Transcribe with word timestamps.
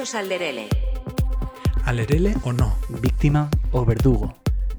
Bienvenidos 0.00 0.14
al 0.14 0.28
Lerele. 0.30 0.68
¿Alerele 1.84 2.34
o 2.44 2.54
no? 2.54 2.74
¿Víctima 3.02 3.50
o 3.70 3.84
verdugo? 3.84 4.34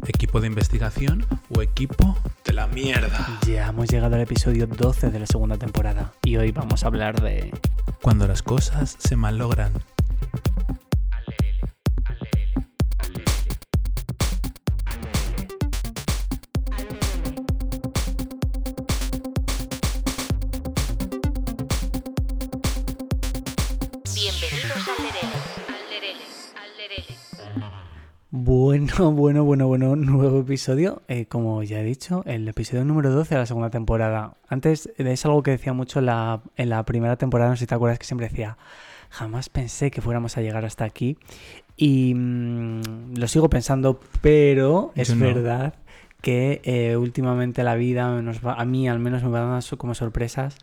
¿Equipo 0.07 0.41
de 0.41 0.47
investigación 0.47 1.27
o 1.55 1.61
equipo 1.61 2.17
de 2.43 2.53
la 2.53 2.65
mierda? 2.65 3.39
Ya 3.45 3.67
hemos 3.67 3.87
llegado 3.87 4.15
al 4.15 4.21
episodio 4.21 4.65
12 4.65 5.11
de 5.11 5.19
la 5.19 5.27
segunda 5.27 5.57
temporada 5.57 6.11
y 6.23 6.37
hoy 6.37 6.51
vamos 6.51 6.83
a 6.83 6.87
hablar 6.87 7.21
de... 7.21 7.51
Cuando 8.01 8.27
las 8.27 8.41
cosas 8.41 8.97
se 8.97 9.15
malogran. 9.15 9.73
Bueno, 29.11 29.43
bueno, 29.43 29.65
bueno, 29.67 29.95
nuevo 29.95 30.41
episodio. 30.41 31.01
Eh, 31.07 31.25
como 31.25 31.63
ya 31.63 31.79
he 31.79 31.83
dicho, 31.83 32.21
el 32.27 32.47
episodio 32.47 32.85
número 32.85 33.09
12 33.09 33.33
de 33.33 33.39
la 33.39 33.45
segunda 33.47 33.71
temporada. 33.71 34.35
Antes 34.47 34.91
eh, 34.97 35.11
es 35.11 35.25
algo 35.25 35.41
que 35.41 35.49
decía 35.51 35.73
mucho 35.73 35.99
en 35.99 36.05
la, 36.05 36.41
en 36.55 36.69
la 36.69 36.85
primera 36.85 37.15
temporada, 37.15 37.49
no 37.49 37.55
sé 37.55 37.61
si 37.61 37.67
te 37.67 37.73
acuerdas 37.73 37.97
que 37.97 38.05
siempre 38.05 38.29
decía, 38.29 38.57
jamás 39.09 39.49
pensé 39.49 39.89
que 39.89 40.01
fuéramos 40.01 40.37
a 40.37 40.41
llegar 40.41 40.65
hasta 40.65 40.85
aquí. 40.85 41.17
Y 41.75 42.13
mm, 42.13 43.15
lo 43.17 43.27
sigo 43.27 43.49
pensando, 43.49 43.99
pero 44.21 44.91
es 44.95 45.15
no. 45.15 45.25
verdad 45.25 45.73
que 46.21 46.61
eh, 46.63 46.95
últimamente 46.95 47.63
la 47.63 47.73
vida 47.73 48.21
nos 48.21 48.45
va, 48.45 48.53
a 48.53 48.65
mí 48.65 48.87
al 48.87 48.99
menos 48.99 49.23
me 49.23 49.29
va 49.29 49.39
dando 49.39 49.77
como 49.77 49.95
sorpresas. 49.95 50.57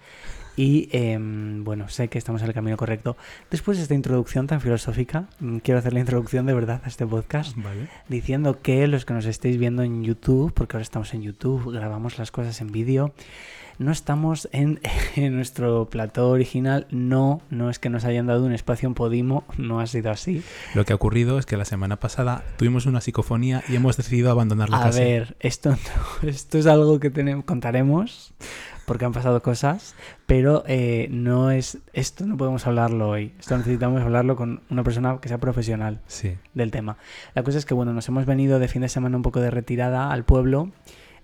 Y 0.61 0.89
em, 0.91 1.63
bueno, 1.63 1.89
sé 1.89 2.09
que 2.09 2.19
estamos 2.19 2.43
en 2.43 2.49
el 2.49 2.53
camino 2.55 2.77
correcto. 2.77 3.17
Después 3.49 3.77
de 3.77 3.85
esta 3.85 3.95
introducción 3.95 4.49
tan 4.49 4.61
filosófica, 4.61 5.29
mm, 5.39 5.59
quiero 5.59 5.79
hacer 5.79 5.93
la 5.93 6.01
introducción 6.01 6.47
de 6.47 6.53
verdad 6.55 6.81
a 6.85 6.89
este 6.89 7.07
podcast 7.07 7.57
Vale. 7.57 7.87
diciendo 8.09 8.61
que 8.61 8.89
los 8.89 9.05
que 9.05 9.15
nos 9.15 9.25
estéis 9.27 9.57
viendo 9.57 9.85
en 9.85 10.03
YouTube, 10.03 10.53
porque 10.53 10.77
ahora 10.77 10.83
estamos 10.83 11.15
en 11.15 11.23
YouTube, 11.23 11.73
grabamos 11.73 12.19
las 12.19 12.33
cosas 12.33 12.61
en 12.61 12.73
vídeo, 12.73 13.13
no 13.79 13.93
estamos 13.93 14.49
en, 14.51 14.81
en 15.15 15.37
nuestro 15.37 15.85
plató 15.91 16.31
original, 16.31 16.89
no, 16.91 17.41
no 17.51 17.71
es 17.71 17.79
que 17.79 17.89
nos 17.89 18.05
hayan 18.05 18.27
dado 18.27 18.45
un 18.45 18.53
espacio 18.53 18.89
en 18.89 18.95
Podimo, 18.95 19.45
no 19.59 19.79
ha 19.79 19.87
sido 19.87 20.11
así. 20.11 20.43
Lo 20.75 20.85
que 20.85 20.93
ha 20.93 20.97
ocurrido 20.97 21.39
es 21.39 21.47
que 21.47 21.57
la 21.57 21.67
semana 21.67 22.01
pasada 22.01 22.43
tuvimos 22.57 22.85
una 22.87 23.01
psicofonía 23.01 23.63
y 23.69 23.77
hemos 23.77 23.97
decidido 23.97 24.33
abandonar 24.33 24.71
la 24.71 24.79
A 24.81 24.83
casa. 24.87 24.99
ver, 24.99 25.37
esto, 25.39 25.71
no- 26.23 26.29
esto 26.29 26.59
es 26.59 26.67
algo 26.67 26.99
que 26.99 27.11
tenemos, 27.11 27.45
contaremos, 27.45 28.33
porque 28.89 29.05
han 29.05 29.13
pasado 29.13 29.41
cosas, 29.43 29.95
pero 30.27 30.65
eh, 30.67 31.07
no 31.13 31.53
es, 31.53 31.79
esto 31.93 32.27
no 32.27 32.37
podemos 32.37 32.67
hablarlo 32.67 33.11
hoy, 33.11 33.33
esto 33.39 33.57
necesitamos 33.57 34.03
hablarlo 34.03 34.35
con 34.35 34.63
una 34.71 34.83
persona 34.83 35.19
que 35.21 35.29
sea 35.29 35.39
profesional. 35.39 36.01
Sí. 36.09 36.37
del 36.55 36.73
tema. 36.73 36.97
La 37.35 37.45
cosa 37.45 37.59
es 37.59 37.67
que, 37.67 37.75
bueno, 37.75 37.93
nos 37.93 38.09
hemos 38.09 38.27
venido 38.27 38.59
de 38.59 38.67
fin 38.67 38.83
de 38.83 38.89
semana 38.89 39.17
un 39.17 39.23
poco 39.23 39.41
de 39.41 39.51
retirada 39.53 40.11
al 40.11 40.25
pueblo. 40.25 40.73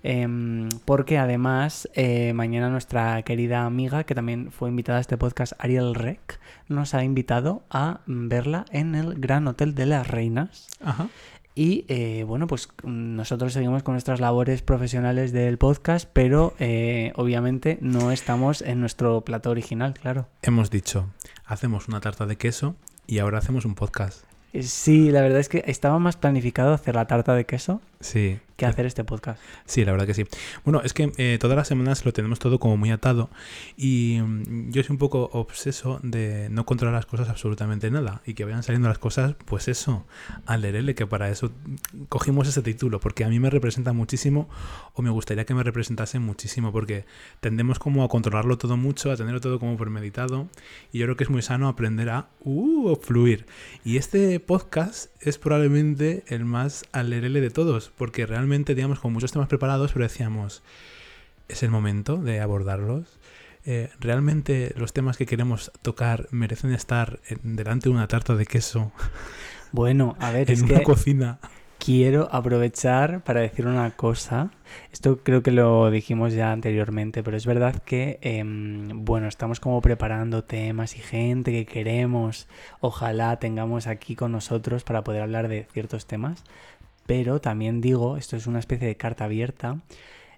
em, 0.06 0.68
porque 0.84 1.16
además 1.16 1.88
eh, 1.94 2.34
mañana 2.34 2.68
nuestra 2.68 3.22
querida 3.22 3.64
amiga 3.64 4.04
que 4.04 4.14
también 4.14 4.52
fue 4.52 4.68
invitada 4.68 4.98
a 4.98 5.00
este 5.00 5.16
podcast 5.16 5.54
Ariel 5.58 5.94
Rec 5.94 6.38
nos 6.68 6.92
ha 6.92 7.02
invitado 7.02 7.62
a 7.70 8.00
verla 8.06 8.66
en 8.70 8.94
el 8.96 9.14
Gran 9.14 9.48
Hotel 9.48 9.74
de 9.74 9.86
las 9.86 10.06
Reinas 10.06 10.66
Ajá. 10.84 11.08
Y 11.54 11.84
eh, 11.88 12.24
bueno 12.26 12.46
pues 12.46 12.68
mm, 12.82 13.16
nosotros 13.16 13.52
seguimos 13.52 13.82
con 13.82 13.94
nuestras 13.94 14.20
labores 14.20 14.62
profesionales 14.62 15.32
del 15.32 15.56
podcast 15.58 16.08
pero 16.12 16.54
eh, 16.58 17.12
obviamente 17.16 17.78
no 17.80 18.10
estamos 18.10 18.60
en 18.62 18.80
nuestro 18.80 19.20
plató 19.20 19.50
original 19.50 19.94
claro 19.94 20.26
Hemos 20.42 20.70
dicho, 20.70 21.06
hacemos 21.44 21.88
una 21.88 22.00
tarta 22.00 22.26
de 22.26 22.36
queso 22.36 22.74
y 23.06 23.18
ahora 23.18 23.38
hacemos 23.38 23.64
un 23.64 23.74
podcast. 23.74 24.24
Eh, 24.52 24.62
sí 24.62 25.10
la 25.10 25.20
verdad 25.20 25.40
es 25.40 25.48
que 25.48 25.62
estaba 25.66 25.98
más 25.98 26.16
planificado 26.16 26.72
hacer 26.72 26.94
la 26.94 27.06
tarta 27.06 27.34
de 27.34 27.44
queso 27.44 27.80
Sí. 28.00 28.38
Hacer 28.66 28.86
este 28.86 29.04
podcast 29.04 29.40
Sí, 29.66 29.84
la 29.84 29.92
verdad 29.92 30.06
que 30.06 30.14
sí. 30.14 30.24
Bueno, 30.64 30.82
es 30.82 30.92
que 30.92 31.12
eh, 31.16 31.38
todas 31.40 31.56
las 31.56 31.68
semanas 31.68 32.04
lo 32.04 32.12
tenemos 32.12 32.38
todo 32.38 32.58
como 32.58 32.76
muy 32.76 32.90
atado 32.90 33.30
y 33.76 34.18
mm, 34.20 34.70
yo 34.70 34.82
soy 34.82 34.92
un 34.92 34.98
poco 34.98 35.30
obseso 35.32 36.00
de 36.02 36.48
no 36.50 36.66
controlar 36.66 36.94
las 36.94 37.06
cosas 37.06 37.28
absolutamente 37.28 37.90
nada 37.90 38.22
y 38.26 38.34
que 38.34 38.44
vayan 38.44 38.62
saliendo 38.62 38.88
las 38.88 38.98
cosas, 38.98 39.34
pues 39.44 39.68
eso, 39.68 40.06
al 40.46 40.62
lerele, 40.62 40.94
que 40.94 41.06
para 41.06 41.30
eso 41.30 41.50
mm, 41.50 42.04
cogimos 42.08 42.48
ese 42.48 42.62
título, 42.62 43.00
porque 43.00 43.24
a 43.24 43.28
mí 43.28 43.40
me 43.40 43.50
representa 43.50 43.92
muchísimo 43.92 44.48
o 44.94 45.02
me 45.02 45.10
gustaría 45.10 45.44
que 45.44 45.54
me 45.54 45.62
representase 45.62 46.18
muchísimo, 46.18 46.72
porque 46.72 47.04
tendemos 47.40 47.78
como 47.78 48.04
a 48.04 48.08
controlarlo 48.08 48.58
todo 48.58 48.76
mucho, 48.76 49.10
a 49.10 49.16
tenerlo 49.16 49.40
todo 49.40 49.58
como 49.58 49.76
premeditado 49.76 50.48
y 50.92 50.98
yo 50.98 51.06
creo 51.06 51.16
que 51.16 51.24
es 51.24 51.30
muy 51.30 51.42
sano 51.42 51.68
aprender 51.68 52.10
a 52.10 52.28
uh, 52.40 52.96
fluir. 52.96 53.46
Y 53.84 53.96
este 53.96 54.38
podcast 54.40 55.10
es 55.24 55.38
probablemente 55.38 56.24
el 56.28 56.44
más 56.44 56.84
al 56.92 57.10
lerele 57.10 57.40
de 57.40 57.50
todos, 57.50 57.90
porque 57.96 58.26
realmente, 58.26 58.74
digamos, 58.74 59.00
con 59.00 59.12
muchos 59.12 59.32
temas 59.32 59.48
preparados, 59.48 59.92
pero 59.92 60.04
decíamos, 60.04 60.62
es 61.48 61.62
el 61.62 61.70
momento 61.70 62.16
de 62.18 62.40
abordarlos. 62.40 63.18
Eh, 63.66 63.90
realmente 63.98 64.74
los 64.76 64.92
temas 64.92 65.16
que 65.16 65.24
queremos 65.26 65.72
tocar 65.82 66.28
merecen 66.30 66.72
estar 66.72 67.20
en- 67.28 67.56
delante 67.56 67.88
de 67.88 67.94
una 67.94 68.08
tarta 68.08 68.34
de 68.36 68.44
queso 68.46 68.92
Bueno, 69.72 70.16
a 70.20 70.30
ver, 70.30 70.48
en 70.50 70.54
es 70.54 70.62
una 70.62 70.78
que 70.78 70.82
cocina. 70.84 71.38
Quiero 71.84 72.28
aprovechar 72.32 73.22
para 73.24 73.40
decir 73.40 73.66
una 73.66 73.90
cosa. 73.90 74.50
Esto 74.90 75.18
creo 75.22 75.42
que 75.42 75.50
lo 75.50 75.90
dijimos 75.90 76.32
ya 76.32 76.50
anteriormente, 76.50 77.22
pero 77.22 77.36
es 77.36 77.44
verdad 77.44 77.82
que, 77.82 78.18
em, 78.22 79.04
bueno, 79.04 79.28
estamos 79.28 79.60
como 79.60 79.82
preparando 79.82 80.44
temas 80.44 80.96
y 80.96 81.00
gente 81.00 81.52
que 81.52 81.66
queremos, 81.66 82.48
ojalá 82.80 83.38
tengamos 83.38 83.86
aquí 83.86 84.16
con 84.16 84.32
nosotros 84.32 84.82
para 84.82 85.04
poder 85.04 85.22
hablar 85.22 85.48
de 85.48 85.66
ciertos 85.72 86.06
temas. 86.06 86.42
Pero 87.06 87.40
también 87.40 87.82
digo, 87.82 88.16
esto 88.16 88.36
es 88.36 88.46
una 88.46 88.60
especie 88.60 88.88
de 88.88 88.96
carta 88.96 89.24
abierta. 89.24 89.78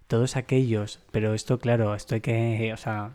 Todos 0.06 0.36
aquellos, 0.36 1.00
pero 1.10 1.34
esto, 1.34 1.58
claro, 1.58 1.94
esto 1.94 2.14
hay 2.14 2.20
que, 2.20 2.72
o 2.72 2.76
sea, 2.76 3.12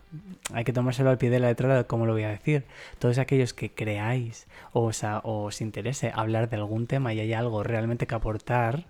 hay 0.53 0.65
que 0.65 0.73
tomárselo 0.73 1.09
al 1.09 1.17
pie 1.17 1.29
de 1.29 1.39
la 1.39 1.47
letra 1.47 1.77
de 1.77 1.85
cómo 1.85 2.05
lo 2.05 2.13
voy 2.13 2.23
a 2.23 2.29
decir. 2.29 2.65
Todos 2.99 3.17
aquellos 3.17 3.53
que 3.53 3.73
creáis 3.73 4.47
o, 4.73 4.83
o 4.83 4.93
sea, 4.93 5.19
os 5.23 5.61
interese 5.61 6.11
hablar 6.13 6.49
de 6.49 6.57
algún 6.57 6.87
tema 6.87 7.13
y 7.13 7.21
hay 7.21 7.33
algo 7.33 7.63
realmente 7.63 8.07
que 8.07 8.15
aportar, 8.15 8.87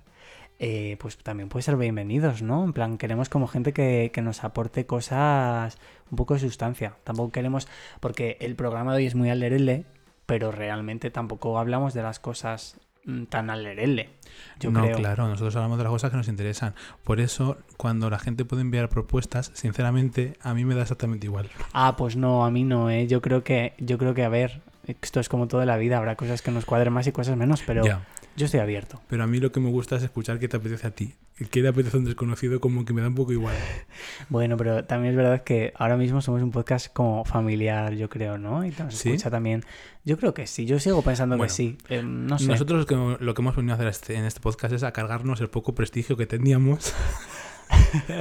eh, 0.63 0.97
pues 0.99 1.17
también 1.17 1.49
puede 1.49 1.63
ser 1.63 1.75
bienvenidos, 1.75 2.41
¿no? 2.43 2.63
En 2.63 2.73
plan, 2.73 2.97
queremos 2.97 3.29
como 3.29 3.47
gente 3.47 3.73
que, 3.73 4.11
que 4.13 4.21
nos 4.21 4.43
aporte 4.43 4.85
cosas, 4.85 5.77
un 6.11 6.17
poco 6.17 6.35
de 6.35 6.39
sustancia. 6.39 6.97
Tampoco 7.03 7.31
queremos, 7.31 7.67
porque 7.99 8.37
el 8.41 8.55
programa 8.55 8.91
de 8.93 8.97
hoy 8.97 9.05
es 9.07 9.15
muy 9.15 9.29
alerele, 9.29 9.85
pero 10.25 10.51
realmente 10.51 11.11
tampoco 11.11 11.57
hablamos 11.59 11.93
de 11.93 12.03
las 12.03 12.19
cosas 12.19 12.79
tan 13.29 13.49
alerele. 13.49 14.09
Yo 14.59 14.71
no, 14.71 14.83
creo. 14.83 14.97
claro, 14.97 15.27
nosotros 15.27 15.55
hablamos 15.55 15.77
de 15.77 15.83
las 15.85 15.91
cosas 15.91 16.11
que 16.11 16.17
nos 16.17 16.27
interesan. 16.27 16.73
Por 17.03 17.19
eso, 17.19 17.57
cuando 17.77 18.09
la 18.09 18.19
gente 18.19 18.45
puede 18.45 18.61
enviar 18.61 18.89
propuestas, 18.89 19.51
sinceramente, 19.53 20.37
a 20.41 20.53
mí 20.53 20.65
me 20.65 20.75
da 20.75 20.83
exactamente 20.83 21.25
igual. 21.27 21.49
Ah, 21.73 21.95
pues 21.97 22.15
no, 22.15 22.45
a 22.45 22.51
mí 22.51 22.63
no, 22.63 22.89
¿eh? 22.89 23.07
Yo 23.07 23.21
creo 23.21 23.43
que, 23.43 23.73
yo 23.79 23.97
creo 23.97 24.13
que, 24.13 24.23
a 24.23 24.29
ver, 24.29 24.61
esto 24.85 25.19
es 25.19 25.29
como 25.29 25.47
toda 25.47 25.65
la 25.65 25.77
vida, 25.77 25.97
habrá 25.97 26.15
cosas 26.15 26.41
que 26.41 26.51
nos 26.51 26.65
cuadren 26.65 26.93
más 26.93 27.07
y 27.07 27.11
cosas 27.11 27.35
menos, 27.37 27.63
pero 27.65 27.83
Ya. 27.83 28.05
yo 28.35 28.45
estoy 28.45 28.59
abierto. 28.59 29.01
Pero 29.07 29.23
a 29.23 29.27
mí 29.27 29.39
lo 29.39 29.51
que 29.51 29.59
me 29.59 29.69
gusta 29.69 29.95
es 29.95 30.03
escuchar 30.03 30.39
qué 30.39 30.47
te 30.47 30.57
apetece 30.57 30.87
a 30.87 30.91
ti. 30.91 31.13
El 31.41 31.49
que 31.49 31.61
le 31.63 31.69
apetece 31.69 31.97
a 31.97 31.99
un 31.99 32.05
desconocido, 32.05 32.59
como 32.59 32.85
que 32.85 32.93
me 32.93 33.01
da 33.01 33.07
un 33.07 33.15
poco 33.15 33.31
igual. 33.31 33.55
Bueno, 34.29 34.57
pero 34.57 34.83
también 34.85 35.13
es 35.13 35.17
verdad 35.17 35.43
que 35.43 35.73
ahora 35.75 35.97
mismo 35.97 36.21
somos 36.21 36.43
un 36.43 36.51
podcast 36.51 36.93
como 36.93 37.25
familiar, 37.25 37.95
yo 37.95 38.09
creo, 38.11 38.37
¿no? 38.37 38.63
Y 38.63 38.69
nos 38.77 38.93
¿Sí? 38.93 39.09
escucha 39.09 39.31
también. 39.31 39.63
Yo 40.05 40.19
creo 40.19 40.35
que 40.35 40.45
sí, 40.45 40.67
yo 40.67 40.79
sigo 40.79 41.01
pensando 41.01 41.37
Bueno, 41.37 41.47
que 41.49 41.55
sí. 41.55 41.79
Eh, 41.89 42.03
no 42.03 42.37
sé. 42.37 42.45
Nosotros 42.45 42.81
lo 42.81 42.85
que, 42.85 43.23
lo 43.25 43.33
que 43.33 43.41
hemos 43.41 43.55
venido 43.55 43.73
a 43.73 43.75
hacer 43.75 43.87
este- 43.87 44.15
en 44.17 44.25
este 44.25 44.39
podcast 44.39 44.71
es 44.75 44.83
a 44.83 44.91
cargarnos 44.93 45.41
el 45.41 45.49
poco 45.49 45.73
prestigio 45.73 46.15
que 46.15 46.27
teníamos. 46.27 46.93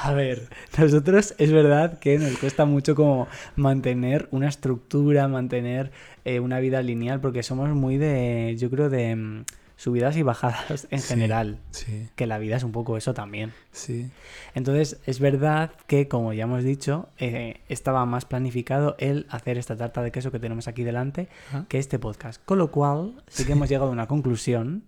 A 0.00 0.12
ver, 0.12 0.48
nosotros 0.76 1.34
es 1.38 1.52
verdad 1.52 1.98
que 2.00 2.18
nos 2.18 2.36
cuesta 2.38 2.64
mucho 2.64 2.94
como 2.96 3.28
mantener 3.56 4.28
una 4.32 4.48
estructura, 4.48 5.28
mantener 5.28 5.90
eh, 6.24 6.40
una 6.40 6.58
vida 6.60 6.82
lineal, 6.82 7.20
porque 7.20 7.42
somos 7.44 7.68
muy 7.70 7.96
de, 7.96 8.56
yo 8.58 8.70
creo, 8.70 8.90
de 8.90 9.14
mm, 9.16 9.44
subidas 9.78 10.16
y 10.16 10.22
bajadas 10.22 10.86
en 10.90 10.98
Sí. 11.00 11.08
general. 11.08 11.58
Sí, 11.70 12.08
Que 12.16 12.26
la 12.26 12.36
vida 12.38 12.56
es 12.56 12.64
un 12.64 12.72
poco 12.72 12.96
eso 12.98 13.14
también. 13.14 13.54
sí. 13.72 14.10
Entonces, 14.54 14.98
es 15.06 15.20
verdad 15.20 15.70
que, 15.86 16.08
como 16.08 16.32
ya 16.32 16.42
hemos 16.44 16.64
dicho, 16.64 17.08
eh, 17.16 17.60
estaba 17.68 18.04
más 18.04 18.24
planificado 18.24 18.96
el 18.98 19.26
hacer 19.30 19.56
esta 19.56 19.76
tarta 19.76 20.02
de 20.02 20.10
queso 20.10 20.30
que 20.32 20.40
tenemos 20.40 20.66
aquí 20.68 20.82
delante 20.82 21.28
que 21.68 21.78
este 21.78 21.98
podcast. 21.98 22.42
Con 22.44 22.58
lo 22.58 22.70
cual, 22.72 23.22
sí 23.28 23.44
que 23.46 23.52
hemos 23.52 23.68
llegado 23.70 23.88
a 23.88 23.92
una 23.92 24.06
conclusión 24.08 24.82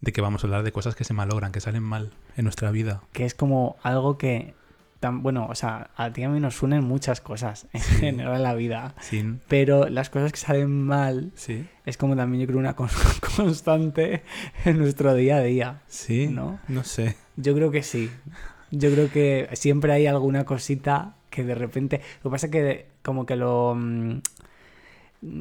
De 0.00 0.12
que 0.12 0.22
vamos 0.22 0.42
a 0.42 0.46
hablar 0.46 0.62
de 0.62 0.72
cosas 0.72 0.94
que 0.96 1.04
se 1.04 1.12
malogran, 1.12 1.52
que 1.52 1.60
salen 1.60 1.82
mal 1.82 2.10
en 2.36 2.44
nuestra 2.44 2.70
vida. 2.70 3.02
que 3.12 3.26
es 3.26 3.34
como 3.34 3.76
algo 3.82 4.16
que 4.16 4.54
tan, 5.00 5.22
bueno, 5.22 5.46
o 5.50 5.54
sea, 5.54 5.90
a 5.96 6.12
ti 6.12 6.20
y 6.20 6.24
a 6.24 6.28
mí 6.28 6.38
nos 6.40 6.62
unen 6.62 6.84
muchas 6.84 7.20
cosas 7.20 7.66
en 7.72 7.80
general 7.80 8.36
en 8.36 8.42
la 8.42 8.54
vida. 8.54 8.94
Sí. 9.00 9.24
Pero 9.48 9.88
las 9.88 10.10
cosas 10.10 10.30
que 10.30 10.38
salen 10.38 10.70
mal 10.82 11.32
Sí. 11.34 11.66
es 11.86 11.96
como 11.96 12.14
también 12.16 12.42
yo 12.42 12.46
creo 12.46 12.58
una 12.58 12.76
con- 12.76 12.88
constante 13.36 14.22
en 14.64 14.78
nuestro 14.78 15.14
día 15.14 15.36
a 15.36 15.42
día. 15.42 15.80
Sí. 15.86 16.28
¿No? 16.28 16.60
No 16.68 16.84
sé. 16.84 17.16
Yo 17.36 17.54
creo 17.54 17.70
que 17.70 17.82
sí. 17.82 18.10
Yo 18.70 18.90
creo 18.92 19.10
que 19.10 19.48
siempre 19.54 19.92
hay 19.92 20.06
alguna 20.06 20.44
cosita 20.44 21.16
que 21.30 21.42
de 21.44 21.54
repente. 21.54 22.00
Lo 22.22 22.30
que 22.30 22.34
pasa 22.34 22.46
es 22.46 22.52
que 22.52 22.86
como 23.02 23.24
que 23.26 23.36
lo. 23.36 23.76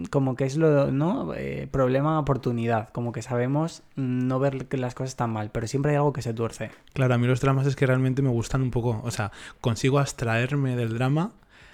Como 0.09 0.35
que 0.35 0.45
es 0.45 0.57
lo, 0.57 0.91
¿no? 0.91 1.33
Eh, 1.33 1.67
problema 1.71 2.19
oportunidad. 2.19 2.89
Como 2.89 3.11
que 3.11 3.21
sabemos 3.21 3.83
no 3.95 4.39
ver 4.39 4.67
que 4.67 4.77
las 4.77 4.95
cosas 4.95 5.11
están 5.11 5.31
mal, 5.31 5.51
pero 5.51 5.67
siempre 5.67 5.91
hay 5.91 5.97
algo 5.97 6.13
que 6.13 6.21
se 6.21 6.33
tuerce. 6.33 6.71
Claro, 6.93 7.13
a 7.13 7.17
mí 7.17 7.27
los 7.27 7.41
dramas 7.41 7.65
es 7.67 7.75
que 7.75 7.85
realmente 7.85 8.21
me 8.21 8.29
gustan 8.29 8.61
un 8.61 8.71
poco. 8.71 9.01
O 9.03 9.11
sea, 9.11 9.31
consigo 9.61 9.99
abstraerme 9.99 10.75
del 10.75 10.93
drama, 10.93 11.31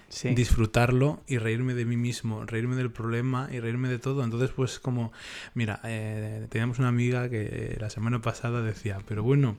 Sí. 0.08 0.34
disfrutarlo 0.36 1.22
y 1.28 1.38
reírme 1.40 1.74
de 1.74 1.84
mí 1.86 1.98
mismo, 1.98 2.46
reírme 2.46 2.76
del 2.76 2.92
problema 2.92 3.50
y 3.52 3.60
reírme 3.60 3.90
de 3.90 4.00
todo. 4.00 4.24
Entonces, 4.24 4.52
pues 4.56 4.80
como, 4.80 5.12
mira, 5.56 5.80
eh, 5.84 6.48
teníamos 6.50 6.80
una 6.80 6.88
amiga 6.90 7.30
que 7.30 7.42
eh, 7.52 7.78
la 7.80 7.90
semana 7.90 8.22
pasada 8.22 8.62
decía, 8.62 9.00
pero 9.08 9.24
bueno, 9.24 9.58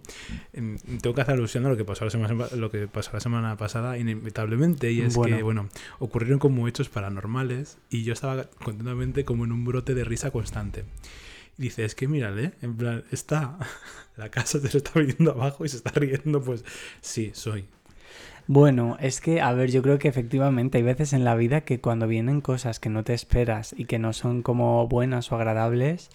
em, 0.52 0.78
tengo 1.02 1.14
que 1.14 1.20
hacer 1.20 1.34
alusión 1.34 1.66
a 1.66 1.68
lo 1.68 1.76
que 1.76 1.84
pasó 1.84 2.04
la 2.04 2.10
semana, 2.10 2.46
lo 2.56 2.70
que 2.70 2.88
pasó 2.88 3.10
la 3.12 3.20
semana 3.20 3.56
pasada 3.56 3.98
inevitablemente 3.98 4.92
y 4.92 5.00
es 5.02 5.14
Bueno. 5.14 5.36
que, 5.36 5.42
bueno, 5.42 5.68
ocurrieron 5.98 6.38
como 6.38 6.68
hechos 6.68 6.88
paranormales 6.88 7.78
y 7.90 8.04
yo 8.04 8.12
estaba 8.12 8.44
continuamente 8.64 9.24
como 9.24 9.44
en 9.44 9.52
un 9.52 9.64
brote 9.64 9.94
de 9.94 10.04
risa 10.04 10.30
constante. 10.30 10.84
Y 11.58 11.62
dice, 11.62 11.84
es 11.84 11.94
que 11.94 12.06
mírale, 12.06 12.52
en 12.62 12.76
plan, 12.76 13.04
está, 13.10 13.58
la 14.16 14.30
casa 14.30 14.58
se 14.60 14.70
lo 14.70 14.76
está 14.78 14.98
viniendo 15.00 15.32
abajo 15.32 15.64
y 15.64 15.68
se 15.68 15.76
está 15.78 15.90
riendo, 15.90 16.42
pues 16.42 16.64
sí, 17.00 17.30
soy. 17.34 17.66
Bueno, 18.48 18.96
es 19.00 19.20
que, 19.20 19.40
a 19.40 19.52
ver, 19.52 19.70
yo 19.70 19.82
creo 19.82 19.98
que 19.98 20.08
efectivamente 20.08 20.78
hay 20.78 20.84
veces 20.84 21.12
en 21.12 21.24
la 21.24 21.34
vida 21.34 21.62
que 21.62 21.80
cuando 21.80 22.06
vienen 22.06 22.40
cosas 22.40 22.78
que 22.78 22.88
no 22.90 23.02
te 23.02 23.12
esperas 23.12 23.74
y 23.76 23.86
que 23.86 23.98
no 23.98 24.12
son 24.12 24.42
como 24.42 24.86
buenas 24.86 25.32
o 25.32 25.36
agradables, 25.36 26.10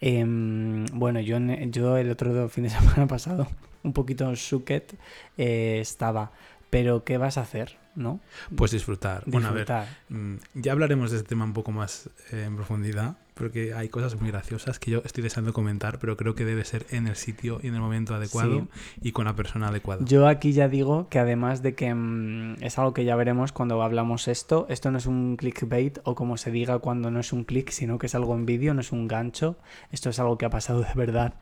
em, 0.00 0.84
bueno, 0.92 1.20
yo, 1.20 1.38
yo 1.38 1.96
el 1.96 2.10
otro 2.10 2.48
fin 2.48 2.64
de 2.64 2.70
semana 2.70 3.06
pasado, 3.06 3.46
un 3.82 3.92
poquito 3.94 4.34
suquet, 4.36 4.94
eh, 5.38 5.78
estaba, 5.80 6.32
pero 6.68 7.04
¿qué 7.04 7.16
vas 7.16 7.38
a 7.38 7.42
hacer? 7.42 7.78
¿No? 7.96 8.20
Pues 8.54 8.70
disfrutar. 8.70 9.24
Bueno, 9.26 9.48
a 9.48 9.50
ver, 9.50 9.66
Disfrutar. 9.66 9.88
Mm, 10.10 10.36
Ya 10.54 10.72
hablaremos 10.72 11.10
de 11.10 11.16
este 11.18 11.28
tema 11.30 11.44
un 11.44 11.52
poco 11.54 11.72
más 11.72 12.08
eh, 12.30 12.44
en 12.46 12.56
profundidad, 12.56 13.16
porque 13.34 13.74
hay 13.74 13.88
cosas 13.88 14.20
muy 14.20 14.30
graciosas 14.30 14.78
que 14.78 14.90
yo 14.90 15.02
estoy 15.04 15.22
deseando 15.22 15.52
comentar, 15.52 15.98
pero 15.98 16.16
creo 16.16 16.34
que 16.34 16.44
debe 16.44 16.64
ser 16.64 16.86
en 16.90 17.06
el 17.06 17.16
sitio 17.16 17.60
y 17.62 17.68
en 17.68 17.74
el 17.74 17.80
momento 17.80 18.14
adecuado 18.14 18.68
y 19.00 19.12
con 19.12 19.24
la 19.24 19.34
persona 19.34 19.68
adecuada. 19.68 20.04
Yo 20.04 20.26
aquí 20.26 20.52
ya 20.52 20.68
digo 20.68 21.08
que 21.08 21.18
además 21.18 21.62
de 21.62 21.74
que 21.74 21.92
mm, 21.94 22.62
es 22.62 22.78
algo 22.78 22.94
que 22.94 23.04
ya 23.04 23.16
veremos 23.16 23.52
cuando 23.52 23.82
hablamos 23.82 24.28
esto, 24.28 24.66
esto 24.68 24.90
no 24.90 24.98
es 24.98 25.06
un 25.06 25.36
clickbait 25.36 25.98
o 26.04 26.14
como 26.14 26.36
se 26.36 26.50
diga 26.50 26.78
cuando 26.78 27.10
no 27.10 27.20
es 27.20 27.32
un 27.32 27.44
click, 27.44 27.70
sino 27.70 27.98
que 27.98 28.06
es 28.06 28.14
algo 28.14 28.34
en 28.34 28.46
vídeo, 28.46 28.74
no 28.74 28.80
es 28.80 28.92
un 28.92 29.08
gancho. 29.08 29.56
Esto 29.90 30.10
es 30.10 30.18
algo 30.18 30.38
que 30.38 30.46
ha 30.46 30.50
pasado 30.50 30.80
de 30.82 30.94
verdad 30.94 31.34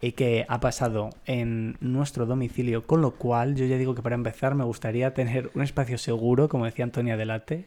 y 0.00 0.12
que 0.12 0.46
ha 0.48 0.60
pasado 0.60 1.10
en 1.26 1.76
nuestro 1.80 2.24
domicilio, 2.26 2.86
con 2.86 3.00
lo 3.00 3.12
cual 3.12 3.56
yo 3.56 3.66
ya 3.66 3.76
digo 3.76 3.94
que 3.94 4.02
para 4.02 4.14
empezar 4.14 4.54
me 4.54 4.64
gustaría 4.64 5.12
tener 5.12 5.50
un 5.54 5.62
espacio 5.62 5.98
seguro, 5.98 6.48
como 6.48 6.66
decía 6.66 6.84
Antonia 6.84 7.16
Delate, 7.16 7.66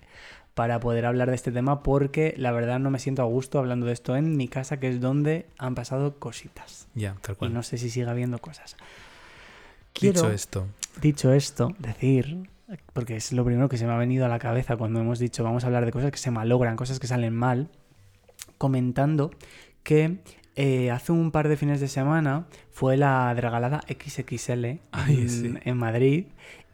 para 0.54 0.80
poder 0.80 1.06
hablar 1.06 1.30
de 1.30 1.36
este 1.36 1.52
tema 1.52 1.82
porque 1.84 2.34
la 2.38 2.52
verdad 2.52 2.80
no 2.80 2.90
me 2.92 3.00
siento 3.00 3.22
a 3.22 3.26
gusto 3.26 3.58
hablando 3.60 3.86
de 3.86 3.94
esto 3.94 4.16
en 4.16 4.36
mi 4.38 4.48
casa, 4.48 4.80
que 4.80 4.90
es 4.90 5.00
donde 5.00 5.46
han 5.58 5.76
pasado 5.76 6.20
cositas. 6.20 6.88
Ya, 6.94 7.16
tal 7.22 7.36
Y 7.36 7.38
cual. 7.38 7.54
no 7.54 7.64
sé 7.64 7.78
si 7.78 7.90
sigue 7.90 8.10
habiendo 8.10 8.40
cosas. 8.40 8.76
Dicho 10.00 10.30
esto, 10.32 10.68
Dicho 11.02 11.32
esto, 11.34 11.74
decir, 11.80 12.50
porque 12.94 13.16
es 13.16 13.32
lo 13.32 13.46
primero 13.46 13.70
que 13.70 13.78
se 13.78 13.86
me 13.86 13.94
ha 13.94 13.98
venido 13.98 14.26
a 14.26 14.30
la 14.30 14.40
cabeza 14.40 14.76
cuando 14.78 15.00
hemos 15.00 15.20
dicho 15.20 15.44
vamos 15.44 15.64
a 15.64 15.68
hablar 15.68 15.86
de 15.86 15.92
cosas 15.92 16.12
que 16.12 16.18
se 16.18 16.32
malogran, 16.32 16.76
cosas 16.76 17.00
que 17.00 17.08
salen 17.08 17.34
mal, 17.36 17.70
comentando 18.58 19.32
que 19.84 20.20
eh, 20.56 20.92
hace 20.92 21.12
un 21.12 21.32
par 21.32 21.48
de 21.48 21.56
fines 21.58 21.80
de 21.80 21.88
semana 21.88 22.46
fue 22.72 22.98
la 22.98 23.34
regalada 23.34 23.82
XXL 23.88 24.80
Ay, 24.92 25.22
en, 25.22 25.30
sí. 25.30 25.54
en 25.64 25.78
Madrid 25.78 26.26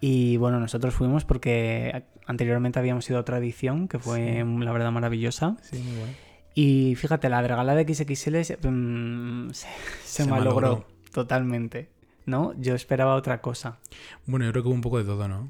y 0.01 0.37
bueno, 0.37 0.59
nosotros 0.59 0.93
fuimos 0.95 1.25
porque 1.25 2.03
anteriormente 2.27 2.77
habíamos 2.79 3.09
ido 3.09 3.17
a 3.17 3.21
otra 3.21 3.37
edición 3.39 3.87
que 3.87 3.97
fue 3.99 4.43
la 4.45 4.71
verdad 4.71 4.91
maravillosa 4.91 5.57
sí, 5.61 5.77
muy 5.79 5.97
guay. 5.97 6.15
y 6.53 6.95
fíjate, 6.95 7.29
la 7.29 7.41
regalada 7.41 7.81
XXL 7.81 8.43
se, 8.43 8.57
mm, 8.57 9.49
se- 9.53 9.67
se 10.03 10.23
Se 10.23 10.29
malogró 10.29 10.61
malogró. 10.61 10.87
totalmente, 11.13 11.89
¿no? 12.25 12.53
Yo 12.59 12.75
esperaba 12.75 13.15
otra 13.15 13.41
cosa. 13.41 13.79
Bueno, 14.25 14.45
yo 14.45 14.51
creo 14.51 14.63
que 14.63 14.67
hubo 14.69 14.75
un 14.75 14.81
poco 14.81 14.97
de 14.99 15.05
todo, 15.05 15.27
¿no? 15.27 15.49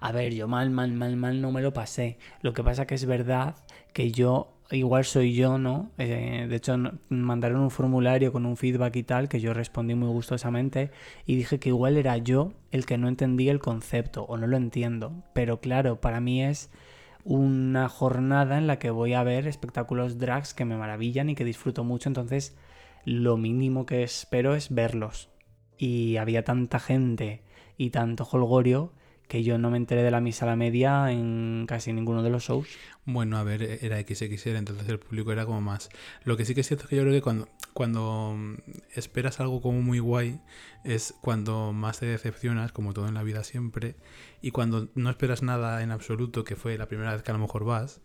A 0.00 0.12
ver, 0.12 0.34
yo 0.34 0.46
mal, 0.46 0.70
mal, 0.70 0.92
mal, 0.92 1.16
mal 1.16 1.40
no 1.40 1.50
me 1.52 1.62
lo 1.62 1.72
pasé. 1.72 2.18
Lo 2.42 2.52
que 2.52 2.62
pasa 2.62 2.86
que 2.86 2.94
es 2.94 3.06
verdad 3.06 3.56
que 3.94 4.12
yo, 4.12 4.52
igual 4.70 5.04
soy 5.04 5.34
yo, 5.34 5.58
¿no? 5.58 5.90
Eh, 5.98 6.46
de 6.48 6.56
hecho, 6.56 6.76
mandaron 7.08 7.60
un 7.60 7.70
formulario 7.70 8.32
con 8.32 8.46
un 8.46 8.56
feedback 8.56 8.96
y 8.96 9.02
tal, 9.02 9.28
que 9.28 9.40
yo 9.40 9.54
respondí 9.54 9.94
muy 9.94 10.08
gustosamente 10.08 10.90
y 11.24 11.36
dije 11.36 11.58
que 11.58 11.68
igual 11.68 11.96
era 11.96 12.16
yo 12.16 12.52
el 12.70 12.86
que 12.86 12.98
no 12.98 13.08
entendía 13.08 13.52
el 13.52 13.60
concepto 13.60 14.24
o 14.24 14.36
no 14.36 14.46
lo 14.46 14.56
entiendo. 14.56 15.12
Pero 15.32 15.60
claro, 15.60 16.00
para 16.00 16.20
mí 16.20 16.42
es 16.42 16.70
una 17.24 17.88
jornada 17.88 18.58
en 18.58 18.66
la 18.66 18.78
que 18.78 18.90
voy 18.90 19.14
a 19.14 19.22
ver 19.22 19.46
espectáculos 19.46 20.18
drags 20.18 20.54
que 20.54 20.64
me 20.64 20.76
maravillan 20.76 21.28
y 21.30 21.34
que 21.34 21.44
disfruto 21.44 21.82
mucho, 21.82 22.08
entonces 22.08 22.56
lo 23.04 23.36
mínimo 23.36 23.86
que 23.86 24.02
espero 24.02 24.54
es 24.54 24.74
verlos. 24.74 25.30
Y 25.78 26.16
había 26.16 26.44
tanta 26.44 26.78
gente 26.80 27.42
y 27.76 27.90
tanto 27.90 28.24
holgorio 28.30 28.92
que 29.28 29.42
yo 29.42 29.58
no 29.58 29.70
me 29.70 29.76
enteré 29.76 30.02
de 30.02 30.10
la 30.10 30.20
misa 30.20 30.44
a 30.44 30.48
la 30.48 30.56
media 30.56 31.10
en 31.10 31.64
casi 31.66 31.92
ninguno 31.92 32.22
de 32.22 32.30
los 32.30 32.44
shows. 32.44 32.68
Bueno, 33.04 33.38
a 33.38 33.44
ver, 33.44 33.62
era 33.82 34.00
XXL, 34.00 34.56
entonces 34.56 34.88
el 34.88 34.98
público 34.98 35.32
era 35.32 35.46
como 35.46 35.60
más. 35.60 35.90
Lo 36.24 36.36
que 36.36 36.44
sí 36.44 36.54
que 36.54 36.60
es 36.60 36.68
cierto 36.68 36.84
es 36.84 36.90
que 36.90 36.96
yo 36.96 37.02
creo 37.02 37.14
que 37.14 37.22
cuando, 37.22 37.48
cuando 37.72 38.34
mm, 38.36 38.54
esperas 38.94 39.40
algo 39.40 39.60
como 39.60 39.80
muy 39.82 39.98
guay 39.98 40.40
es 40.84 41.14
cuando 41.20 41.72
más 41.72 42.00
te 42.00 42.06
decepcionas, 42.06 42.72
como 42.72 42.92
todo 42.92 43.08
en 43.08 43.14
la 43.14 43.22
vida 43.22 43.44
siempre, 43.44 43.96
y 44.40 44.50
cuando 44.50 44.88
no 44.94 45.10
esperas 45.10 45.42
nada 45.42 45.82
en 45.82 45.90
absoluto, 45.90 46.44
que 46.44 46.56
fue 46.56 46.78
la 46.78 46.86
primera 46.86 47.12
vez 47.12 47.22
que 47.22 47.30
a 47.30 47.34
lo 47.34 47.40
mejor 47.40 47.64
vas, 47.64 48.00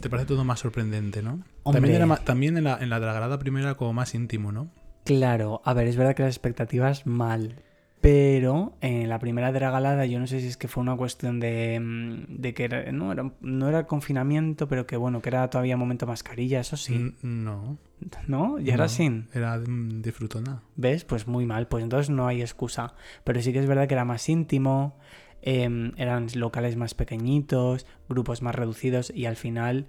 te 0.00 0.08
parece 0.08 0.28
todo 0.28 0.44
más 0.44 0.60
sorprendente, 0.60 1.22
¿no? 1.22 1.44
Hombre. 1.62 1.80
También, 1.80 2.02
era 2.02 2.16
también 2.16 2.56
en 2.56 2.64
la, 2.64 2.78
en 2.78 2.90
la 2.90 3.00
de 3.00 3.06
la 3.06 3.12
grada 3.12 3.38
primera 3.38 3.74
como 3.76 3.92
más 3.92 4.14
íntimo, 4.14 4.52
¿no? 4.52 4.70
Claro, 5.04 5.60
a 5.64 5.74
ver, 5.74 5.88
es 5.88 5.96
verdad 5.96 6.14
que 6.14 6.22
las 6.22 6.34
expectativas 6.34 7.06
mal. 7.06 7.62
Pero 8.02 8.72
en 8.80 9.08
la 9.08 9.20
primera 9.20 9.52
dragalada 9.52 10.04
yo 10.06 10.18
no 10.18 10.26
sé 10.26 10.40
si 10.40 10.48
es 10.48 10.56
que 10.56 10.66
fue 10.66 10.82
una 10.82 10.96
cuestión 10.96 11.38
de, 11.38 11.78
mm, 11.80 12.24
de 12.40 12.52
que 12.52 12.64
era- 12.64 12.90
no, 12.90 13.12
era, 13.12 13.32
no 13.40 13.68
era 13.68 13.86
confinamiento, 13.86 14.66
pero 14.68 14.88
que 14.88 14.96
bueno, 14.96 15.22
que 15.22 15.28
era 15.28 15.48
todavía 15.48 15.76
momento 15.76 16.04
mascarilla, 16.06 16.58
eso 16.58 16.76
sí, 16.76 17.14
No. 17.22 17.78
¿no? 18.26 18.58
Y 18.58 18.70
era 18.70 18.88
sin. 18.88 19.28
Era 19.32 19.56
mm, 19.56 20.02
disfrutona. 20.02 20.62
¿Ves? 20.74 21.04
Pues 21.04 21.28
muy 21.28 21.46
mal, 21.46 21.68
pues 21.68 21.84
entonces 21.84 22.10
no 22.10 22.26
hay 22.26 22.40
excusa. 22.42 22.94
Pero 23.22 23.40
sí 23.40 23.52
que 23.52 23.60
es 23.60 23.66
verdad 23.66 23.86
que 23.86 23.94
era 23.94 24.04
más 24.04 24.28
íntimo, 24.28 24.98
em, 25.40 25.92
eran 25.96 26.26
locales 26.34 26.74
más 26.76 26.94
pequeñitos, 26.94 27.86
grupos 28.08 28.42
más 28.42 28.56
reducidos 28.56 29.12
y 29.14 29.26
al 29.26 29.36
final, 29.36 29.86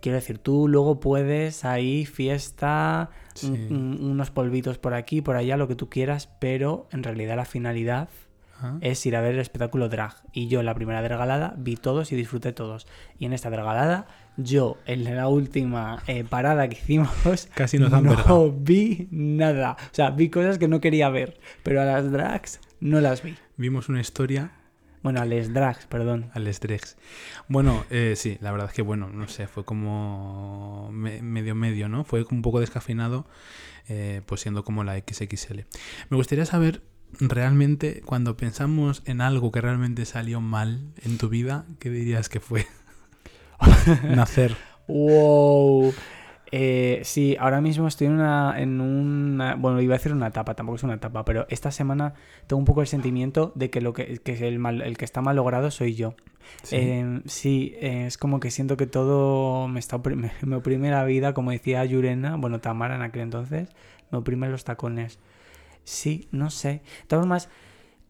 quiero 0.00 0.16
decir, 0.16 0.38
tú 0.38 0.68
luego 0.68 1.00
puedes 1.00 1.64
ahí 1.64 2.04
fiesta, 2.06 3.10
Sí. 3.34 3.48
un- 3.48 3.72
un- 4.00 4.10
unos 4.12 4.30
polvitos 4.30 4.78
por 4.78 4.94
aquí, 4.94 5.20
por 5.22 5.36
allá, 5.36 5.56
lo 5.56 5.66
que 5.68 5.74
tú 5.76 5.88
quieras, 5.88 6.28
pero 6.40 6.86
en 6.92 7.02
realidad 7.02 7.36
la 7.36 7.44
finalidad 7.44 8.08
Ah. 8.60 8.78
es 8.80 9.04
ir 9.04 9.16
a 9.16 9.20
ver 9.20 9.34
el 9.34 9.40
espectáculo 9.40 9.88
drag. 9.88 10.14
Y 10.32 10.46
yo 10.46 10.60
en 10.60 10.66
la 10.66 10.74
primera 10.74 11.02
dragalada 11.02 11.54
vi 11.58 11.74
todos 11.76 12.12
y 12.12 12.16
disfruté 12.16 12.52
todos. 12.52 12.86
Y 13.18 13.24
en 13.26 13.32
esta 13.32 13.50
dragalada, 13.50 14.06
yo 14.36 14.78
en 14.86 15.02
la 15.16 15.26
última 15.28 16.02
eh, 16.06 16.22
parada 16.24 16.68
que 16.68 16.76
hicimos, 16.76 17.08
Casi 17.54 17.78
nos 17.78 17.90
dan 17.90 18.04
no 18.04 18.52
vi 18.52 19.08
nada. 19.10 19.72
O 19.72 19.94
sea, 19.94 20.10
vi 20.10 20.30
cosas 20.30 20.58
que 20.58 20.68
no 20.68 20.80
quería 20.80 21.08
ver, 21.08 21.40
pero 21.64 21.82
a 21.82 21.84
las 21.84 22.10
drags 22.12 22.60
no 22.80 23.00
las 23.00 23.22
vi. 23.22 23.34
Vimos 23.56 23.88
una 23.88 24.00
historia 24.00 24.52
Bueno, 25.04 25.20
a 25.20 25.24
les 25.26 25.52
drags, 25.52 25.86
perdón. 25.86 26.30
al 26.34 26.44
Drex. 26.44 26.96
Bueno, 27.46 27.84
eh, 27.90 28.14
sí, 28.16 28.38
la 28.40 28.50
verdad 28.50 28.68
es 28.70 28.74
que 28.74 28.82
bueno, 28.82 29.08
no 29.10 29.28
sé, 29.28 29.46
fue 29.46 29.64
como 29.64 30.88
me- 30.92 31.20
medio 31.22 31.54
medio, 31.54 31.88
¿no? 31.88 32.04
Fue 32.04 32.24
un 32.30 32.42
poco 32.42 32.58
descafeinado, 32.58 33.26
eh, 33.86 34.22
pues 34.26 34.40
siendo 34.40 34.64
como 34.64 34.82
la 34.82 34.96
XXL. 34.96 35.66
Me 36.08 36.16
gustaría 36.16 36.46
saber 36.46 36.82
realmente, 37.20 38.00
cuando 38.06 38.36
pensamos 38.36 39.02
en 39.04 39.20
algo 39.20 39.52
que 39.52 39.60
realmente 39.60 40.06
salió 40.06 40.40
mal 40.40 40.92
en 41.02 41.18
tu 41.18 41.28
vida, 41.28 41.66
¿qué 41.78 41.90
dirías 41.90 42.28
que 42.30 42.40
fue? 42.40 42.66
Nacer. 44.04 44.56
¡Wow! 44.88 45.92
Eh, 46.52 47.00
sí, 47.04 47.36
ahora 47.40 47.60
mismo 47.60 47.88
estoy 47.88 48.06
en 48.08 48.14
una, 48.14 48.54
en 48.60 48.80
una. 48.80 49.54
Bueno, 49.56 49.80
iba 49.80 49.94
a 49.94 49.98
decir 49.98 50.12
una 50.12 50.28
etapa, 50.28 50.54
tampoco 50.54 50.76
es 50.76 50.82
una 50.84 50.94
etapa, 50.94 51.24
pero 51.24 51.46
esta 51.48 51.70
semana 51.70 52.14
tengo 52.46 52.58
un 52.58 52.64
poco 52.64 52.80
el 52.80 52.86
sentimiento 52.86 53.52
de 53.54 53.70
que 53.70 53.80
lo 53.80 53.92
que, 53.92 54.18
que 54.18 54.46
el, 54.46 54.58
mal- 54.58 54.82
el 54.82 54.96
que 54.96 55.04
está 55.04 55.20
mal 55.20 55.36
logrado 55.36 55.70
soy 55.70 55.94
yo. 55.94 56.14
Sí. 56.62 56.76
Eh, 56.76 57.20
sí, 57.24 57.74
eh, 57.80 58.04
es 58.06 58.18
como 58.18 58.38
que 58.40 58.50
siento 58.50 58.76
que 58.76 58.86
todo 58.86 59.66
me, 59.68 59.80
está 59.80 59.96
opri- 59.96 60.14
me, 60.16 60.30
me 60.42 60.56
oprime 60.56 60.90
la 60.90 61.04
vida, 61.04 61.32
como 61.34 61.50
decía 61.50 61.84
Yurena, 61.84 62.36
bueno, 62.36 62.60
Tamara 62.60 62.94
en 62.96 63.02
aquel 63.02 63.22
entonces, 63.22 63.70
me 64.10 64.18
oprime 64.18 64.48
los 64.48 64.64
tacones. 64.64 65.18
Sí, 65.84 66.28
no 66.32 66.50
sé. 66.50 66.68
De 67.02 67.08
todas 67.08 67.22
formas, 67.24 67.48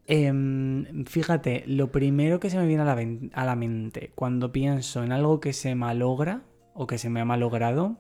Em, 0.07 1.05
fíjate, 1.07 1.65
lo 1.67 1.91
primero 1.91 2.39
que 2.39 2.51
se 2.51 2.59
me 2.59 2.67
viene 2.67 2.83
a 2.83 2.85
la, 2.85 2.95
ven- 2.95 3.31
a 3.35 3.45
la 3.47 3.57
mente 3.57 4.13
cuando 4.15 4.53
pienso 4.53 5.03
en 5.03 5.13
algo 5.13 5.41
que 5.41 5.55
se 5.55 5.75
malogra 5.75 6.43
o 6.75 6.87
que 6.87 6.99
se 6.99 7.09
me 7.09 7.21
ha 7.21 7.25
malogrado 7.25 7.97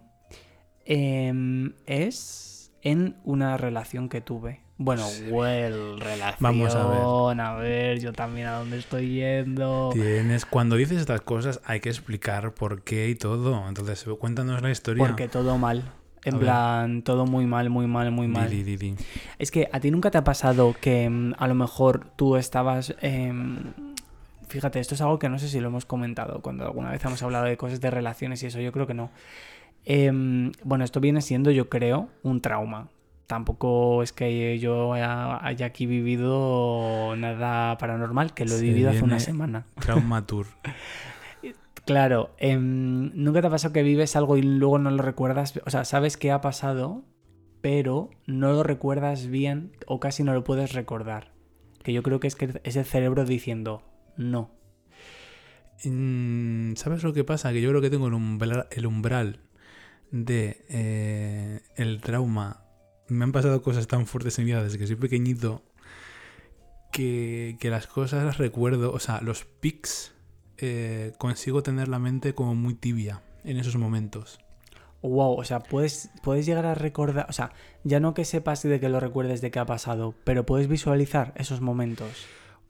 em, 0.84 1.72
es 1.86 2.72
en 2.82 3.16
una 3.24 3.56
relación 3.56 4.08
que 4.08 4.20
tuve. 4.20 4.60
Bueno, 4.76 5.06
well, 5.30 6.00
relación. 6.00 6.38
Vamos 6.40 6.74
a 6.74 6.86
ver. 6.88 7.40
A 7.40 7.54
ver, 7.56 8.00
yo 8.00 8.12
también 8.12 8.48
a 8.48 8.58
dónde 8.58 8.78
estoy 8.78 9.14
yendo. 9.14 9.90
Tienes, 9.92 10.44
cuando 10.46 10.74
dices 10.76 10.98
estas 10.98 11.20
cosas 11.20 11.60
hay 11.64 11.80
que 11.80 11.90
explicar 11.90 12.54
por 12.54 12.82
qué 12.82 13.08
y 13.08 13.14
todo. 13.14 13.68
Entonces, 13.68 14.04
cuéntanos 14.18 14.62
la 14.62 14.70
historia. 14.70 15.04
Porque 15.06 15.28
todo 15.28 15.58
mal. 15.58 15.84
En 16.24 16.34
A 16.34 16.38
ver. 16.38 16.46
plan, 16.46 17.02
todo 17.02 17.26
muy 17.26 17.46
mal, 17.46 17.70
muy 17.70 17.86
mal, 17.86 18.10
muy 18.10 18.26
mal. 18.26 18.50
Di, 18.50 18.64
di. 18.64 18.96
Es 19.38 19.50
que 19.50 19.68
a 19.72 19.78
ti 19.78 19.90
nunca 19.90 20.10
te 20.10 20.18
ha 20.18 20.24
pasado 20.24 20.74
que 20.80 21.08
mm, 21.08 21.34
a 21.38 21.46
lo 21.46 21.54
mejor 21.54 22.06
tú 22.16 22.36
estabas... 22.36 22.94
em, 23.00 23.74
fíjate, 24.48 24.80
esto 24.80 24.94
es 24.94 25.00
algo 25.02 25.18
que 25.18 25.28
no 25.28 25.38
sé 25.38 25.48
si 25.48 25.60
lo 25.60 25.68
hemos 25.68 25.84
comentado 25.84 26.40
cuando 26.40 26.64
alguna 26.64 26.90
vez 26.90 27.04
hemos 27.04 27.22
hablado 27.22 27.44
de 27.44 27.56
cosas 27.56 27.80
de 27.80 27.90
relaciones 27.90 28.42
y 28.42 28.46
eso, 28.46 28.60
yo 28.60 28.72
creo 28.72 28.86
que 28.86 28.94
no. 28.94 29.10
Em, 29.84 30.52
bueno, 30.62 30.84
esto 30.84 31.00
viene 31.00 31.20
siendo, 31.20 31.50
yo 31.50 31.68
creo, 31.68 32.08
un 32.22 32.40
trauma. 32.40 32.88
Tampoco 33.26 34.02
es 34.02 34.12
que 34.12 34.58
yo 34.58 34.92
haya, 34.94 35.44
haya 35.44 35.66
aquí 35.66 35.86
vivido 35.86 37.14
nada 37.16 37.78
paranormal, 37.78 38.34
que 38.34 38.44
lo 38.44 38.52
he 38.54 38.58
Se 38.58 38.64
vivido 38.64 38.90
hace 38.90 39.02
una 39.02 39.18
semana. 39.18 39.66
Trauma 39.80 40.26
Tour. 40.26 40.46
Claro, 41.86 42.34
em, 42.38 43.10
nunca 43.14 43.42
te 43.42 43.48
ha 43.48 43.50
pasado 43.50 43.72
que 43.72 43.82
vives 43.82 44.16
algo 44.16 44.38
y 44.38 44.42
luego 44.42 44.78
no 44.78 44.90
lo 44.90 45.02
recuerdas, 45.02 45.60
o 45.66 45.70
sea, 45.70 45.84
sabes 45.84 46.16
qué 46.16 46.32
ha 46.32 46.40
pasado, 46.40 47.04
pero 47.60 48.10
no 48.26 48.52
lo 48.52 48.62
recuerdas 48.62 49.26
bien 49.26 49.72
o 49.86 50.00
casi 50.00 50.22
no 50.22 50.32
lo 50.32 50.44
puedes 50.44 50.72
recordar. 50.72 51.32
Que 51.82 51.92
yo 51.92 52.02
creo 52.02 52.20
que 52.20 52.26
es 52.26 52.36
que 52.36 52.60
es 52.64 52.76
el 52.76 52.84
cerebro 52.86 53.26
diciendo 53.26 53.82
no. 54.16 54.50
Mm, 55.84 56.74
¿Sabes 56.76 57.02
lo 57.02 57.12
que 57.12 57.24
pasa? 57.24 57.52
Que 57.52 57.60
yo 57.60 57.68
creo 57.68 57.82
que 57.82 57.90
tengo 57.90 58.06
el 58.06 58.14
umbral, 58.14 58.66
el 58.70 58.86
umbral 58.86 59.40
de 60.14 60.64
eh, 60.68 61.60
el 61.74 62.00
trauma. 62.00 62.62
Me 63.08 63.24
han 63.24 63.32
pasado 63.32 63.62
cosas 63.62 63.88
tan 63.88 64.06
fuertes 64.06 64.38
en 64.38 64.44
mi 64.44 64.52
vida 64.52 64.62
desde 64.62 64.78
que 64.78 64.86
soy 64.86 64.94
pequeñito 64.94 65.62
que, 66.92 67.56
que 67.58 67.68
las 67.68 67.88
cosas 67.88 68.24
las 68.24 68.38
recuerdo. 68.38 68.92
O 68.92 69.00
sea, 69.00 69.20
los 69.20 69.44
pics 69.44 70.12
eh, 70.58 71.12
consigo 71.18 71.64
tener 71.64 71.88
la 71.88 71.98
mente 71.98 72.32
como 72.32 72.54
muy 72.54 72.74
tibia 72.74 73.22
en 73.42 73.56
esos 73.56 73.76
momentos. 73.76 74.38
Wow, 75.02 75.34
o 75.38 75.44
sea, 75.44 75.58
puedes, 75.58 76.10
puedes 76.22 76.46
llegar 76.46 76.64
a 76.64 76.74
recordar, 76.74 77.26
o 77.28 77.32
sea, 77.32 77.52
ya 77.82 78.00
no 78.00 78.14
que 78.14 78.24
sepas 78.24 78.62
de 78.62 78.80
que 78.80 78.88
lo 78.88 79.00
recuerdes 79.00 79.42
de 79.42 79.50
qué 79.50 79.58
ha 79.58 79.66
pasado, 79.66 80.14
pero 80.24 80.46
puedes 80.46 80.66
visualizar 80.66 81.34
esos 81.36 81.60
momentos. 81.60 82.26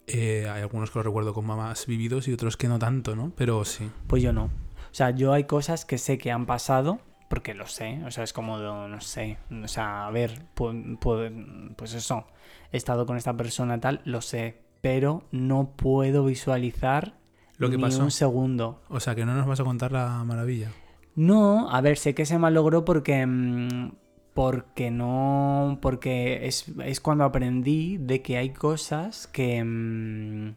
Eh, 0.09 0.49
hay 0.51 0.63
algunos 0.63 0.91
que 0.91 0.99
los 0.99 1.07
recuerdo 1.07 1.33
con 1.33 1.45
más 1.45 1.87
vividos 1.87 2.27
y 2.27 2.33
otros 2.33 2.57
que 2.57 2.67
no 2.67 2.81
tanto, 2.81 3.15
¿no? 3.15 3.33
Pero 3.37 3.65
sí. 3.65 3.89
Pues 4.09 4.23
yo 4.23 4.33
no. 4.33 4.45
O 4.47 4.51
sea, 4.97 5.11
yo 5.11 5.33
hay 5.33 5.45
cosas 5.45 5.85
que 5.85 5.99
sé 5.99 6.19
que 6.19 6.33
han 6.33 6.47
pasado 6.47 7.01
porque 7.35 7.53
lo 7.55 7.67
sé. 7.67 8.01
O 8.07 8.11
sea, 8.13 8.23
es 8.23 8.33
como, 8.33 8.59
no 8.59 9.01
sé. 9.01 9.39
O 9.65 9.67
sea, 9.67 10.07
a 10.07 10.11
ver, 10.13 10.47
pu- 10.55 10.99
pu- 11.01 11.75
pues 11.75 11.93
eso. 11.95 12.27
He 12.71 12.77
estado 12.77 13.07
con 13.07 13.17
esta 13.17 13.37
persona 13.37 13.81
tal, 13.81 14.01
lo 14.05 14.21
sé. 14.21 14.63
Pero 14.81 15.25
no 15.33 15.73
puedo 15.77 16.25
visualizar 16.27 17.15
Lo 17.57 17.71
que 17.71 17.77
ni 17.77 17.83
pasó. 17.83 18.05
un 18.05 18.11
segundo. 18.13 18.83
O 18.89 19.01
sea, 19.01 19.17
que 19.17 19.25
no 19.25 19.35
nos 19.35 19.47
vas 19.49 19.59
a 19.59 19.65
contar 19.65 19.91
la 19.91 20.23
maravilla. 20.25 20.71
No, 21.17 21.69
a 21.71 21.81
ver, 21.81 21.97
sé 21.97 22.15
que 22.15 22.25
se 22.25 22.39
malogró 22.39 22.85
porque. 22.85 23.27
mm, 23.27 23.93
Porque 24.35 24.91
no. 24.93 25.79
Porque 25.83 26.47
es, 26.47 26.67
es 26.85 27.01
cuando 27.01 27.25
aprendí 27.25 27.97
de 27.99 28.23
que 28.23 28.37
hay 28.37 28.51
cosas 28.51 29.27
que. 29.27 29.63
mm, 29.65 30.55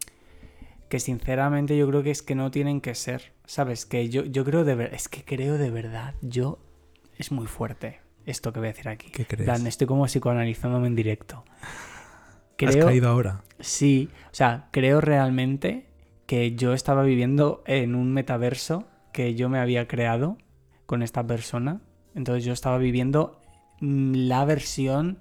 Que 0.88 1.00
sinceramente 1.00 1.76
yo 1.76 1.86
creo 1.88 2.02
que 2.02 2.10
es 2.10 2.22
que 2.22 2.34
no 2.36 2.50
tienen 2.50 2.80
que 2.80 2.94
ser. 2.94 3.32
¿Sabes? 3.46 3.86
Que 3.86 4.08
yo, 4.10 4.24
yo 4.24 4.44
creo 4.44 4.64
de 4.64 4.74
verdad. 4.74 4.94
Es 4.94 5.08
que 5.08 5.24
creo 5.24 5.56
de 5.58 5.70
verdad. 5.70 6.14
Yo. 6.22 6.58
Es 7.18 7.32
muy 7.32 7.46
fuerte 7.46 8.00
esto 8.24 8.52
que 8.52 8.60
voy 8.60 8.68
a 8.68 8.72
decir 8.72 8.88
aquí. 8.88 9.10
¿Qué 9.10 9.26
crees? 9.26 9.44
plan, 9.44 9.66
estoy 9.66 9.86
como 9.86 10.04
psicoanalizándome 10.06 10.86
en 10.86 10.94
directo. 10.94 11.44
Has 11.60 12.74
Creo. 12.74 12.86
caído 12.86 13.08
ahora. 13.08 13.42
Sí, 13.60 14.08
o 14.26 14.34
sea, 14.34 14.68
creo 14.72 15.00
realmente 15.00 15.86
que 16.26 16.54
yo 16.54 16.72
estaba 16.72 17.02
viviendo 17.02 17.62
en 17.66 17.94
un 17.94 18.12
metaverso 18.12 18.86
que 19.12 19.34
yo 19.34 19.48
me 19.48 19.58
había 19.58 19.88
creado 19.88 20.38
con 20.86 21.02
esta 21.02 21.26
persona. 21.26 21.80
Entonces 22.14 22.44
yo 22.44 22.52
estaba 22.52 22.78
viviendo 22.78 23.40
mm, 23.80 24.12
la 24.28 24.44
versión 24.44 25.18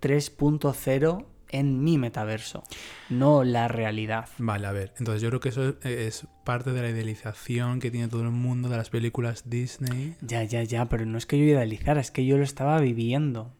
3.0 0.00 1.24
en 1.52 1.84
mi 1.84 1.98
metaverso, 1.98 2.64
no 3.08 3.44
la 3.44 3.68
realidad. 3.68 4.28
Vale, 4.38 4.66
a 4.66 4.72
ver. 4.72 4.92
Entonces 4.98 5.22
yo 5.22 5.28
creo 5.28 5.40
que 5.40 5.50
eso 5.50 5.74
es, 5.82 6.26
parte 6.44 6.72
de 6.72 6.82
la 6.82 6.88
idealización 6.90 7.78
que 7.78 7.90
tiene 7.90 8.08
todo 8.08 8.22
el 8.22 8.30
mundo 8.30 8.68
de 8.68 8.76
las 8.76 8.90
películas 8.90 9.48
Disney. 9.48 10.16
Ya, 10.20 10.42
ya, 10.44 10.62
ya, 10.64 10.86
pero 10.88 11.06
no 11.06 11.18
es 11.18 11.26
que 11.26 11.38
yo 11.38 11.44
idealizara, 11.44 12.00
es 12.00 12.10
que 12.10 12.26
yo 12.26 12.36
lo 12.38 12.42
estaba 12.44 12.80
viviendo. 12.80 13.54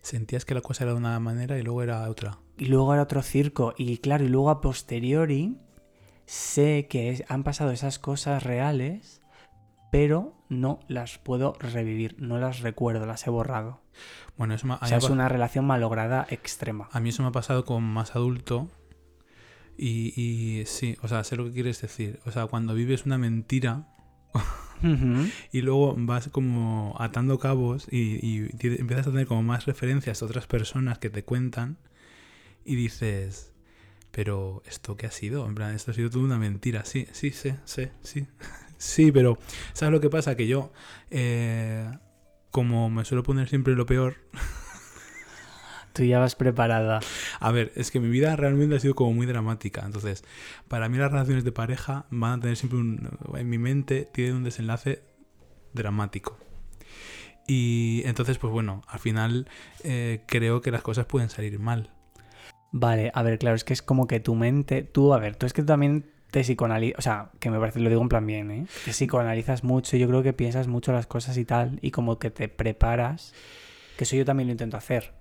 Sentías 0.00 0.44
que 0.44 0.54
la 0.54 0.60
cosa 0.62 0.84
era 0.84 0.92
de 0.92 0.98
una 0.98 1.18
manera 1.20 1.58
y 1.58 1.62
luego 1.62 1.82
era 1.82 2.08
otra. 2.08 2.38
Y 2.56 2.66
luego 2.66 2.94
era 2.94 3.02
otro 3.02 3.20
circo. 3.22 3.74
Y 3.76 3.98
claro, 3.98 4.24
y 4.24 4.28
luego 4.28 4.50
a 4.50 4.60
posteriori 4.60 5.58
sé 6.24 6.86
que 6.88 7.10
es- 7.10 7.24
han 7.28 7.42
pasado 7.42 7.72
esas 7.72 7.98
cosas 7.98 8.42
reales, 8.44 9.20
pero 9.90 10.34
no 10.48 10.80
las 10.88 11.18
puedo 11.18 11.54
revivir, 11.58 12.14
no 12.18 12.38
las 12.38 12.60
recuerdo, 12.60 13.06
las 13.06 13.26
he 13.26 13.30
borrado. 13.30 13.80
Bueno, 14.36 14.54
eso 14.54 14.66
me, 14.66 14.74
a, 14.74 14.78
O 14.82 14.86
sea, 14.86 14.98
es 14.98 15.10
una 15.10 15.28
relación 15.28 15.66
malograda 15.66 16.26
extrema. 16.30 16.88
a 16.92 17.00
mí 17.00 17.08
eso 17.10 17.22
me 17.22 17.28
ha 17.28 17.32
pasado 17.32 17.64
con 17.64 17.82
más 17.82 18.14
adulto. 18.16 18.68
Y, 19.76 20.12
y 20.20 20.66
sí, 20.66 20.96
o 21.02 21.08
sea, 21.08 21.22
sé 21.22 21.36
lo 21.36 21.44
que 21.44 21.52
quieres 21.52 21.80
decir. 21.80 22.18
O 22.26 22.32
sea, 22.32 22.46
cuando 22.46 22.74
vives 22.74 23.06
una 23.06 23.16
mentira 23.16 23.86
y 25.52 25.62
luego 25.62 25.94
vas 25.96 26.28
como 26.28 26.96
atando 26.98 27.38
cabos 27.38 27.86
y, 27.90 28.18
y 28.26 28.48
empiezas 28.60 29.06
a 29.06 29.10
tener 29.10 29.26
como 29.26 29.42
más 29.42 29.66
referencias 29.66 30.20
de 30.20 30.26
otras 30.26 30.46
personas 30.46 30.98
que 30.98 31.10
te 31.10 31.22
cuentan 31.24 31.78
y 32.64 32.74
dices, 32.74 33.52
pero 34.10 34.62
¿esto 34.66 34.96
qué 34.96 35.06
ha 35.06 35.10
sido? 35.10 35.46
En 35.46 35.54
plan, 35.54 35.74
esto 35.74 35.92
ha 35.92 35.94
sido 35.94 36.10
toda 36.10 36.24
una 36.24 36.38
mentira. 36.38 36.84
Sí, 36.84 37.06
sí, 37.12 37.30
sí, 37.30 37.54
sí, 37.64 37.88
sí. 38.02 38.26
Sí, 38.78 39.10
pero 39.10 39.38
¿sabes 39.72 39.92
lo 39.92 40.00
que 40.00 40.10
pasa? 40.10 40.36
Que 40.36 40.46
yo, 40.46 40.72
eh, 41.10 41.90
como 42.50 42.90
me 42.90 43.04
suelo 43.04 43.22
poner 43.22 43.48
siempre 43.48 43.74
lo 43.74 43.86
peor, 43.86 44.16
Tú 45.92 46.04
ya 46.04 46.20
vas 46.20 46.36
preparada. 46.36 47.00
a 47.40 47.50
ver, 47.50 47.72
es 47.74 47.90
que 47.90 47.98
mi 47.98 48.08
vida 48.08 48.36
realmente 48.36 48.76
ha 48.76 48.78
sido 48.78 48.94
como 48.94 49.12
muy 49.12 49.26
dramática. 49.26 49.82
Entonces, 49.84 50.22
para 50.68 50.88
mí 50.88 50.96
las 50.96 51.10
relaciones 51.10 51.42
de 51.42 51.50
pareja 51.50 52.06
van 52.10 52.38
a 52.38 52.40
tener 52.40 52.56
siempre 52.56 52.78
un... 52.78 53.18
En 53.34 53.48
mi 53.48 53.58
mente 53.58 54.08
tienen 54.12 54.36
un 54.36 54.44
desenlace 54.44 55.02
dramático. 55.72 56.38
Y 57.48 58.02
entonces, 58.04 58.38
pues 58.38 58.52
bueno, 58.52 58.82
al 58.86 59.00
final 59.00 59.48
eh, 59.82 60.22
creo 60.26 60.60
que 60.60 60.70
las 60.70 60.82
cosas 60.82 61.06
pueden 61.06 61.30
salir 61.30 61.58
mal. 61.58 61.90
Vale, 62.70 63.10
a 63.14 63.22
ver, 63.22 63.38
claro, 63.38 63.56
es 63.56 63.64
que 63.64 63.72
es 63.72 63.82
como 63.82 64.06
que 64.06 64.20
tu 64.20 64.34
mente, 64.34 64.82
tú, 64.82 65.14
a 65.14 65.18
ver, 65.18 65.34
tú 65.34 65.46
es 65.46 65.54
que 65.54 65.62
también 65.62 66.10
te 66.30 66.42
psicoanalizas, 66.42 66.98
o 66.98 67.02
sea, 67.02 67.30
que 67.40 67.50
me 67.50 67.58
parece, 67.58 67.80
lo 67.80 67.88
digo 67.88 68.02
en 68.02 68.08
plan 68.08 68.26
bien, 68.26 68.50
¿eh? 68.50 68.66
Que 68.84 68.92
psicoanalizas 68.92 69.64
mucho, 69.64 69.96
yo 69.96 70.08
creo 70.08 70.22
que 70.22 70.32
piensas 70.32 70.66
mucho 70.68 70.92
las 70.92 71.06
cosas 71.06 71.36
y 71.38 71.44
tal, 71.44 71.78
y 71.82 71.90
como 71.90 72.18
que 72.18 72.30
te 72.30 72.48
preparas, 72.48 73.34
que 73.96 74.04
eso 74.04 74.16
yo 74.16 74.24
también 74.24 74.48
lo 74.48 74.52
intento 74.52 74.76
hacer. 74.76 75.12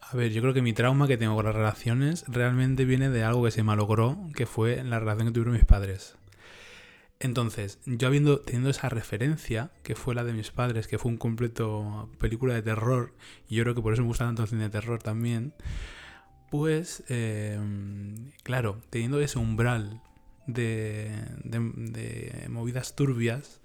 A 0.00 0.16
ver, 0.16 0.32
yo 0.32 0.40
creo 0.40 0.54
que 0.54 0.62
mi 0.62 0.72
trauma 0.72 1.06
que 1.06 1.18
tengo 1.18 1.34
con 1.34 1.44
las 1.44 1.54
relaciones 1.54 2.24
realmente 2.28 2.84
viene 2.84 3.10
de 3.10 3.24
algo 3.24 3.44
que 3.44 3.50
se 3.50 3.62
malogró, 3.62 4.18
que 4.34 4.46
fue 4.46 4.82
la 4.82 4.98
relación 4.98 5.28
que 5.28 5.34
tuvieron 5.34 5.54
mis 5.54 5.64
padres. 5.64 6.16
Entonces, 7.20 7.78
yo 7.84 8.08
habiendo 8.08 8.40
teniendo 8.40 8.70
esa 8.70 8.88
referencia, 8.88 9.70
que 9.82 9.96
fue 9.96 10.14
la 10.14 10.24
de 10.24 10.32
mis 10.32 10.50
padres, 10.50 10.86
que 10.86 10.98
fue 10.98 11.10
un 11.10 11.18
completo 11.18 12.08
película 12.18 12.54
de 12.54 12.62
terror, 12.62 13.12
y 13.48 13.56
yo 13.56 13.64
creo 13.64 13.74
que 13.74 13.82
por 13.82 13.92
eso 13.92 14.02
me 14.02 14.08
gusta 14.08 14.24
tanto 14.24 14.42
el 14.42 14.48
cine 14.48 14.64
de 14.64 14.70
terror 14.70 15.02
también, 15.02 15.52
pues, 16.50 17.04
eh, 17.08 17.58
claro, 18.44 18.80
teniendo 18.90 19.20
ese 19.20 19.38
umbral 19.38 20.00
de, 20.48 21.10
de- 21.44 21.60
de 22.40 22.48
movidas 22.48 22.96
turbias, 22.96 23.60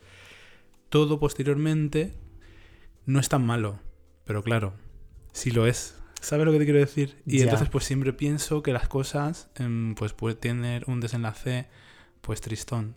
todo 0.90 1.20
posteriormente 1.20 2.13
no 3.08 3.20
es 3.20 3.28
tan 3.30 3.44
malo, 3.46 3.80
pero 4.25 4.44
claro, 4.44 4.74
sí 5.32 5.50
lo 5.52 5.66
es. 5.66 6.00
¿Sabes 6.22 6.46
lo 6.46 6.52
que 6.54 6.60
te 6.60 6.66
quiero 6.66 6.80
decir? 6.80 7.18
Y 7.25 7.40
Ya. 7.40 7.44
entonces 7.46 7.68
pues 7.70 7.84
siempre 7.84 8.13
pienso 8.13 8.62
que 8.63 8.72
las 8.72 8.88
cosas 8.88 9.50
em, 9.56 9.96
pues 9.96 10.13
pueden 10.13 10.38
tener 10.38 10.84
un 10.88 11.00
desenlace 11.02 11.68
pues 12.22 12.40
tristón. 12.40 12.96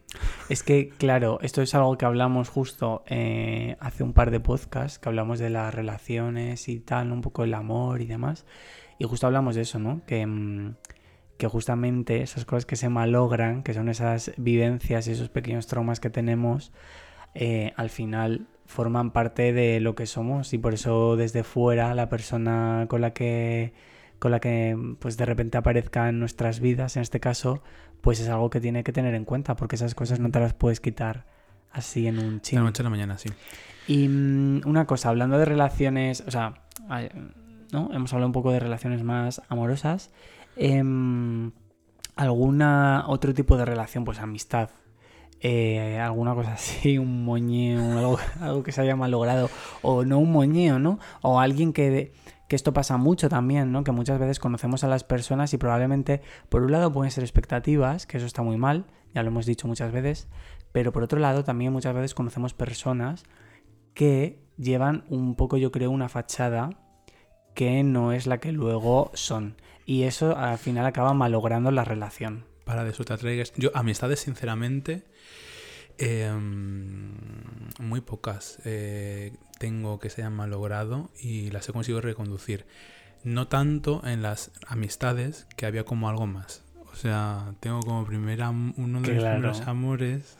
Es 0.49 0.63
que, 0.63 0.91
claro, 0.91 1.41
esto 1.43 1.61
es 1.61 1.75
algo 1.75 1.99
que 1.99 2.05
hablamos 2.05 2.49
justo 2.49 3.03
eh, 3.09 3.77
hace 3.81 4.05
un 4.05 4.13
par 4.13 4.31
de 4.31 4.39
podcasts, 4.39 5.01
que 5.01 5.09
hablamos 5.09 5.41
de 5.41 5.51
las 5.51 5.75
relaciones 5.75 6.69
y 6.69 6.79
tal, 6.79 7.11
un 7.11 7.23
poco 7.23 7.43
el 7.43 7.55
amor 7.55 8.01
y 8.03 8.07
demás. 8.07 8.45
Y 9.01 9.05
justo 9.07 9.27
hablamos 9.27 9.57
de 9.57 9.63
eso, 9.63 9.81
¿no? 9.81 10.03
Que, 10.07 10.25
mm, 10.25 10.77
que 11.39 11.47
justamente 11.47 12.23
esas 12.23 12.45
cosas 12.45 12.67
que 12.67 12.77
se 12.77 12.89
malogran, 12.89 13.63
que 13.63 13.75
son 13.75 13.89
esas 13.89 14.33
vivencias 14.37 15.07
y 15.07 15.13
esos 15.13 15.29
pequeños 15.29 15.67
traumas 15.67 16.01
que 16.01 16.11
tenemos, 16.11 16.73
eh, 17.35 17.73
al 17.77 17.91
final 17.91 18.47
forman 18.65 19.11
parte 19.11 19.53
de 19.53 19.81
lo 19.81 19.95
que 19.95 20.07
somos 20.07 20.53
y 20.53 20.59
por 20.59 20.75
eso 20.75 21.17
desde 21.17 21.45
fuera 21.45 21.95
la 21.95 22.09
persona 22.09 22.87
con 22.89 23.01
la 23.01 23.13
que 23.13 23.73
con 24.19 24.31
la 24.31 24.41
que 24.41 24.77
pues 24.99 25.17
de 25.17 25.27
repente 25.27 25.59
aparezca 25.59 26.09
en 26.09 26.19
nuestras 26.19 26.61
vidas, 26.61 26.97
en 26.97 27.03
este 27.03 27.21
caso, 27.21 27.63
pues 28.01 28.21
es 28.21 28.29
algo 28.29 28.51
que 28.51 28.61
tiene 28.61 28.83
que 28.83 28.93
tener 28.93 29.15
en 29.15 29.25
cuenta, 29.25 29.57
porque 29.57 29.77
esas 29.77 29.95
cosas 29.95 30.21
no 30.21 30.31
te 30.31 30.41
las 30.41 30.55
puedes 30.55 30.81
quitar 30.81 31.27
así 31.71 32.07
en 32.07 32.19
un 32.19 32.41
De 32.41 32.57
la 32.57 32.63
noche 32.63 32.83
a 32.83 32.85
la 32.85 32.91
mañana, 32.91 33.19
sí. 33.19 33.29
Y 33.87 34.09
mm, 34.09 34.63
una 34.65 34.87
cosa, 34.87 35.11
hablando 35.11 35.39
de 35.39 35.45
relaciones, 35.45 36.25
o 36.27 36.31
sea, 36.31 36.55
¿no? 37.73 37.91
Hemos 37.93 38.13
hablado 38.13 38.29
un 38.29 38.33
poco 38.33 38.53
de 38.53 38.61
relaciones 38.61 39.03
más 39.03 39.43
amorosas. 39.49 40.11
Em, 40.57 41.53
¿Alguna 42.17 43.05
otro 43.09 43.35
tipo 43.35 43.57
de 43.57 43.65
relación? 43.67 44.05
Pues 44.05 44.19
amistad. 44.21 44.71
Eh, 45.41 45.99
alguna 46.01 46.35
cosa 46.35 46.55
así, 46.55 46.97
un 46.97 47.25
moñeo, 47.25 47.81
algo, 47.99 48.19
algo 48.41 48.63
que 48.63 48.73
se 48.73 48.81
haya 48.81 48.97
malogrado. 48.97 49.51
O 49.83 50.05
no 50.05 50.19
un 50.19 50.33
moñeo, 50.33 50.79
¿no? 50.79 50.99
O 51.23 51.41
alguien 51.41 51.73
que, 51.73 52.13
que 52.49 52.57
esto 52.57 52.73
pasa 52.73 52.97
mucho 52.97 53.29
también, 53.29 53.71
¿no? 53.71 53.85
Que 53.85 53.93
muchas 53.93 54.19
veces 54.19 54.39
conocemos 54.39 54.83
a 54.83 54.89
las 54.89 55.05
personas 55.05 55.53
y 55.53 55.59
probablemente, 55.59 56.23
por 56.49 56.63
un 56.63 56.73
lado, 56.73 56.91
pueden 56.93 57.11
ser 57.11 57.23
expectativas, 57.23 58.07
que 58.07 58.17
eso 58.17 58.27
está 58.27 58.43
muy 58.43 58.57
mal, 58.57 58.87
ya 59.15 59.23
lo 59.23 59.29
hemos 59.29 59.47
dicho 59.47 59.69
muchas 59.69 59.93
veces. 59.93 60.29
Pero 60.73 60.93
por 60.93 61.03
otro 61.03 61.19
lado, 61.19 61.45
también 61.45 61.73
muchas 61.73 61.95
veces 61.95 62.15
conocemos 62.15 62.55
personas 62.55 63.25
que 63.95 64.43
llevan 64.57 65.05
un 65.09 65.35
poco, 65.35 65.57
yo 65.57 65.71
creo, 65.71 65.91
una 65.91 66.09
fachada 66.09 66.71
que 67.55 67.83
no 67.83 68.13
es 68.13 68.27
la 68.27 68.39
que 68.39 68.53
luego 68.53 69.11
son. 69.15 69.57
Y 69.87 70.03
eso 70.03 70.37
al 70.37 70.59
final 70.59 70.85
acaba 70.85 71.15
malogrando 71.15 71.71
la 71.71 71.85
relación. 71.85 72.45
Para 72.65 72.85
de 72.85 72.91
eso 72.91 73.05
te 73.05 73.13
atraigas. 73.15 73.53
Yo, 73.57 73.71
amistades, 73.75 74.21
sinceramente, 74.21 75.05
eh, 75.99 76.31
muy 77.79 78.01
pocas 78.01 78.59
eh, 78.65 79.33
tengo 79.59 79.99
que 79.99 80.11
se 80.11 80.23
hayan 80.23 80.35
malogrado 80.35 81.11
y 81.19 81.51
las 81.51 81.69
he 81.69 81.73
conseguido 81.73 82.01
reconducir. 82.01 82.67
No 83.25 83.49
tanto 83.49 84.03
en 84.05 84.23
las 84.23 84.51
amistades, 84.67 85.47
que 85.57 85.67
había 85.67 85.85
como 85.85 86.09
algo 86.09 86.27
más. 86.27 86.63
O 86.93 86.97
sea, 86.97 87.55
tengo 87.61 87.81
como 87.81 88.05
primera 88.05 88.51
uno 88.51 89.01
de 89.01 89.15
los 89.15 89.25
primeros 89.25 89.61
amores 89.63 90.37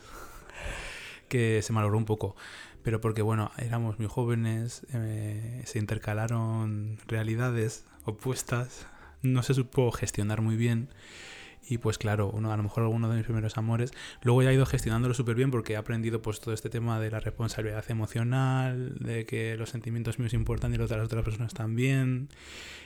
que 1.29 1.61
se 1.61 1.73
malogró 1.73 1.97
un 1.97 2.05
poco. 2.05 2.35
Pero 2.83 3.01
porque, 3.01 3.21
bueno, 3.21 3.51
éramos 3.57 3.99
muy 3.99 4.07
jóvenes, 4.07 4.85
eh, 4.93 5.61
se 5.65 5.79
intercalaron 5.79 6.97
realidades 7.07 7.85
opuestas, 8.05 8.87
no 9.33 9.43
se 9.43 9.53
supo 9.53 9.91
gestionar 9.91 10.41
muy 10.41 10.55
bien. 10.55 10.89
Y 11.69 11.79
pues 11.79 11.97
claro, 11.97 12.29
uno, 12.29 12.51
a 12.53 12.57
lo 12.57 12.63
mejor 12.63 12.83
alguno 12.83 13.09
de 13.09 13.17
mis 13.17 13.25
primeros 13.25 13.57
amores. 13.57 13.91
Luego 14.21 14.41
ya 14.41 14.51
he 14.51 14.53
ido 14.53 14.65
gestionándolo 14.65 15.13
súper 15.13 15.35
bien 15.35 15.51
porque 15.51 15.73
he 15.73 15.75
aprendido 15.75 16.21
pues 16.21 16.39
todo 16.39 16.53
este 16.53 16.69
tema 16.69 16.99
de 16.99 17.11
la 17.11 17.19
responsabilidad 17.19 17.83
emocional, 17.89 18.95
de 18.99 19.25
que 19.25 19.57
los 19.57 19.69
sentimientos 19.69 20.17
míos 20.17 20.33
importan 20.33 20.73
y 20.73 20.77
los 20.77 20.89
de 20.89 20.97
las 20.97 21.05
otras 21.05 21.25
personas 21.25 21.53
también. 21.53 22.29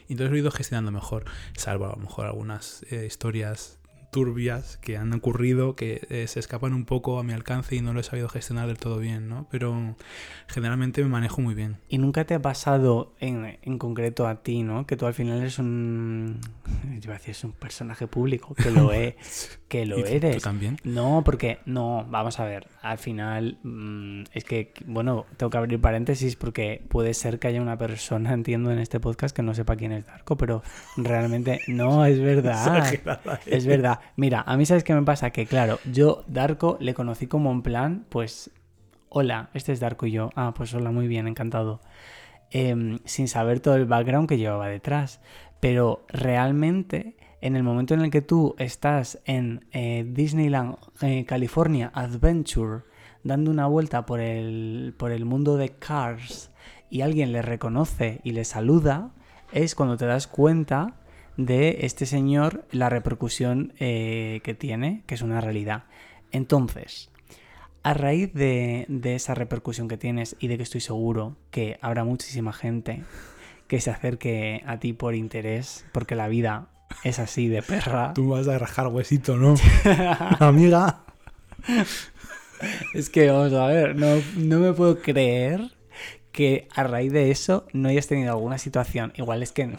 Y 0.08 0.14
entonces 0.14 0.32
lo 0.32 0.38
he 0.38 0.40
ido 0.40 0.52
gestionando 0.52 0.92
mejor, 0.92 1.26
salvo 1.56 1.86
a 1.86 1.90
lo 1.90 1.98
mejor 1.98 2.26
algunas 2.26 2.84
eh, 2.90 3.06
historias 3.06 3.81
turbias 4.12 4.78
que 4.78 4.98
han 4.98 5.14
ocurrido 5.14 5.76
que 5.76 6.06
eh, 6.10 6.28
se 6.28 6.40
escapan 6.40 6.74
un 6.74 6.86
poco 6.86 7.18
a 7.18 7.24
mi 7.24 7.32
alcance 7.32 7.76
y 7.78 7.82
no 7.82 7.94
lo 7.94 8.02
he 8.02 8.04
sabido 8.04 8.28
gestionar 8.28 8.68
del 8.68 8.78
todo 8.78 9.00
bien, 9.00 9.30
¿no? 9.30 9.48
Pero 9.50 9.96
generalmente 10.48 11.02
me 11.02 11.10
manejo 11.10 11.42
muy 11.42 11.56
bien. 11.56 11.78
¿Y 11.88 11.98
nunca 11.98 12.26
te 12.26 12.34
ha 12.34 12.42
pasado 12.42 13.14
en, 13.20 13.58
en 13.62 13.78
concreto 13.78 14.28
a 14.28 14.44
ti, 14.44 14.64
¿no? 14.64 14.86
Que 14.86 14.98
tú 14.98 15.06
al 15.06 15.14
final 15.14 15.40
eres 15.40 15.60
un... 15.60 16.42
Yo 16.84 17.00
iba 17.04 17.16
a 17.16 17.18
decir, 17.18 17.32
es 17.32 17.44
un 17.46 17.54
personaje 17.54 18.06
público, 18.06 18.54
que 18.54 18.70
lo, 18.70 18.92
es, 18.92 19.60
que 19.70 19.86
lo 19.86 19.98
¿Y 20.00 20.04
eres. 20.04 20.36
¿Tú 20.36 20.42
también? 20.42 20.78
No, 20.84 21.22
porque 21.24 21.60
no, 21.66 22.06
vamos 22.10 22.40
a 22.42 22.46
ver, 22.46 22.68
al 22.82 22.98
final 22.98 23.60
mm, 23.64 24.24
es 24.34 24.44
que, 24.44 24.74
bueno, 24.86 25.26
tengo 25.38 25.50
que 25.50 25.58
abrir 25.58 25.80
paréntesis 25.80 26.36
porque 26.36 26.84
puede 26.90 27.14
ser 27.14 27.40
que 27.40 27.48
haya 27.48 27.62
una 27.62 27.78
persona, 27.78 28.34
entiendo, 28.34 28.72
en 28.72 28.80
este 28.80 29.00
podcast 29.00 29.34
que 29.34 29.42
no 29.42 29.54
sepa 29.54 29.78
quién 29.78 29.94
es 29.94 30.06
Darko, 30.06 30.36
pero 30.36 30.64
realmente 30.98 31.62
no, 31.70 32.06
es 32.06 32.20
verdad. 32.20 32.94
Es 33.46 33.66
verdad. 33.66 34.01
Mira, 34.16 34.44
a 34.46 34.58
mí 34.58 34.66
sabes 34.66 34.84
qué 34.84 34.94
me 34.94 35.04
pasa, 35.04 35.32
que 35.32 35.46
claro, 35.46 35.80
yo 35.92 36.24
Darko 36.28 36.78
le 36.80 36.94
conocí 36.94 37.28
como 37.28 37.52
en 37.52 37.62
plan, 37.62 38.06
pues, 38.10 38.52
hola, 39.10 39.50
este 39.54 39.72
es 39.72 39.80
Darko 39.80 40.06
y 40.06 40.12
yo. 40.12 40.30
Ah, 40.36 40.54
pues 40.56 40.74
hola, 40.74 40.92
muy 40.92 41.08
bien, 41.08 41.28
encantado. 41.28 41.82
Em, 42.50 43.00
sin 43.06 43.28
saber 43.28 43.60
todo 43.60 43.76
el 43.76 43.86
background 43.86 44.28
que 44.28 44.38
llevaba 44.38 44.68
detrás. 44.68 45.22
Pero 45.60 46.06
realmente, 46.10 47.16
en 47.42 47.56
el 47.56 47.64
momento 47.64 47.94
en 47.94 48.02
el 48.02 48.12
que 48.12 48.22
tú 48.22 48.56
estás 48.58 49.20
en 49.26 49.66
eh, 49.72 50.06
Disneyland 50.08 50.76
eh, 51.02 51.26
California 51.26 51.92
Adventure, 51.94 52.84
dando 53.24 53.52
una 53.52 53.68
vuelta 53.68 54.06
por 54.06 54.20
el, 54.20 54.94
por 54.98 55.12
el 55.12 55.26
mundo 55.26 55.58
de 55.58 55.70
Cars, 55.70 56.52
y 56.90 57.02
alguien 57.02 57.32
le 57.32 57.42
reconoce 57.42 58.20
y 58.24 58.32
le 58.32 58.44
saluda, 58.44 59.12
es 59.54 59.76
cuando 59.76 59.98
te 59.98 60.06
das 60.06 60.28
cuenta 60.28 60.96
de 61.38 61.80
este 61.82 62.06
señor, 62.06 62.66
la 62.72 62.90
repercusión 62.90 63.74
eh, 63.80 64.42
que 64.44 64.54
tiene, 64.54 65.04
que 65.06 65.16
es 65.16 65.22
una 65.22 65.42
realidad. 65.42 65.86
Entonces, 66.32 67.10
a 67.84 67.94
raíz 67.94 68.34
de, 68.34 68.86
de 68.88 69.16
esa 69.16 69.34
repercusión 69.34 69.88
que 69.88 69.98
tienes 69.98 70.36
y 70.40 70.48
de 70.48 70.58
que 70.58 70.64
estoy 70.64 70.82
seguro 70.82 71.36
que 71.50 71.78
habrá 71.82 72.04
muchísima 72.04 72.54
gente 72.54 73.04
que 73.68 73.80
se 73.80 73.90
acerque 73.90 74.64
a 74.68 74.80
ti 74.80 74.94
por 74.94 75.16
interés, 75.16 75.86
porque 75.94 76.16
la 76.16 76.28
vida 76.28 76.68
es 77.04 77.20
así 77.20 77.48
de 77.48 77.62
perra. 77.62 78.14
Tú 78.16 78.30
vas 78.30 78.48
a 78.48 78.58
rajar 78.60 78.88
huesito, 78.88 79.38
¿no? 79.38 79.56
Amiga. 80.40 81.04
Es 82.94 83.10
que 83.10 83.30
vamos 83.30 83.54
a 83.54 83.68
ver, 83.68 83.96
no, 83.96 84.22
no 84.36 84.60
me 84.60 84.74
puedo 84.74 85.02
creer 85.02 85.72
que 86.32 86.68
a 86.76 86.84
raíz 86.84 87.12
de 87.12 87.32
eso 87.32 87.66
no 87.74 87.90
hayas 87.90 88.08
tenido 88.08 88.32
alguna 88.32 88.58
situación, 88.58 89.14
igual 89.16 89.44
es 89.44 89.52
que 89.52 89.74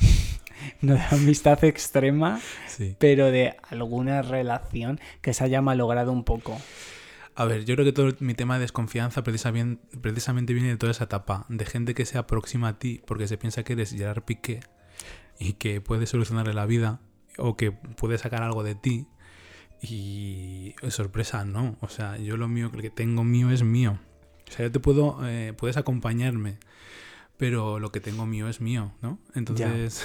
no, 0.80 0.94
de 0.94 1.02
amistad 1.10 1.62
extrema, 1.64 2.40
Sí. 2.66 2.96
pero 2.98 3.30
de 3.30 3.56
alguna 3.68 4.22
relación 4.22 5.00
que 5.20 5.34
se 5.34 5.44
haya 5.44 5.60
malogrado 5.62 6.12
un 6.12 6.24
poco. 6.24 6.60
A 7.34 7.46
ver, 7.46 7.64
yo 7.64 7.74
creo 7.76 7.86
que 7.86 7.92
todo 7.92 8.12
mi 8.20 8.34
tema 8.34 8.54
de 8.56 8.60
desconfianza 8.60 9.22
precisamente, 9.22 10.52
viene 10.52 10.68
de 10.68 10.76
toda 10.76 10.92
esa 10.92 11.04
etapa, 11.04 11.46
de 11.48 11.64
gente 11.64 11.94
que 11.94 12.04
se 12.04 12.18
aproxima 12.18 12.68
a 12.68 12.78
ti 12.78 13.00
porque 13.06 13.26
se 13.26 13.38
piensa 13.38 13.62
que 13.62 13.72
eres 13.72 13.92
Gerard 13.92 14.22
Piqué 14.22 14.60
y 15.38 15.54
que 15.54 15.80
puede 15.80 16.06
solucionarle 16.06 16.52
la 16.52 16.66
vida 16.66 17.00
o 17.38 17.56
que 17.56 17.72
puede 17.72 18.18
sacar 18.18 18.42
algo 18.42 18.62
de 18.62 18.74
ti 18.74 19.06
y 19.80 20.74
sorpresa 20.90 21.44
no, 21.44 21.76
o 21.80 21.88
sea, 21.88 22.16
yo 22.18 22.36
lo 22.36 22.48
mío, 22.48 22.70
lo 22.72 22.82
que 22.82 22.90
tengo 22.90 23.24
mío 23.24 23.50
es 23.50 23.62
mío. 23.62 23.98
O 24.48 24.52
sea, 24.52 24.66
yo 24.66 24.72
te 24.72 24.80
puedo, 24.80 25.18
eh, 25.26 25.54
puedes 25.56 25.76
acompañarme, 25.78 26.58
pero 27.38 27.80
lo 27.80 27.90
que 27.90 28.00
tengo 28.00 28.26
mío 28.26 28.48
es 28.48 28.60
mío, 28.60 28.92
¿no? 29.00 29.18
Entonces, 29.34 30.04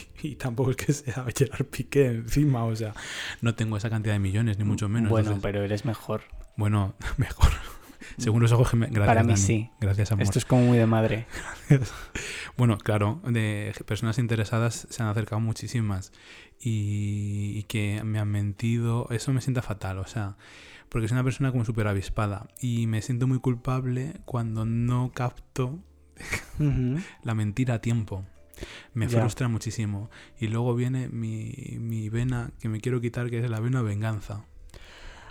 y 0.22 0.36
tampoco 0.36 0.70
es 0.70 0.76
que 0.76 0.92
sea 0.92 1.24
Gerard 1.36 1.66
Piqué 1.66 2.06
encima, 2.06 2.64
o 2.64 2.74
sea, 2.76 2.94
no 3.40 3.54
tengo 3.54 3.76
esa 3.76 3.90
cantidad 3.90 4.14
de 4.14 4.18
millones, 4.20 4.58
ni 4.58 4.64
mucho 4.64 4.88
menos. 4.88 5.10
Bueno, 5.10 5.28
entonces- 5.30 5.42
pero 5.42 5.62
eres 5.64 5.84
mejor. 5.84 6.22
bueno, 6.56 6.94
mejor. 7.16 7.50
Según 8.18 8.42
los 8.42 8.52
ojos 8.52 8.68
que 8.68 8.76
me... 8.76 8.86
Gracias, 8.88 9.06
Para 9.06 9.22
mí 9.22 9.28
Dani. 9.28 9.40
sí. 9.40 9.70
Gracias, 9.80 10.12
amor. 10.12 10.24
Esto 10.24 10.38
es 10.38 10.44
como 10.44 10.62
muy 10.66 10.76
de 10.78 10.86
madre. 10.86 11.26
Bueno, 12.58 12.76
claro, 12.76 13.22
de 13.24 13.72
personas 13.86 14.18
interesadas 14.18 14.86
se 14.90 15.02
han 15.02 15.08
acercado 15.08 15.40
muchísimas 15.40 16.12
y, 16.60 17.52
y 17.56 17.62
que 17.62 18.02
me 18.04 18.18
han 18.18 18.28
mentido. 18.28 19.06
Eso 19.10 19.32
me 19.32 19.40
sienta 19.40 19.62
fatal, 19.62 19.98
o 19.98 20.06
sea, 20.06 20.36
porque 20.90 21.08
soy 21.08 21.14
una 21.14 21.24
persona 21.24 21.50
como 21.50 21.64
súper 21.64 21.86
avispada 21.88 22.48
y 22.60 22.86
me 22.88 23.00
siento 23.00 23.26
muy 23.26 23.38
culpable 23.38 24.20
cuando 24.26 24.66
no 24.66 25.12
capto 25.14 25.82
la 27.22 27.34
mentira 27.34 27.74
a 27.74 27.80
tiempo. 27.80 28.26
Me 28.94 29.08
frustra 29.08 29.48
muchísimo. 29.48 30.10
Y 30.38 30.48
luego 30.48 30.74
viene 30.74 31.08
mi, 31.08 31.76
mi 31.78 32.08
vena 32.08 32.50
que 32.60 32.68
me 32.68 32.80
quiero 32.80 33.00
quitar, 33.00 33.30
que 33.30 33.38
es 33.38 33.50
la 33.50 33.60
vena 33.60 33.82
venganza. 33.82 34.46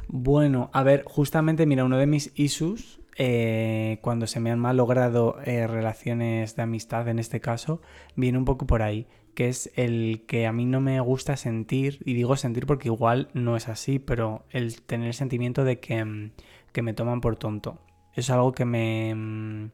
Bueno, 0.07 0.69
a 0.73 0.83
ver, 0.83 1.03
justamente, 1.05 1.65
mira, 1.65 1.85
uno 1.85 1.97
de 1.97 2.07
mis 2.07 2.31
issues, 2.35 2.99
eh, 3.17 3.99
cuando 4.01 4.27
se 4.27 4.39
me 4.39 4.51
han 4.51 4.59
malogrado 4.59 5.37
eh, 5.45 5.67
relaciones 5.67 6.55
de 6.55 6.63
amistad 6.63 7.07
en 7.07 7.19
este 7.19 7.39
caso, 7.39 7.81
viene 8.15 8.37
un 8.37 8.45
poco 8.45 8.65
por 8.67 8.81
ahí, 8.81 9.07
que 9.35 9.47
es 9.47 9.71
el 9.75 10.25
que 10.27 10.47
a 10.47 10.51
mí 10.51 10.65
no 10.65 10.81
me 10.81 10.99
gusta 10.99 11.37
sentir, 11.37 11.99
y 12.03 12.13
digo 12.13 12.35
sentir 12.35 12.65
porque 12.65 12.89
igual 12.89 13.29
no 13.33 13.55
es 13.55 13.69
así, 13.69 13.99
pero 13.99 14.45
el 14.49 14.81
tener 14.81 15.07
el 15.07 15.13
sentimiento 15.13 15.63
de 15.63 15.79
que, 15.79 16.03
mm, 16.03 16.31
que 16.71 16.81
me 16.81 16.93
toman 16.93 17.21
por 17.21 17.37
tonto. 17.37 17.79
Es 18.13 18.29
algo 18.29 18.51
que 18.51 18.65
me, 18.65 19.15
mm, 19.15 19.71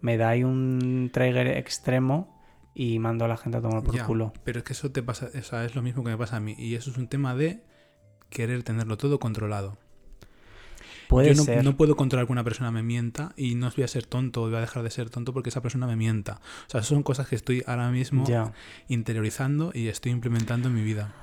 me 0.00 0.16
da 0.16 0.30
ahí 0.30 0.42
un 0.42 1.10
trigger 1.12 1.46
extremo 1.48 2.35
y 2.78 2.98
mando 2.98 3.24
a 3.24 3.28
la 3.28 3.38
gente 3.38 3.56
a 3.56 3.62
tomar 3.62 3.82
por 3.82 3.94
Ya, 3.94 4.04
culo. 4.04 4.34
Pero 4.44 4.58
es 4.58 4.64
que 4.64 4.74
eso 4.74 4.92
te 4.92 5.02
pasa, 5.02 5.30
o 5.34 5.42
sea, 5.42 5.64
es 5.64 5.74
lo 5.74 5.80
mismo 5.82 6.04
que 6.04 6.10
me 6.10 6.18
pasa 6.18 6.36
a 6.36 6.40
mí. 6.40 6.54
Y 6.58 6.74
eso 6.74 6.90
es 6.90 6.98
un 6.98 7.08
tema 7.08 7.34
de 7.34 7.62
querer 8.28 8.62
tenerlo 8.64 8.98
todo 8.98 9.18
controlado. 9.18 9.78
Puede 11.08 11.28
Yo 11.28 11.34
no, 11.36 11.44
ser. 11.44 11.64
no 11.64 11.76
puedo 11.76 11.96
controlar 11.96 12.26
que 12.26 12.32
una 12.32 12.42
persona 12.44 12.70
me 12.72 12.82
mienta 12.82 13.32
y 13.36 13.54
no 13.54 13.70
voy 13.74 13.84
a 13.84 13.88
ser 13.88 14.04
tonto 14.04 14.42
o 14.42 14.46
voy 14.48 14.56
a 14.56 14.60
dejar 14.60 14.82
de 14.82 14.90
ser 14.90 15.08
tonto 15.08 15.32
porque 15.32 15.48
esa 15.50 15.62
persona 15.62 15.86
me 15.86 15.96
mienta. 15.96 16.40
O 16.66 16.70
sea, 16.70 16.82
son 16.82 17.02
cosas 17.02 17.28
que 17.28 17.36
estoy 17.36 17.62
ahora 17.66 17.90
mismo 17.90 18.26
Ya. 18.26 18.52
interiorizando 18.88 19.70
y 19.72 19.86
estoy 19.88 20.12
implementando 20.12 20.68
en 20.68 20.74
mi 20.74 20.82
vida. 20.82 21.14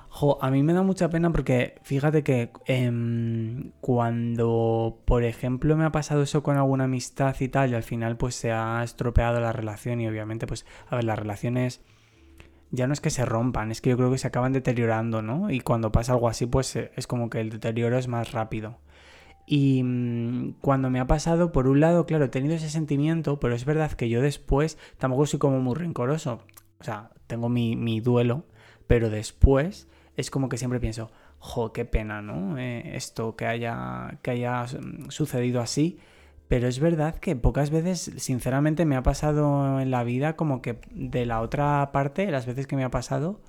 A 0.41 0.51
mí 0.51 0.61
me 0.61 0.73
da 0.73 0.83
mucha 0.83 1.09
pena 1.09 1.31
porque 1.31 1.75
fíjate 1.81 2.23
que 2.23 2.51
em, 2.67 3.71
cuando, 3.81 5.01
por 5.05 5.23
ejemplo, 5.23 5.75
me 5.75 5.85
ha 5.85 5.91
pasado 5.91 6.21
eso 6.21 6.43
con 6.43 6.55
alguna 6.55 6.83
amistad 6.83 7.35
y 7.39 7.49
tal, 7.49 7.71
y 7.71 7.75
al 7.75 7.83
final 7.83 8.15
pues 8.15 8.35
se 8.35 8.51
ha 8.51 8.83
estropeado 8.83 9.39
la 9.39 9.51
relación 9.51 10.01
y 10.01 10.07
obviamente 10.07 10.45
pues, 10.45 10.67
a 10.87 10.95
ver, 10.95 11.05
las 11.05 11.17
relaciones 11.17 11.81
ya 12.69 12.85
no 12.85 12.93
es 12.93 13.01
que 13.01 13.09
se 13.09 13.25
rompan, 13.25 13.71
es 13.71 13.81
que 13.81 13.89
yo 13.89 13.97
creo 13.97 14.11
que 14.11 14.19
se 14.19 14.27
acaban 14.27 14.53
deteriorando, 14.53 15.23
¿no? 15.23 15.49
Y 15.49 15.61
cuando 15.61 15.91
pasa 15.91 16.13
algo 16.13 16.29
así, 16.29 16.45
pues 16.45 16.75
eh, 16.75 16.91
es 16.95 17.07
como 17.07 17.29
que 17.29 17.41
el 17.41 17.49
deterioro 17.49 17.97
es 17.97 18.07
más 18.07 18.31
rápido. 18.33 18.77
Y 19.47 19.81
mm, 19.83 20.55
cuando 20.61 20.89
me 20.91 20.99
ha 20.99 21.07
pasado, 21.07 21.51
por 21.51 21.67
un 21.67 21.79
lado, 21.79 22.05
claro, 22.05 22.25
he 22.25 22.29
tenido 22.29 22.55
ese 22.55 22.69
sentimiento, 22.69 23.39
pero 23.39 23.55
es 23.55 23.65
verdad 23.65 23.91
que 23.91 24.09
yo 24.09 24.21
después 24.21 24.77
tampoco 24.99 25.25
soy 25.25 25.39
como 25.39 25.59
muy 25.59 25.75
rencoroso. 25.75 26.41
O 26.79 26.83
sea, 26.83 27.11
tengo 27.27 27.49
mi, 27.49 27.75
mi 27.75 27.99
duelo, 27.99 28.45
pero 28.87 29.09
después 29.09 29.87
es 30.15 30.29
como 30.29 30.49
que 30.49 30.57
siempre 30.57 30.79
pienso, 30.79 31.11
jo, 31.39 31.73
qué 31.73 31.85
pena, 31.85 32.21
¿no? 32.21 32.57
Eh, 32.57 32.95
esto 32.95 33.35
que 33.35 33.45
haya, 33.45 34.19
que 34.21 34.31
haya 34.31 34.63
mm, 34.63 35.09
sucedido 35.09 35.61
así. 35.61 35.99
Pero 36.47 36.67
es 36.67 36.79
verdad 36.79 37.15
que 37.15 37.35
pocas 37.35 37.71
veces, 37.71 38.11
sinceramente, 38.17 38.85
me 38.85 38.95
ha 38.95 39.03
pasado 39.03 39.79
en 39.79 39.91
la 39.91 40.03
vida 40.03 40.35
como 40.35 40.61
que 40.61 40.77
de 40.91 41.25
la 41.25 41.41
otra 41.41 41.91
parte, 41.91 42.29
las 42.29 42.45
veces 42.45 42.67
que 42.67 42.75
me 42.75 42.83
ha 42.83 42.91
pasado, 42.91 43.41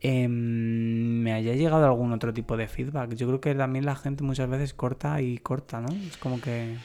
em, 0.00 1.22
me 1.22 1.32
haya 1.32 1.54
llegado 1.54 1.86
algún 1.86 2.12
otro 2.12 2.34
tipo 2.34 2.56
de 2.56 2.68
feedback. 2.68 3.14
Yo 3.14 3.26
creo 3.28 3.40
que 3.40 3.54
también 3.54 3.86
la 3.86 3.96
gente 3.96 4.24
muchas 4.24 4.48
veces 4.50 4.74
corta 4.74 5.22
y 5.22 5.38
corta, 5.38 5.80
¿no? 5.80 5.88
Es 5.88 6.16
como 6.18 6.40
que... 6.40 6.76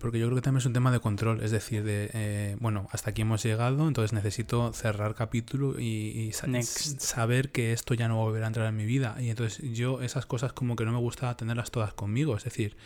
Porque 0.00 0.18
yo 0.18 0.26
creo 0.26 0.36
que 0.36 0.40
también 0.42 0.60
es 0.60 0.66
un 0.66 0.72
tema 0.72 0.90
de 0.90 1.00
control, 1.00 1.42
es 1.42 1.50
decir, 1.50 1.84
de, 1.84 2.10
eh, 2.14 2.56
bueno, 2.60 2.88
hasta 2.92 3.10
aquí 3.10 3.22
hemos 3.22 3.42
llegado, 3.42 3.86
entonces 3.86 4.14
necesito 4.14 4.72
cerrar 4.72 5.14
capítulo 5.14 5.78
y, 5.78 5.84
y 6.18 6.32
sa- 6.32 6.46
Next. 6.46 6.98
saber 7.00 7.52
que 7.52 7.72
esto 7.74 7.92
ya 7.92 8.08
no 8.08 8.16
volverá 8.16 8.46
a 8.46 8.48
entrar 8.48 8.66
en 8.68 8.76
mi 8.76 8.86
vida. 8.86 9.16
Y 9.20 9.28
entonces 9.28 9.60
yo 9.74 10.00
esas 10.00 10.24
cosas 10.24 10.54
como 10.54 10.76
que 10.76 10.86
no 10.86 10.92
me 10.92 10.98
gusta 10.98 11.36
tenerlas 11.36 11.70
todas 11.70 11.92
conmigo, 11.92 12.36
es 12.36 12.44
decir, 12.44 12.76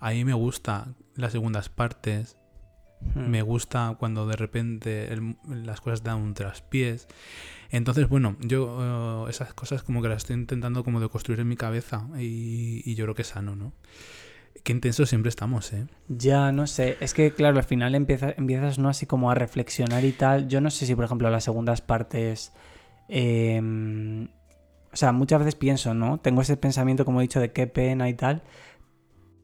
a 0.00 0.10
mí 0.12 0.24
me 0.24 0.32
gusta 0.32 0.94
las 1.16 1.32
segundas 1.32 1.68
partes, 1.68 2.38
hmm, 3.14 3.28
me 3.28 3.42
gusta 3.42 3.94
cuando 3.98 4.26
de 4.26 4.36
repente 4.36 5.12
el- 5.12 5.36
las 5.50 5.82
cosas 5.82 6.02
dan 6.02 6.16
un 6.16 6.32
traspiés. 6.32 7.08
Entonces, 7.70 8.08
bueno, 8.08 8.36
yo 8.40 9.26
eh, 9.26 9.30
esas 9.30 9.52
cosas 9.52 9.82
como 9.82 10.00
que 10.00 10.08
las 10.08 10.18
estoy 10.22 10.36
intentando 10.36 10.82
como 10.82 10.98
de 11.00 11.08
construir 11.10 11.40
en 11.40 11.48
mi 11.48 11.56
cabeza 11.56 12.08
y, 12.18 12.80
y 12.90 12.94
yo 12.94 13.04
creo 13.04 13.14
que 13.14 13.22
es 13.22 13.28
sano, 13.28 13.54
¿no? 13.54 13.74
Qué 14.64 14.72
intensos 14.72 15.08
siempre 15.08 15.28
estamos, 15.28 15.72
¿eh? 15.72 15.86
Ya, 16.08 16.52
no 16.52 16.66
sé. 16.66 16.96
Es 17.00 17.14
que, 17.14 17.32
claro, 17.32 17.58
al 17.58 17.64
final 17.64 17.94
empieza, 17.94 18.32
empiezas, 18.36 18.78
¿no? 18.78 18.88
Así 18.88 19.06
como 19.06 19.30
a 19.30 19.34
reflexionar 19.34 20.04
y 20.04 20.12
tal. 20.12 20.48
Yo 20.48 20.60
no 20.60 20.70
sé 20.70 20.86
si, 20.86 20.94
por 20.94 21.04
ejemplo, 21.04 21.30
las 21.30 21.44
segundas 21.44 21.80
partes... 21.80 22.52
em, 23.08 24.28
o 24.92 24.96
sea, 24.96 25.12
muchas 25.12 25.38
veces 25.38 25.54
pienso, 25.54 25.94
¿no? 25.94 26.18
Tengo 26.20 26.42
ese 26.42 26.56
pensamiento, 26.56 27.04
como 27.04 27.20
he 27.20 27.22
dicho, 27.22 27.40
de 27.40 27.52
qué 27.52 27.66
pena 27.66 28.08
y 28.08 28.14
tal. 28.14 28.42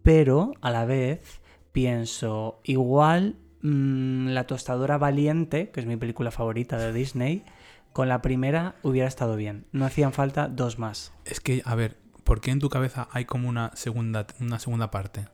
Pero, 0.02 0.52
a 0.60 0.70
la 0.70 0.84
vez, 0.84 1.40
pienso, 1.72 2.60
igual 2.64 3.36
mm, 3.62 4.28
La 4.28 4.46
tostadora 4.46 4.98
valiente, 4.98 5.70
que 5.70 5.80
es 5.80 5.86
mi 5.86 5.96
película 5.96 6.30
favorita 6.30 6.78
de 6.78 6.92
Disney, 6.92 7.44
con 7.92 8.08
la 8.08 8.22
primera 8.22 8.76
hubiera 8.82 9.08
estado 9.08 9.36
bien. 9.36 9.66
No 9.72 9.84
hacían 9.84 10.12
falta 10.12 10.48
dos 10.48 10.78
más. 10.78 11.12
Es 11.24 11.40
que, 11.40 11.62
a 11.64 11.74
ver, 11.74 11.96
¿por 12.28 12.42
qué 12.42 12.50
en 12.50 12.58
tu 12.58 12.68
cabeza 12.68 13.08
hay 13.10 13.24
como 13.24 13.48
una 13.48 13.70
segunda, 13.74 14.26
una 14.38 14.58
segunda 14.58 14.90
parte? 14.90 15.28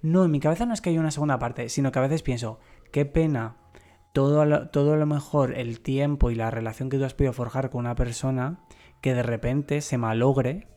No, 0.00 0.24
en 0.24 0.30
mi 0.30 0.38
cabeza 0.38 0.64
no 0.64 0.72
es 0.72 0.80
que 0.80 0.90
haya 0.90 1.00
una 1.00 1.10
segunda 1.10 1.40
parte, 1.40 1.68
sino 1.68 1.90
que 1.90 1.98
a 1.98 2.02
veces 2.02 2.22
pienso, 2.22 2.60
qué 2.92 3.04
pena 3.04 3.56
todo 4.12 4.40
a 4.40 4.46
lo, 4.46 4.68
todo 4.68 4.92
a 4.92 4.96
lo 4.96 5.06
mejor 5.06 5.58
el 5.58 5.80
tiempo 5.80 6.30
y 6.30 6.36
la 6.36 6.52
relación 6.52 6.88
que 6.88 6.98
tú 6.98 7.04
has 7.04 7.14
podido 7.14 7.32
forjar 7.32 7.70
con 7.70 7.80
una 7.80 7.96
persona 7.96 8.60
que 9.00 9.12
de 9.12 9.24
repente 9.24 9.80
se 9.80 9.98
malogre 9.98 10.68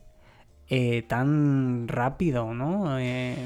eh, 0.66 1.02
tan 1.02 1.86
rápido, 1.86 2.52
¿no? 2.52 2.98
Eh, 2.98 3.36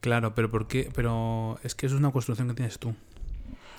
Claro, 0.00 0.36
pero 0.36 0.52
¿por 0.52 0.68
qué? 0.68 0.88
Pero 0.94 1.58
es 1.64 1.74
que 1.74 1.86
eso 1.86 1.96
es 1.96 2.00
una 2.00 2.12
construcción 2.12 2.46
que 2.46 2.54
tienes 2.54 2.78
tú. 2.78 2.94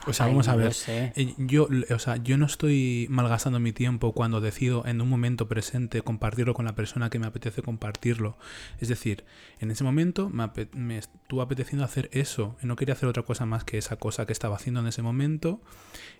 O 0.07 0.13
sea, 0.13 0.25
ay, 0.25 0.31
vamos 0.31 0.47
a 0.47 0.55
ver. 0.55 0.73
Eh, 0.87 1.33
Yo, 1.37 1.67
o 1.93 1.99
sea, 1.99 2.17
yo 2.17 2.37
no 2.37 2.45
estoy 2.45 3.07
malgastando 3.09 3.59
mi 3.59 3.71
tiempo 3.71 4.13
cuando 4.13 4.41
decido 4.41 4.85
en 4.85 5.01
un 5.01 5.09
momento 5.09 5.47
presente 5.47 6.01
compartirlo 6.01 6.53
con 6.53 6.65
la 6.65 6.75
persona 6.75 7.09
que 7.09 7.19
me 7.19 7.27
apetece 7.27 7.61
compartirlo. 7.61 8.37
Es 8.79 8.87
decir, 8.87 9.25
en 9.59 9.71
ese 9.71 9.83
momento 9.83 10.29
me, 10.29 10.97
estuvo 10.97 11.41
apeteciendo 11.41 11.83
hacer 11.83 12.09
eso 12.13 12.55
y 12.61 12.67
no 12.67 12.75
quería 12.75 12.93
hacer 12.93 13.09
otra 13.09 13.23
cosa 13.23 13.45
más 13.45 13.63
que 13.63 13.77
esa 13.77 13.97
cosa 13.97 14.25
que 14.25 14.33
estaba 14.33 14.55
haciendo 14.55 14.79
en 14.79 14.87
ese 14.87 15.01
momento. 15.01 15.61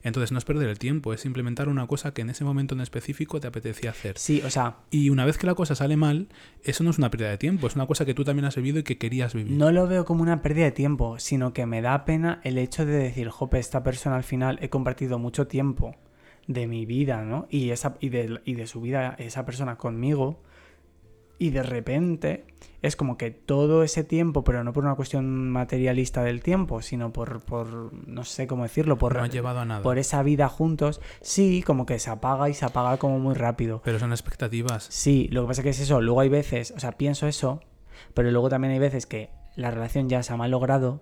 Entonces 0.04 0.32
no 0.32 0.38
es 0.38 0.46
perder 0.46 0.70
el 0.70 0.80
tiempo, 0.80 1.14
es 1.14 1.26
implementar 1.26 1.70
una 1.70 1.88
cosa 1.88 2.14
que 2.14 2.22
en 2.22 2.30
ese 2.30 2.44
momento 2.44 2.76
en 2.76 2.82
específico 2.82 3.40
te 3.40 3.48
apetecía 3.48 3.92
hacer. 3.92 4.18
Sí, 4.18 4.42
o 4.46 4.50
sea, 4.50 4.78
Y 4.92 5.10
una 5.10 5.26
vez 5.26 5.38
que 5.38 5.48
la 5.48 5.56
cosa 5.56 5.76
sale 5.76 5.98
mal, 5.98 6.30
eso 6.64 6.84
no 6.84 6.90
es 6.90 6.98
una 6.98 7.10
pérdida 7.10 7.30
de 7.30 7.38
tiempo, 7.38 7.68
es 7.68 7.76
una 7.76 7.88
cosa 7.88 8.06
que 8.06 8.14
tú 8.14 8.24
también 8.24 8.46
has 8.46 8.56
vivido 8.56 8.80
y 8.80 8.84
que 8.84 8.98
querías 8.98 9.34
vivir. 9.34 9.58
no 9.58 9.72
lo 9.72 9.88
veo 9.88 10.06
como 10.06 10.22
una 10.24 10.42
pérdida 10.42 10.66
de 10.66 10.72
tiempo, 10.72 11.20
sino 11.20 11.54
que 11.54 11.66
me 11.66 11.82
da 11.82 12.06
pena 12.06 12.40
el 12.44 12.58
hecho 12.58 12.86
de 12.86 12.94
decir, 12.94 13.30
jope, 13.30 13.60
esta 13.70 13.84
persona 13.84 14.16
al 14.16 14.24
final 14.24 14.58
he 14.62 14.70
compartido 14.70 15.20
mucho 15.20 15.48
tiempo 15.48 15.96
de 16.48 16.66
mi 16.66 16.88
vida, 16.88 17.24
¿no? 17.24 17.48
Y, 17.50 17.70
esa, 17.70 17.96
y, 18.00 18.10
de, 18.10 18.42
y 18.44 18.56
de 18.56 18.66
su 18.66 18.82
vida, 18.82 19.16
esa 19.20 19.46
persona 19.46 19.78
conmigo, 19.78 20.42
y 21.38 21.52
de 21.52 21.62
repente 21.62 22.46
es 22.82 22.96
como 22.96 23.18
que 23.18 23.30
todo 23.30 23.84
ese 23.84 24.04
tiempo, 24.04 24.44
pero 24.44 24.64
no 24.64 24.74
por 24.74 24.84
una 24.84 24.96
cuestión 24.96 25.50
materialista 25.52 26.24
del 26.24 26.42
tiempo, 26.42 26.82
sino 26.82 27.14
por, 27.14 27.42
por 27.42 27.94
no 28.08 28.24
sé 28.24 28.48
cómo 28.48 28.64
decirlo, 28.64 28.98
por, 28.98 29.16
no 29.16 29.24
ha 29.24 29.28
llevado 29.28 29.60
a 29.60 29.66
nada. 29.66 29.84
por 29.84 30.00
esa 30.00 30.24
vida 30.24 30.50
juntos, 30.50 31.00
sí, 31.22 31.64
como 31.64 31.86
que 31.86 32.00
se 32.00 32.10
apaga 32.10 32.50
y 32.50 32.56
se 32.56 32.66
apaga 32.66 32.98
como 32.98 33.20
muy 33.20 33.36
rápido. 33.36 33.82
Pero 33.86 34.00
son 34.00 34.12
expectativas. 34.12 34.88
Sí, 34.90 35.30
lo 35.32 35.44
que 35.44 35.48
pasa 35.50 35.64
que 35.64 35.70
es 35.70 35.80
eso, 35.80 36.02
luego 36.02 36.22
hay 36.22 36.30
veces, 36.30 36.72
o 36.76 36.80
sea, 36.80 36.94
pienso 36.94 37.28
eso, 37.28 37.62
pero 38.14 38.32
luego 38.32 38.50
también 38.50 38.74
hay 38.74 38.80
veces 38.80 39.06
que 39.06 39.30
la 39.56 39.72
relación 39.72 40.10
ya 40.10 40.24
se 40.24 40.34
ha 40.34 40.38
malogrado, 40.38 41.02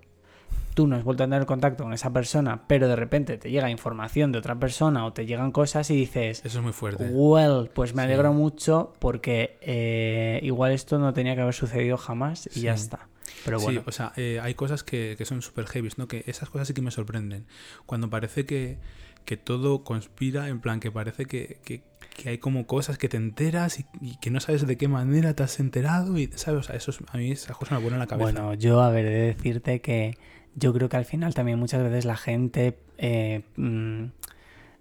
tú 0.77 0.85
no 0.85 0.95
has 0.95 1.03
vuelto 1.03 1.23
a 1.23 1.25
tener 1.25 1.47
contacto 1.47 1.83
con 1.83 1.91
esa 1.93 2.13
persona, 2.13 2.67
pero 2.67 2.87
de 2.87 2.95
repente 2.95 3.35
te 3.39 3.49
llega 3.49 3.67
información 3.71 4.31
de 4.31 4.37
otra 4.37 4.59
persona 4.59 5.07
o 5.07 5.11
te 5.11 5.25
llegan 5.25 5.51
cosas 5.51 5.89
y 5.89 5.95
dices, 5.95 6.43
Eso 6.45 6.59
es 6.59 6.63
muy 6.63 6.71
fuerte. 6.71 7.09
well, 7.11 7.71
pues 7.73 7.95
me 7.95 8.03
Sí. 8.03 8.05
alegro 8.05 8.31
mucho 8.31 8.93
porque 8.99 9.57
eh, 9.61 10.39
igual 10.43 10.73
esto 10.73 10.99
no 10.99 11.13
tenía 11.13 11.33
que 11.33 11.41
haber 11.41 11.55
sucedido 11.55 11.97
jamás 11.97 12.47
y 12.55 12.61
ya 12.61 12.75
está. 12.75 13.07
Pero 13.43 13.59
bueno, 13.59 13.81
Sí, 13.81 13.85
o 13.87 13.91
sea, 13.91 14.13
eh, 14.17 14.39
hay 14.39 14.53
cosas 14.53 14.83
que, 14.83 15.15
que 15.17 15.25
son 15.25 15.41
super 15.41 15.65
heavy, 15.65 15.89
¿no? 15.97 16.07
Que 16.07 16.23
esas 16.27 16.49
cosas 16.51 16.67
sí 16.67 16.75
que 16.75 16.81
me 16.83 16.91
sorprenden. 16.91 17.47
Cuando 17.87 18.09
parece 18.11 18.45
que, 18.45 18.77
que 19.25 19.35
todo 19.35 19.83
conspira, 19.83 20.47
en 20.47 20.59
plan, 20.61 20.79
que 20.79 20.91
parece 20.91 21.25
que, 21.25 21.59
que- 21.65 21.81
que 22.15 22.29
hay 22.29 22.37
como 22.39 22.65
cosas 22.67 22.97
que 22.97 23.09
te 23.09 23.17
enteras 23.17 23.79
y, 23.79 23.85
y 24.01 24.17
que 24.17 24.31
no 24.31 24.39
sabes 24.39 24.65
de 24.65 24.75
qué 24.77 24.87
manera 24.87 25.35
te 25.35 25.43
has 25.43 25.59
enterado 25.59 26.17
y, 26.17 26.27
¿sabes? 26.35 26.59
O 26.61 26.63
sea, 26.63 26.75
eso 26.75 26.91
es- 26.91 26.99
a 27.11 27.17
mí 27.17 27.31
esas 27.31 27.57
cosas 27.57 27.77
me 27.77 27.81
vuelan 27.83 27.99
la 27.99 28.07
cabeza. 28.07 28.31
Bueno, 28.31 28.53
yo, 28.53 28.81
a 28.81 28.89
ver, 28.91 29.05
he 29.05 29.09
de 29.09 29.25
decirte 29.33 29.81
que 29.81 30.17
yo 30.57 30.73
creo 30.73 30.89
que 30.89 30.97
al 30.97 31.05
final 31.05 31.35
también 31.35 31.59
muchas 31.59 31.83
veces 31.83 32.03
la 32.03 32.17
gente 32.17 32.79
eh, 32.97 33.43
mm, 33.57 34.05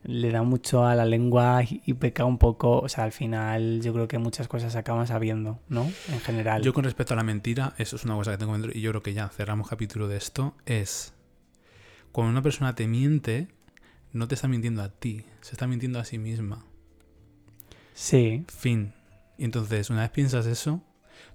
le 0.05 0.31
da 0.31 0.43
mucho 0.43 0.87
a 0.87 0.95
la 0.95 1.05
lengua 1.05 1.63
y, 1.69 1.93
peca 1.95 2.25
un 2.25 2.39
poco. 2.39 2.79
O 2.79 2.89
sea, 2.89 3.05
al 3.05 3.13
final 3.13 3.83
yo 3.83 3.93
creo 3.93 4.09
que 4.09 4.19
muchas 4.19 4.49
cosas 4.49 4.73
se 4.73 4.79
acaban 4.79 5.07
sabiendo, 5.07 5.61
¿no? 5.69 5.83
En 6.09 6.21
general. 6.21 6.63
Yo 6.63 6.73
con 6.73 6.85
respecto 6.85 7.13
a 7.13 7.17
la 7.19 7.25
mentira, 7.25 7.75
eso 7.77 7.97
es 7.97 8.05
una 8.07 8.15
cosa 8.15 8.31
que 8.31 8.39
tengo 8.39 8.55
dentro 8.55 8.73
y 8.73 8.81
yo 8.81 8.91
creo 8.91 9.03
que 9.03 9.13
ya 9.13 9.29
cerramos 9.29 9.69
capítulo 9.69 10.09
de 10.09 10.17
esto, 10.17 10.55
es 10.65 11.13
cuando 12.11 12.31
una 12.31 12.43
persona 12.43 12.75
te 12.75 12.87
miente, 12.87 13.49
no 14.15 14.29
te 14.29 14.35
está 14.35 14.49
mintiendo 14.49 14.83
a 14.83 14.89
ti, 14.89 15.27
se 15.43 15.53
está 15.53 15.67
mintiendo 15.67 15.99
a 15.99 16.07
sí 16.07 16.17
misma. 16.17 16.65
Sí, 17.93 18.45
Fin. 18.49 18.95
Y 19.37 19.45
entonces, 19.45 19.91
una 19.91 20.01
vez 20.01 20.11
piensas 20.11 20.47
eso, 20.47 20.83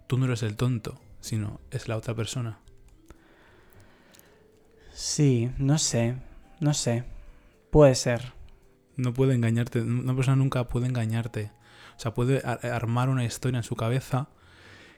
tú 0.08 0.18
no 0.18 0.26
eres 0.26 0.42
el 0.42 0.56
tonto, 0.56 1.00
sino 1.20 1.60
es 1.70 1.88
la 1.88 1.98
otra 1.98 2.16
persona. 2.16 2.58
Sí, 5.02 5.50
no 5.58 5.78
sé, 5.78 6.16
no 6.60 6.74
sé. 6.74 7.04
Puede 7.72 7.96
ser. 7.96 8.34
No 8.98 9.14
puede 9.14 9.34
engañarte, 9.34 9.82
una 9.82 10.16
persona 10.16 10.36
nunca 10.36 10.68
puede 10.68 10.86
engañarte. 10.88 11.52
O 11.98 12.00
sea, 12.00 12.14
puede 12.14 12.42
ar- 12.46 12.66
armar 12.66 13.10
una 13.10 13.24
historia 13.24 13.58
en 13.58 13.64
su 13.64 13.76
cabeza 13.76 14.28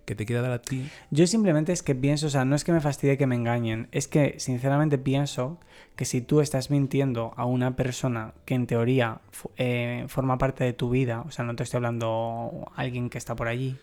que 0.06 0.16
te 0.16 0.26
quiera 0.26 0.42
dar 0.42 0.52
a 0.52 0.62
ti. 0.62 0.90
Yo 1.12 1.26
simplemente 1.28 1.72
es 1.72 1.82
que 1.84 1.96
pienso, 1.96 2.28
o 2.28 2.30
sea, 2.30 2.44
no 2.44 2.56
es 2.56 2.66
que 2.66 2.74
me 2.74 2.82
fastidie 2.82 3.18
que 3.18 3.28
me 3.28 3.36
engañen, 3.36 3.88
es 3.94 4.10
que 4.10 4.36
sinceramente 4.40 4.98
pienso 4.98 5.60
que 5.96 6.04
si 6.04 6.20
tú 6.22 6.42
estás 6.42 6.70
mintiendo 6.70 7.34
a 7.38 7.46
una 7.46 7.78
persona 7.78 8.34
que 8.46 8.56
en 8.56 8.68
teoría 8.68 9.22
eh, 9.56 10.04
forma 10.10 10.38
parte 10.38 10.66
de 10.66 10.74
tu 10.74 10.90
vida, 10.90 11.22
o 11.22 11.32
sea, 11.32 11.46
no 11.46 11.56
te 11.56 11.64
estoy 11.64 11.78
hablando 11.78 12.66
a 12.76 12.82
alguien 12.82 13.10
que 13.10 13.18
está 13.18 13.36
por 13.36 13.48
allí, 13.48 13.78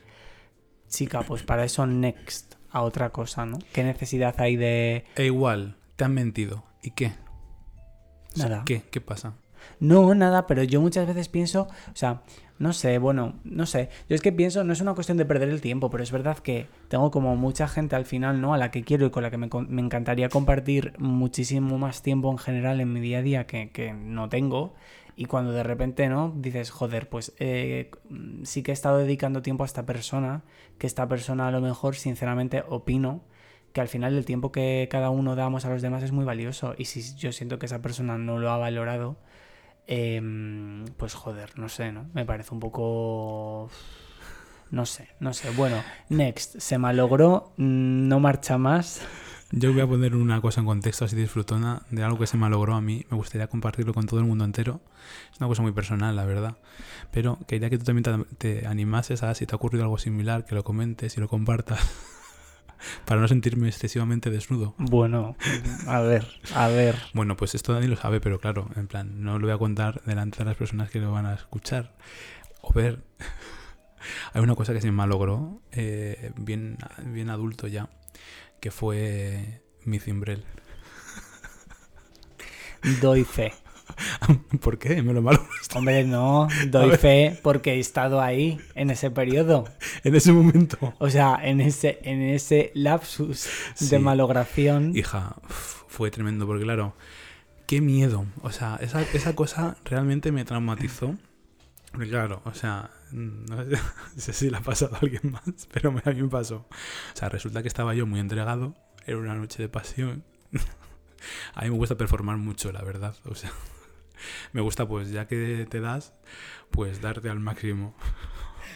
chica, 0.88 1.22
pues 1.22 1.42
para 1.42 1.64
eso 1.64 1.86
next 1.86 2.56
a 2.70 2.82
otra 2.82 3.10
cosa, 3.10 3.46
¿no? 3.46 3.58
¿Qué 3.72 3.82
necesidad 3.82 4.34
hay 4.40 4.56
de 4.56 5.04
E 5.16 5.24
igual, 5.24 5.76
te 6.00 6.04
han 6.06 6.14
mentido. 6.14 6.64
¿Y 6.82 6.92
qué? 6.92 7.12
O 8.32 8.36
sea, 8.38 8.48
nada? 8.48 8.62
¿Qué? 8.64 8.84
¿Qué 8.90 9.02
pasa? 9.02 9.34
No, 9.80 10.14
nada, 10.14 10.46
pero 10.46 10.62
yo 10.62 10.80
muchas 10.80 11.06
veces 11.06 11.28
pienso, 11.28 11.68
o 11.92 11.94
sea, 11.94 12.22
no 12.58 12.72
sé, 12.72 12.96
bueno, 12.96 13.34
no 13.44 13.66
sé. 13.66 13.90
Yo 14.08 14.14
es 14.14 14.22
que 14.22 14.32
pienso, 14.32 14.64
no 14.64 14.72
es 14.72 14.80
una 14.80 14.94
cuestión 14.94 15.18
de 15.18 15.26
perder 15.26 15.50
el 15.50 15.60
tiempo, 15.60 15.90
pero 15.90 16.02
es 16.02 16.10
verdad 16.10 16.38
que 16.38 16.68
tengo 16.88 17.10
como 17.10 17.36
mucha 17.36 17.68
gente 17.68 17.96
al 17.96 18.06
final, 18.06 18.40
¿no? 18.40 18.54
A 18.54 18.58
la 18.58 18.70
que 18.70 18.82
quiero 18.82 19.04
y 19.04 19.10
con 19.10 19.22
la 19.22 19.30
que 19.30 19.36
me, 19.36 19.50
me 19.68 19.82
encantaría 19.82 20.30
compartir 20.30 20.94
muchísimo 20.96 21.76
más 21.76 22.00
tiempo 22.00 22.30
en 22.30 22.38
general 22.38 22.80
en 22.80 22.90
mi 22.94 23.00
día 23.00 23.18
a 23.18 23.22
día 23.22 23.46
que, 23.46 23.68
que 23.70 23.92
no 23.92 24.30
tengo. 24.30 24.72
Y 25.16 25.26
cuando 25.26 25.52
de 25.52 25.64
repente, 25.64 26.08
¿no? 26.08 26.32
Dices, 26.34 26.70
joder, 26.70 27.10
pues 27.10 27.34
eh, 27.40 27.90
sí 28.44 28.62
que 28.62 28.70
he 28.70 28.72
estado 28.72 28.96
dedicando 28.96 29.42
tiempo 29.42 29.64
a 29.64 29.66
esta 29.66 29.84
persona, 29.84 30.44
que 30.78 30.86
esta 30.86 31.06
persona 31.08 31.48
a 31.48 31.50
lo 31.50 31.60
mejor, 31.60 31.94
sinceramente, 31.94 32.64
opino 32.66 33.20
que 33.72 33.80
al 33.80 33.88
final 33.88 34.16
el 34.16 34.24
tiempo 34.24 34.52
que 34.52 34.88
cada 34.90 35.10
uno 35.10 35.36
damos 35.36 35.64
a 35.64 35.70
los 35.70 35.82
demás 35.82 36.02
es 36.02 36.12
muy 36.12 36.24
valioso. 36.24 36.74
Y 36.76 36.86
si 36.86 37.14
yo 37.16 37.32
siento 37.32 37.58
que 37.58 37.66
esa 37.66 37.82
persona 37.82 38.18
no 38.18 38.38
lo 38.38 38.50
ha 38.50 38.58
valorado, 38.58 39.16
em, 39.86 40.84
pues 40.96 41.14
joder, 41.14 41.58
no 41.58 41.68
sé, 41.68 41.92
¿no? 41.92 42.06
Me 42.14 42.24
parece 42.24 42.54
un 42.54 42.60
poco... 42.60 43.70
No 44.70 44.86
sé, 44.86 45.08
no 45.18 45.32
sé. 45.32 45.50
Bueno, 45.50 45.82
next, 46.10 46.58
se 46.58 46.78
malogró, 46.78 47.52
no 47.56 48.20
marcha 48.20 48.56
más. 48.56 49.02
Yo 49.52 49.72
voy 49.72 49.82
a 49.82 49.86
poner 49.88 50.14
una 50.14 50.40
cosa 50.40 50.60
en 50.60 50.66
contexto 50.66 51.04
así 51.04 51.16
disfrutona 51.16 51.82
de 51.90 52.04
algo 52.04 52.20
que 52.20 52.28
se 52.28 52.36
malogró 52.36 52.74
a 52.74 52.80
mí. 52.80 53.04
Me 53.10 53.16
gustaría 53.16 53.48
compartirlo 53.48 53.92
con 53.92 54.06
todo 54.06 54.20
el 54.20 54.26
mundo 54.26 54.44
entero. 54.44 54.80
Es 55.32 55.40
una 55.40 55.48
cosa 55.48 55.62
muy 55.62 55.72
personal, 55.72 56.14
la 56.14 56.24
verdad. 56.24 56.56
Pero 57.10 57.36
quería 57.48 57.68
que 57.68 57.76
tú 57.76 57.84
también 57.84 58.26
te 58.38 58.68
animases 58.68 59.24
a, 59.24 59.34
si 59.34 59.46
te 59.46 59.54
ha 59.54 59.56
ocurrido 59.56 59.82
algo 59.82 59.98
similar, 59.98 60.44
que 60.44 60.54
lo 60.54 60.62
comentes 60.62 61.16
y 61.16 61.20
lo 61.20 61.28
compartas. 61.28 61.80
para 63.04 63.20
no 63.20 63.28
sentirme 63.28 63.68
excesivamente 63.68 64.30
desnudo. 64.30 64.74
Bueno, 64.78 65.36
a 65.86 66.00
ver, 66.00 66.26
a 66.54 66.68
ver. 66.68 66.96
Bueno, 67.14 67.36
pues 67.36 67.54
esto 67.54 67.72
Dani 67.72 67.86
lo 67.86 67.96
sabe, 67.96 68.20
pero 68.20 68.38
claro, 68.38 68.68
en 68.76 68.86
plan, 68.86 69.22
no 69.22 69.38
lo 69.38 69.46
voy 69.46 69.54
a 69.54 69.58
contar 69.58 70.02
delante 70.04 70.38
de 70.38 70.44
las 70.44 70.56
personas 70.56 70.90
que 70.90 71.00
lo 71.00 71.12
van 71.12 71.26
a 71.26 71.34
escuchar 71.34 71.94
o 72.62 72.72
ver. 72.72 73.02
Hay 74.32 74.42
una 74.42 74.54
cosa 74.54 74.72
que 74.72 74.80
se 74.80 74.86
me 74.86 74.92
malogró, 74.92 75.60
eh, 75.72 76.32
bien, 76.36 76.78
bien 77.04 77.28
adulto 77.28 77.66
ya, 77.66 77.90
que 78.60 78.70
fue 78.70 79.62
mi 79.84 79.98
cimbrel. 79.98 80.44
Doy 83.00 83.24
fe. 83.24 83.52
¿Por 84.60 84.78
qué? 84.78 85.02
Me 85.02 85.12
lo 85.12 85.22
malo. 85.22 85.46
Hombre, 85.74 86.04
no, 86.04 86.48
doy 86.68 86.96
fe 86.96 87.38
porque 87.42 87.74
he 87.74 87.80
estado 87.80 88.20
ahí 88.20 88.58
en 88.74 88.90
ese 88.90 89.10
periodo. 89.10 89.64
En 90.04 90.14
ese 90.14 90.32
momento. 90.32 90.94
O 90.98 91.10
sea, 91.10 91.38
en 91.42 91.60
ese, 91.60 91.98
en 92.02 92.22
ese 92.22 92.70
lapsus 92.74 93.48
Sí. 93.74 93.88
de 93.88 93.98
malogración. 93.98 94.96
Hija, 94.96 95.36
fue 95.88 96.10
tremendo, 96.10 96.46
porque 96.46 96.64
claro, 96.64 96.94
qué 97.66 97.80
miedo. 97.80 98.24
O 98.42 98.50
sea, 98.50 98.78
esa, 98.80 99.02
esa 99.02 99.34
cosa 99.34 99.76
realmente 99.84 100.32
me 100.32 100.44
traumatizó. 100.44 101.14
Porque 101.92 102.08
claro, 102.08 102.40
o 102.44 102.54
sea, 102.54 102.90
no 103.10 103.56
sé, 104.16 104.32
si 104.32 104.48
le 104.48 104.56
ha 104.56 104.60
pasado 104.60 104.94
a 104.94 104.98
alguien 105.00 105.32
más, 105.32 105.42
pero 105.72 105.90
a 106.04 106.10
mí 106.10 106.22
me 106.22 106.28
pasó. 106.28 106.66
O 106.68 107.16
sea, 107.16 107.28
resulta 107.28 107.62
que 107.62 107.68
estaba 107.68 107.94
yo 107.94 108.06
muy 108.06 108.20
entregado, 108.20 108.74
era 109.06 109.18
una 109.18 109.34
noche 109.34 109.60
de 109.62 109.68
pasión. 109.68 110.24
A 111.54 111.64
mí 111.64 111.70
me 111.70 111.76
gusta 111.76 111.96
performar 111.96 112.36
mucho, 112.38 112.70
la 112.72 112.82
verdad. 112.82 113.14
O 113.24 113.34
sea, 113.34 113.50
me 114.52 114.60
gusta, 114.60 114.86
pues, 114.88 115.10
ya 115.10 115.26
que 115.26 115.66
te 115.68 115.80
das, 115.80 116.12
pues 116.70 117.00
darte 117.00 117.28
al 117.30 117.40
máximo. 117.40 117.94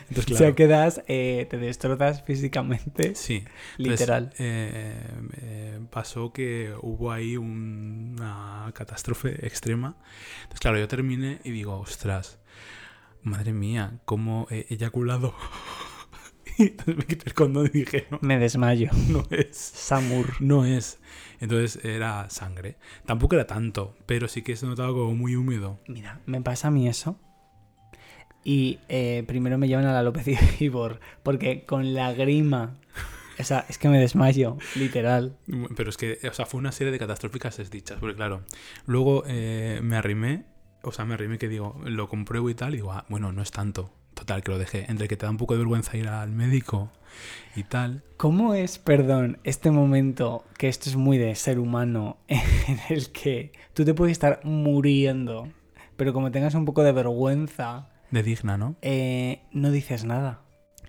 Entonces, 0.09 0.25
claro, 0.27 0.39
sea, 0.45 0.55
quedas, 0.55 1.03
eh, 1.07 1.47
te 1.49 1.57
destrozas 1.57 2.23
físicamente, 2.25 3.15
sí, 3.15 3.45
Entonces, 3.79 4.01
literal. 4.01 4.33
eh, 4.39 4.97
eh, 5.41 5.81
pasó 5.91 6.33
que 6.33 6.75
hubo 6.83 7.13
ahí 7.13 7.37
un- 7.37 8.17
una 8.19 8.71
catástrofe 8.75 9.47
extrema. 9.47 9.97
Entonces, 10.43 10.61
claro, 10.61 10.79
yo 10.79 10.89
terminé 10.89 11.41
y 11.45 11.53
digo, 11.53 11.79
ostras, 11.79 12.39
madre 13.23 13.53
mía, 13.53 14.01
cómo 14.05 14.47
he 14.51 14.67
eyaculado. 14.69 15.35
y 16.59 16.63
entonces 16.65 16.97
me 16.97 17.05
quité 17.05 17.25
el 17.27 17.35
condón 17.35 17.67
y 17.73 17.79
dije, 17.81 18.07
no, 18.11 18.19
Me 18.23 18.39
desmayo. 18.39 18.91
no 19.09 19.27
es. 19.31 19.57
Samur. 19.57 20.41
No 20.41 20.65
es. 20.65 20.99
Entonces 21.41 21.85
era 21.85 22.29
sangre. 22.31 22.77
Tampoco 23.07 23.35
era 23.35 23.47
tanto, 23.47 23.97
pero 24.07 24.29
sí 24.29 24.43
que 24.43 24.57
se 24.57 24.67
notaba 24.67 24.91
como 24.93 25.15
muy 25.15 25.37
húmedo. 25.37 25.81
Mira, 25.89 26.21
me 26.27 26.41
pasa 26.41 26.69
a 26.69 26.71
mí 26.71 26.89
eso. 26.89 27.19
Y 28.45 28.79
eh, 28.89 29.25
primero 29.27 29.57
me 29.57 29.69
llevan 29.69 29.87
a 29.87 29.93
la 29.93 30.03
López 30.03 30.29
y 30.29 30.37
Ibor, 30.65 31.01
porque 31.23 31.65
con 31.65 31.95
la 31.95 32.13
grima. 32.13 32.77
O 33.39 33.43
sea, 33.43 33.65
es 33.69 33.79
que 33.79 33.89
me 33.89 33.99
desmayo, 33.99 34.59
literal. 34.77 35.37
Pero 35.77 35.91
es 35.91 35.97
que, 35.97 36.19
o 36.29 36.33
sea, 36.33 36.47
fue 36.47 36.61
una 36.61 36.71
serie 36.71 36.93
de 36.93 36.99
catastróficas 37.01 37.57
desdichas, 37.57 37.99
porque 37.99 38.15
claro, 38.15 38.45
luego 38.87 39.25
eh, 39.27 39.81
me 39.83 39.97
arrimé, 39.97 40.45
o 40.83 40.93
sea, 40.93 41.05
me 41.05 41.15
arrimé 41.15 41.39
que 41.39 41.49
digo, 41.49 41.81
lo 41.85 42.09
compruebo 42.09 42.49
y 42.49 42.55
tal, 42.55 42.75
y 42.75 42.77
digo, 42.77 42.93
ah, 42.93 43.07
bueno, 43.09 43.33
no 43.33 43.43
es 43.43 43.51
tanto. 43.51 43.91
Total, 44.15 44.43
que 44.43 44.53
lo 44.53 44.59
dejé. 44.59 44.87
Entre 44.89 45.09
que 45.09 45.17
te 45.17 45.27
da 45.27 45.31
un 45.31 45.37
poco 45.37 45.55
de 45.55 45.59
vergüenza 45.59 45.97
ir 45.97 46.09
al 46.09 46.31
médico 46.31 46.91
y 47.57 47.65
tal. 47.65 48.03
¿Cómo 48.17 48.55
es, 48.55 48.79
perdón, 48.79 49.39
este 49.45 49.71
momento, 49.71 50.45
que 50.57 50.69
esto 50.69 50.89
es 50.89 50.97
muy 50.97 51.19
de 51.19 51.35
ser 51.35 51.59
humano, 51.59 52.19
en 52.29 52.79
el 52.89 53.11
que 53.11 53.53
tú 53.75 53.85
te 53.85 53.95
puedes 53.95 54.13
estar 54.13 54.41
muriendo, 54.45 55.49
pero 55.97 56.13
como 56.13 56.31
tengas 56.31 56.55
un 56.55 56.65
poco 56.65 56.83
de 56.83 56.93
vergüenza, 56.93 57.89
De 58.11 58.23
digna, 58.23 58.57
¿no? 58.57 58.77
eh, 58.83 59.43
no 59.53 59.71
dices 59.71 60.05
nada? 60.05 60.41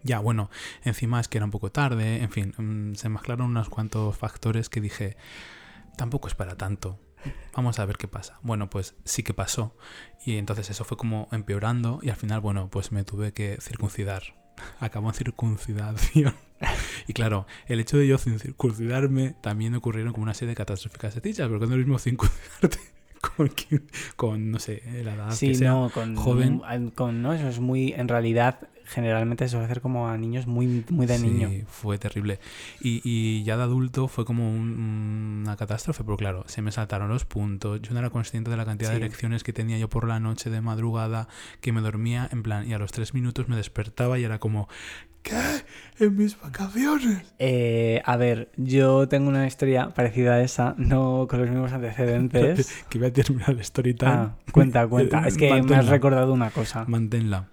Ya, 0.03 0.19
bueno, 0.19 0.51
encima 0.83 1.19
es 1.19 1.27
que 1.27 1.39
era 1.39 1.45
un 1.45 1.51
poco 1.51 1.71
tarde, 1.71 2.21
en 2.21 2.29
fin, 2.29 2.53
mm, 2.57 2.93
se 2.95 3.09
mezclaron 3.09 3.47
unos 3.47 3.69
cuantos 3.69 4.15
factores 4.15 4.69
que 4.69 4.81
dije, 4.81 5.17
tampoco 5.97 6.27
es 6.27 6.35
para 6.35 6.55
tanto. 6.55 6.99
Vamos 7.55 7.79
a 7.79 7.85
ver 7.85 7.97
qué 7.97 8.07
pasa. 8.07 8.39
Bueno, 8.41 8.69
pues 8.69 8.95
sí 9.03 9.23
que 9.23 9.33
pasó. 9.33 9.75
Y 10.25 10.37
entonces 10.37 10.69
eso 10.69 10.83
fue 10.85 10.97
como 10.97 11.27
empeorando 11.31 11.99
y 12.01 12.09
al 12.09 12.15
final, 12.15 12.41
bueno, 12.41 12.69
pues 12.69 12.91
me 12.91 13.03
tuve 13.03 13.31
que 13.33 13.57
circuncidar. 13.61 14.23
Acabó 14.79 15.09
en 15.09 15.13
circuncidación. 15.15 16.35
Y 17.07 17.13
claro, 17.13 17.45
el 17.67 17.79
hecho 17.81 17.97
de 17.97 18.07
yo 18.07 18.17
circuncidarme 18.17 19.35
también 19.41 19.75
ocurrieron 19.75 20.13
como 20.13 20.23
una 20.23 20.33
serie 20.33 20.51
de 20.51 20.55
catastróficas 20.55 21.21
dichas, 21.21 21.49
porque 21.49 21.65
no 21.67 21.73
es 21.73 21.79
lo 21.79 21.85
mismo 21.85 21.99
circuncidarte 21.99 22.79
con, 23.35 23.51
con 24.15 24.51
no 24.51 24.59
sé, 24.59 24.81
la 25.03 25.13
edad 25.15 25.31
Sí, 25.31 25.49
que 25.49 25.55
sea. 25.55 25.71
no, 25.71 25.91
con, 25.93 26.15
joven. 26.15 26.61
con, 26.95 27.21
no, 27.21 27.33
eso 27.33 27.49
es 27.49 27.59
muy, 27.59 27.91
en 27.91 28.07
realidad, 28.07 28.69
generalmente 28.85 29.45
se 29.45 29.51
suele 29.51 29.65
hacer 29.65 29.81
como 29.81 30.07
a 30.09 30.17
niños 30.17 30.47
muy, 30.47 30.85
muy 30.89 31.05
de 31.05 31.17
Sí, 31.17 31.27
niño. 31.27 31.49
fue 31.67 31.97
terrible. 31.97 32.39
Y, 32.81 33.01
y 33.03 33.43
ya 33.43 33.57
de 33.57 33.63
adulto 33.63 34.07
fue 34.07 34.25
como 34.25 34.49
un- 34.49 35.41
una 35.43 35.55
catástrofe, 35.57 36.03
porque 36.03 36.23
claro, 36.23 36.43
se 36.47 36.61
me 36.61 36.71
saltaron 36.71 37.09
los 37.09 37.25
puntos. 37.25 37.81
Yo 37.81 37.93
no 37.93 37.99
era 37.99 38.09
consciente 38.09 38.49
de 38.51 38.57
la 38.57 38.65
cantidad 38.65 38.89
de 38.91 38.97
Sí. 38.97 39.01
elecciones 39.01 39.43
que 39.43 39.53
tenía 39.53 39.77
yo 39.77 39.89
por 39.89 40.07
la 40.07 40.19
noche 40.19 40.49
de 40.49 40.61
madrugada, 40.61 41.27
que 41.61 41.71
me 41.71 41.81
dormía 41.81 42.29
en 42.31 42.43
plan, 42.43 42.67
y 42.69 42.73
a 42.73 42.79
los 42.79 42.91
tres 42.91 43.13
minutos 43.13 43.47
me 43.49 43.55
despertaba 43.55 44.17
y 44.19 44.23
era 44.23 44.39
como, 44.39 44.67
¿qué? 45.23 45.35
En 45.99 46.15
mis 46.17 46.39
vacaciones. 46.39 47.33
Eh, 47.39 48.01
a 48.05 48.15
ver, 48.17 48.51
yo 48.57 49.07
tengo 49.07 49.29
una 49.29 49.47
historia 49.47 49.89
parecida 49.89 50.33
a 50.35 50.41
esa, 50.41 50.75
no 50.77 51.25
con 51.29 51.39
los 51.41 51.49
mismos 51.49 51.71
antecedentes. 51.71 52.71
que 52.89 52.99
voy 52.99 53.07
a 53.07 53.13
terminar 53.13 53.49
el 53.51 53.59
story 53.61 53.93
time. 53.93 54.11
Ah, 54.11 54.35
cuenta, 54.51 54.87
cuenta. 54.87 55.23
Es 55.27 55.37
que 55.37 55.49
me 55.49 55.59
has 55.59 55.65
Manténla. 55.65 55.91
recordado 55.91 56.33
una 56.33 56.51
cosa. 56.51 56.85
Manténla. 56.87 57.47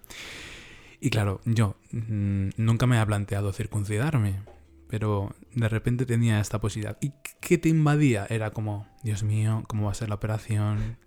Y 1.03 1.09
claro, 1.09 1.41
yo 1.43 1.75
mm, 1.91 2.51
nunca 2.55 2.87
me 2.87 2.95
había 2.95 3.07
planteado 3.07 3.51
circuncidarme, 3.51 4.39
pero 4.87 5.35
de 5.53 5.67
repente 5.67 6.05
tenía 6.05 6.39
esta 6.39 6.61
posibilidad. 6.61 6.97
¿Y 7.01 7.11
qué 7.41 7.57
te 7.57 7.67
invadía? 7.67 8.25
Era 8.29 8.51
como, 8.51 8.87
Dios 9.03 9.21
mío, 9.21 9.65
¿cómo 9.67 9.87
va 9.87 9.91
a 9.91 9.95
ser 9.95 10.07
la 10.07 10.15
operación? 10.15 10.97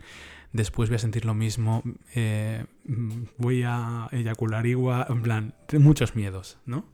Después 0.53 0.91
voy 0.91 0.97
a 0.97 0.99
sentir 0.99 1.25
lo 1.25 1.33
mismo, 1.33 1.83
eh, 2.15 2.67
mm, 2.85 3.23
voy 3.39 3.63
a 3.65 4.09
eyacular 4.13 4.67
igual, 4.67 5.07
en 5.09 5.23
plan, 5.23 5.55
muchos 5.73 6.15
miedos, 6.15 6.59
¿no? 6.67 6.93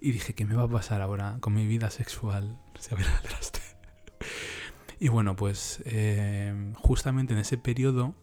Y 0.00 0.10
dije, 0.10 0.34
¿qué 0.34 0.44
me 0.44 0.56
va 0.56 0.64
a 0.64 0.68
pasar 0.68 1.02
ahora 1.02 1.36
con 1.38 1.54
mi 1.54 1.68
vida 1.68 1.88
sexual? 1.90 2.58
Se 2.80 2.96
verá 2.96 3.16
al 3.16 3.22
traste. 3.22 3.60
Y 5.02 5.08
bueno, 5.08 5.34
pues 5.34 5.82
eh, 5.86 6.74
justamente 6.74 7.32
en 7.32 7.38
ese 7.38 7.56
periodo 7.56 8.16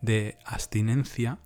de 0.00 0.36
abstinencia, 0.44 1.38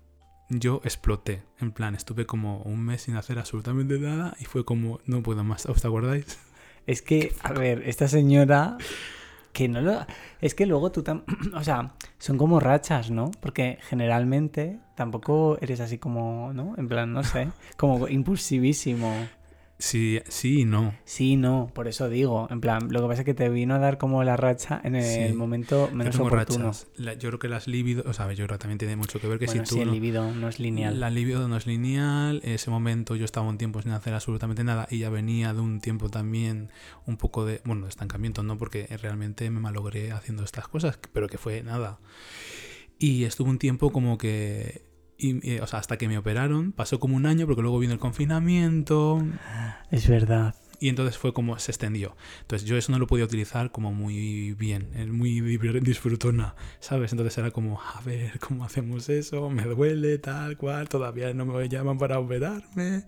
yo 0.49 0.81
exploté. 0.85 1.43
En 1.61 1.73
plan, 1.73 1.95
estuve 1.95 2.27
como 2.27 2.59
un 2.63 2.85
mes 2.85 3.03
sin 3.03 3.17
hacer 3.17 3.39
absolutamente 3.39 3.99
nada 3.99 4.37
y 4.41 4.45
fue 4.45 4.65
como, 4.65 5.01
no 5.07 5.23
puedo 5.23 5.45
más. 5.45 5.67
¿Os 5.67 5.85
acordáis? 5.85 6.39
Es 6.87 7.03
que, 7.03 7.35
a 7.43 7.53
ver, 7.53 7.83
esta 7.87 8.07
señora 8.07 8.79
que 9.53 9.69
no 9.69 9.81
lo... 9.81 10.07
Es 10.41 10.55
que 10.55 10.67
luego 10.67 10.93
tú 10.93 11.03
tam... 11.03 11.25
O 11.55 11.65
sea, 11.65 11.95
son 12.19 12.39
como 12.39 12.61
rachas, 12.61 13.11
¿no? 13.11 13.33
Porque 13.41 13.79
generalmente 13.89 14.79
tampoco 14.95 15.59
eres 15.61 15.81
así 15.81 15.99
como, 15.99 16.53
¿no? 16.53 16.75
En 16.77 16.87
plan, 16.87 17.13
no 17.13 17.25
sé, 17.25 17.49
como 17.77 18.07
impulsivísimo. 18.21 19.13
Sí, 19.79 20.21
sí 20.29 20.61
y 20.61 20.65
no. 20.65 20.95
Sí, 21.05 21.37
no, 21.37 21.71
por 21.75 21.87
eso 21.87 22.09
digo. 22.09 22.49
En 22.51 22.63
plan, 22.63 22.89
lo 22.91 23.03
que 23.03 23.09
pasa 23.09 23.21
es 23.21 23.25
que 23.27 23.35
te 23.35 23.51
vino 23.51 23.75
a 23.75 23.79
dar 23.79 23.99
como 23.99 24.25
la 24.25 24.35
racha 24.37 24.81
en 24.83 24.95
el 24.97 25.29
Sí. 25.31 25.35
momento 25.35 25.91
menos 25.93 26.19
oportuno. 26.19 26.73
La- 26.97 27.13
yo 27.13 27.29
creo 27.29 27.39
que 27.39 27.49
las 27.49 27.67
libido, 27.69 28.03
o 28.07 28.15
sea, 28.15 28.27
yo 28.33 28.47
creo 28.47 28.57
que 28.57 28.63
también 28.63 28.79
tiene 28.79 28.97
mucho 28.97 29.21
que 29.21 29.27
ver 29.29 29.39
que 29.39 29.45
Bueno, 29.45 29.65
si 29.65 29.69
tú 29.69 29.75
sí, 29.75 29.81
el 29.83 29.89
no- 29.89 29.93
libido 29.93 30.33
no 30.33 30.49
es 30.49 30.59
lineal. 30.61 30.99
La 30.99 31.11
libido 31.11 31.47
no 31.47 31.59
es 31.59 31.67
lineal. 31.67 32.41
Ese 32.43 32.71
momento 32.71 33.17
yo 33.17 33.27
estaba 33.27 33.47
un 33.47 33.59
tiempo 33.59 33.83
sin 33.83 33.93
hacer 33.93 34.15
absolutamente 34.15 34.65
nada 34.65 34.89
y 34.91 34.99
ya 35.01 35.11
venía 35.11 35.53
de 35.53 35.61
un 35.61 35.81
tiempo 35.83 36.09
también 36.09 36.71
un 37.05 37.19
poco 37.19 37.45
de, 37.45 37.61
bueno, 37.67 37.83
de 37.83 37.91
estancamiento, 37.91 38.43
no 38.43 38.57
porque 38.57 38.87
realmente 39.03 39.51
me 39.51 39.61
malogré 39.61 40.11
haciendo 40.13 40.43
estas 40.43 40.69
cosas, 40.69 40.99
pero 41.13 41.29
que 41.29 41.37
fue 41.37 41.63
nada. 41.63 41.99
Y 42.99 43.25
estuve 43.25 43.51
un 43.51 43.59
tiempo 43.59 43.93
como 43.93 44.17
que, 44.17 44.86
y, 45.19 45.51
eh, 45.51 45.61
o 45.63 45.67
sea, 45.67 45.79
hasta 45.79 45.97
que 45.97 46.09
me 46.09 46.19
operaron, 46.19 46.73
pasó 46.73 47.01
como 47.01 47.17
un 47.17 47.27
año 47.27 47.47
porque 47.47 47.63
luego 47.63 47.79
vino 47.79 47.93
el 47.93 47.99
confinamiento 47.99 49.23
Es 49.91 50.09
verdad. 50.09 50.55
y 50.79 50.89
entonces 50.91 51.17
fue 51.17 51.33
como 51.33 51.59
se 51.59 51.71
extendió. 51.73 52.17
Entonces 52.43 52.69
yo 52.69 52.77
eso 52.77 52.93
no 52.93 52.99
lo 52.99 53.07
podía 53.07 53.25
utilizar 53.25 53.71
como 53.73 53.93
muy 53.93 54.53
bien, 54.55 54.91
eh, 54.95 55.07
muy 55.07 55.41
disfrutona, 55.81 56.55
¿sabes? 56.81 57.13
Entonces 57.13 57.37
era 57.39 57.51
como, 57.51 57.81
a 57.81 58.01
ver, 58.03 58.39
¿cómo 58.41 58.65
hacemos 58.65 59.09
eso? 59.09 59.49
Me 59.51 59.65
duele, 59.65 60.19
tal 60.19 60.57
cual, 60.57 60.89
todavía 60.89 61.33
no 61.35 61.47
me 61.47 61.69
llaman 61.69 61.97
para 61.99 62.19
operarme. 62.19 63.05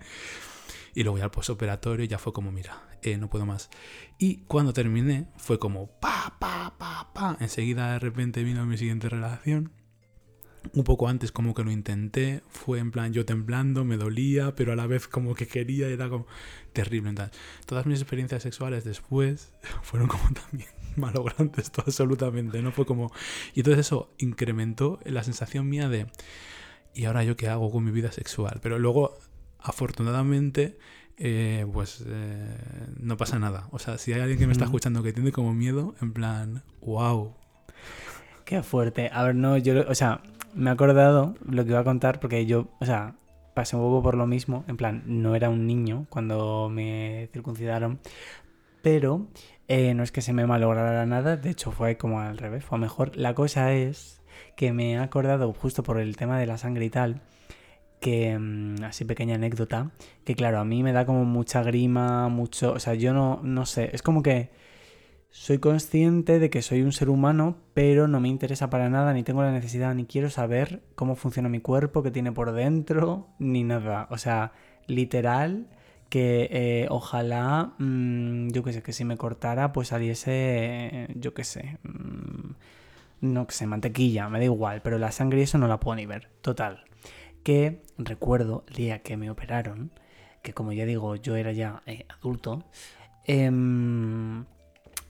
Y 0.94 1.03
luego 1.03 1.18
ya 1.18 1.25
al 1.25 1.31
postoperatorio 1.31 2.07
ya 2.07 2.18
fue 2.18 2.33
como, 2.33 2.51
mira, 2.51 2.83
eh, 3.03 3.18
no 3.18 3.29
puedo 3.29 3.47
más. 3.47 3.68
Y 4.18 4.38
cuando 4.47 4.73
terminé 4.73 5.27
fue 5.37 5.59
como, 5.59 5.87
pa, 6.01 6.35
pa, 6.40 6.75
pa, 6.79 7.11
pa. 7.12 7.37
Enseguida 7.38 7.92
de 7.92 7.99
repente 8.01 8.42
vino 8.42 8.64
mi 8.66 8.77
siguiente 8.79 9.09
relación. 9.09 9.71
Un 10.74 10.85
poco 10.85 11.09
antes 11.09 11.33
como 11.33 11.54
que 11.54 11.64
lo 11.64 11.70
intenté, 11.70 12.42
fue 12.48 12.78
en 12.78 12.90
plan 12.90 13.12
yo 13.12 13.24
temblando, 13.24 13.85
me 13.85 13.96
dolía, 13.96 14.54
pero 14.54 14.72
a 14.72 14.76
la 14.76 14.87
vez 14.87 15.09
como 15.09 15.35
que 15.35 15.46
quería, 15.46 15.88
era 15.88 16.09
como 16.09 16.26
terrible. 16.72 17.11
Entonces, 17.11 17.38
todas 17.66 17.87
mis 17.87 18.00
experiencias 18.00 18.42
sexuales 18.42 18.85
después 18.85 19.52
fueron 19.83 20.09
como 20.09 20.31
también 20.33 20.70
malograntes, 20.96 21.70
todo 21.70 21.85
absolutamente, 21.87 22.62
¿no? 22.62 22.72
Fue 22.72 22.87
como... 22.87 23.12
Y 23.54 23.61
entonces 23.61 23.87
eso 23.87 24.12
incrementó 24.18 25.00
la 25.04 25.22
sensación 25.22 25.68
mía 25.68 25.88
de, 25.88 26.07
¿y 26.94 27.04
ahora 27.04 27.24
yo 27.24 27.37
qué 27.37 27.48
hago 27.48 27.70
con 27.70 27.85
mi 27.85 27.90
vida 27.90 28.12
sexual? 28.12 28.61
Pero 28.62 28.78
luego, 28.78 29.16
afortunadamente, 29.59 30.78
eh, 31.16 31.66
pues 31.72 32.04
eh, 32.07 32.57
no 32.98 33.16
pasa 33.16 33.38
nada. 33.38 33.68
O 33.72 33.78
sea, 33.78 33.98
si 33.98 34.12
hay 34.12 34.20
alguien 34.20 34.38
que 34.38 34.46
me 34.46 34.52
está 34.52 34.64
escuchando 34.64 35.02
que 35.02 35.12
tiene 35.12 35.33
como 35.33 35.54
miedo, 35.54 35.94
en 36.00 36.12
plan, 36.12 36.62
wow. 36.81 37.35
Qué 38.48 38.62
fuerte. 38.62 39.11
A 39.12 39.24
ver, 39.24 39.34
no, 39.34 39.58
yo, 39.58 39.84
o 39.90 39.94
sea, 39.94 40.22
me 40.54 40.70
he 40.70 40.72
acordado 40.72 41.34
lo 41.44 41.64
que 41.64 41.72
iba 41.72 41.80
a 41.80 41.84
contar 41.84 42.18
porque 42.18 42.46
yo, 42.46 42.68
o 42.80 42.87
sea, 42.87 43.14
pasé 43.52 43.76
un 43.76 43.82
poco 43.82 44.02
por 44.02 44.14
lo 44.14 44.26
mismo. 44.26 44.64
En 44.68 44.78
plan, 44.78 45.02
no 45.04 45.34
era 45.34 45.50
un 45.50 45.66
niño 45.66 46.06
cuando 46.08 46.70
me 46.70 47.28
circuncidaron, 47.34 48.00
pero 48.80 49.26
eh, 49.68 49.92
no 49.92 50.02
es 50.02 50.12
que 50.12 50.22
se 50.22 50.32
me 50.32 50.46
malograra 50.46 51.04
nada, 51.04 51.37
de 51.37 51.50
hecho 51.50 51.72
fue 51.72 51.98
como 51.98 52.20
al 52.22 52.38
revés, 52.38 52.64
fue 52.64 52.78
mejor. 52.78 53.14
La 53.18 53.34
cosa 53.34 53.74
es 53.74 54.22
que 54.56 54.72
me 54.72 54.92
he 54.94 54.98
acordado 54.98 55.52
justo 55.52 55.82
por 55.82 56.00
el 56.00 56.16
tema 56.16 56.38
de 56.40 56.46
la 56.46 56.56
sangre 56.56 56.87
y 56.87 56.90
tal, 56.90 57.20
que, 58.00 58.38
mm, 58.38 58.82
así 58.84 59.04
pequeña 59.04 59.34
anécdota, 59.34 59.90
que 60.24 60.34
claro, 60.34 60.58
a 60.58 60.64
mí 60.64 60.82
me 60.82 60.92
da 60.92 61.04
como 61.04 61.26
mucha 61.26 61.62
grima, 61.62 62.30
mucho, 62.30 62.72
o 62.72 62.78
sea, 62.78 62.94
yo 62.94 63.12
no, 63.12 63.40
no 63.42 63.66
sé, 63.66 63.90
es 63.92 64.00
como 64.00 64.22
que 64.22 64.48
soy 65.30 65.58
consciente 65.58 66.38
de 66.38 66.50
que 66.50 66.62
soy 66.62 66.82
un 66.82 66.92
ser 66.92 67.10
humano, 67.10 67.56
pero 67.74 68.08
no 68.08 68.20
me 68.20 68.28
interesa 68.28 68.70
para 68.70 68.88
nada, 68.88 69.12
ni 69.12 69.22
tengo 69.22 69.42
la 69.42 69.52
necesidad, 69.52 69.94
ni 69.94 70.06
quiero 70.06 70.30
saber 70.30 70.82
cómo 70.94 71.16
funciona 71.16 71.48
mi 71.48 71.60
cuerpo, 71.60 72.02
qué 72.02 72.10
tiene 72.10 72.32
por 72.32 72.52
dentro, 72.52 73.28
ni 73.38 73.62
nada. 73.62 74.08
O 74.10 74.18
sea, 74.18 74.52
literal, 74.86 75.68
que 76.08 76.48
eh, 76.50 76.86
ojalá, 76.90 77.74
mm, 77.78 78.48
yo 78.50 78.62
qué 78.62 78.72
sé, 78.72 78.82
que 78.82 78.92
si 78.92 79.04
me 79.04 79.16
cortara, 79.16 79.72
pues 79.72 79.88
saliese, 79.88 80.30
eh, 80.32 81.08
yo 81.16 81.34
qué 81.34 81.44
sé, 81.44 81.78
mm, 81.82 82.52
no 83.20 83.46
qué 83.46 83.54
sé, 83.54 83.66
mantequilla, 83.66 84.28
me 84.28 84.38
da 84.38 84.44
igual, 84.44 84.82
pero 84.82 84.98
la 84.98 85.12
sangre 85.12 85.40
y 85.40 85.42
eso 85.42 85.58
no 85.58 85.68
la 85.68 85.80
puedo 85.80 85.96
ni 85.96 86.06
ver. 86.06 86.28
Total. 86.40 86.84
Que 87.42 87.82
recuerdo 87.98 88.64
el 88.68 88.74
día 88.74 89.02
que 89.02 89.16
me 89.16 89.30
operaron, 89.30 89.92
que 90.42 90.54
como 90.54 90.72
ya 90.72 90.86
digo, 90.86 91.16
yo 91.16 91.36
era 91.36 91.52
ya 91.52 91.82
eh, 91.86 92.06
adulto, 92.08 92.64
em, 93.24 94.44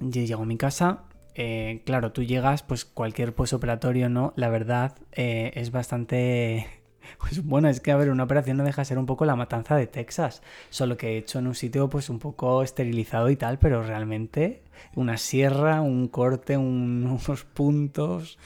yo 0.00 0.22
llego 0.22 0.42
a 0.42 0.46
mi 0.46 0.56
casa. 0.56 1.04
eh, 1.34 1.82
claro, 1.86 2.10
tú 2.12 2.22
llegas, 2.24 2.62
pues 2.64 2.84
cualquier 2.84 3.32
posoperatorio, 3.34 4.08
¿no? 4.08 4.32
La 4.36 4.48
verdad 4.48 4.96
eh, 5.12 5.52
es 5.54 5.70
bastante. 5.70 6.66
Pues 7.20 7.42
bueno, 7.42 7.70
es 7.70 7.80
que 7.80 7.90
a 7.90 7.96
ver, 7.96 8.10
una 8.10 8.24
operación 8.24 8.58
no 8.58 8.64
deja 8.64 8.82
de 8.82 8.84
ser 8.84 8.98
un 8.98 9.06
poco 9.06 9.24
la 9.24 9.34
matanza 9.34 9.76
de 9.76 9.86
Texas. 9.86 10.42
Solo 10.68 10.98
que 10.98 11.14
he 11.14 11.16
hecho 11.18 11.38
en 11.38 11.46
un 11.46 11.54
sitio, 11.54 11.88
pues 11.88 12.10
un 12.10 12.18
poco 12.18 12.62
esterilizado 12.62 13.30
y 13.30 13.36
tal, 13.36 13.58
pero 13.58 13.82
realmente 13.82 14.60
una 14.94 15.16
sierra, 15.16 15.80
un 15.80 16.08
corte, 16.08 16.58
un- 16.58 17.06
unos 17.26 17.44
puntos. 17.44 18.38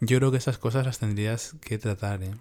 Yo 0.00 0.18
creo 0.18 0.32
que 0.32 0.38
esas 0.38 0.58
cosas 0.58 0.84
las 0.84 0.98
tendrías 0.98 1.54
que 1.60 1.78
tratar, 1.78 2.22
¿eh? 2.24 2.32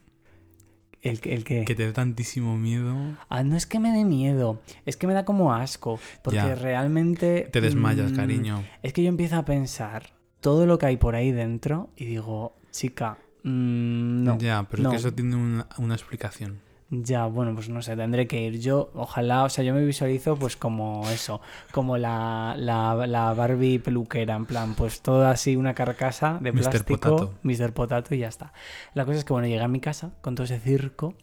El, 1.02 1.22
que- 1.22 1.34
el 1.34 1.44
que. 1.44 1.64
Que 1.66 1.76
te 1.76 1.86
dé 1.86 1.94
tantísimo 1.94 2.58
miedo. 2.58 2.96
Ah, 3.30 3.44
no 3.44 3.56
es 3.56 3.66
que 3.66 3.80
me 3.80 3.92
dé 3.92 4.04
miedo, 4.04 4.60
es 4.86 4.98
que 4.98 5.08
me 5.08 5.14
da 5.14 5.26
como 5.26 5.54
asco. 5.54 6.00
Porque 6.24 6.38
Ya. 6.38 6.56
realmente. 6.56 7.48
Te 7.52 7.62
desmayas, 7.62 8.12
mm, 8.12 8.16
cariño. 8.16 8.64
Es 8.84 8.94
que 8.94 9.04
yo 9.04 9.10
empiezo 9.10 9.36
a 9.38 9.46
pensar 9.46 10.12
todo 10.42 10.66
lo 10.66 10.78
que 10.78 10.88
hay 10.88 10.98
por 10.98 11.16
ahí 11.16 11.32
dentro 11.32 11.90
y 11.96 12.06
digo, 12.06 12.56
chica, 12.72 13.18
mm, 13.44 14.24
no. 14.24 14.38
ya, 14.40 14.66
pero 14.70 14.84
no. 14.84 14.90
es 14.90 14.94
que 14.94 15.00
eso 15.08 15.14
tiene 15.14 15.36
una, 15.36 15.68
una 15.78 15.94
explicación. 15.96 16.60
Ya, 16.90 17.26
bueno, 17.26 17.54
pues 17.54 17.68
no 17.68 17.82
sé, 17.82 17.98
tendré 17.98 18.28
que 18.28 18.42
ir. 18.42 18.60
Yo, 18.60 18.92
ojalá, 18.94 19.44
o 19.44 19.50
sea, 19.50 19.64
yo 19.64 19.74
me 19.74 19.84
visualizo 19.84 20.38
pues 20.38 20.56
como 20.56 21.08
eso, 21.10 21.42
como 21.72 21.98
la, 21.98 22.56
la, 22.58 23.06
la 23.08 23.34
Barbie 23.34 23.80
peluquera, 23.80 24.36
en 24.36 24.46
plan, 24.46 24.74
pues 24.74 25.02
toda 25.02 25.32
así 25.32 25.58
una 25.58 25.74
carcasa 25.74 26.38
de 26.40 26.54
Mr. 26.54 26.62
plástico, 26.62 27.00
Potato. 27.00 27.34
Mr. 27.44 27.74
Potato 27.74 28.16
y 28.16 28.20
ya 28.20 28.30
está. 28.30 28.54
La 28.94 29.04
cosa 29.04 29.18
es 29.18 29.26
que, 29.26 29.34
bueno, 29.34 29.50
llegué 29.50 29.62
a 29.62 29.68
mi 29.68 29.82
casa 29.82 30.12
con 30.22 30.36
todo 30.36 30.46
ese 30.46 30.60
circo, 30.60 31.14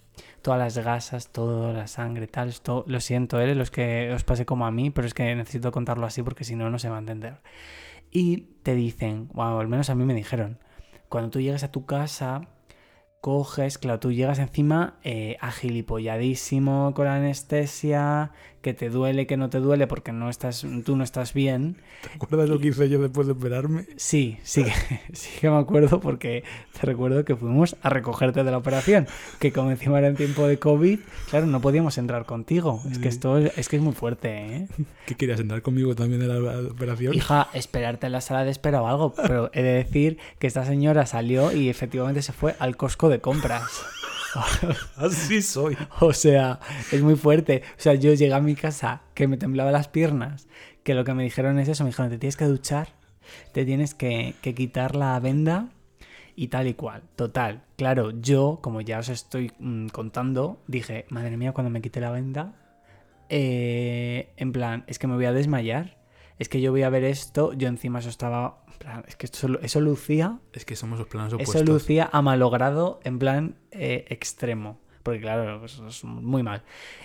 todas 0.43 0.59
las 0.59 0.85
gasas, 0.85 1.29
toda 1.33 1.73
la 1.73 1.87
sangre, 1.87 2.27
tal, 2.27 2.51
esto, 2.51 2.85
lo 2.87 3.01
siento, 3.01 3.41
¿eh? 3.41 3.55
Los 3.55 3.71
que 3.71 4.13
os 4.13 4.23
pase 4.23 4.45
como 4.45 4.67
a 4.67 4.71
mí, 4.71 4.91
pero 4.91 5.07
es 5.07 5.15
que 5.15 5.35
necesito 5.35 5.73
contarlo 5.73 6.07
así 6.07 6.23
porque 6.23 6.45
si 6.45 6.57
no, 6.57 6.69
no 6.69 6.79
se 6.79 6.91
va 6.91 6.97
a 6.97 7.01
entender. 7.01 7.39
Y 8.11 8.49
te 8.63 8.75
dicen, 8.75 9.29
bueno, 9.33 9.59
al 9.59 9.69
menos 9.69 9.89
a 9.89 9.95
mí 9.95 10.05
me 10.05 10.13
dijeron, 10.13 10.59
cuando 11.09 11.31
tú 11.31 11.41
llegas 11.41 11.65
a 11.65 11.73
tu 11.73 11.87
casa, 11.87 12.49
coges, 13.25 13.79
claro, 13.79 14.01
tú 14.01 14.13
llegas 14.13 14.39
encima 14.39 14.99
eh, 15.03 15.39
agilipolladísimo 15.41 16.93
con 16.95 17.07
la 17.07 17.15
anestesia, 17.15 18.33
que 18.65 18.73
te 18.73 18.89
duele, 18.89 19.27
que 19.27 19.37
no 19.37 19.51
te 19.51 19.59
duele 19.59 19.87
porque 19.87 20.11
no 20.11 20.31
estás, 20.31 20.67
tú 20.87 20.97
no 20.97 21.05
estás 21.05 21.35
bien. 21.35 21.77
¿Te 22.01 22.09
acuerdas 22.15 22.49
lo 22.49 22.59
que 22.59 22.69
hice 22.69 22.89
yo 22.89 22.99
después 22.99 23.27
de 23.27 23.35
operarme? 23.35 23.87
Sí, 23.97 24.39
sí 24.43 24.65
sí 25.13 25.29
que 25.39 25.51
me 25.51 25.59
acuerdo 25.59 26.01
porque 26.01 26.45
te 26.73 26.87
recuerdo 26.87 27.27
que 27.27 27.37
fuimos 27.37 27.77
a 27.83 27.91
recogerte 27.91 28.43
de 28.43 28.51
la 28.51 28.57
operación, 28.57 29.07
que 29.39 29.53
como 29.53 29.71
encima 29.71 29.99
era 29.99 30.09
en 30.09 30.17
tiempo 30.17 30.49
de 30.49 30.59
COVID, 30.59 30.99
claro, 31.29 31.47
no 31.47 31.61
podíamos 31.61 31.99
entrar 31.99 32.25
contigo. 32.25 32.81
Es 32.91 32.99
que 32.99 33.09
esto 33.09 33.37
es, 33.37 33.57
es 33.59 33.69
que 33.69 33.77
es 33.77 33.83
muy 33.83 33.93
fuerte, 33.93 34.31
¿eh? 34.31 34.69
¿Qué 35.07 35.15
querías 35.15 35.41
entrar 35.41 35.61
conmigo 35.61 35.95
también 35.95 36.23
en 36.23 36.29
la 36.29 36.71
operación? 36.71 37.13
Hija, 37.13 37.49
esperarte 37.53 38.07
en 38.07 38.13
la 38.13 38.23
sala 38.23 38.45
de 38.45 38.51
espera 38.51 38.81
o 38.81 38.87
algo, 38.87 39.13
pero 39.15 39.51
he 39.53 39.63
de 39.63 39.75
decir 39.75 40.17
que 40.39 40.47
esta 40.47 40.65
señora 40.65 41.05
salió 41.05 41.53
y 41.53 41.69
efectivamente 41.69 42.23
se 42.23 42.33
fue 42.33 42.57
al 42.59 42.79
Costco 42.79 43.11
de 43.11 43.21
compras. 43.21 43.85
Así 44.97 45.43
soy. 45.43 45.77
O 46.01 46.13
sea, 46.13 46.61
es 46.93 47.03
muy 47.03 47.17
fuerte. 47.17 47.63
O 47.79 47.81
sea, 47.81 47.95
yo 47.95 48.13
llegué 48.15 48.35
a 48.35 48.41
mi 48.41 48.55
casa 48.55 49.03
que 49.15 49.29
me 49.29 49.37
temblaba 49.37 49.73
las 49.73 49.89
piernas, 49.89 50.49
que 50.83 50.95
lo 50.95 51.05
que 51.05 51.15
me 51.15 51.23
dijeron 51.23 51.59
es 51.59 51.69
eso, 51.69 51.85
me 51.85 51.91
dijeron, 51.91 52.11
te 52.11 52.19
tienes 52.19 52.37
que 52.37 52.45
duchar, 52.45 52.89
te 53.53 53.65
tienes 53.65 53.95
que, 53.95 54.35
que 54.43 54.55
quitar 54.55 54.97
la 54.97 55.19
venda 55.21 55.69
y 56.37 56.49
tal 56.49 56.67
y 56.67 56.75
cual. 56.75 57.03
Total, 57.17 57.63
claro, 57.77 58.11
yo, 58.11 58.59
como 58.63 58.81
ya 58.81 58.99
os 58.99 59.09
estoy 59.09 59.53
mm, 59.59 59.89
contando, 59.89 60.63
dije, 60.67 61.07
madre 61.09 61.37
mía, 61.37 61.53
cuando 61.53 61.71
me 61.71 61.81
quite 61.81 62.01
la 62.01 62.11
venda, 62.11 62.55
eh, 63.29 64.33
en 64.37 64.53
plan, 64.53 64.85
es 64.87 64.99
que 64.99 65.07
me 65.07 65.15
voy 65.15 65.25
a 65.27 65.33
desmayar. 65.33 65.97
Es 66.39 66.49
que 66.49 66.61
yo 66.61 66.73
voy 66.73 66.83
a 66.83 66.91
ver 66.91 67.05
esto, 67.05 67.53
yo 67.53 67.69
encima 67.69 68.01
eso 68.01 68.09
estaba, 68.09 68.64
plan, 68.79 69.05
es 69.09 69.17
que 69.17 69.27
eso 69.27 69.81
lucía 69.81 70.39
Es 70.53 70.65
que 70.65 70.77
somos 70.77 70.99
los 70.99 71.09
planos 71.09 71.33
eso 71.33 71.43
opuestos. 71.43 71.69
lucía 71.69 72.09
a 72.13 72.23
malogrado 72.23 73.01
en 73.05 73.19
plan 73.19 73.57
eh, 73.71 74.05
extremo. 74.09 74.81
Porque 75.03 75.21
claro, 75.21 75.61
pues, 75.61 75.79
es 75.87 76.05
muy 76.05 76.43
mal. 76.43 76.63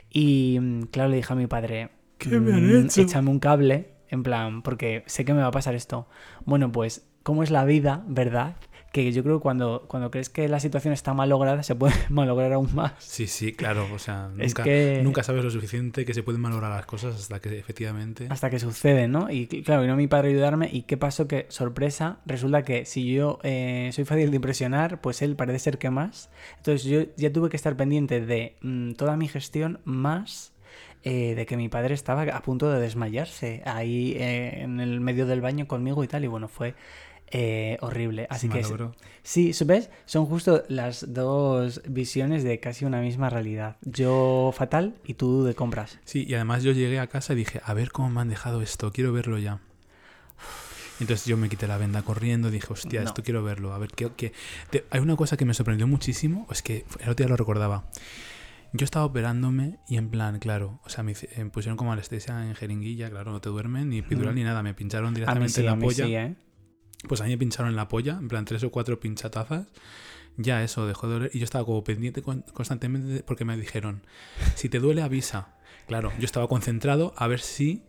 Y 0.10 0.58
mm, 0.60 0.82
claro, 0.84 1.10
le 1.10 1.18
dije 1.18 1.34
a 1.34 1.36
mi 1.36 1.48
padre, 1.48 1.90
¿Qué 2.18 2.30
me 2.40 2.54
han 2.54 2.68
"Mm, 2.84 2.86
hecho?" 2.86 3.02
échame 3.02 3.30
un 3.30 3.40
cable, 3.40 3.90
en 4.10 4.24
plan, 4.24 4.62
porque 4.62 5.04
sé 5.08 5.26
que 5.26 5.34
me 5.34 5.42
va 5.42 5.48
a 5.48 5.52
pasar 5.52 5.76
esto. 5.76 6.08
Bueno, 6.46 6.72
pues, 6.72 7.08
¿cómo 7.24 7.44
es 7.44 7.52
la 7.52 7.66
vida, 7.66 8.04
verdad? 8.08 8.56
Que 8.92 9.12
yo 9.12 9.22
creo 9.24 9.38
que 9.38 9.44
cuando, 9.44 9.86
cuando 9.88 10.10
crees 10.10 10.30
que 10.30 10.48
la 10.48 10.60
situación 10.60 10.94
está 10.94 11.14
malograda, 11.14 11.62
se 11.62 11.76
puede 11.76 11.94
malograr 12.10 12.54
aún 12.54 12.74
más. 12.74 12.94
Sí, 12.98 13.28
sí, 13.28 13.54
claro. 13.54 13.88
O 13.94 14.00
sea, 14.00 14.30
Es 14.40 14.48
nunca, 14.50 14.64
que- 14.64 15.02
nunca 15.04 15.22
sabes 15.24 15.44
lo 15.44 15.52
suficiente 15.52 16.06
que 16.06 16.14
se 16.16 16.24
pueden 16.24 16.42
malograr 16.42 16.72
las 16.72 16.86
cosas 16.88 17.16
hasta 17.16 17.40
que 17.40 17.60
efectivamente. 17.60 18.26
Hasta 18.30 18.50
que 18.50 18.58
sucede, 18.60 19.08
¿no? 19.08 19.30
Y 19.30 19.48
cl- 19.48 19.64
claro, 19.64 19.84
vino 19.84 19.96
mi 19.96 20.08
padre 20.08 20.30
a 20.30 20.32
ayudarme. 20.32 20.70
¿Y 20.72 20.84
qué 20.84 20.98
pasó? 20.98 21.28
Que, 21.28 21.46
sorpresa, 21.50 22.18
resulta 22.26 22.64
que 22.64 22.86
si 22.86 23.14
yo 23.14 23.38
eh, 23.44 23.92
soy 23.94 24.06
fácil 24.06 24.32
de 24.32 24.36
impresionar, 24.38 25.02
pues 25.02 25.22
él 25.22 25.36
parece 25.36 25.60
ser 25.60 25.78
que 25.78 25.90
más. 25.92 26.32
Entonces 26.58 26.84
yo 26.86 27.02
ya 27.16 27.32
tuve 27.32 27.50
que 27.50 27.58
estar 27.58 27.78
pendiente 27.78 28.22
de 28.26 28.56
mm, 28.62 28.94
toda 28.94 29.16
mi 29.18 29.28
gestión, 29.28 29.80
más 29.84 30.52
eh, 31.04 31.36
de 31.36 31.46
que 31.46 31.56
mi 31.58 31.70
padre 31.70 31.94
estaba 31.94 32.24
a 32.24 32.42
punto 32.42 32.70
de 32.72 32.82
desmayarse 32.82 33.62
ahí 33.66 34.14
eh, 34.18 34.62
en 34.64 34.80
el 34.80 35.00
medio 35.00 35.26
del 35.28 35.42
baño 35.42 35.68
conmigo 35.68 36.04
y 36.04 36.08
tal. 36.08 36.24
Y 36.24 36.28
bueno, 36.28 36.48
fue 36.48 36.74
eh, 37.32 37.78
horrible. 37.82 38.28
Así 38.30 38.48
se 38.48 38.54
que 38.54 38.62
malogró. 38.62 38.96
sí, 39.24 39.52
¿ves? 39.66 39.90
Son 40.06 40.26
justo 40.26 40.64
las 40.68 41.14
dos 41.14 41.82
visiones 41.88 42.44
de 42.44 42.60
casi 42.60 42.86
una 42.86 43.02
misma 43.02 43.30
realidad. 43.30 43.78
Yo 43.82 44.52
fatal 44.56 44.96
y 45.06 45.14
tú 45.16 45.44
de 45.44 45.56
compras. 45.56 46.00
Sí, 46.06 46.26
y 46.28 46.34
además 46.36 46.64
yo 46.64 46.72
llegué 46.72 47.00
a 47.00 47.08
casa 47.08 47.34
y 47.34 47.38
dije, 47.38 47.62
a 47.64 47.74
ver 47.74 47.92
cómo 47.92 48.10
me 48.10 48.22
han 48.22 48.30
dejado 48.30 48.62
esto, 48.62 48.92
quiero 48.92 49.14
verlo 49.14 49.38
ya. 49.38 49.60
Entonces 51.00 51.26
yo 51.26 51.38
me 51.38 51.48
quité 51.50 51.68
la 51.68 51.78
venda 51.78 52.02
corriendo, 52.02 52.52
dije, 52.52 52.68
hostia, 52.72 53.02
No. 53.02 53.08
esto 53.08 53.24
quiero 53.24 53.44
verlo. 53.44 53.74
A 53.74 53.78
ver, 53.78 53.90
¿qué, 53.92 54.10
qué? 54.18 54.34
Te- 54.70 54.86
Hay 54.90 55.00
una 55.00 55.16
cosa 55.16 55.38
que 55.38 55.46
me 55.46 55.54
sorprendió 55.54 55.88
muchísimo, 55.88 56.46
es 56.52 56.62
que 56.62 56.86
el 57.00 57.10
otro 57.10 57.24
día 57.26 57.30
lo 57.30 57.38
recordaba. 57.38 57.86
Yo 58.74 58.84
estaba 58.84 59.06
operándome 59.06 59.80
y 59.88 59.98
en 59.98 60.10
plan, 60.10 60.38
claro, 60.40 60.80
o 60.86 60.90
sea, 60.90 61.04
me, 61.04 61.14
me 61.38 61.46
pusieron 61.46 61.76
como 61.78 61.92
anestesia 61.92 62.46
en 62.46 62.54
jeringuilla, 62.54 63.10
claro, 63.10 63.32
no 63.32 63.42
te 63.42 63.50
duermen, 63.50 63.90
ni 63.90 64.00
epidural 64.00 64.36
ni 64.36 64.44
nada, 64.44 64.62
me 64.62 64.74
pincharon 64.76 65.08
A 65.08 65.12
mí 65.12 65.16
directamente 65.16 65.54
sí, 65.54 65.62
a 65.62 65.70
la 65.72 65.76
mí 65.76 65.84
polla. 65.86 66.06
sí, 66.06 66.16
¿eh? 66.16 66.36
Pues 67.08 67.22
a 67.22 67.24
mí 67.24 67.30
me 67.32 67.38
pincharon 67.38 67.70
en 67.70 67.76
la 67.76 67.88
polla, 67.88 68.18
en 68.20 68.28
plan 68.28 68.46
tres 68.46 68.64
o 68.64 68.72
cuatro 68.72 69.00
pinchatazas. 69.00 69.68
Ya 70.38 70.64
eso 70.64 70.86
dejó 70.88 71.08
de 71.08 71.14
doler 71.14 71.32
y 71.34 71.40
yo 71.40 71.44
estaba 71.44 71.66
como 71.66 71.84
pendiente 71.84 72.22
con- 72.22 72.44
constantemente 72.54 73.24
porque 73.24 73.46
me 73.46 73.58
dijeron, 73.58 74.04
si 74.56 74.70
te 74.70 74.80
duele 74.80 75.02
avisa. 75.02 75.56
Claro, 75.88 76.12
yo 76.20 76.26
estaba 76.26 76.48
concentrado 76.48 77.14
a 77.18 77.28
ver 77.28 77.40
si 77.40 77.84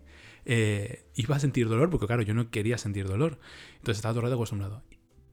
eh, 0.47 1.05
iba 1.17 1.37
a 1.37 1.41
sentir 1.41 1.69
dolor, 1.69 1.91
porque 1.91 2.07
claro, 2.07 2.23
yo 2.23 2.35
no 2.35 2.51
quería 2.51 2.79
sentir 2.79 3.07
dolor. 3.07 3.39
Entonces 3.75 3.99
estaba 3.99 4.13
todo 4.15 4.21
el 4.21 4.25
rato 4.27 4.37
acostumbrado. 4.37 4.83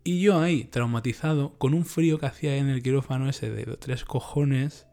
Y 0.03 0.21
yo 0.21 0.39
ahí, 0.39 0.65
traumatizado, 0.65 1.57
con 1.57 1.73
un 1.73 1.85
frío 1.85 2.19
que 2.19 2.25
hacía 2.27 2.57
en 2.57 2.67
el 2.69 2.81
quirófano 2.83 3.29
ese 3.29 3.49
de 3.49 3.65
tres 3.77 4.05
cojones. 4.05 4.85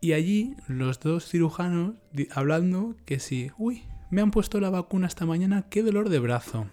Y 0.00 0.12
allí 0.12 0.54
los 0.68 1.00
dos 1.00 1.26
cirujanos 1.28 1.94
hablando 2.30 2.94
que 3.06 3.18
sí, 3.20 3.50
uy, 3.58 3.84
me 4.10 4.20
han 4.20 4.30
puesto 4.30 4.60
la 4.60 4.70
vacuna 4.70 5.06
esta 5.06 5.24
mañana, 5.26 5.66
qué 5.70 5.82
dolor 5.82 6.08
de 6.08 6.18
brazo. 6.18 6.70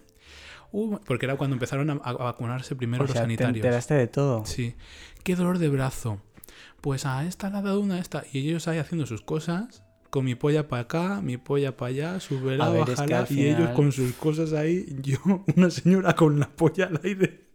Uh, 0.72 0.98
porque 1.04 1.26
era 1.26 1.36
cuando 1.36 1.54
empezaron 1.54 1.90
a, 1.90 1.92
a 2.02 2.12
vacunarse 2.14 2.74
primero 2.74 3.04
o 3.04 3.06
los 3.06 3.12
sea, 3.12 3.22
te 3.22 3.24
sanitarios. 3.26 3.56
enteraste 3.56 3.94
de 3.94 4.06
todo. 4.08 4.44
Sí. 4.46 4.74
Qué 5.22 5.36
dolor 5.36 5.58
de 5.58 5.68
brazo. 5.68 6.20
Pues 6.80 7.06
a 7.06 7.24
esta 7.26 7.50
le 7.50 7.58
ha 7.58 7.62
dado 7.62 7.80
una 7.80 7.94
a 7.96 7.98
esta. 7.98 8.24
Y 8.32 8.48
ellos 8.48 8.66
ahí 8.68 8.78
haciendo 8.78 9.06
sus 9.06 9.22
cosas. 9.22 9.82
Con 10.10 10.24
mi 10.26 10.34
polla 10.34 10.68
para 10.68 10.82
acá, 10.82 11.20
mi 11.22 11.38
polla 11.38 11.74
para 11.76 11.88
allá, 11.88 12.20
súbela, 12.20 12.66
A 12.66 12.70
ver, 12.70 12.82
es 12.90 13.00
que 13.00 13.14
bájala. 13.14 13.26
Y 13.30 13.46
ellos 13.48 13.70
con 13.70 13.92
sus 13.92 14.12
cosas 14.14 14.52
ahí. 14.52 14.84
Yo, 15.00 15.16
una 15.56 15.70
señora 15.70 16.14
con 16.14 16.38
la 16.40 16.50
polla 16.50 16.86
al 16.86 17.00
aire. 17.04 17.46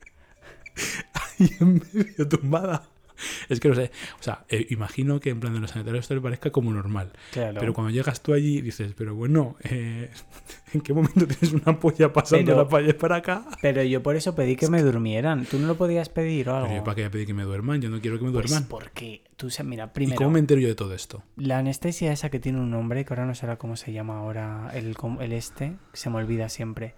Ahí 1.39 1.49
en 1.59 1.81
medio 1.93 2.27
tumbada. 2.27 2.89
Es 3.49 3.59
que 3.59 3.69
no 3.69 3.75
sé. 3.75 3.91
O 4.19 4.23
sea, 4.23 4.45
eh, 4.49 4.67
imagino 4.69 5.19
que 5.19 5.29
en 5.29 5.39
plan 5.39 5.53
de 5.53 5.59
los 5.59 5.71
sanitarios 5.71 6.05
esto 6.05 6.15
le 6.15 6.21
parezca 6.21 6.51
como 6.51 6.71
normal. 6.73 7.11
Claro. 7.31 7.59
Pero 7.59 7.73
cuando 7.73 7.91
llegas 7.91 8.21
tú 8.21 8.33
allí 8.33 8.61
dices, 8.61 8.93
pero 8.97 9.15
bueno, 9.15 9.55
eh, 9.63 10.09
¿en 10.73 10.81
qué 10.81 10.93
momento 10.93 11.25
tienes 11.27 11.53
una 11.53 11.79
polla 11.79 12.11
pasando 12.13 12.45
Pero- 12.45 12.57
la 12.57 12.67
polla 12.69 12.97
para 12.97 13.15
acá? 13.17 13.45
Pero 13.61 13.81
yo 13.83 14.03
por 14.03 14.15
eso 14.15 14.35
pedí 14.35 14.55
que 14.55 14.67
me 14.69 14.81
durmieran. 14.81 15.45
¿Tú 15.45 15.59
no 15.59 15.67
lo 15.67 15.75
podías 15.77 16.09
pedir 16.09 16.49
o 16.49 16.55
algo? 16.55 16.67
Pero 16.67 16.79
yo 16.79 16.83
para 16.83 16.95
qué 16.95 17.09
pedir 17.09 17.27
que 17.27 17.33
me 17.33 17.43
duerman, 17.43 17.81
yo 17.81 17.89
no 17.89 18.01
quiero 18.01 18.19
que 18.19 18.25
me 18.25 18.31
Pues 18.31 18.49
duerman. 18.49 18.67
porque 18.69 19.23
tú, 19.35 19.49
se- 19.49 19.63
mira, 19.63 19.85
¿Y 19.85 19.95
primero, 19.95 20.17
cómo 20.17 20.31
me 20.31 20.39
entero 20.39 20.59
yo 20.61 20.67
de 20.67 20.75
todo 20.75 20.93
esto? 20.93 21.23
la 21.37 21.57
anestesia 21.59 22.11
esa 22.11 22.29
que 22.29 22.39
tiene 22.39 22.59
un 22.59 22.69
nombre, 22.71 23.05
que 23.05 23.13
ahora 23.13 23.25
no 23.25 23.33
sé 23.35 23.47
cómo 23.57 23.75
se 23.77 23.93
llama 23.93 24.17
ahora, 24.17 24.71
el, 24.73 24.95
el 25.21 25.31
este, 25.33 25.73
se 25.93 26.09
me 26.09 26.17
olvida 26.17 26.49
siempre. 26.49 26.95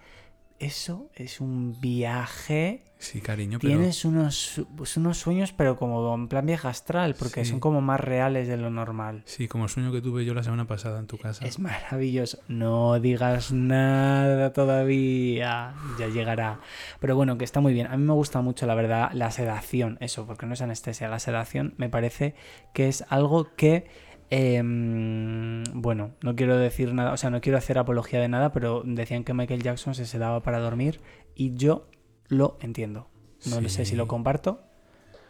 Eso 0.58 1.10
es 1.14 1.40
un 1.40 1.80
viaje. 1.80 2.82
Sí, 3.02 3.22
cariño, 3.22 3.58
pero... 3.60 3.72
Tienes 3.78 4.04
unos, 4.04 4.60
pues 4.76 4.96
unos 4.98 5.16
sueños, 5.16 5.54
pero 5.54 5.76
como 5.78 6.14
en 6.14 6.28
plan 6.28 6.44
viaje 6.44 6.68
astral, 6.68 7.14
porque 7.18 7.46
Sí. 7.46 7.50
son 7.52 7.58
como 7.58 7.80
más 7.80 7.98
reales 7.98 8.46
de 8.46 8.58
lo 8.58 8.68
normal. 8.68 9.22
Sí, 9.24 9.48
como 9.48 9.64
el 9.64 9.70
sueño 9.70 9.90
que 9.90 10.02
tuve 10.02 10.26
yo 10.26 10.34
la 10.34 10.42
semana 10.42 10.66
pasada 10.66 10.98
en 10.98 11.06
tu 11.06 11.16
casa. 11.16 11.46
Es 11.46 11.58
maravilloso. 11.58 12.40
No 12.48 13.00
digas 13.00 13.52
nada 13.52 14.52
todavía. 14.52 15.72
Ya 15.98 16.08
llegará. 16.08 16.60
Pero 17.00 17.16
bueno, 17.16 17.38
que 17.38 17.44
está 17.44 17.60
muy 17.60 17.72
bien. 17.72 17.86
A 17.86 17.96
mí 17.96 18.04
me 18.04 18.12
gusta 18.12 18.42
mucho, 18.42 18.66
la 18.66 18.74
verdad, 18.74 19.10
la 19.14 19.30
sedación. 19.30 19.96
Eso, 20.00 20.26
porque 20.26 20.44
no 20.44 20.52
es 20.52 20.60
anestesia. 20.60 21.08
La 21.08 21.20
sedación 21.20 21.72
me 21.78 21.88
parece 21.88 22.34
que 22.74 22.86
es 22.88 23.04
algo 23.08 23.48
que... 23.56 23.86
em, 24.28 25.64
bueno, 25.72 26.12
no 26.22 26.36
quiero 26.36 26.56
decir 26.58 26.92
nada, 26.94 27.12
o 27.12 27.16
sea, 27.16 27.30
no 27.30 27.40
quiero 27.40 27.58
hacer 27.58 27.78
apología 27.78 28.20
de 28.20 28.28
nada, 28.28 28.52
pero 28.52 28.82
decían 28.84 29.24
que 29.24 29.34
Michael 29.34 29.62
Jackson 29.62 29.94
se 29.94 30.06
sedaba 30.06 30.42
para 30.42 30.58
dormir 30.60 31.00
y 31.34 31.54
yo 31.54 31.88
lo 32.30 32.56
entiendo. 32.60 33.08
No 33.46 33.60
lo 33.60 33.68
sé 33.68 33.84
si 33.84 33.94
lo 33.96 34.08
comparto, 34.08 34.62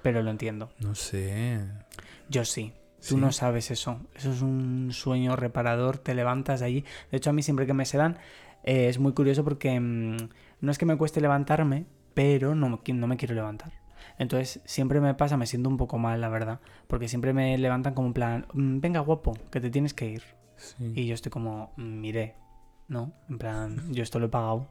pero 0.03 0.23
lo 0.23 0.31
entiendo. 0.31 0.71
No 0.79 0.95
sé. 0.95 1.61
Yo 2.29 2.45
sí. 2.45 2.73
Tú 3.01 3.15
Sí. 3.15 3.17
no 3.17 3.33
sabes 3.33 3.71
eso. 3.71 3.99
Eso 4.15 4.31
es 4.33 4.43
un 4.43 4.91
sueño 4.93 5.35
reparador. 5.37 5.99
Te 5.99 6.15
levantas 6.15 6.61
de 6.61 6.67
allí. 6.67 6.85
De 7.11 7.17
hecho, 7.17 7.31
a 7.31 7.33
mí 7.33 7.43
siempre 7.43 7.67
que 7.67 7.73
me 7.75 7.85
sedan 7.87 8.19
eh, 8.63 8.89
es 8.89 8.99
muy 8.99 9.15
curioso 9.15 9.43
porque 9.43 9.81
mm, 9.81 10.17
no 10.61 10.71
es 10.71 10.77
que 10.77 10.85
me 10.87 10.97
cueste 10.99 11.21
levantarme, 11.23 11.87
pero 12.13 12.55
no, 12.55 12.69
no 12.87 13.07
me 13.07 13.17
quiero 13.17 13.35
levantar. 13.35 13.73
Entonces, 14.19 14.61
siempre 14.67 15.01
me 15.01 15.15
pasa, 15.15 15.39
me 15.39 15.47
siento 15.47 15.71
un 15.71 15.79
poco 15.79 15.97
mal, 15.97 16.21
la 16.21 16.29
verdad. 16.29 16.61
Porque 16.89 17.09
siempre 17.09 17.33
me 17.33 17.57
levantan 17.57 17.95
como 17.95 18.09
en 18.09 18.13
plan, 18.15 18.47
"Mm, 18.53 18.81
venga, 18.81 19.01
guapo, 19.01 19.33
que 19.51 19.61
te 19.63 19.71
tienes 19.71 19.95
que 19.95 20.11
ir. 20.11 20.23
Sí. 20.57 20.93
Y 20.95 21.07
yo 21.07 21.15
estoy 21.15 21.31
como, 21.31 21.73
"Mm, 21.77 22.01
miré. 22.01 22.35
¿No? 22.91 23.13
En 23.29 23.39
plan, 23.39 23.93
yo 23.93 24.03
esto 24.03 24.19
lo 24.19 24.27
he 24.27 24.29
pagado. 24.31 24.69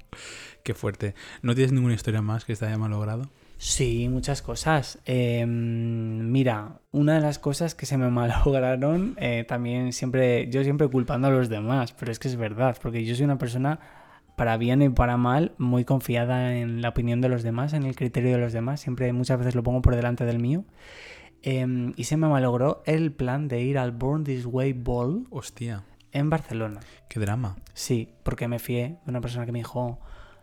Qué 0.62 0.74
fuerte. 0.74 1.16
¿No 1.42 1.56
tienes 1.56 1.72
ninguna 1.72 1.94
historia 1.94 2.22
más 2.22 2.44
que 2.44 2.54
te 2.54 2.66
haya 2.66 2.78
malogrado? 2.78 3.30
Sí, 3.58 4.10
muchas 4.10 4.42
cosas. 4.42 5.00
Eh, 5.06 5.46
mira, 5.46 6.82
una 6.92 7.16
de 7.16 7.22
las 7.22 7.40
cosas 7.40 7.76
que 7.76 7.86
se 7.86 7.98
me 7.98 8.10
malograron, 8.12 9.16
eh, 9.20 9.46
también 9.48 9.94
siempre, 9.94 10.50
yo 10.50 10.66
siempre 10.66 10.90
culpando 10.90 11.30
a 11.30 11.32
los 11.32 11.48
demás, 11.48 11.94
pero 11.94 12.12
es 12.12 12.20
que 12.20 12.28
es 12.28 12.36
verdad, 12.36 12.78
porque 12.82 13.06
yo 13.06 13.16
soy 13.16 13.24
una 13.24 13.38
persona, 13.38 13.80
para 14.36 14.58
bien 14.58 14.82
y 14.82 14.90
para 14.90 15.16
mal, 15.16 15.54
muy 15.58 15.86
confiada 15.86 16.58
en 16.58 16.82
la 16.82 16.90
opinión 16.90 17.22
de 17.22 17.30
los 17.30 17.42
demás, 17.42 17.72
en 17.72 17.84
el 17.84 17.96
criterio 17.96 18.34
de 18.34 18.38
los 18.40 18.52
demás, 18.52 18.82
siempre 18.82 19.14
muchas 19.14 19.40
veces 19.40 19.56
lo 19.56 19.64
pongo 19.64 19.82
por 19.82 19.96
delante 19.96 20.26
del 20.26 20.40
mío. 20.40 20.66
Eh, 21.42 21.94
y 21.96 22.04
se 22.04 22.18
me 22.18 22.28
malogró 22.28 22.84
el 22.86 23.14
plan 23.14 23.48
de 23.48 23.62
ir 23.62 23.78
al 23.78 23.94
Born 23.94 24.26
This 24.26 24.46
Way 24.46 24.74
Ball 24.74 25.26
Hostia, 25.30 25.86
en 26.12 26.30
Barcelona. 26.30 26.80
qué 27.08 27.20
drama. 27.20 27.56
Sí, 27.74 28.10
porque 28.24 28.48
me 28.48 28.60
fié 28.60 29.00
de 29.04 29.10
una 29.10 29.22
persona 29.22 29.46
que 29.46 29.52
me 29.52 29.60
dijo, 29.60 30.00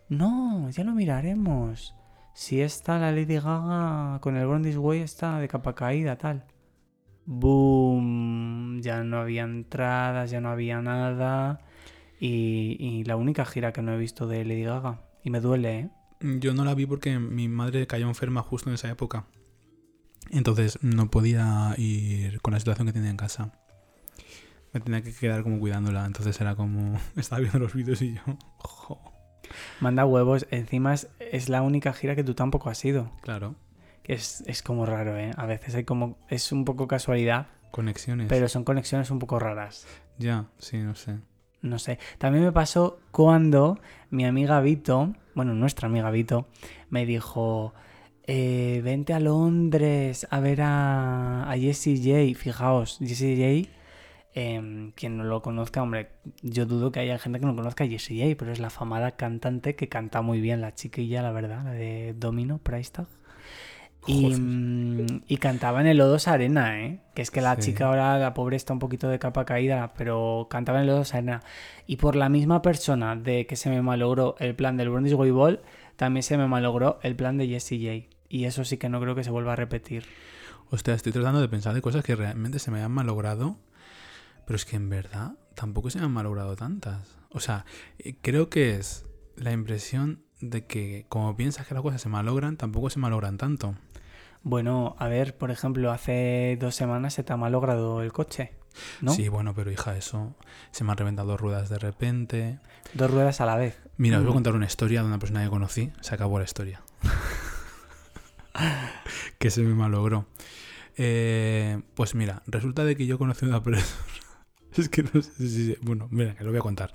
no, 0.09 0.71
ya 0.71 0.85
lo 0.85 0.93
miraremos. 0.93 1.95
Si 2.35 2.61
está 2.61 2.99
la 2.99 3.13
Lady 3.13 3.37
Gaga 3.37 4.19
con 4.21 4.37
el 4.37 4.47
Born 4.47 4.63
This 4.63 4.77
Way 4.77 5.01
está 5.01 5.39
de 5.41 5.49
capa 5.49 5.75
caída, 5.75 6.17
tal. 6.17 6.45
Boom, 7.25 8.81
ya 8.83 9.03
no 9.03 9.19
había 9.19 9.43
entradas, 9.43 10.31
ya 10.31 10.41
no 10.41 10.51
había 10.51 10.81
nada. 10.83 11.61
Y, 12.21 12.77
y 12.79 13.05
la 13.05 13.17
única 13.17 13.45
gira 13.45 13.73
que 13.73 13.83
no 13.83 13.93
he 13.93 13.99
visto 13.99 14.27
de 14.27 14.45
Lady 14.45 14.65
Gaga. 14.65 15.01
Y 15.25 15.31
me 15.31 15.41
duele, 15.41 15.79
¿eh? 15.79 15.91
Yo 16.21 16.55
no 16.55 16.65
la 16.65 16.75
vi 16.75 16.87
porque 16.87 17.19
mi 17.19 17.49
madre 17.49 17.87
cayó 17.87 18.07
enferma 18.07 18.43
justo 18.43 18.71
en 18.71 18.75
esa 18.75 18.91
época. 18.91 19.27
Entonces 20.31 20.79
no 20.83 21.11
podía 21.11 21.75
ir 21.77 22.41
con 22.41 22.53
la 22.53 22.61
situación 22.61 22.87
que 22.87 22.93
tenía 22.93 23.11
en 23.11 23.17
casa. 23.17 23.53
Me 24.77 24.81
tenía 24.81 25.03
que 25.03 25.13
quedar 25.15 25.43
como 25.43 25.59
cuidándola. 25.59 26.05
Entonces 26.05 26.39
era 26.41 26.55
como... 26.55 26.99
Estaba 27.17 27.41
viendo 27.41 27.59
los 27.59 27.73
vídeos 27.75 28.03
y 28.03 28.15
yo... 28.15 28.21
jo, 28.59 29.01
Manda 29.81 30.05
huevos. 30.05 30.47
Encima 30.51 30.93
es, 30.93 31.09
es 31.19 31.49
la 31.49 31.63
única 31.63 31.93
gira 31.95 32.15
que 32.15 32.25
tú 32.25 32.35
tampoco 32.35 32.69
has 32.69 32.85
ido. 32.85 33.11
claro. 33.23 33.55
Es, 34.05 34.45
es 34.47 34.63
como 34.63 34.87
raro, 34.87 35.17
¿eh? 35.19 35.33
A 35.37 35.47
veces 35.47 35.75
hay 35.75 35.85
como... 35.85 36.17
Es 36.29 36.53
un 36.53 36.65
poco 36.65 36.87
casualidad, 36.87 37.49
Conexiones. 37.73 38.29
pero 38.29 38.49
son 38.49 38.63
conexiones 38.63 39.11
un 39.11 39.19
poco 39.19 39.39
raras. 39.41 39.85
Ya, 40.19 40.45
sí, 40.59 40.77
no 40.79 40.95
sé. 40.95 41.17
No 41.63 41.81
sé. 41.81 41.99
También 42.19 42.45
me 42.45 42.53
pasó 42.53 43.01
cuando 43.11 43.81
mi 44.11 44.25
amiga 44.25 44.61
Vito, 44.61 45.15
bueno, 45.35 45.55
nuestra 45.55 45.89
amiga 45.89 46.11
Vito, 46.13 46.47
me 46.89 47.05
dijo, 47.05 47.75
eh, 48.29 48.81
vente 48.85 49.13
a 49.13 49.19
Londres 49.19 50.29
a 50.31 50.39
ver 50.39 50.63
a, 50.63 51.51
a 51.51 51.57
Jessie 51.59 51.97
J. 51.97 52.39
Fijaos, 52.39 52.99
Jessie 53.01 53.65
J, 53.65 53.69
em, 54.39 54.93
quien 54.93 55.17
no 55.17 55.25
lo 55.25 55.41
conozca, 55.41 55.83
hombre, 55.83 56.11
yo 56.43 56.67
dudo 56.67 56.93
que 56.93 57.01
haya 57.01 57.19
gente 57.19 57.41
que 57.41 57.47
no 57.47 57.57
conozca 57.57 57.85
a 57.85 57.89
Jessie 57.89 58.23
J, 58.23 58.37
pero 58.39 58.53
es 58.53 58.61
la 58.61 58.69
famada 58.69 59.13
cantante 59.13 59.75
que 59.75 59.89
canta 59.89 60.21
muy 60.21 60.43
bien, 60.43 60.61
la 60.61 60.75
chiquilla, 60.75 61.23
la 61.23 61.33
verdad, 61.33 61.65
la 61.65 61.73
de 61.73 62.15
Domino, 62.17 62.59
Price 62.59 62.93
Tag. 62.93 63.07
Y, 64.07 64.27
mm, 64.35 65.23
y 65.27 65.37
cantaba 65.39 65.81
en 65.81 65.87
el 65.89 65.97
Lodos 65.97 66.29
Arena, 66.29 66.81
¿eh? 66.81 67.01
Que 67.15 67.23
es 67.23 67.31
que 67.31 67.41
la 67.41 67.57
Sí. 67.57 67.63
chica 67.63 67.87
ahora, 67.87 68.19
la 68.19 68.35
pobre, 68.35 68.55
está 68.57 68.73
un 68.75 68.79
poquito 68.79 69.09
de 69.09 69.19
capa 69.19 69.45
caída, 69.47 69.95
pero 69.97 70.47
cantaba 70.51 70.79
en 70.79 70.83
el 70.83 70.89
Lodos 70.91 71.15
Arena. 71.15 71.43
Y 71.87 71.97
por 71.97 72.15
la 72.15 72.29
misma 72.29 72.61
persona 72.63 73.17
de 73.17 73.47
que 73.47 73.57
se 73.57 73.71
me 73.71 73.81
malogró 73.83 74.37
el 74.39 74.55
plan 74.55 74.77
del 74.77 74.91
Brundis 74.91 75.15
Ball, 75.15 75.61
también 75.97 76.23
se 76.23 76.37
me 76.37 76.47
malogró 76.47 76.99
el 77.03 77.17
plan 77.17 77.37
de 77.39 77.49
Jessie 77.49 78.05
J. 78.07 78.17
Y 78.29 78.45
eso 78.45 78.65
sí 78.65 78.77
que 78.77 78.89
no 78.91 79.01
creo 79.01 79.15
que 79.15 79.25
se 79.25 79.31
vuelva 79.31 79.55
a 79.55 79.57
repetir. 79.57 80.05
Hostia, 80.71 80.95
estoy 80.95 81.13
tratando 81.13 81.41
de 81.41 81.49
pensar 81.49 81.75
de 81.75 81.81
cosas 81.81 82.05
que 82.05 82.15
realmente 82.15 82.59
se 82.59 82.71
me 82.71 82.83
han 82.83 82.93
malogrado. 82.93 83.57
Pero 84.47 84.57
es 84.57 84.65
que 84.65 84.77
en 84.77 84.89
verdad 84.89 85.33
tampoco 85.55 85.91
se 85.91 85.99
me 85.99 86.05
han 86.07 86.13
malogrado 86.13 86.57
tantas. 86.57 87.17
O 87.31 87.41
sea, 87.41 87.65
eh, 87.99 88.17
creo 88.23 88.49
que 88.49 88.77
es 88.77 89.05
la 89.37 89.53
impresión 89.53 90.23
de 90.41 90.67
que 90.67 91.07
como 91.09 91.37
piensas 91.37 91.67
que 91.67 91.75
las 91.75 91.83
cosas 91.83 92.01
se 92.01 92.09
malogran, 92.09 92.57
tampoco 92.57 92.91
se 92.91 92.99
malogran 92.99 93.37
tanto. 93.39 93.75
Bueno, 94.43 94.95
a 94.99 95.09
ver, 95.09 95.37
por 95.37 95.51
ejemplo, 95.51 95.91
hace 95.91 96.57
dos 96.61 96.75
semanas 96.77 97.15
se 97.15 97.25
te 97.25 97.33
ha 97.33 97.37
malogrado 97.37 98.03
el 98.03 98.13
coche, 98.13 98.53
¿no? 99.01 99.13
Sí, 99.13 99.29
bueno, 99.29 99.55
pero 99.55 99.73
hija, 99.73 99.97
eso 99.97 100.37
se 100.71 100.85
me 100.85 100.93
han 100.93 100.99
reventado 100.99 101.29
dos 101.29 101.41
ruedas 101.41 101.69
de 101.69 101.79
repente. 101.79 102.61
Dos 102.95 103.11
ruedas 103.11 103.41
a 103.41 103.47
la 103.47 103.57
vez. 103.57 103.81
Mira, 103.97 104.19
os 104.19 104.23
voy 104.23 104.31
a 104.31 104.33
Mm. 104.33 104.35
contar 104.35 104.55
una 104.55 104.67
historia 104.67 105.01
de 105.01 105.07
una 105.09 105.19
persona 105.19 105.43
que 105.43 105.51
conocí. 105.51 105.91
Se 106.01 106.15
acabó 106.15 106.39
la 106.39 106.45
historia. 106.45 106.83
que 109.39 109.51
se 109.51 109.63
me 109.63 109.75
malogró. 109.75 110.27
Eh, 110.97 111.83
pues 111.95 112.15
mira, 112.15 112.43
resulta 112.47 112.85
de 112.85 112.97
que 112.97 113.07
yo 113.07 113.19
conocí 113.19 113.45
a 113.45 113.49
una 113.49 113.63
persona. 113.65 113.87
es 114.79 114.89
que 114.89 115.03
no 115.03 115.23
sé 115.23 115.49
si. 115.49 115.77
Bueno, 115.83 116.09
mira, 116.11 116.35
que 116.35 116.45
lo 116.45 116.51
voy 116.51 116.59
a 116.59 116.63
contar. 116.63 116.93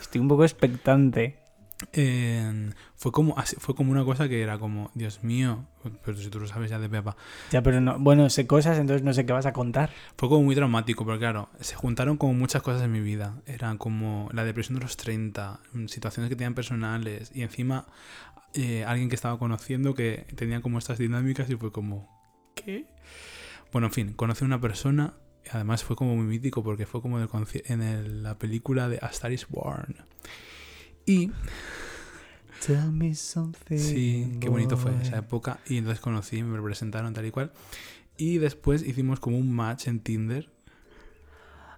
Estoy 0.00 0.20
un 0.20 0.28
poco 0.28 0.44
expectante. 0.44 1.38
Eh, 1.92 2.70
fue 2.94 3.12
como 3.12 3.34
fue 3.58 3.74
como 3.74 3.90
una 3.90 4.04
cosa 4.04 4.28
que 4.28 4.40
era 4.40 4.58
como, 4.58 4.90
Dios 4.94 5.22
mío, 5.22 5.66
pero 6.04 6.16
si 6.16 6.30
tú 6.30 6.40
lo 6.40 6.46
sabes 6.46 6.70
ya 6.70 6.78
de 6.78 6.88
Pepa. 6.88 7.16
Ya, 7.50 7.62
pero 7.62 7.80
no, 7.80 7.98
bueno, 7.98 8.30
sé 8.30 8.46
cosas, 8.46 8.78
entonces 8.78 9.02
no 9.04 9.12
sé 9.12 9.26
qué 9.26 9.32
vas 9.32 9.46
a 9.46 9.52
contar. 9.52 9.90
Fue 10.16 10.28
como 10.28 10.44
muy 10.44 10.54
traumático, 10.54 11.04
pero 11.04 11.18
claro, 11.18 11.50
se 11.60 11.74
juntaron 11.74 12.16
como 12.16 12.32
muchas 12.32 12.62
cosas 12.62 12.82
en 12.82 12.92
mi 12.92 13.00
vida. 13.00 13.42
Eran 13.46 13.76
como 13.76 14.28
la 14.32 14.44
depresión 14.44 14.78
de 14.78 14.82
los 14.82 14.96
30, 14.96 15.60
mm, 15.72 15.86
situaciones 15.86 16.30
que 16.30 16.36
tenían 16.36 16.54
personales 16.54 17.30
y 17.34 17.42
encima 17.42 17.86
eh, 18.54 18.84
alguien 18.86 19.08
que 19.08 19.16
estaba 19.16 19.38
conociendo 19.38 19.94
que 19.94 20.26
tenía 20.36 20.62
como 20.62 20.78
estas 20.78 20.98
dinámicas 20.98 21.50
y 21.50 21.56
fue 21.56 21.72
como, 21.72 22.08
¿qué? 22.54 22.86
Bueno, 23.72 23.88
en 23.88 23.92
fin, 23.92 24.12
conocí 24.12 24.44
a 24.44 24.46
una 24.46 24.60
persona, 24.60 25.14
además 25.52 25.84
fue 25.84 25.96
como 25.96 26.14
muy 26.16 26.26
mítico 26.26 26.62
porque 26.62 26.86
fue 26.86 27.00
como 27.02 27.16
en, 27.18 27.22
el 27.24 27.28
conci- 27.28 27.62
en 27.66 27.82
el- 27.82 28.22
la 28.22 28.38
película 28.38 28.88
de 28.88 28.98
A 29.02 29.06
Star 29.08 29.32
is 29.32 29.46
Born. 29.48 29.96
Y 31.06 31.30
Tell 32.66 32.90
me 32.92 33.14
something. 33.14 33.76
Sí, 33.78 34.38
qué 34.40 34.48
bonito 34.48 34.76
fue 34.78 34.92
esa 35.02 35.18
época. 35.18 35.58
Y 35.68 35.76
entonces 35.76 36.00
conocí, 36.00 36.42
me 36.42 36.60
presentaron 36.62 37.12
tal 37.12 37.26
y 37.26 37.30
cual. 37.30 37.52
Y 38.16 38.38
después 38.38 38.82
hicimos 38.82 39.20
como 39.20 39.36
un 39.36 39.52
match 39.52 39.86
en 39.88 40.00
Tinder. 40.00 40.48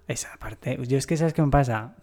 Esa 0.07 0.29
parte. 0.39 0.77
Yo 0.87 0.97
es 0.97 1.05
que, 1.05 1.17
¿sabes 1.17 1.33
qué 1.33 1.41
me 1.41 1.49
pasa? 1.49 1.95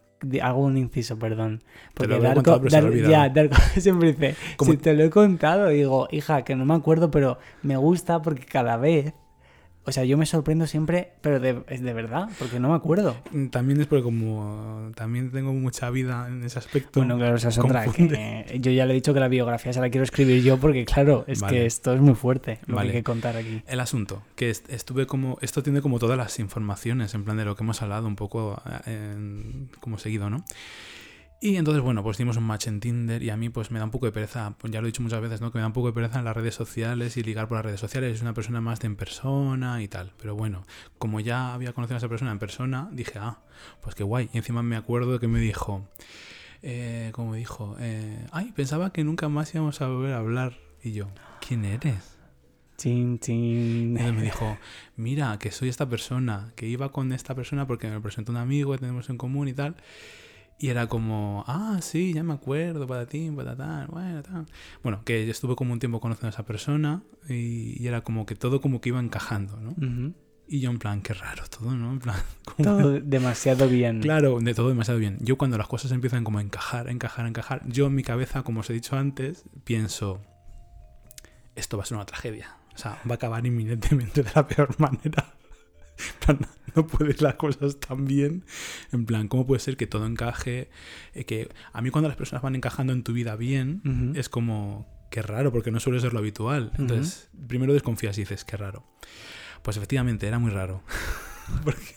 Hago 0.43 0.61
un 0.61 0.77
inciso, 0.77 1.19
perdón. 1.19 1.63
Porque 1.95 2.15
Darko- 2.43 2.61
Dar- 2.71 2.93
ya, 3.11 3.29
Darko 3.31 3.57
siempre 3.81 4.13
dice, 4.13 4.37
Como- 4.57 4.73
si 4.73 4.77
te 4.77 4.93
lo 4.93 5.05
he 5.05 5.11
contado, 5.11 5.69
digo, 5.69 6.09
hija, 6.11 6.43
que 6.45 6.55
no 6.55 6.67
me 6.67 6.75
acuerdo, 6.75 7.11
pero 7.11 7.39
me 7.63 7.77
gusta 7.79 8.21
porque 8.21 8.45
cada 8.45 8.77
vez, 8.77 9.15
o 9.87 9.93
sea, 9.93 10.05
yo 10.05 10.17
me 10.17 10.25
sorprendo 10.27 10.67
siempre, 10.67 11.13
pero 11.21 11.41
de, 11.41 11.63
es 11.69 11.83
de 11.83 11.93
verdad, 11.93 12.29
porque 12.39 12.59
no 12.59 12.71
me 12.71 12.75
acuerdo. 12.75 13.17
Mm, 13.33 13.49
También 13.49 13.81
es 13.81 13.87
porque 13.87 14.03
como 14.03 14.91
también 14.95 15.31
tengo 15.31 15.53
mucha 15.53 15.91
vida 15.91 16.27
en 16.29 16.43
ese 16.45 16.59
aspecto. 16.59 17.01
Bueno, 17.01 17.17
claro, 17.19 17.37
esa 17.37 17.49
es 17.51 17.59
otra. 17.59 17.85
Que 17.87 18.59
yo 18.61 18.71
ya 18.73 18.87
le 18.87 18.93
he 18.93 18.95
dicho 18.95 19.13
que 19.15 19.21
la 19.21 19.29
biografía 19.29 19.73
se 19.73 19.81
la 19.81 19.91
quiero 19.91 20.05
escribir 20.05 20.43
yo 20.43 20.57
porque, 20.59 20.85
claro, 20.85 21.25
es 21.27 21.41
Vale. 21.41 21.55
que 21.57 21.67
esto 21.67 21.93
es 21.95 22.01
muy 22.01 22.15
fuerte 22.15 22.59
lo 22.67 22.77
Vale. 22.77 22.91
que 22.91 22.97
hay 22.97 23.03
que 23.03 23.05
contar 23.05 23.37
aquí. 23.37 23.63
El 23.67 23.81
asunto, 23.81 24.23
que 24.37 24.51
est- 24.51 24.71
estuve 24.71 25.07
como. 25.07 25.39
Esto 25.43 25.63
tiene 25.63 25.83
como 25.83 25.99
todas 25.99 26.17
las 26.17 26.39
informaciones, 26.39 27.15
en 27.15 27.25
plan 27.25 27.37
de 27.37 27.45
lo 27.45 27.55
que 27.57 27.63
hemos 27.63 27.83
hablado 27.83 28.07
un 28.07 28.17
poco 28.17 28.63
eh, 28.87 29.15
como 29.81 29.99
seguido, 29.99 30.31
¿no? 30.31 30.45
Y 31.45 31.59
entonces, 31.59 31.83
bueno, 31.83 32.03
pues 32.03 32.17
hicimos 32.17 32.39
un 32.39 32.45
match 32.45 32.69
en 32.69 32.81
Tinder 32.81 33.23
y 33.23 33.29
a 33.29 33.37
mí 33.37 33.51
pues 33.51 33.71
me 33.71 33.79
da 33.79 33.85
un 33.85 33.91
poco 33.91 34.07
de 34.07 34.13
pereza, 34.13 34.55
pues 34.57 34.73
ya 34.73 34.81
lo 34.81 34.87
he 34.87 34.89
dicho 34.89 35.03
muchas 35.03 35.21
veces, 35.21 35.43
¿no? 35.43 35.53
Que 35.53 35.59
me 35.59 35.61
da 35.61 35.67
un 35.67 35.75
poco 35.75 35.89
de 35.89 35.93
pereza 35.93 36.19
en 36.19 36.25
las 36.25 36.35
redes 36.35 36.55
sociales 36.55 37.19
y 37.19 37.23
ligar 37.23 37.49
por 37.49 37.59
las 37.59 37.67
redes 37.67 37.81
sociales. 37.81 38.15
Es 38.15 38.23
una 38.23 38.33
persona 38.33 38.63
más 38.63 38.81
de 38.81 38.87
en 38.87 38.97
persona 38.97 39.83
y 39.83 39.89
tal. 39.89 40.15
Pero 40.17 40.37
bueno, 40.37 40.65
como 40.97 41.21
ya 41.21 41.53
había 41.53 41.75
conocido 41.75 41.97
a 41.97 41.99
esa 41.99 42.09
persona 42.09 42.33
en 42.33 42.39
persona, 42.39 42.89
dije, 42.93 43.19
ah, 43.19 43.41
pues 43.83 43.95
qué 43.95 44.05
guay. 44.05 44.31
Y 44.33 44.39
encima 44.39 44.63
me 44.63 44.75
acuerdo 44.75 45.13
de 45.13 45.19
que 45.19 45.29
me 45.29 45.39
dijo, 45.39 45.87
eh, 46.63 47.11
como 47.13 47.35
dijo, 47.35 47.77
eh, 47.79 48.27
ay, 48.33 48.53
pensaba 48.53 48.91
que 48.91 49.05
nunca 49.05 49.29
más 49.29 49.55
íbamos 49.55 49.83
a 49.83 49.89
volver 49.89 50.15
a 50.15 50.21
hablar. 50.21 50.57
Y 50.83 50.93
yo, 50.93 51.11
¿quién 51.47 51.67
eres? 51.67 52.17
Chin, 52.79 53.19
chin. 53.19 53.99
entonces 53.99 54.15
me 54.15 54.23
dijo, 54.23 54.57
mira, 54.97 55.39
que 55.39 55.51
soy 55.51 55.69
esta 55.69 55.87
persona, 55.87 56.55
que 56.57 56.67
iba 56.67 56.91
con 56.91 57.13
esta 57.13 57.35
persona 57.35 57.67
porque 57.67 57.91
me 57.91 58.01
presentó 58.01 58.33
un 58.33 58.39
amigo 58.39 58.73
que 58.73 58.79
tenemos 58.79 59.11
en 59.11 59.19
común 59.19 59.49
y 59.49 59.53
tal. 59.53 59.77
Y 60.59 60.69
era 60.69 60.87
como, 60.87 61.45
ah, 61.49 61.79
sí, 61.83 62.13
ya 62.15 62.23
me 62.23 62.33
acuerdo, 62.33 62.87
patatín, 62.87 63.35
patatán, 63.37 63.89
bueno, 63.91 64.23
tal. 64.23 64.47
Bueno, 64.83 65.03
que 65.05 65.25
yo 65.27 65.31
estuve 65.33 65.57
como 65.57 65.73
un 65.73 65.81
tiempo 65.81 66.01
conociendo 66.01 66.29
a 66.29 66.31
esa 66.31 66.45
persona 66.45 67.03
y, 67.29 67.83
y 67.83 67.87
era 67.89 68.03
como 68.03 68.25
que 68.25 68.35
todo 68.37 68.61
como 68.61 68.81
que 68.81 68.91
iba 68.91 69.01
encajando, 69.01 69.59
¿no? 69.61 69.75
Y 70.47 70.61
yo 70.61 70.71
en 70.71 70.79
plan, 70.79 71.01
qué 71.03 71.13
raro 71.15 71.43
todo, 71.49 71.75
¿no? 71.75 71.91
En 71.93 71.99
plan, 71.99 72.17
como- 72.45 72.65
Todo 72.65 73.01
demasiado 73.03 73.69
bien. 73.69 74.01
Claro, 74.01 74.39
de 74.41 74.55
todo 74.55 74.69
demasiado 74.69 75.01
bien. 75.01 75.17
Yo 75.21 75.37
cuando 75.37 75.59
las 75.59 75.67
cosas 75.67 75.91
empiezan 75.91 76.23
como 76.23 76.39
a 76.39 76.43
encajar, 76.43 76.89
encajar, 76.89 77.27
encajar, 77.27 77.63
yo 77.67 77.87
en 77.87 77.95
mi 77.95 78.03
cabeza, 78.05 78.43
como 78.43 78.61
os 78.61 78.71
he 78.71 78.75
dicho 78.75 78.97
antes, 78.97 79.45
pienso, 79.65 80.21
esto 81.57 81.77
va 81.77 81.83
a 81.83 81.87
ser 81.87 81.97
una 81.97 82.07
tragedia. 82.07 82.57
O 82.75 82.79
sea, 82.79 82.99
va 83.09 83.13
a 83.13 83.15
acabar 83.15 83.45
inminentemente 83.47 84.23
de 84.25 84.31
la 84.35 84.47
peor 84.47 84.79
manera. 84.79 85.35
No 86.75 86.85
puede 86.89 87.11
ir 87.11 87.23
las 87.23 87.37
cosas 87.37 87.79
tan 87.79 88.05
bien. 88.05 88.45
En 88.91 89.07
plan, 89.07 89.29
¿cómo 89.29 89.47
puede 89.47 89.61
ser 89.61 89.77
que 89.77 89.87
todo 89.87 90.07
encaje? 90.07 90.69
Eh, 91.15 91.25
que 91.25 91.49
a 91.73 91.81
mí 91.81 91.91
cuando 91.91 92.09
las 92.09 92.17
personas 92.17 92.43
van 92.43 92.57
encajando 92.57 92.93
en 92.93 93.05
tu 93.05 93.13
vida 93.13 93.37
bien, 93.37 93.81
es 94.17 94.29
como, 94.29 94.89
qué 95.09 95.23
raro, 95.23 95.53
porque 95.53 95.71
no 95.71 95.79
suele 95.79 96.01
ser 96.01 96.13
lo 96.13 96.19
habitual. 96.19 96.73
Entonces, 96.79 97.29
primero 97.47 97.73
desconfías 97.73 98.19
y 98.19 98.23
dices, 98.23 98.45
qué 98.45 98.57
raro. 98.57 98.85
Pues 99.63 99.77
efectivamente, 99.77 100.27
era 100.27 100.41
muy 100.41 100.51
raro. 100.51 100.83
porque, 101.65 101.95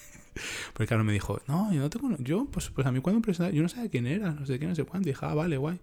porque 0.73 0.85
claro, 0.87 1.03
me 1.03 1.11
dijo, 1.13 1.41
no, 1.47 1.73
yo 1.73 1.79
no 1.81 1.89
te 1.89 1.97
cono- 1.97 2.17
Yo, 2.19 2.45
pues, 2.45 2.69
pues 2.69 2.85
a 2.85 2.91
mí 2.91 2.99
cuando 3.01 3.19
me 3.19 3.23
presentaron, 3.23 3.55
yo 3.55 3.63
no 3.63 3.69
sabía 3.69 3.89
quién 3.89 4.05
era, 4.05 4.29
no 4.31 4.45
sé 4.45 4.59
qué, 4.59 4.67
no 4.67 4.75
sé 4.75 4.83
cuánto. 4.83 5.09
Y 5.09 5.13
dije, 5.13 5.25
ah, 5.25 5.33
vale, 5.33 5.57
guay. 5.57 5.79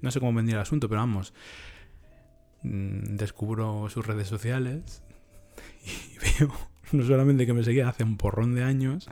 No 0.00 0.10
sé 0.10 0.18
cómo 0.18 0.32
vendría 0.34 0.56
el 0.56 0.62
asunto, 0.62 0.88
pero 0.88 1.00
vamos. 1.00 1.32
Mm, 2.64 3.16
Descubro 3.16 3.88
sus 3.88 4.04
redes 4.04 4.26
sociales 4.26 5.02
y 5.86 6.18
veo 6.40 6.52
no 6.98 7.04
solamente 7.04 7.46
que 7.46 7.52
me 7.52 7.64
seguía 7.64 7.88
hace 7.88 8.04
un 8.04 8.16
porrón 8.16 8.54
de 8.54 8.62
años, 8.64 9.08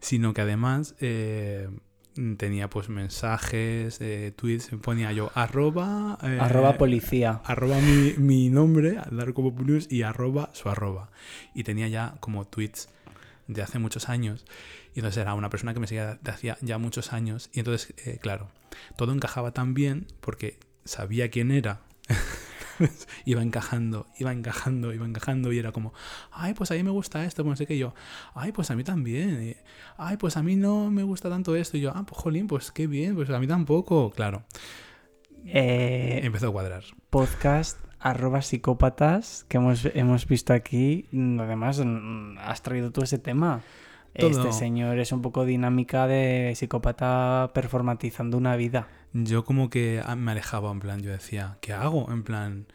sino 0.00 0.34
que 0.34 0.40
además 0.42 0.94
eh, 1.00 1.68
tenía 2.36 2.68
pues 2.70 2.88
mensajes, 2.88 4.00
eh, 4.00 4.32
tweets, 4.36 4.70
ponía 4.82 5.12
yo 5.12 5.30
arroba... 5.34 6.18
eh, 6.22 6.38
Arroba 6.40 6.76
policía. 6.78 7.40
arroba 7.44 7.78
mi, 7.80 8.14
mi 8.18 8.50
nombre, 8.50 8.98
Darko 9.10 9.42
Populus, 9.42 9.90
y 9.90 10.02
arroba 10.02 10.50
su 10.52 10.68
arroba. 10.68 11.10
Y 11.54 11.64
tenía 11.64 11.88
ya 11.88 12.16
como 12.20 12.46
tweets 12.46 12.88
de 13.48 13.62
hace 13.62 13.78
muchos 13.78 14.08
años. 14.08 14.44
Y 14.94 15.00
entonces 15.00 15.22
era 15.22 15.34
una 15.34 15.50
persona 15.50 15.74
que 15.74 15.80
me 15.80 15.86
seguía 15.86 16.18
de 16.22 16.30
hacía 16.30 16.56
ya 16.60 16.78
muchos 16.78 17.12
años. 17.12 17.50
Y 17.52 17.58
entonces, 17.58 17.92
claro, 18.20 18.48
todo 18.96 19.12
encajaba 19.12 19.50
tan 19.52 19.74
bien 19.74 20.06
porque 20.20 20.58
sabía 20.84 21.30
quién 21.30 21.50
era. 21.50 21.80
iba 23.24 23.42
encajando, 23.42 24.06
iba 24.18 24.32
encajando, 24.32 24.92
iba 24.92 25.06
encajando 25.06 25.52
y 25.52 25.58
era 25.58 25.72
como, 25.72 25.92
ay, 26.32 26.54
pues 26.54 26.70
a 26.70 26.74
mí 26.74 26.82
me 26.82 26.90
gusta 26.90 27.24
esto, 27.24 27.42
pues 27.42 27.50
no 27.52 27.56
sé 27.56 27.66
qué 27.66 27.74
Y 27.74 27.78
yo, 27.78 27.94
ay, 28.34 28.52
pues 28.52 28.70
a 28.70 28.76
mí 28.76 28.84
también, 28.84 29.42
y, 29.50 29.56
ay, 29.96 30.16
pues 30.16 30.36
a 30.36 30.42
mí 30.42 30.56
no 30.56 30.90
me 30.90 31.02
gusta 31.02 31.28
tanto 31.28 31.56
esto, 31.56 31.76
y 31.76 31.80
yo, 31.80 31.92
ah, 31.94 32.04
pues 32.06 32.20
jolín, 32.20 32.46
pues 32.46 32.70
qué 32.72 32.86
bien, 32.86 33.14
pues 33.14 33.30
a 33.30 33.38
mí 33.38 33.46
tampoco, 33.46 34.10
claro, 34.10 34.44
Eh, 35.46 36.20
empezó 36.22 36.48
a 36.48 36.52
cuadrar. 36.52 36.84
podcast 37.10 37.78
arroba 38.00 38.42
psicópatas 38.42 39.46
que 39.48 39.56
hemos, 39.56 39.86
hemos 39.94 40.26
visto 40.28 40.52
aquí. 40.52 41.06
Mm, 41.10 41.40
Además, 41.40 41.80
mm, 41.84 42.38
has 42.38 42.62
traído 42.62 42.90
tú 42.92 43.02
ese 43.02 43.18
tema. 43.18 43.62
Todo. 44.18 44.30
Este 44.30 44.52
señor 44.52 44.98
es 44.98 45.10
un 45.10 45.22
poco 45.22 45.44
dinámica 45.44 46.06
de 46.06 46.52
psicópata 46.54 47.50
performatizando 47.54 48.36
una 48.36 48.56
vida. 48.56 48.88
Yo 49.14 49.44
como 49.44 49.70
que 49.70 50.02
ah, 50.04 50.16
me 50.16 50.32
alejaba, 50.32 50.70
en 50.72 50.80
plan, 50.80 51.00
yo 51.00 51.10
decía, 51.10 51.56
¿qué 51.60 51.72
hago? 51.72 52.10
En 52.12 52.24
plan, 52.24 52.66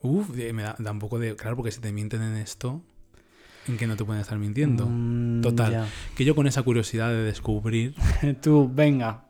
uff, 0.00 0.28
me 0.28 0.62
da, 0.62 0.76
da 0.78 0.92
un 0.92 0.98
poco 0.98 1.18
de... 1.18 1.34
Claro, 1.36 1.56
porque 1.56 1.72
si 1.72 1.80
te 1.80 1.90
mienten 1.90 2.22
en 2.22 2.36
esto, 2.36 2.82
¿en 3.66 3.78
qué 3.78 3.86
no 3.86 3.96
te 3.96 4.04
pueden 4.04 4.20
estar 4.20 4.38
mintiendo? 4.38 4.86
Mm, 4.86 5.40
Total. 5.40 5.72
ya. 5.72 5.88
Que 6.14 6.26
yo 6.26 6.34
con 6.34 6.46
esa 6.46 6.62
curiosidad 6.62 7.08
de 7.08 7.22
descubrir, 7.22 7.94
Tú, 8.42 8.70
venga, 8.72 9.24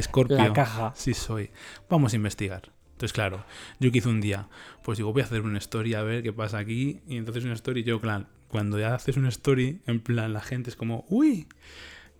Scorpio, 0.00 0.36
la 0.36 0.52
caja. 0.52 0.92
sí 0.96 1.14
soy, 1.14 1.50
vamos 1.88 2.12
a 2.12 2.16
investigar. 2.16 2.72
Entonces, 2.92 3.12
claro, 3.12 3.44
yo 3.78 3.92
que 3.92 3.98
hice 3.98 4.08
un 4.08 4.20
día, 4.20 4.48
pues 4.82 4.98
digo, 4.98 5.12
voy 5.12 5.22
a 5.22 5.26
hacer 5.26 5.42
una 5.42 5.58
story 5.58 5.94
a 5.94 6.02
ver 6.02 6.22
qué 6.22 6.32
pasa 6.32 6.58
aquí. 6.58 7.00
Y 7.06 7.16
entonces 7.16 7.44
una 7.44 7.52
story, 7.54 7.84
yo, 7.84 8.00
claro, 8.00 8.26
cuando 8.48 8.78
ya 8.80 8.94
haces 8.94 9.16
una 9.18 9.28
story, 9.28 9.82
en 9.86 10.00
plan, 10.00 10.32
la 10.32 10.40
gente 10.40 10.70
es 10.70 10.76
como, 10.76 11.04
uy, 11.08 11.46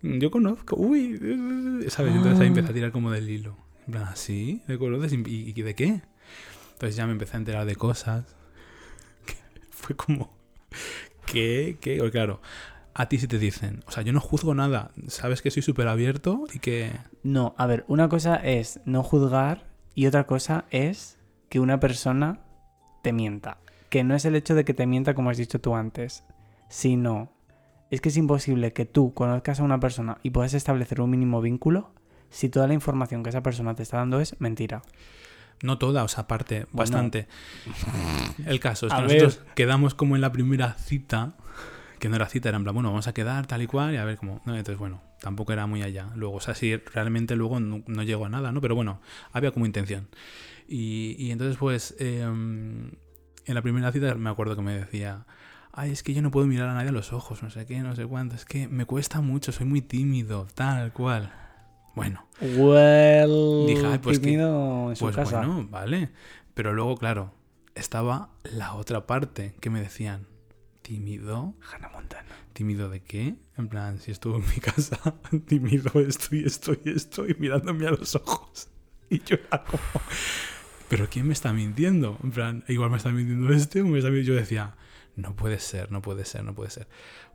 yo 0.02 0.30
conozco, 0.30 0.76
uy, 0.76 1.18
¿sabes? 1.88 2.14
Entonces 2.14 2.40
ahí 2.40 2.48
empecé 2.48 2.70
a 2.70 2.74
tirar 2.74 2.92
como 2.92 3.10
del 3.10 3.28
hilo. 3.28 3.56
En 3.86 3.92
plan, 3.92 4.16
¿sí? 4.16 4.62
¿De 4.66 4.78
conoces? 4.78 5.12
¿Y, 5.12 5.52
y 5.54 5.62
de 5.62 5.74
qué? 5.74 6.02
Entonces 6.72 6.96
ya 6.96 7.06
me 7.06 7.12
empecé 7.12 7.36
a 7.36 7.40
enterar 7.40 7.66
de 7.66 7.76
cosas. 7.76 8.24
Fue 9.70 9.96
como, 9.96 10.30
¿qué? 11.24 11.78
¿Qué? 11.80 11.96
Porque 11.98 12.12
claro, 12.12 12.40
a 12.94 13.08
ti 13.08 13.18
sí 13.18 13.28
te 13.28 13.38
dicen, 13.38 13.82
o 13.86 13.90
sea, 13.90 14.02
yo 14.02 14.12
no 14.12 14.20
juzgo 14.20 14.54
nada, 14.54 14.90
sabes 15.08 15.42
que 15.42 15.50
soy 15.50 15.62
súper 15.62 15.86
abierto 15.88 16.44
y 16.52 16.58
que... 16.60 16.92
No, 17.22 17.54
a 17.58 17.66
ver, 17.66 17.84
una 17.88 18.08
cosa 18.08 18.36
es 18.36 18.80
no 18.86 19.02
juzgar 19.02 19.66
y 19.94 20.06
otra 20.06 20.26
cosa 20.26 20.64
es 20.70 21.18
que 21.48 21.60
una 21.60 21.78
persona 21.78 22.40
te 23.02 23.12
mienta. 23.12 23.58
Que 23.90 24.02
no 24.02 24.14
es 24.14 24.24
el 24.24 24.34
hecho 24.34 24.54
de 24.54 24.64
que 24.64 24.74
te 24.74 24.86
mienta 24.86 25.14
como 25.14 25.30
has 25.30 25.36
dicho 25.36 25.60
tú 25.60 25.74
antes, 25.74 26.24
sino 26.68 27.35
es 27.90 28.00
que 28.00 28.08
es 28.08 28.16
imposible 28.16 28.72
que 28.72 28.84
tú 28.84 29.14
conozcas 29.14 29.60
a 29.60 29.62
una 29.62 29.80
persona 29.80 30.18
y 30.22 30.30
puedas 30.30 30.54
establecer 30.54 31.00
un 31.00 31.10
mínimo 31.10 31.40
vínculo 31.40 31.90
si 32.30 32.48
toda 32.48 32.66
la 32.66 32.74
información 32.74 33.22
que 33.22 33.30
esa 33.30 33.42
persona 33.42 33.74
te 33.74 33.82
está 33.82 33.98
dando 33.98 34.20
es 34.20 34.40
mentira. 34.40 34.82
No 35.62 35.78
toda, 35.78 36.04
o 36.04 36.08
sea, 36.08 36.24
aparte, 36.24 36.66
bastante. 36.72 37.28
El 38.46 38.60
caso 38.60 38.86
es 38.86 38.92
que 38.92 38.98
A 38.98 39.02
nosotros 39.02 39.40
quedamos 39.54 39.94
como 39.94 40.14
en 40.14 40.20
la 40.20 40.32
primera 40.32 40.74
cita, 40.74 41.34
que 41.98 42.08
no 42.08 42.16
era 42.16 42.28
cita, 42.28 42.50
era 42.50 42.58
en 42.58 42.64
plan, 42.64 42.74
bueno, 42.74 42.90
vamos 42.90 43.08
a 43.08 43.14
quedar 43.14 43.46
tal 43.46 43.62
y 43.62 43.66
cual 43.66 43.94
y 43.94 43.96
a 43.96 44.04
ver 44.04 44.18
cómo. 44.18 44.42
¿no? 44.44 44.54
Entonces, 44.54 44.78
bueno, 44.78 45.02
tampoco 45.20 45.52
era 45.52 45.66
muy 45.66 45.82
allá. 45.82 46.08
Luego, 46.14 46.36
o 46.36 46.40
sea, 46.40 46.54
sí, 46.54 46.76
realmente 46.76 47.36
luego 47.36 47.58
no, 47.60 47.82
no 47.86 48.02
llegó 48.02 48.26
a 48.26 48.28
nada, 48.28 48.52
¿no? 48.52 48.60
Pero 48.60 48.74
bueno, 48.74 49.00
había 49.32 49.52
como 49.52 49.64
intención. 49.64 50.08
Y, 50.68 51.16
y 51.18 51.30
entonces, 51.30 51.56
pues, 51.56 51.94
eh, 51.98 52.20
en 52.20 53.54
la 53.54 53.62
primera 53.62 53.92
cita 53.92 54.14
me 54.16 54.28
acuerdo 54.28 54.56
que 54.56 54.62
me 54.62 54.74
decía, 54.76 55.24
ay, 55.76 55.92
es 55.92 56.02
que 56.02 56.12
yo 56.14 56.22
no 56.22 56.30
puedo 56.32 56.46
mirar 56.46 56.68
a 56.68 56.74
nadie 56.74 56.88
a 56.88 56.92
los 56.92 57.12
ojos, 57.12 57.42
no 57.42 57.50
sé 57.50 57.66
qué, 57.66 57.78
no 57.80 57.94
sé 57.94 58.04
cuánto, 58.06 58.34
es 58.34 58.44
que 58.44 58.66
me 58.66 58.84
cuesta 58.86 59.20
mucho, 59.20 59.52
soy 59.52 59.66
muy 59.66 59.82
tímido, 59.82 60.48
tal 60.54 60.92
cual. 60.92 61.32
Bueno, 61.94 62.26
Well, 62.40 63.66
Dije, 63.66 63.86
ay, 63.86 63.98
pues 63.98 64.18
que- 64.18 64.24
tímido 64.26 64.90
en 64.90 64.96
su 64.96 65.04
pues 65.04 65.16
casa. 65.16 65.38
bueno, 65.38 65.66
vale. 65.70 66.10
Pero 66.54 66.72
luego, 66.74 66.96
claro, 66.96 67.32
estaba 67.74 68.30
la 68.44 68.74
otra 68.74 69.06
parte 69.06 69.54
que 69.60 69.70
me 69.70 69.80
decían, 69.80 70.26
¿tímido? 70.82 71.54
Hannah 71.72 71.88
Montana. 71.90 72.28
¿Tímido 72.52 72.88
de 72.90 73.00
qué? 73.00 73.34
En 73.56 73.68
plan, 73.68 73.98
si 73.98 74.10
estuvo 74.10 74.36
en 74.36 74.42
mi 74.46 74.56
casa, 74.60 74.98
tímido 75.46 75.90
estoy, 76.00 76.44
estoy, 76.44 76.78
estoy 76.84 77.36
mirándome 77.38 77.86
a 77.86 77.90
los 77.90 78.14
ojos. 78.16 78.68
Y 79.08 79.20
yo 79.22 79.36
era 79.36 79.62
como, 79.62 79.80
¿pero 80.88 81.08
quién 81.08 81.28
me 81.28 81.32
está 81.32 81.52
mintiendo? 81.52 82.18
En 82.24 82.32
plan, 82.32 82.64
igual 82.66 82.90
me 82.90 82.96
está 82.96 83.10
mintiendo 83.10 83.52
este 83.52 83.82
o 83.82 83.86
me 83.86 83.98
está 83.98 84.10
mintiendo. 84.10 84.34
Yo 84.34 84.40
decía, 84.40 84.74
no 85.16 85.34
puede 85.34 85.58
ser, 85.58 85.90
no 85.90 86.02
puede 86.02 86.24
ser, 86.24 86.44
no 86.44 86.54
puede 86.54 86.70
ser. 86.70 86.86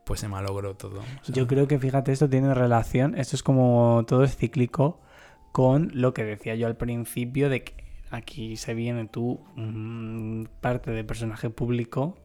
Pues 0.05 0.19
se 0.19 0.27
malogró 0.27 0.75
todo. 0.75 1.01
Yo 1.27 1.47
creo 1.47 1.67
que, 1.67 1.79
fíjate, 1.79 2.11
esto 2.11 2.29
tiene 2.29 2.53
relación, 2.53 3.17
esto 3.17 3.35
es 3.35 3.43
como 3.43 4.05
todo 4.07 4.23
es 4.23 4.37
cíclico, 4.37 5.01
con 5.51 5.91
lo 5.93 6.13
que 6.13 6.23
decía 6.23 6.55
yo 6.55 6.67
al 6.67 6.77
principio 6.77 7.49
de 7.49 7.63
que 7.63 7.83
aquí 8.11 8.55
se 8.55 8.73
viene 8.73 9.07
tú, 9.07 9.43
mm, 9.55 10.45
parte 10.61 10.91
de 10.91 11.03
personaje 11.03 11.49
público, 11.49 12.17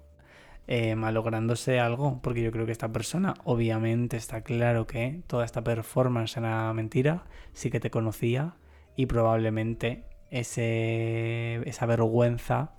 eh, 0.69 0.97
malográndose 0.97 1.79
algo, 1.81 2.21
porque 2.23 2.43
yo 2.43 2.51
creo 2.51 2.67
que 2.67 2.73
esta 2.73 2.93
persona, 2.93 3.35
obviamente 3.45 4.17
está 4.17 4.43
claro 4.43 4.87
que 4.87 5.23
toda 5.27 5.45
esta 5.45 5.63
performance 5.63 6.37
era 6.37 6.73
mentira, 6.73 7.25
sí 7.53 7.71
que 7.71 7.81
te 7.81 7.91
conocía 7.91 8.57
y 8.97 9.07
probablemente 9.07 10.05
ese, 10.31 11.63
esa 11.69 11.87
vergüenza 11.87 12.73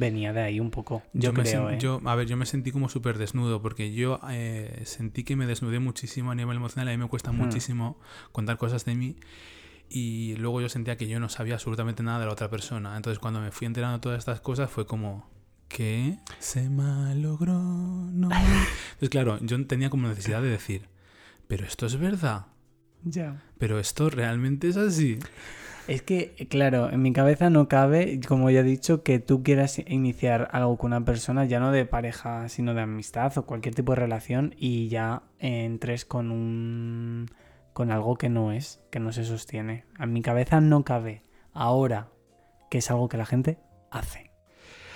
venía 0.00 0.32
de 0.32 0.40
ahí 0.40 0.58
un 0.60 0.70
poco. 0.70 1.02
Yo, 1.12 1.32
me 1.32 1.42
creo, 1.42 1.68
sen- 1.68 1.74
¿eh? 1.74 1.78
yo- 1.78 2.00
a 2.04 2.14
ver, 2.16 2.26
yo 2.26 2.36
me 2.36 2.46
sentí 2.46 2.72
como 2.72 2.88
súper 2.88 3.18
desnudo 3.18 3.60
porque 3.62 3.92
yo 3.92 4.18
eh, 4.30 4.82
sentí 4.84 5.22
que 5.24 5.36
me 5.36 5.46
desnudé 5.46 5.78
muchísimo 5.78 6.30
a 6.30 6.34
nivel 6.34 6.56
emocional. 6.56 6.88
A 6.88 6.90
mí 6.90 6.96
me 6.98 7.08
cuesta 7.08 7.30
Hmm. 7.32 7.36
muchísimo 7.36 8.00
contar 8.32 8.56
cosas 8.56 8.84
de 8.84 8.94
mí. 8.94 9.16
Y 9.88 10.36
luego 10.36 10.60
yo 10.60 10.68
sentía 10.68 10.96
que 10.96 11.08
yo 11.08 11.18
no 11.20 11.28
sabía 11.28 11.54
absolutamente 11.54 12.02
nada 12.02 12.20
de 12.20 12.26
la 12.26 12.32
otra 12.32 12.48
persona. 12.48 12.96
Entonces 12.96 13.18
cuando 13.18 13.40
me 13.40 13.50
fui 13.50 13.66
enterando 13.66 13.98
de 13.98 14.02
todas 14.02 14.18
estas 14.18 14.40
cosas 14.40 14.70
fue 14.70 14.86
como... 14.86 15.28
¿Qué? 15.68 16.18
Se 16.40 16.68
malogró. 16.68 17.54
No. 17.60 18.28
Entonces 18.92 19.08
claro, 19.10 19.38
yo 19.40 19.64
tenía 19.66 19.88
como 19.90 20.08
necesidad 20.08 20.42
de 20.42 20.48
decir, 20.48 20.88
pero 21.46 21.64
esto 21.64 21.86
es 21.86 21.96
verdad. 21.96 22.46
Ya. 23.04 23.42
Pero 23.58 23.78
esto 23.78 24.10
realmente 24.10 24.68
es 24.68 24.76
así. 24.76 25.18
Es 25.90 26.02
que, 26.02 26.46
claro, 26.48 26.88
en 26.88 27.02
mi 27.02 27.12
cabeza 27.12 27.50
no 27.50 27.66
cabe, 27.66 28.20
como 28.28 28.48
ya 28.48 28.60
he 28.60 28.62
dicho, 28.62 29.02
que 29.02 29.18
tú 29.18 29.42
quieras 29.42 29.80
iniciar 29.88 30.48
algo 30.52 30.78
con 30.78 30.92
una 30.92 31.04
persona, 31.04 31.46
ya 31.46 31.58
no 31.58 31.72
de 31.72 31.84
pareja, 31.84 32.48
sino 32.48 32.74
de 32.74 32.82
amistad 32.82 33.36
o 33.36 33.44
cualquier 33.44 33.74
tipo 33.74 33.90
de 33.90 33.96
relación, 33.96 34.54
y 34.56 34.86
ya 34.86 35.24
entres 35.40 36.04
con 36.04 36.30
un. 36.30 37.26
con 37.72 37.90
algo 37.90 38.14
que 38.14 38.28
no 38.28 38.52
es, 38.52 38.80
que 38.92 39.00
no 39.00 39.10
se 39.10 39.24
sostiene. 39.24 39.84
En 39.98 40.12
mi 40.12 40.22
cabeza 40.22 40.60
no 40.60 40.84
cabe 40.84 41.24
ahora 41.52 42.06
que 42.70 42.78
es 42.78 42.88
algo 42.88 43.08
que 43.08 43.16
la 43.16 43.26
gente 43.26 43.58
hace. 43.90 44.29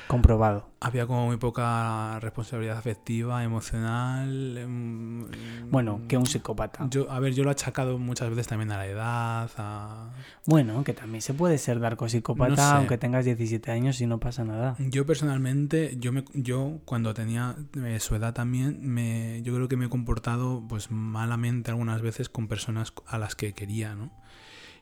Comprobado. 0.06 0.68
Había 0.80 1.06
como 1.06 1.26
muy 1.26 1.38
poca 1.38 2.20
responsabilidad 2.20 2.76
afectiva, 2.76 3.42
emocional. 3.42 4.58
em, 4.58 5.24
Bueno, 5.70 6.02
que 6.08 6.18
un 6.18 6.26
psicópata. 6.26 6.86
Yo, 6.90 7.10
a 7.10 7.18
ver, 7.20 7.32
yo 7.32 7.42
lo 7.42 7.50
he 7.50 7.52
achacado 7.52 7.98
muchas 7.98 8.28
veces 8.28 8.46
también 8.48 8.70
a 8.70 8.76
la 8.76 8.86
edad, 8.86 9.50
a... 9.56 10.10
Bueno, 10.46 10.84
que 10.84 10.92
también 10.92 11.22
se 11.22 11.32
puede 11.32 11.56
ser 11.58 11.80
narcopsicópata 11.80 12.50
No 12.50 12.56
sé. 12.56 12.62
aunque 12.62 12.98
tengas 12.98 13.24
17 13.24 13.70
años 13.70 14.00
y 14.02 14.06
no 14.06 14.20
pasa 14.20 14.44
nada. 14.44 14.76
Yo 14.78 15.06
personalmente, 15.06 15.96
yo, 15.98 16.12
me, 16.12 16.24
yo 16.34 16.80
cuando 16.84 17.14
tenía 17.14 17.56
eh, 17.82 17.98
su 17.98 18.14
edad 18.14 18.34
también, 18.34 18.86
me, 18.86 19.40
yo 19.42 19.54
creo 19.54 19.68
que 19.68 19.76
me 19.76 19.86
he 19.86 19.88
comportado 19.88 20.62
pues 20.68 20.90
malamente 20.90 21.70
algunas 21.70 22.02
veces 22.02 22.28
con 22.28 22.46
personas 22.46 22.92
a 23.06 23.16
las 23.18 23.34
que 23.34 23.54
quería, 23.54 23.94
¿no? 23.94 24.10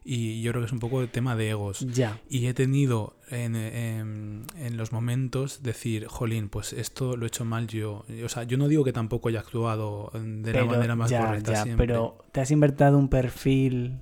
Y 0.05 0.42
yo 0.42 0.50
creo 0.50 0.62
que 0.62 0.66
es 0.66 0.72
un 0.72 0.80
poco 0.80 1.00
el 1.00 1.09
tema 1.09 1.36
de 1.36 1.50
egos. 1.50 1.80
Ya. 1.94 2.20
Y 2.28 2.46
he 2.46 2.55
tenido 2.55 3.14
en, 3.30 3.55
en- 3.57 4.42
en 4.59 4.76
los 4.76 4.90
momentos 4.92 5.62
decir, 5.62 6.07
jolín, 6.09 6.48
pues 6.48 6.72
esto 6.72 7.16
lo 7.16 7.24
he 7.24 7.28
hecho 7.28 7.44
mal 7.44 7.68
yo. 7.68 8.05
O 8.24 8.28
sea, 8.28 8.42
yo 8.42 8.59
no 8.59 8.66
digo 8.68 8.82
que 8.84 8.92
tampoco 8.92 9.28
haya 9.28 9.40
actuado 9.40 10.11
de 10.14 10.53
la 10.53 10.64
manera 10.64 10.96
más 10.96 11.11
ya, 11.11 11.26
correcta 11.26 11.53
ya, 11.53 11.62
siempre. 11.62 11.86
pero 11.86 12.18
te 12.32 12.40
has 12.40 12.50
inventado 12.50 12.98
un 12.98 13.09
perfil 13.09 14.00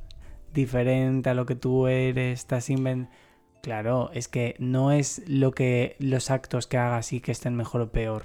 diferente 0.54 1.30
a 1.30 1.34
lo 1.34 1.46
que 1.46 1.54
tú 1.54 1.86
eres, 1.86 2.46
te 2.46 2.54
has 2.54 2.70
Claro, 3.62 4.10
es 4.14 4.28
que 4.28 4.56
no 4.58 4.90
es 4.90 5.22
lo 5.28 5.52
que 5.52 5.96
los 5.98 6.30
actos 6.30 6.66
que 6.66 6.78
hagas 6.78 7.12
y 7.12 7.20
que 7.20 7.30
estén 7.32 7.54
mejor 7.56 7.82
o 7.82 7.92
peor. 7.92 8.22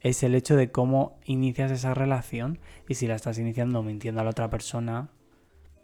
Es 0.00 0.22
el 0.22 0.34
hecho 0.34 0.56
de 0.56 0.70
cómo 0.70 1.18
inicias 1.26 1.70
esa 1.70 1.92
relación 1.92 2.58
y 2.88 2.94
si 2.94 3.06
la 3.06 3.14
estás 3.14 3.38
iniciando 3.38 3.82
mintiendo 3.82 4.20
a 4.22 4.24
la 4.24 4.30
otra 4.30 4.48
persona, 4.48 5.10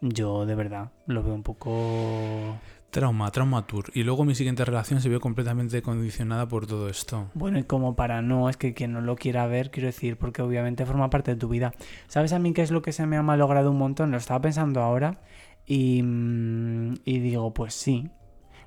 yo 0.01 0.45
de 0.45 0.55
verdad 0.55 0.91
lo 1.07 1.23
veo 1.23 1.33
un 1.33 1.43
poco... 1.43 2.57
Trauma, 2.89 3.31
trauma 3.31 3.65
tour. 3.65 3.85
Y 3.93 4.03
luego 4.03 4.25
mi 4.25 4.35
siguiente 4.35 4.65
relación 4.65 4.99
se 4.99 5.07
vio 5.07 5.21
completamente 5.21 5.81
condicionada 5.81 6.45
por 6.45 6.67
todo 6.67 6.89
esto. 6.89 7.29
Bueno, 7.33 7.57
y 7.57 7.63
como 7.63 7.95
para 7.95 8.21
no, 8.21 8.49
es 8.49 8.57
que 8.57 8.73
quien 8.73 8.91
no 8.91 8.99
lo 8.99 9.15
quiera 9.15 9.47
ver, 9.47 9.71
quiero 9.71 9.87
decir, 9.87 10.17
porque 10.17 10.41
obviamente 10.41 10.85
forma 10.85 11.09
parte 11.09 11.31
de 11.31 11.37
tu 11.37 11.47
vida. 11.47 11.73
¿Sabes 12.09 12.33
a 12.33 12.39
mí 12.39 12.51
qué 12.51 12.63
es 12.63 12.71
lo 12.71 12.81
que 12.81 12.91
se 12.91 13.05
me 13.05 13.15
ha 13.15 13.23
malogrado 13.23 13.71
un 13.71 13.77
montón? 13.77 14.11
Lo 14.11 14.17
estaba 14.17 14.41
pensando 14.41 14.81
ahora 14.81 15.21
y, 15.65 16.03
mm, 16.03 16.95
y 17.05 17.19
digo, 17.19 17.53
pues 17.53 17.73
sí. 17.73 18.09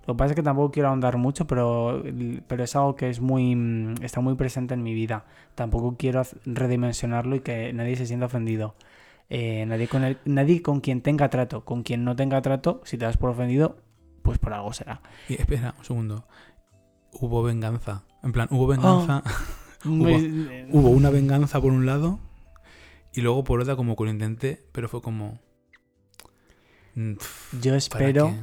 Lo 0.07 0.15
que 0.15 0.19
pasa 0.19 0.33
es 0.33 0.37
que 0.37 0.43
tampoco 0.43 0.71
quiero 0.71 0.89
ahondar 0.89 1.19
mucho, 1.19 1.47
pero, 1.47 2.03
pero 2.47 2.65
es 2.65 2.77
algo 2.77 2.97
que 2.97 3.11
es 3.11 3.21
muy, 3.21 3.55
mm, 3.55 4.03
está 4.03 4.21
muy 4.21 4.37
presente 4.37 4.73
en 4.73 4.83
mi 4.83 4.95
vida. 4.95 5.27
Tampoco 5.55 5.97
quiero 5.99 6.23
redimensionarlo 6.47 7.37
y 7.37 7.41
que 7.41 7.73
nadie 7.75 7.97
se 7.97 8.07
sienta 8.07 8.27
ofendido. 8.27 8.75
Eh, 9.31 9.65
nadie, 9.67 9.89
con 9.89 10.05
el- 10.05 10.19
nadie 10.25 10.63
con 10.63 10.81
quien 10.81 11.01
tenga 11.01 11.31
trato. 11.31 11.65
Con 11.65 11.83
quien 11.83 12.05
no 12.05 12.15
tenga 12.17 12.41
trato, 12.43 12.81
si 12.85 12.99
te 12.99 13.05
das 13.05 13.17
por 13.17 13.31
ofendido, 13.31 13.79
pues 14.23 14.39
por 14.39 14.53
algo 14.53 14.73
será. 14.73 15.01
Y 15.29 15.35
espera, 15.35 15.75
un 15.79 15.85
segundo. 15.85 16.27
Hubo 17.13 17.43
venganza. 17.43 18.05
En 18.23 18.33
plan, 18.33 18.49
hubo 18.51 18.67
venganza. 18.67 19.23
Muy- 19.85 20.67
Hubo 20.71 20.89
una 20.91 21.11
venganza 21.11 21.61
por 21.61 21.73
un 21.73 21.85
lado 21.87 22.19
y 23.13 23.21
luego 23.21 23.45
por 23.45 23.61
otra 23.61 23.77
como 23.77 23.97
que 23.97 24.05
lo 24.05 24.11
intenté, 24.11 24.67
pero 24.73 24.89
fue 24.89 25.03
como... 25.03 25.39
mm, 26.95 27.13
Yo 27.61 27.71
¿para 27.73 27.77
espero 27.77 28.35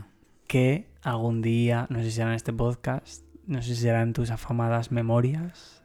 que 0.47 0.91
algún 1.01 1.41
día, 1.41 1.87
no 1.89 1.99
sé 1.99 2.05
si 2.05 2.11
será 2.11 2.29
en 2.29 2.35
este 2.35 2.53
podcast, 2.53 3.23
no 3.47 3.61
sé 3.61 3.75
si 3.75 3.81
será 3.81 4.01
en 4.03 4.13
tus 4.13 4.29
afamadas 4.29 4.91
memorias, 4.91 5.83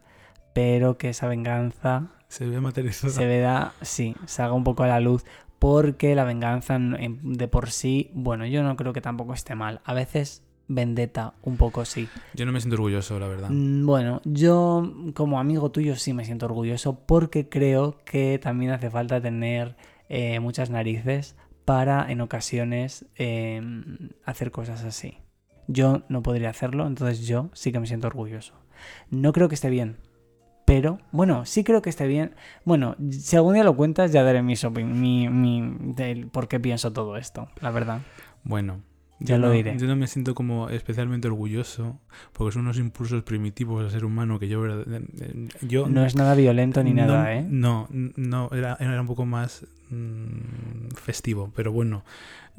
pero 0.53 0.99
que 0.99 1.09
esa 1.09 1.27
venganza 1.27 2.11
Se 2.29 2.47
ve 2.47 2.61
materializada. 2.61 3.13
se 3.13 3.27
vea, 3.27 3.73
sí, 3.83 4.15
salga 4.27 4.55
un 4.55 4.65
poco 4.65 4.83
a 4.83 4.89
la 4.89 5.01
luz, 5.01 5.25
porque 5.59 6.15
la 6.15 6.25
venganza 6.25 6.75
en- 6.77 6.95
en- 7.01 7.33
de 7.35 7.49
por 7.49 7.71
sí, 7.71 8.11
bueno, 8.15 8.47
yo 8.47 8.63
no 8.63 8.77
creo 8.77 8.93
que 8.93 9.01
tampoco 9.01 9.33
esté 9.33 9.55
mal. 9.55 9.81
A 9.85 9.95
veces 9.95 10.43
vendetta 10.69 11.35
un 11.43 11.57
poco 11.57 11.85
sí. 11.85 12.11
Yo 12.35 12.45
no 12.45 12.53
me 12.53 12.61
siento 12.61 12.75
orgulloso, 12.75 13.19
la 13.21 13.29
verdad. 13.29 13.51
Mm, 13.51 13.87
Bueno, 13.87 14.21
yo 14.25 14.93
como 15.15 15.39
amigo 15.39 15.71
tuyo 15.71 15.95
sí 15.97 16.13
me 16.13 16.25
siento 16.25 16.47
orgulloso 16.47 16.99
porque 17.07 17.49
creo 17.49 17.99
que 18.05 18.39
también 18.43 18.73
hace 18.73 18.91
falta 18.91 19.21
tener 19.21 19.77
eh, 20.09 20.41
muchas 20.41 20.71
narices 20.71 21.37
para 21.65 22.11
en 22.11 22.21
ocasiones 22.21 23.07
eh, 23.17 23.61
hacer 24.25 24.51
cosas 24.51 24.85
así. 24.85 25.19
Yo 25.69 26.03
no 26.09 26.23
podría 26.23 26.51
hacerlo, 26.51 26.87
entonces 26.87 27.27
yo 27.27 27.51
sí 27.55 27.73
que 27.73 27.81
me 27.81 27.87
siento 27.87 28.07
orgulloso. 28.09 28.55
No 29.11 29.33
creo 29.33 29.49
que 29.49 29.55
esté 29.57 29.71
bien, 29.71 29.97
pero 30.67 30.99
bueno, 31.13 31.47
sí 31.47 31.65
creo 31.65 31.81
que 31.81 31.89
esté 31.89 32.07
bien. 32.07 32.35
Bueno, 32.65 32.97
si 33.11 33.37
algún 33.37 33.55
día 33.55 33.65
lo 33.65 33.77
cuentas 33.77 34.13
ya 34.13 34.23
daré 34.25 34.43
mis 34.43 34.69
mi, 34.71 35.29
mi, 35.29 36.25
por 36.33 36.49
qué 36.49 36.61
pienso 36.61 36.93
todo 36.93 37.17
esto, 37.17 37.49
la 37.61 37.71
verdad. 37.71 38.01
Bueno, 38.43 38.83
Ya 39.19 39.37
yo 39.37 39.41
lo 39.41 39.47
no- 39.49 39.53
diré. 39.55 39.79
Yo 39.79 39.87
no 39.87 39.97
me 39.97 40.07
siento 40.07 40.35
como 40.35 40.69
especialmente 40.69 41.27
orgulloso 41.29 41.99
porque 42.33 42.53
son 42.53 42.63
unos 42.63 42.79
impulsos 42.79 43.23
primitivos 43.23 43.83
del 43.83 43.91
ser 43.91 44.05
humano 44.05 44.39
que 44.39 44.49
yo... 44.49 44.63
yo 45.63 45.89
No 45.89 46.05
es 46.05 46.15
nada 46.17 46.35
violento 46.35 46.83
ni 46.83 46.93
no- 46.93 47.07
nada, 47.07 47.35
¿eh? 47.35 47.47
No, 47.49 47.89
no, 47.91 48.51
era, 48.53 48.77
era 48.79 49.01
un 49.01 49.07
poco 49.07 49.25
más 49.25 49.67
mm, 49.89 50.89
festivo, 50.97 51.51
pero 51.57 51.73
bueno, 51.73 52.05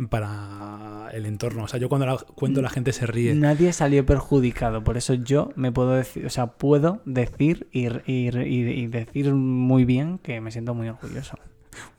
para 0.09 1.09
el 1.13 1.25
entorno. 1.25 1.63
O 1.63 1.67
sea, 1.67 1.79
yo 1.79 1.89
cuando 1.89 2.05
la 2.07 2.17
cuento 2.17 2.61
la 2.61 2.69
gente 2.69 2.93
se 2.93 3.05
ríe. 3.07 3.33
Nadie 3.35 3.73
salió 3.73 4.05
perjudicado, 4.05 4.83
por 4.83 4.97
eso 4.97 5.13
yo 5.13 5.49
me 5.55 5.71
puedo 5.71 5.91
decir, 5.91 6.25
o 6.25 6.29
sea, 6.29 6.47
puedo 6.47 7.01
decir 7.05 7.67
y, 7.71 7.87
y- 7.87 8.29
y- 8.29 8.81
y 8.81 8.87
decir 8.87 9.33
muy 9.33 9.85
bien 9.85 10.17
que 10.19 10.41
me 10.41 10.51
siento 10.51 10.73
muy 10.73 10.89
orgulloso. 10.89 11.37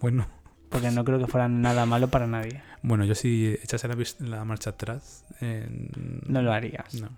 Bueno, 0.01 0.27
Porque 0.69 0.91
no 0.91 1.05
creo 1.05 1.19
que 1.19 1.27
fuera 1.27 1.49
nada 1.49 1.87
malo 1.87 2.09
para 2.09 2.27
nadie. 2.27 2.63
bueno, 2.83 3.05
yo 3.05 3.15
si 3.15 3.57
echase 3.63 3.89
la, 4.21 4.45
marcha 4.45 4.71
atrás... 4.71 5.25
eh, 5.41 5.67
No 6.27 6.43
lo 6.43 6.53
harías. 6.53 6.95
No. 6.95 7.09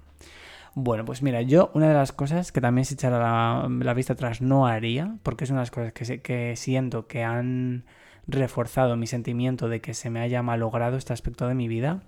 Bueno, 0.74 1.04
pues 1.04 1.20
mira, 1.22 1.42
yo 1.42 1.70
una 1.74 1.88
de 1.88 1.94
las 1.94 2.12
cosas 2.12 2.52
que 2.52 2.60
también 2.60 2.84
si 2.84 2.94
echara 2.94 3.18
la, 3.18 3.68
la 3.68 3.94
vista 3.94 4.12
atrás 4.12 4.40
no 4.40 4.66
haría, 4.68 5.16
porque 5.24 5.44
es 5.44 5.50
una 5.50 5.60
de 5.60 5.62
las 5.62 5.70
cosas 5.72 5.92
que, 5.92 6.20
que 6.22 6.54
siento 6.56 7.08
que 7.08 7.24
han 7.24 7.84
reforzado 8.28 8.96
mi 8.96 9.08
sentimiento 9.08 9.68
de 9.68 9.80
que 9.80 9.94
se 9.94 10.10
me 10.10 10.20
haya 10.20 10.42
malogrado 10.42 10.96
este 10.96 11.12
aspecto 11.12 11.48
de 11.48 11.54
mi 11.54 11.66
vida, 11.66 12.02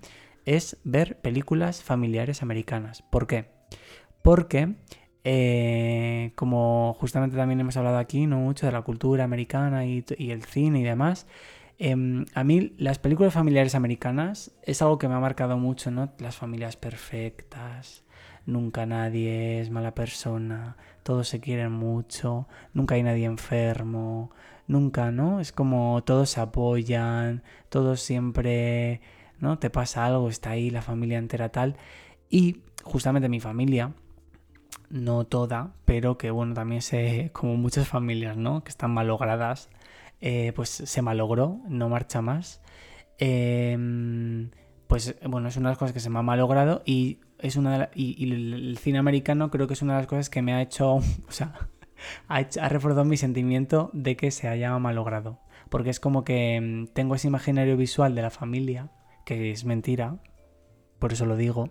es 0.44 0.76
ver 0.84 1.20
películas 1.20 1.82
familiares 1.82 2.42
americanas. 2.42 3.02
¿Por 3.02 3.26
qué? 3.26 3.46
Porque, 4.22 4.74
eh, 5.24 6.32
como 6.34 6.96
justamente 6.98 7.36
también 7.36 7.60
hemos 7.60 7.76
hablado 7.76 7.98
aquí, 7.98 8.26
no 8.26 8.38
mucho 8.38 8.66
de 8.66 8.72
la 8.72 8.82
cultura 8.82 9.24
americana 9.24 9.86
y, 9.86 10.04
el 10.18 10.42
cine 10.44 10.80
y 10.80 10.82
demás, 10.82 11.26
em, 11.78 12.26
a 12.34 12.44
mí 12.44 12.74
las 12.78 12.98
películas 12.98 13.32
familiares 13.34 13.74
americanas 13.74 14.52
es 14.62 14.82
algo 14.82 14.98
que 14.98 15.08
me 15.08 15.14
ha 15.14 15.20
marcado 15.20 15.58
mucho, 15.58 15.90
¿no? 15.90 16.12
Las 16.18 16.36
familias 16.36 16.76
perfectas, 16.76 18.04
nunca 18.46 18.86
nadie 18.86 19.60
es 19.60 19.70
mala 19.70 19.94
persona, 19.94 20.76
todos 21.02 21.28
se 21.28 21.40
quieren 21.40 21.72
mucho, 21.72 22.48
nunca 22.74 22.94
hay 22.96 23.02
nadie 23.02 23.26
enfermo, 23.26 24.30
nunca, 24.66 25.10
¿no? 25.10 25.40
Es 25.40 25.52
como 25.52 26.02
todos 26.04 26.30
se 26.30 26.40
apoyan, 26.40 27.42
todos 27.68 28.00
siempre, 28.00 29.00
¿no? 29.40 29.58
Te 29.58 29.70
pasa 29.70 30.06
algo, 30.06 30.28
está 30.28 30.50
ahí 30.50 30.70
la 30.70 30.82
familia 30.82 31.18
entera 31.18 31.50
tal. 31.50 31.76
Y 32.30 32.62
justamente 32.84 33.28
mi 33.28 33.40
familia, 33.40 33.92
no 34.90 35.24
toda, 35.24 35.74
pero 35.84 36.18
que 36.18 36.30
bueno, 36.30 36.54
también 36.54 36.82
sé, 36.82 37.30
como 37.32 37.56
muchas 37.56 37.88
familias, 37.88 38.36
¿no? 38.36 38.62
Que 38.64 38.70
están 38.70 38.92
malogradas, 38.92 39.70
eh, 40.20 40.52
pues 40.54 40.68
se 40.70 41.02
malogró, 41.02 41.60
no 41.68 41.88
marcha 41.88 42.22
más. 42.22 42.60
Em, 43.18 44.50
pues 44.86 45.16
bueno, 45.24 45.48
es 45.48 45.56
una 45.56 45.68
de 45.68 45.72
las 45.72 45.78
cosas 45.78 45.92
que 45.92 46.00
se 46.00 46.10
me 46.10 46.18
ha 46.18 46.22
malogrado 46.22 46.82
y 46.84 47.20
es 47.38 47.56
una 47.56 47.90
y, 47.94 48.32
el, 48.32 48.78
cine 48.78 48.98
americano 48.98 49.50
creo 49.50 49.66
que 49.66 49.74
es 49.74 49.82
una 49.82 49.94
de 49.94 50.00
las 50.00 50.06
cosas 50.06 50.30
que 50.30 50.42
me 50.42 50.54
ha 50.54 50.62
hecho, 50.62 50.94
o 50.96 51.02
sea, 51.30 51.68
ha, 52.28 52.68
reforzado 52.68 53.04
mi 53.04 53.16
sentimiento 53.16 53.90
de 53.92 54.16
que 54.16 54.30
se 54.30 54.48
haya 54.48 54.78
malogrado. 54.78 55.40
Porque 55.70 55.90
es 55.90 56.00
como 56.00 56.24
que 56.24 56.60
mm, 56.60 56.92
tengo 56.94 57.14
ese 57.14 57.28
imaginario 57.28 57.76
visual 57.76 58.14
de 58.14 58.22
la 58.22 58.30
familia, 58.30 58.90
que 59.24 59.50
es 59.50 59.64
mentira, 59.64 60.18
por 60.98 61.12
eso 61.12 61.26
lo 61.26 61.36
digo, 61.36 61.70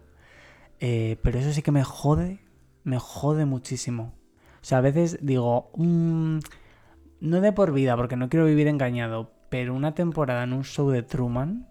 eh, 0.80 1.18
pero 1.22 1.40
eso 1.40 1.54
sí 1.54 1.62
que 1.62 1.72
me 1.72 1.84
jode, 1.84 2.40
me 2.84 2.98
jode 3.00 3.46
muchísimo. 3.46 4.14
O 4.62 4.64
sea, 4.66 4.80
a 4.80 4.82
veces 4.82 5.18
digo, 5.22 5.72
mm, 5.76 6.40
no 7.22 7.42
de 7.42 7.52
por 7.52 7.72
vida, 7.74 7.96
porque 7.98 8.16
no 8.16 8.30
quiero 8.30 8.46
vivir 8.46 8.68
engañado, 8.68 9.32
pero 9.50 9.74
una 9.76 9.94
temporada 9.96 10.44
en 10.44 10.54
un 10.54 10.64
show 10.64 10.90
de 10.90 11.04
Truman 11.04 11.68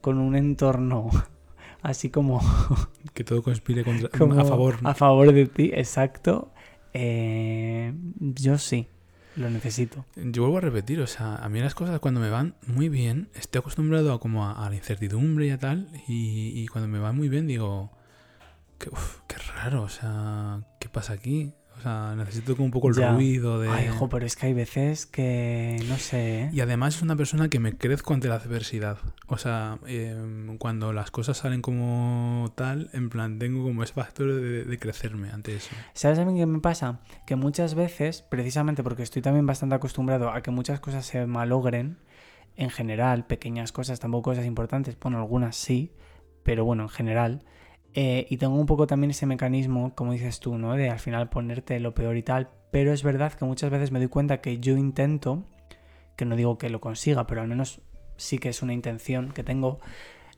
con 0.00 0.18
un 0.18 0.34
entorno 0.36 1.08
así 1.82 2.10
como, 2.10 2.40
Que 3.14 3.24
todo 3.24 3.42
conspire 3.42 3.84
contra, 3.84 4.08
como 4.10 4.38
a 4.40 4.44
favor. 4.44 4.76
a 4.82 4.94
favor 4.94 5.32
de 5.32 5.46
ti, 5.46 5.70
exacto. 5.74 6.52
eh, 6.94 7.92
yo 8.20 8.58
sí, 8.58 8.88
lo 9.36 9.48
necesito. 9.50 10.04
Yo 10.16 10.42
vuelvo 10.42 10.58
a 10.58 10.60
repetir, 10.62 11.00
o 11.00 11.06
sea, 11.06 11.36
a 11.36 11.48
mí 11.48 11.60
las 11.60 11.74
cosas 11.74 11.98
cuando 12.00 12.20
me 12.20 12.28
van 12.30 12.54
muy 12.66 12.88
bien, 12.88 13.28
estoy 13.34 13.60
acostumbrado 13.60 14.12
a 14.12 14.20
como 14.20 14.44
a, 14.46 14.64
a 14.64 14.68
la 14.68 14.76
incertidumbre 14.76 15.46
y 15.46 15.50
a 15.50 15.58
tal, 15.58 15.88
y, 16.08 16.52
y 16.62 16.66
cuando 16.68 16.88
me 16.88 16.98
va 16.98 17.12
muy 17.12 17.28
bien 17.28 17.46
digo, 17.46 17.90
que, 18.82 18.90
uf, 18.90 19.20
qué 19.28 19.36
raro, 19.54 19.82
o 19.82 19.88
sea, 19.88 20.60
¿qué 20.80 20.88
pasa 20.88 21.12
aquí? 21.12 21.54
O 21.78 21.80
sea, 21.82 22.14
necesito 22.16 22.54
como 22.54 22.66
un 22.66 22.70
poco 22.70 22.88
el 22.88 22.94
Ya. 22.94 23.12
ruido 23.12 23.58
de... 23.60 23.68
Ay, 23.68 23.86
hijo, 23.86 24.08
pero 24.08 24.26
es 24.26 24.36
que 24.36 24.46
hay 24.46 24.52
veces 24.52 25.06
que 25.06 25.82
no 25.88 25.96
sé. 25.96 26.42
¿eh? 26.42 26.50
Y 26.52 26.60
además 26.60 26.96
es 26.96 27.02
una 27.02 27.16
persona 27.16 27.48
que 27.48 27.58
me 27.60 27.76
crezco 27.76 28.12
ante 28.14 28.28
la 28.28 28.36
adversidad. 28.36 28.98
O 29.26 29.38
sea, 29.38 29.78
em, 29.86 30.58
cuando 30.58 30.92
las 30.92 31.10
cosas 31.10 31.38
salen 31.38 31.62
como 31.62 32.52
tal, 32.56 32.90
en 32.92 33.08
plan, 33.08 33.38
tengo 33.38 33.62
como 33.64 33.82
ese 33.82 33.94
factor 33.94 34.32
de, 34.34 34.64
de 34.64 34.78
crecerme 34.78 35.30
ante 35.30 35.56
eso. 35.56 35.70
¿Sabes 35.94 36.18
a 36.18 36.24
mí 36.24 36.38
qué 36.38 36.46
me 36.46 36.60
pasa? 36.60 37.00
Que 37.26 37.36
muchas 37.36 37.74
veces, 37.74 38.22
precisamente 38.22 38.82
porque 38.82 39.02
estoy 39.02 39.22
también 39.22 39.46
bastante 39.46 39.74
acostumbrado 39.74 40.30
a 40.30 40.42
que 40.42 40.50
muchas 40.50 40.78
cosas 40.78 41.06
se 41.06 41.26
malogren, 41.26 41.98
en 42.56 42.68
general, 42.70 43.26
pequeñas 43.26 43.72
cosas, 43.72 43.98
tampoco 43.98 44.30
cosas 44.30 44.44
importantes, 44.44 44.96
bueno, 45.00 45.18
algunas 45.18 45.56
sí, 45.56 45.90
pero 46.42 46.64
bueno, 46.64 46.82
en 46.84 46.88
general. 46.90 47.44
Eh, 47.94 48.26
y 48.30 48.38
tengo 48.38 48.56
un 48.56 48.66
poco 48.66 48.86
también 48.86 49.10
ese 49.10 49.26
mecanismo, 49.26 49.94
como 49.94 50.12
dices 50.12 50.40
tú, 50.40 50.58
¿no? 50.58 50.74
De 50.74 50.90
al 50.90 50.98
final 50.98 51.28
ponerte 51.28 51.78
lo 51.80 51.94
peor 51.94 52.16
y 52.16 52.22
tal. 52.22 52.48
Pero 52.70 52.92
es 52.92 53.02
verdad 53.02 53.32
que 53.32 53.44
muchas 53.44 53.70
veces 53.70 53.92
me 53.92 53.98
doy 53.98 54.08
cuenta 54.08 54.40
que 54.40 54.58
yo 54.58 54.76
intento, 54.76 55.44
que 56.16 56.24
no 56.24 56.36
digo 56.36 56.58
que 56.58 56.70
lo 56.70 56.80
consiga, 56.80 57.26
pero 57.26 57.42
al 57.42 57.48
menos 57.48 57.82
sí 58.16 58.38
que 58.38 58.48
es 58.48 58.62
una 58.62 58.72
intención 58.72 59.32
que 59.32 59.44
tengo, 59.44 59.80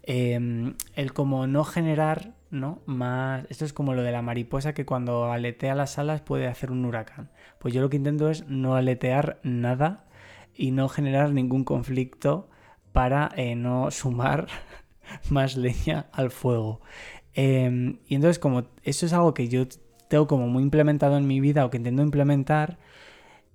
eh, 0.03 0.75
el 0.95 1.13
como 1.13 1.47
no 1.47 1.65
generar, 1.65 2.35
¿no? 2.51 2.83
Más. 2.87 3.47
Esto 3.51 3.65
es 3.65 3.73
como 3.73 3.95
lo 3.95 4.03
de 4.03 4.13
la 4.13 4.23
mariposa 4.23 4.75
que 4.75 4.85
cuando 4.85 5.31
aletea 5.33 5.75
las 5.75 5.99
alas 5.99 6.23
puede 6.23 6.49
hacer 6.49 6.71
un 6.73 6.85
huracán. 6.85 7.31
Pues 7.59 7.73
yo 7.73 7.81
lo 7.81 7.89
que 7.91 7.97
intento 7.97 8.31
es 8.31 8.47
no 8.49 8.75
aletear 8.75 9.41
nada 9.45 10.05
y 10.55 10.73
no 10.73 10.89
generar 10.89 11.31
ningún 11.31 11.65
conflicto 11.65 12.49
para 12.93 13.31
eh, 13.37 13.57
no 13.57 13.91
sumar 13.91 14.47
más 15.31 15.57
leña 15.57 16.07
al 16.13 16.31
fuego. 16.31 16.81
Eh, 17.35 17.97
y 18.07 18.15
entonces, 18.15 18.39
como 18.39 18.65
eso 18.83 19.07
es 19.07 19.13
algo 19.13 19.35
que 19.35 19.49
yo 19.49 19.67
tengo 20.09 20.27
como 20.27 20.49
muy 20.49 20.63
implementado 20.63 21.17
en 21.17 21.27
mi 21.27 21.41
vida 21.41 21.65
o 21.65 21.71
que 21.71 21.77
intento 21.79 22.03
implementar, 22.03 22.79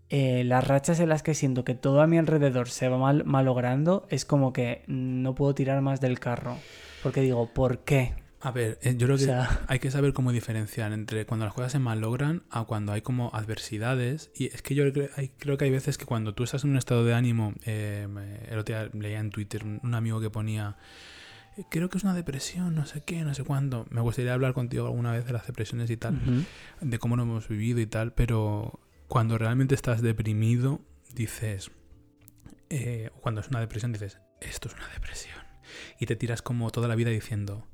eh, 0.09 0.43
las 0.43 0.67
rachas 0.67 0.99
en 0.99 1.09
las 1.09 1.21
que 1.21 1.35
siento 1.35 1.63
que 1.63 1.75
todo 1.75 2.01
a 2.01 2.07
mi 2.07 2.17
alrededor 2.17 2.69
se 2.69 2.89
va 2.89 2.97
mal, 2.97 3.25
malogrando 3.25 4.07
es 4.09 4.25
como 4.25 4.53
que 4.53 4.83
no 4.87 5.35
puedo 5.35 5.53
tirar 5.53 5.81
más 5.81 6.01
del 6.01 6.19
carro. 6.19 6.57
Porque 7.03 7.21
digo, 7.21 7.53
¿por 7.53 7.79
qué? 7.79 8.13
A 8.41 8.51
ver, 8.51 8.79
eh, 8.81 8.95
yo 8.97 9.05
creo 9.05 9.15
O 9.15 9.19
que 9.19 9.25
sea, 9.25 9.61
hay 9.67 9.79
que 9.79 9.91
saber 9.91 10.13
cómo 10.13 10.31
diferenciar 10.31 10.93
entre 10.93 11.25
cuando 11.25 11.45
las 11.45 11.53
cosas 11.53 11.73
se 11.73 11.79
malogran 11.79 12.43
a 12.49 12.63
cuando 12.63 12.93
hay 12.93 13.01
como 13.01 13.31
adversidades. 13.33 14.31
Y 14.33 14.47
es 14.47 14.61
que 14.61 14.75
yo 14.75 14.83
creo 14.91 15.57
que 15.57 15.65
hay 15.65 15.71
veces 15.71 15.97
que 15.97 16.05
cuando 16.05 16.33
tú 16.33 16.43
estás 16.43 16.63
en 16.63 16.71
un 16.71 16.77
estado 16.77 17.03
de 17.03 17.13
ánimo, 17.13 17.53
eh, 17.65 18.07
el 18.49 18.57
otro 18.57 18.75
día 18.75 18.89
leía 18.93 19.19
en 19.19 19.29
Twitter 19.29 19.63
un, 19.65 19.93
amigo 19.93 20.21
que 20.21 20.29
ponía, 20.29 20.69
"Eh, 20.69 20.77
creo 21.69 21.89
que 21.89 21.97
es 21.97 22.03
una 22.03 22.13
depresión, 22.13 22.75
no 22.75 22.85
sé 22.85 23.01
qué, 23.01 23.23
no 23.23 23.33
sé 23.33 23.43
cuándo. 23.43 23.85
Me 23.89 24.01
gustaría 24.01 24.33
hablar 24.33 24.53
contigo 24.53 24.85
alguna 24.85 25.11
vez 25.11 25.25
de 25.25 25.33
las 25.33 25.45
depresiones 25.47 25.89
y 25.89 25.97
tal, 25.97 26.45
de 26.81 26.99
cómo 26.99 27.15
lo 27.15 27.23
hemos 27.23 27.47
vivido 27.47 27.79
y 27.79 27.87
tal, 27.87 28.13
pero 28.13 28.79
cuando 29.07 29.37
realmente 29.37 29.75
estás 29.75 30.01
deprimido, 30.01 30.81
dices, 31.13 31.71
eh, 32.69 33.09
cuando 33.21 33.41
es 33.41 33.47
una 33.49 33.59
depresión, 33.59 33.91
dices, 33.91 34.19
esto 34.41 34.69
es 34.69 34.75
una 34.75 34.87
depresión. 34.93 35.37
Y 35.99 36.05
te 36.05 36.15
tiras 36.15 36.41
como 36.41 36.69
toda 36.71 36.87
la 36.87 36.95
vida 36.95 37.09
diciendo, 37.09 37.67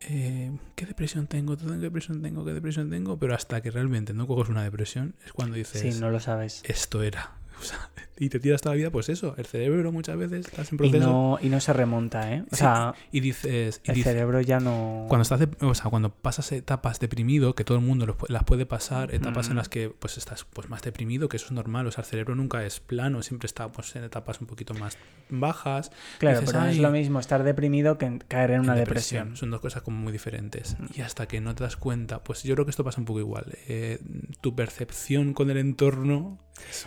eh, 0.00 0.50
¿qué 0.76 0.86
depresión 0.86 1.26
tengo? 1.26 1.56
¿Qué 1.56 1.66
depresión 1.66 2.22
tengo? 2.22 2.44
¿Qué 2.44 2.52
depresión 2.52 2.90
tengo? 2.90 3.18
Pero 3.18 3.34
hasta 3.34 3.60
que 3.60 3.70
realmente 3.70 4.14
no 4.14 4.26
coges 4.26 4.48
una 4.48 4.62
depresión 4.62 5.14
es 5.24 5.32
cuando 5.32 5.56
dices, 5.56 5.80
sí, 5.80 6.00
no 6.00 6.10
lo 6.10 6.20
sabes. 6.20 6.62
esto 6.64 7.02
era. 7.02 7.39
O 7.60 7.62
sea, 7.62 7.90
y 8.18 8.28
te 8.28 8.38
tiras 8.38 8.60
toda 8.60 8.74
la 8.74 8.78
vida, 8.78 8.90
pues 8.90 9.08
eso, 9.08 9.34
el 9.38 9.46
cerebro 9.46 9.92
muchas 9.92 10.16
veces 10.18 10.46
estás 10.46 10.70
en 10.72 10.74
Y 10.76 10.78
proceso 10.78 11.06
no, 11.10 11.38
y 11.40 11.48
no 11.48 11.58
se 11.60 11.72
remonta, 11.72 12.32
¿eh? 12.34 12.42
O 12.50 12.56
Sí, 12.56 12.56
sea, 12.56 12.94
y 13.12 13.20
dices, 13.20 13.80
y 13.84 13.90
el 13.90 13.94
dices 13.96 14.12
cerebro 14.12 14.40
ya 14.42 14.60
no... 14.60 15.06
cuando 15.08 15.22
estás 15.22 15.40
de- 15.40 15.48
o 15.66 15.74
sea, 15.74 15.90
cuando 15.90 16.10
pasas 16.10 16.52
etapas 16.52 17.00
deprimido, 17.00 17.54
que 17.54 17.64
todo 17.64 17.78
el 17.78 17.84
mundo 17.84 18.04
los 18.06 18.16
las 18.28 18.44
puede 18.44 18.66
pasar, 18.66 19.14
etapas 19.14 19.46
en 19.48 19.54
Mm. 19.54 19.56
las 19.56 19.68
que 19.70 19.88
pues 19.88 20.18
estás 20.18 20.44
pues 20.44 20.68
más 20.68 20.82
deprimido, 20.82 21.28
que 21.30 21.36
eso 21.38 21.46
es 21.46 21.52
normal, 21.52 21.86
o 21.86 21.90
sea, 21.92 22.02
el 22.02 22.08
cerebro 22.10 22.34
nunca 22.34 22.62
es 22.64 22.80
plano, 22.80 23.22
siempre 23.22 23.46
está 23.46 23.72
pues 23.72 23.94
en 23.96 24.04
etapas 24.04 24.40
un 24.42 24.46
poquito 24.46 24.74
más 24.74 24.98
bajas. 25.30 25.90
Claro, 26.18 26.40
dices, 26.40 26.52
pero 26.52 26.64
no 26.64 26.70
es 26.70 26.76
"Ay, 26.76 26.80
lo 26.82 26.90
mismo 26.90 27.20
estar 27.20 27.42
deprimido 27.42 27.96
que 27.96 28.18
caer 28.28 28.50
en 28.52 28.60
una 28.60 28.72
en 28.74 28.80
depresión. 28.80 29.36
Son 29.36 29.50
dos 29.50 29.60
cosas 29.60 29.82
como 29.82 29.96
muy 29.98 30.12
diferentes. 30.12 30.76
Mm. 30.78 30.86
Y 30.98 31.00
hasta 31.00 31.26
que 31.26 31.40
no 31.40 31.54
te 31.54 31.64
das 31.64 31.76
cuenta, 31.76 32.22
pues 32.22 32.42
yo 32.42 32.54
creo 32.54 32.66
que 32.66 32.70
esto 32.70 32.84
pasa 32.84 33.00
un 33.00 33.06
poco 33.06 33.20
igual. 33.20 33.46
Eh, 33.68 33.98
tu 34.42 34.54
percepción 34.54 35.32
con 35.32 35.50
el 35.50 35.56
entorno 35.56 36.38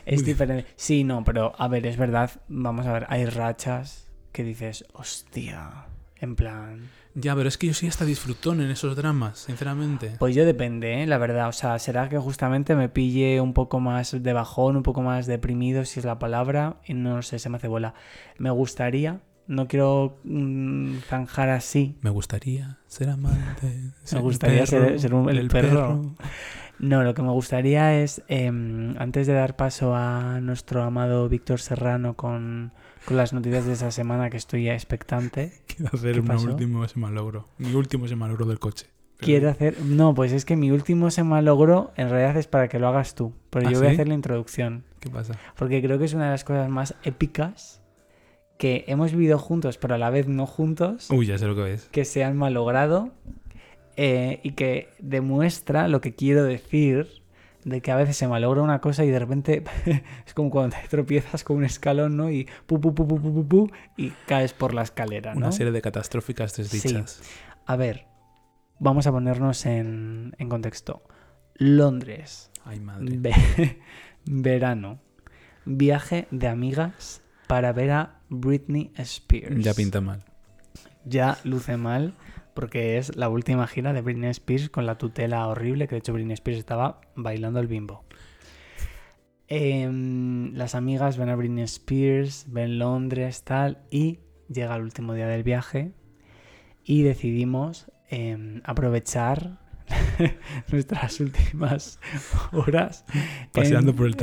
es, 0.05 0.25
diferente. 0.25 0.65
Sí, 0.75 1.03
no, 1.03 1.23
pero 1.23 1.53
a 1.57 1.67
ver, 1.67 1.85
es 1.85 1.97
verdad. 1.97 2.31
Vamos 2.47 2.85
a 2.85 2.93
ver, 2.93 3.05
hay 3.09 3.25
rachas 3.25 4.07
que 4.31 4.43
dices, 4.43 4.85
hostia, 4.93 5.85
en 6.17 6.35
plan. 6.35 6.89
Ya, 7.15 7.35
pero 7.35 7.47
es 7.47 7.59
que 7.59 7.67
yo 7.67 7.75
sí 7.75 7.85
hasta 7.87 8.05
disfrutón 8.05 8.59
en 8.61 8.71
esos 8.71 8.95
dramas, 8.95 9.37
sinceramente. 9.37 10.15
Pues 10.17 10.33
yo 10.33 10.45
depende, 10.45 11.03
¿eh? 11.03 11.05
la 11.05 11.19
verdad. 11.19 11.47
O 11.47 11.51
sea, 11.51 11.77
será 11.77 12.09
que 12.09 12.17
justamente 12.17 12.75
me 12.75 12.89
pille 12.89 13.39
un 13.39 13.53
poco 13.53 13.79
más 13.79 14.23
de 14.23 14.33
bajón, 14.33 14.77
un 14.77 14.81
poco 14.83 15.03
más 15.03 15.27
deprimido, 15.27 15.85
si 15.85 15.99
es 15.99 16.05
la 16.07 16.17
palabra, 16.17 16.77
y 16.85 16.95
no 16.95 17.21
sé, 17.21 17.37
se 17.37 17.49
me 17.49 17.57
hace 17.57 17.67
bola. 17.67 17.93
Me 18.39 18.49
gustaría, 18.49 19.19
no 19.45 19.67
quiero 19.67 20.17
mm, 20.23 20.97
zanjar 21.07 21.49
así. 21.49 21.97
Me 22.01 22.09
gustaría 22.09 22.79
ser 22.87 23.09
amante. 23.11 23.91
ser 24.03 24.17
el 24.17 24.23
gustaría 24.23 24.65
ser- 24.65 24.81
perro, 24.87 24.99
ser 24.99 25.13
un- 25.13 25.29
el 25.29 25.47
perro. 25.49 26.15
No, 26.79 27.03
lo 27.03 27.13
que 27.13 27.21
me 27.21 27.29
gustaría 27.31 28.01
es, 28.01 28.23
em, 28.27 28.95
antes 28.97 29.27
de 29.27 29.33
dar 29.33 29.55
paso 29.55 29.95
a 29.95 30.39
nuestro 30.41 30.83
amado 30.83 31.29
Víctor 31.29 31.59
Serrano 31.59 32.15
con, 32.15 32.73
con 33.05 33.15
las 33.17 33.31
noticias 33.31 33.65
de 33.65 33.73
esa 33.73 33.91
semana 33.91 34.29
que 34.29 34.37
estoy 34.37 34.65
ya 34.65 34.73
expectante, 34.73 35.53
Quiero 35.67 35.91
hacer 35.93 36.13
¿Qué 36.13 36.19
un 36.19 36.49
último 36.49 36.83
ese 36.83 36.99
malogro. 36.99 37.47
Mi 37.57 37.73
último 37.73 38.05
ese 38.05 38.15
malogro 38.15 38.45
del 38.45 38.59
coche. 38.59 38.87
Pero- 39.17 39.25
quiero 39.25 39.49
hacer... 39.49 39.79
No, 39.85 40.13
pues 40.15 40.33
es 40.33 40.43
que 40.43 40.55
mi 40.57 40.71
último 40.71 41.09
se 41.11 41.23
malogró, 41.23 41.93
en 41.95 42.09
realidad 42.09 42.35
es 42.37 42.47
para 42.47 42.67
que 42.67 42.79
lo 42.79 42.87
hagas 42.89 43.15
tú, 43.15 43.33
pero 43.49 43.67
¿Ah, 43.67 43.71
yo 43.71 43.79
voy 43.79 43.87
a 43.87 43.91
hacer 43.91 44.07
la 44.07 44.15
introducción, 44.15 44.83
¿Qué 44.99 45.09
pasa? 45.09 45.35
porque 45.55 45.81
creo 45.81 45.99
que 45.99 46.05
es 46.05 46.13
una 46.13 46.25
de 46.25 46.31
las 46.31 46.43
cosas 46.43 46.67
más 46.69 46.95
épicas 47.03 47.81
que 48.57 48.83
hemos 48.87 49.11
vivido 49.11 49.37
juntos, 49.39 49.77
pero 49.77 49.95
a 49.95 49.97
la 49.97 50.09
vez 50.09 50.27
no 50.27 50.45
juntos, 50.47 51.09
Uy, 51.11 51.27
ya 51.27 51.37
sé 51.37 51.45
lo 51.47 51.55
que 51.55 51.61
ves. 51.61 51.87
que 51.91 52.05
se 52.05 52.23
han 52.23 52.35
malogrado 52.37 53.11
eh, 53.97 54.39
y 54.43 54.51
que 54.51 54.89
demuestra 54.99 55.87
lo 55.87 56.01
que 56.01 56.13
quiero 56.15 56.43
decir 56.43 57.21
de 57.65 57.81
que 57.81 57.91
a 57.91 57.95
veces 57.95 58.17
se 58.17 58.27
malogra 58.27 58.61
una 58.61 58.81
cosa 58.81 59.05
y 59.05 59.09
de 59.09 59.19
repente 59.19 59.63
es 60.25 60.33
como 60.33 60.49
cuando 60.49 60.75
te 60.81 60.87
tropiezas 60.89 61.43
con 61.43 61.57
un 61.57 61.63
escalón, 61.65 62.17
¿no? 62.17 62.29
Y 62.29 62.47
pu, 62.65 62.79
pu, 62.81 62.93
pu, 62.93 63.07
pu, 63.07 63.21
pu, 63.21 63.33
pu, 63.33 63.47
pu, 63.47 63.71
y 63.95 64.09
caes 64.27 64.53
por 64.53 64.73
la 64.73 64.81
escalera, 64.81 65.33
¿no? 65.33 65.37
Una 65.39 65.51
serie 65.51 65.71
de 65.71 65.81
catastróficas 65.81 66.55
desdichas. 66.57 67.21
A 67.65 67.75
ver, 67.77 68.05
vamos 68.79 69.07
a 69.07 69.11
ponernos 69.11 69.65
en, 69.65 70.35
en 70.37 70.49
contexto. 70.49 71.03
Londres, 71.55 72.51
Ay, 72.65 72.79
madre. 72.79 73.05
ve- 73.17 73.79
verano, 74.25 74.99
viaje 75.65 76.27
de 76.31 76.47
amigas 76.47 77.21
para 77.47 77.71
ver 77.71 77.91
a 77.91 78.19
Britney 78.29 78.91
Spears. 78.97 79.63
Ya 79.63 79.73
pinta 79.73 80.01
mal. 80.01 80.23
ya 81.05 81.37
luce 81.43 81.77
mal 81.77 82.13
porque 82.53 82.97
es 82.97 83.15
la 83.15 83.29
última 83.29 83.67
gira 83.67 83.93
de 83.93 84.01
Britney 84.01 84.29
Spears 84.29 84.69
con 84.69 84.85
la 84.85 84.97
tutela 84.97 85.47
horrible 85.47 85.87
que 85.87 85.95
de 85.95 85.99
hecho 85.99 86.13
Britney 86.13 86.33
Spears 86.33 86.59
estaba 86.59 87.01
bailando 87.15 87.59
el 87.59 87.67
bimbo. 87.67 88.05
Em, 89.47 90.53
las 90.53 90.73
amigas 90.73 91.17
ven 91.17 91.29
a 91.29 91.35
Britney 91.35 91.63
Spears, 91.65 92.45
ven 92.47 92.79
Londres, 92.79 93.43
tal, 93.43 93.83
y 93.91 94.19
llega 94.49 94.75
el 94.75 94.81
último 94.81 95.13
día 95.13 95.27
del 95.27 95.43
viaje 95.43 95.91
y 96.83 97.03
decidimos 97.03 97.91
em, 98.09 98.61
aprovechar 98.63 99.59
nuestras 100.71 101.19
últimas 101.19 101.99
horas 102.51 103.05
Paseando 103.51 103.91
en, 103.91 103.97
por 103.97 104.07
el 104.07 104.15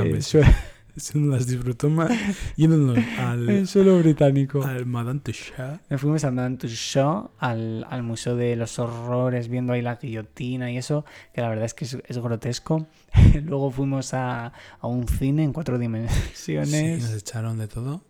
se 0.96 1.18
nos 1.18 1.34
las 1.34 1.46
disfrutó 1.46 1.88
más 1.90 2.10
yéndonos 2.56 2.98
al, 3.18 3.48
El 3.50 3.66
suelo 3.66 3.98
británico. 3.98 4.62
al 4.64 4.86
Madame 4.86 5.20
Tussauds. 5.20 5.80
Nos 5.88 6.00
fuimos 6.00 6.24
a 6.24 6.30
Madame 6.30 6.56
Tussauds, 6.56 7.30
al, 7.38 7.86
al 7.88 8.02
Museo 8.02 8.36
de 8.36 8.56
los 8.56 8.78
Horrores, 8.78 9.48
viendo 9.48 9.72
ahí 9.72 9.82
la 9.82 9.96
guillotina 9.96 10.70
y 10.70 10.76
eso, 10.78 11.04
que 11.34 11.40
la 11.40 11.48
verdad 11.48 11.64
es 11.64 11.74
que 11.74 11.84
es, 11.84 11.98
es 12.06 12.18
grotesco. 12.18 12.86
Luego 13.44 13.70
fuimos 13.70 14.14
a, 14.14 14.52
a 14.80 14.86
un 14.86 15.06
cine 15.08 15.44
en 15.44 15.52
cuatro 15.52 15.76
Sí, 15.76 15.82
dimensiones. 15.82 17.02
nos 17.02 17.12
echaron 17.14 17.58
de 17.58 17.68
todo. 17.68 18.02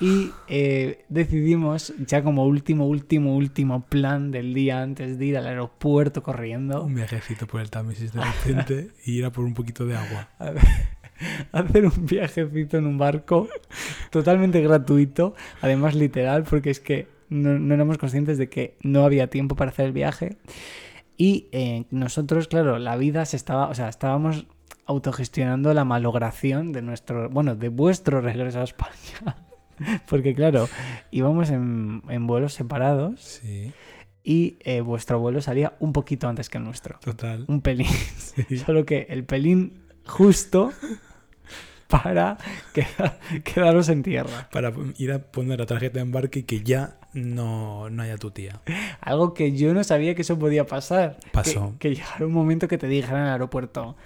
Y 0.00 0.30
eh, 0.48 1.04
decidimos, 1.08 1.92
ya 2.06 2.22
como 2.22 2.44
último, 2.46 2.86
último, 2.86 3.36
último 3.36 3.84
plan 3.84 4.30
del 4.30 4.54
día 4.54 4.82
antes 4.82 5.18
de 5.18 5.26
ir 5.26 5.36
al 5.36 5.46
aeropuerto 5.46 6.22
corriendo, 6.22 6.82
Un 6.84 6.94
viajecito 6.94 7.46
por 7.46 7.60
el 7.60 7.70
Támesis 7.70 8.12
de 8.12 8.22
repente 8.22 8.90
y 9.04 9.12
ir 9.18 9.24
a 9.26 9.30
por 9.32 9.44
un 9.44 9.52
poquito 9.54 9.84
de 9.86 9.96
agua. 9.96 10.28
a 10.38 10.50
ver, 10.50 10.62
hacer 11.52 11.86
un 11.86 12.06
viajecito 12.06 12.78
en 12.78 12.86
un 12.86 12.98
barco 12.98 13.48
totalmente 14.10 14.60
gratuito, 14.60 15.34
además 15.60 15.94
literal, 15.94 16.44
porque 16.44 16.70
es 16.70 16.80
que 16.80 17.08
no, 17.28 17.58
no 17.58 17.74
éramos 17.74 17.98
conscientes 17.98 18.38
de 18.38 18.48
que 18.48 18.76
no 18.82 19.04
había 19.04 19.28
tiempo 19.28 19.56
para 19.56 19.70
hacer 19.70 19.86
el 19.86 19.92
viaje. 19.92 20.36
Y 21.16 21.48
eh, 21.52 21.84
nosotros, 21.90 22.46
claro, 22.48 22.78
la 22.78 22.96
vida 22.96 23.24
se 23.24 23.36
estaba, 23.36 23.68
o 23.68 23.74
sea, 23.74 23.88
estábamos 23.88 24.46
autogestionando 24.84 25.72
la 25.74 25.84
malogración 25.84 26.72
de 26.72 26.82
nuestro, 26.82 27.28
bueno, 27.30 27.56
de 27.56 27.68
vuestro 27.70 28.20
regreso 28.20 28.60
a 28.60 28.64
España. 28.64 29.36
Porque 30.08 30.34
claro, 30.34 30.68
íbamos 31.10 31.50
en, 31.50 32.02
en 32.08 32.26
vuelos 32.26 32.54
separados 32.54 33.40
Sí, 33.42 33.72
y 34.24 34.56
eh, 34.60 34.80
vuestro 34.80 35.20
vuelo 35.20 35.40
salía 35.40 35.74
un 35.80 35.92
poquito 35.92 36.28
antes 36.28 36.48
que 36.48 36.58
el 36.58 36.64
nuestro. 36.64 36.98
total. 37.00 37.44
Un 37.48 37.60
pelín. 37.60 37.86
Sí. 38.16 38.58
Solo 38.58 38.84
que 38.84 39.06
el 39.08 39.24
pelín 39.24 39.85
justo 40.06 40.72
para 41.88 42.36
queda- 42.72 43.18
quedaros 43.44 43.88
en 43.88 44.02
tierra. 44.02 44.48
Para 44.50 44.72
ir 44.98 45.12
a 45.12 45.18
poner 45.20 45.58
la 45.60 45.66
tarjeta 45.66 45.94
de 45.94 46.00
embarque 46.00 46.40
y 46.40 46.42
que 46.42 46.62
ya 46.62 46.98
no, 47.14 47.88
no 47.90 48.02
haya 48.02 48.16
tu 48.18 48.30
tía. 48.30 48.60
Algo 49.00 49.34
que 49.34 49.52
yo 49.56 49.72
no 49.72 49.84
sabía 49.84 50.14
que 50.14 50.22
eso 50.22 50.38
podía 50.38 50.66
pasar. 50.66 51.18
Pasó. 51.32 51.74
Que, 51.78 51.94
llegara 51.94 52.26
un 52.26 52.32
momento 52.32 52.68
que 52.68 52.78
te 52.78 52.88
dijeran 52.88 53.20
en 53.20 53.26
el 53.26 53.32
aeropuerto, 53.32 53.96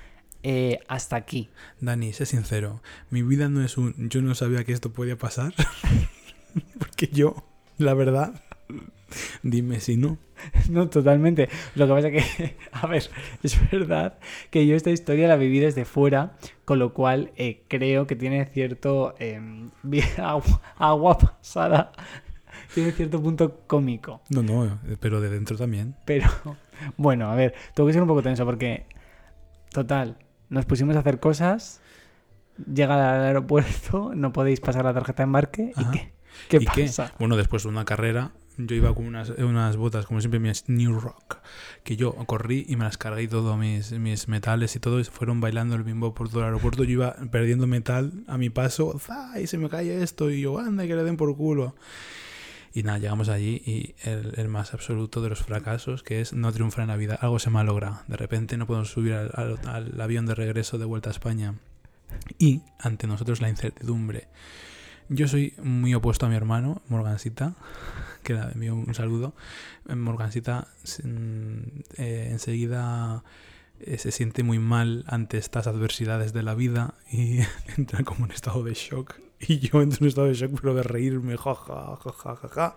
eh, 0.42 0.78
hasta 0.88 1.16
aquí. 1.16 1.48
Dani, 1.80 2.12
sé 2.12 2.26
sincero, 2.26 2.82
mi 3.10 3.22
vida 3.22 3.48
no 3.48 3.64
es 3.64 3.76
un 3.78 3.94
yo 4.10 4.22
no 4.22 4.34
sabía 4.34 4.64
que 4.64 4.72
esto 4.72 4.92
podía 4.92 5.16
pasar. 5.16 5.52
Porque 6.78 7.08
yo, 7.08 7.44
la 7.78 7.94
verdad, 7.94 8.42
dime 9.42 9.80
si 9.80 9.96
no. 9.96 10.18
No, 10.70 10.88
totalmente. 10.88 11.48
Lo 11.74 11.86
que 11.86 11.92
pasa 11.92 12.10
que, 12.10 12.56
a 12.72 12.86
ver, 12.86 13.10
es 13.42 13.70
verdad 13.70 14.18
que 14.50 14.66
yo 14.66 14.74
esta 14.76 14.90
historia 14.90 15.28
la 15.28 15.36
viví 15.36 15.58
desde 15.60 15.84
fuera, 15.84 16.36
con 16.64 16.78
lo 16.78 16.94
cual 16.94 17.32
eh, 17.36 17.62
creo 17.68 18.06
que 18.06 18.16
tiene 18.16 18.46
cierto 18.46 19.14
eh, 19.18 19.40
vi- 19.82 20.02
agua, 20.16 20.60
agua 20.76 21.18
pasada, 21.18 21.92
tiene 22.74 22.92
cierto 22.92 23.20
punto 23.22 23.60
cómico. 23.66 24.22
No, 24.30 24.42
no, 24.42 24.78
pero 25.00 25.20
de 25.20 25.28
dentro 25.28 25.56
también. 25.58 25.94
Pero 26.06 26.28
bueno, 26.96 27.30
a 27.30 27.34
ver, 27.34 27.54
tengo 27.74 27.86
que 27.86 27.92
ser 27.92 28.00
un 28.02 28.08
poco 28.08 28.22
tenso 28.22 28.46
porque, 28.46 28.86
total, 29.70 30.16
nos 30.48 30.64
pusimos 30.64 30.96
a 30.96 31.00
hacer 31.00 31.20
cosas, 31.20 31.80
llega 32.72 32.94
al 33.16 33.24
aeropuerto, 33.26 34.12
no 34.14 34.32
podéis 34.32 34.60
pasar 34.60 34.84
la 34.84 34.94
tarjeta 34.94 35.22
de 35.22 35.24
embarque 35.24 35.72
Ajá. 35.76 35.90
y 35.92 35.98
¿qué? 35.98 36.12
¿Qué 36.48 36.56
¿Y 36.58 36.66
qué? 36.66 36.84
pasa? 36.86 37.12
Bueno, 37.18 37.36
después 37.36 37.64
de 37.64 37.68
una 37.68 37.84
carrera, 37.84 38.30
yo 38.58 38.76
iba 38.76 38.94
con 38.94 39.06
unas, 39.06 39.30
unas 39.30 39.76
botas, 39.76 40.06
como 40.06 40.20
siempre, 40.20 40.38
mis 40.40 40.68
New 40.68 40.98
Rock, 41.00 41.38
que 41.84 41.96
yo 41.96 42.12
corrí 42.26 42.66
y 42.68 42.76
me 42.76 42.84
las 42.84 42.98
cargué 42.98 43.22
y 43.22 43.28
todo, 43.28 43.56
mis, 43.56 43.92
mis 43.92 44.28
metales 44.28 44.76
y 44.76 44.80
todo, 44.80 45.00
y 45.00 45.04
fueron 45.04 45.40
bailando 45.40 45.74
el 45.76 45.82
bimbo 45.82 46.14
por 46.14 46.28
todo 46.28 46.40
el 46.40 46.46
aeropuerto. 46.46 46.84
Yo 46.84 46.90
iba 46.92 47.16
perdiendo 47.30 47.66
metal 47.66 48.12
a 48.26 48.36
mi 48.38 48.50
paso, 48.50 48.98
¡za! 48.98 49.40
y 49.40 49.46
se 49.46 49.56
me 49.58 49.68
cae 49.68 50.02
esto, 50.02 50.30
y 50.30 50.40
yo, 50.42 50.58
anda, 50.58 50.86
que 50.86 50.94
le 50.94 51.04
den 51.04 51.16
por 51.16 51.34
culo. 51.36 51.74
Y 52.72 52.84
nada, 52.84 52.98
llegamos 52.98 53.28
allí 53.28 53.60
y 53.66 53.94
el, 54.08 54.34
el 54.36 54.46
más 54.48 54.74
absoluto 54.74 55.20
de 55.22 55.28
los 55.28 55.40
fracasos, 55.42 56.04
que 56.04 56.20
es 56.20 56.32
no 56.34 56.52
triunfar 56.52 56.82
en 56.82 56.88
la 56.88 56.96
vida. 56.96 57.16
Algo 57.20 57.40
se 57.40 57.50
malogra. 57.50 58.04
De 58.06 58.16
repente 58.16 58.56
no 58.56 58.66
podemos 58.68 58.90
subir 58.90 59.14
al- 59.14 59.58
al 59.66 60.00
avión 60.00 60.24
de 60.26 60.36
regreso 60.36 60.78
de 60.78 60.84
vuelta 60.84 61.10
a 61.10 61.12
España. 61.12 61.54
Y 62.38 62.62
ante 62.78 63.08
nosotros 63.08 63.40
la 63.40 63.48
incertidumbre. 63.48 64.28
Yo 65.12 65.26
soy 65.26 65.54
muy 65.60 65.92
opuesto 65.92 66.26
a 66.26 66.28
mi 66.28 66.36
hermano, 66.36 66.82
Morgancita, 66.88 67.54
que 68.22 68.34
le 68.34 68.42
envío 68.42 68.76
un 68.76 68.94
saludo. 68.94 69.34
Eh, 69.88 69.96
Morgancita 69.96 70.68
eh, 71.96 72.28
enseguida 72.30 73.24
eh, 73.80 73.98
se 73.98 74.12
siente 74.12 74.44
muy 74.44 74.60
mal 74.60 75.02
ante 75.08 75.36
estas 75.36 75.66
adversidades 75.66 76.32
de 76.32 76.44
la 76.44 76.54
vida 76.54 76.94
y 77.10 77.40
entra 77.76 78.04
como 78.04 78.26
en 78.26 78.30
estado 78.30 78.62
de 78.62 78.74
shock. 78.74 79.14
Y 79.40 79.58
yo 79.58 79.82
entro 79.82 79.98
en 80.02 80.06
estado 80.06 80.28
de 80.28 80.34
shock, 80.34 80.52
pero 80.60 80.74
de 80.74 80.84
reírme, 80.84 81.36
ja, 81.36 81.56
ja, 81.56 81.96
ja, 81.96 82.12
ja, 82.12 82.36
ja, 82.36 82.48
ja. 82.48 82.76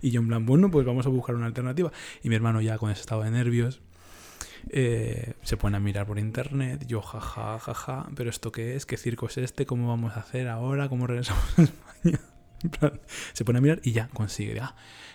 Y 0.00 0.12
yo 0.12 0.22
en 0.22 0.28
plan, 0.28 0.46
bueno, 0.46 0.70
pues 0.70 0.86
vamos 0.86 1.04
a 1.04 1.10
buscar 1.10 1.34
una 1.34 1.44
alternativa. 1.44 1.92
Y 2.22 2.30
mi 2.30 2.36
hermano 2.36 2.62
ya 2.62 2.78
con 2.78 2.90
ese 2.90 3.02
estado 3.02 3.22
de 3.22 3.32
nervios 3.32 3.82
eh, 4.70 5.34
se 5.42 5.56
pone 5.56 5.76
a 5.76 5.80
mirar 5.80 6.06
por 6.06 6.18
internet, 6.18 6.86
yo 6.86 7.00
jaja, 7.00 7.58
jaja, 7.58 8.08
pero 8.14 8.30
¿esto 8.30 8.52
qué 8.52 8.76
es? 8.76 8.86
¿Qué 8.86 8.96
circo 8.96 9.26
es 9.26 9.38
este? 9.38 9.66
¿Cómo 9.66 9.88
vamos 9.88 10.16
a 10.16 10.20
hacer 10.20 10.48
ahora? 10.48 10.88
¿Cómo 10.88 11.06
regresamos 11.06 11.44
a 11.58 11.62
España? 11.62 12.20
Se 13.32 13.44
pone 13.44 13.58
a 13.58 13.60
mirar 13.60 13.80
y 13.84 13.92
ya 13.92 14.08
consigue, 14.08 14.58
ah, 14.60 14.74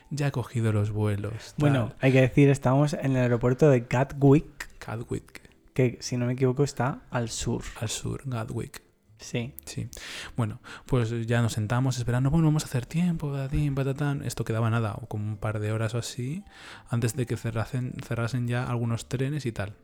ya 0.09 0.27
he 0.27 0.31
cogido 0.31 0.71
los 0.71 0.91
vuelos. 0.91 1.33
tal. 1.33 1.55
Bueno, 1.57 1.93
hay 1.99 2.11
que 2.11 2.21
decir, 2.21 2.49
estamos 2.49 2.93
en 2.93 3.11
el 3.11 3.17
aeropuerto 3.17 3.69
de 3.69 3.81
Gatwick, 3.81 4.69
Gatwick, 4.85 5.49
que 5.73 5.97
si 6.01 6.17
no 6.17 6.27
me 6.27 6.33
equivoco 6.33 6.63
está 6.63 7.01
al 7.09 7.29
sur. 7.29 7.63
al 7.79 7.89
sur, 7.89 8.21
Gatwick. 8.25 8.90
Sí. 9.21 9.53
Sí. 9.65 9.87
Bueno, 10.35 10.59
pues 10.85 11.11
ya 11.27 11.41
nos 11.41 11.53
sentamos 11.53 11.97
esperando, 11.97 12.31
bueno, 12.31 12.47
vamos 12.47 12.63
a 12.63 12.65
hacer 12.65 12.85
tiempo, 12.85 13.31
patatín, 13.31 13.75
patatán. 13.75 14.23
Esto 14.23 14.43
quedaba 14.43 14.69
nada, 14.69 14.95
o 14.99 15.07
como 15.07 15.25
un 15.25 15.37
par 15.37 15.59
de 15.59 15.71
horas 15.71 15.93
o 15.93 15.99
así, 15.99 16.43
antes 16.89 17.15
de 17.15 17.25
que 17.25 17.37
cerrasen, 17.37 17.93
cerrasen 18.05 18.47
ya 18.47 18.63
algunos 18.63 19.07
trenes 19.07 19.45
y 19.45 19.51
tal. 19.51 19.75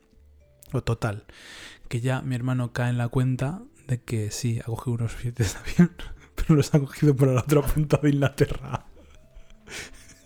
O 0.74 0.82
total, 0.82 1.26
que 1.88 2.02
ya 2.02 2.22
mi 2.22 2.36
hermano 2.36 2.74
cae 2.74 2.90
en 2.90 2.98
la 2.98 3.08
cuenta 3.08 3.62
de 3.88 4.02
que 4.02 4.32
sí, 4.32 4.60
ha 4.60 4.64
cogido 4.64 4.96
unos 4.96 5.18
billetes 5.18 5.54
de 5.54 5.60
avión, 5.60 5.96
pero 6.36 6.56
los 6.56 6.74
ha 6.74 6.80
cogido 6.80 7.16
por 7.16 7.30
la 7.30 7.42
otra 7.42 7.62
punta 7.62 7.98
de 7.98 8.10
Inglaterra. 8.10 8.86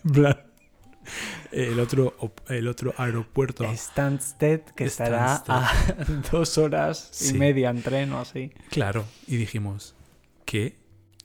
En 0.03 0.11
plan, 0.13 0.50
el 1.51 1.79
otro, 1.79 2.15
el 2.49 2.67
otro 2.67 2.93
aeropuerto. 2.97 3.65
Stansted, 3.75 4.61
que 4.75 4.85
estará 4.85 5.43
a 5.47 5.71
dos 6.31 6.57
horas 6.57 7.09
Sí. 7.11 7.35
y 7.35 7.39
media 7.39 7.69
en 7.69 7.81
tren 7.81 8.11
o 8.13 8.19
así. 8.19 8.51
Claro, 8.69 9.05
y 9.27 9.37
dijimos, 9.37 9.95
¿qué? 10.45 10.75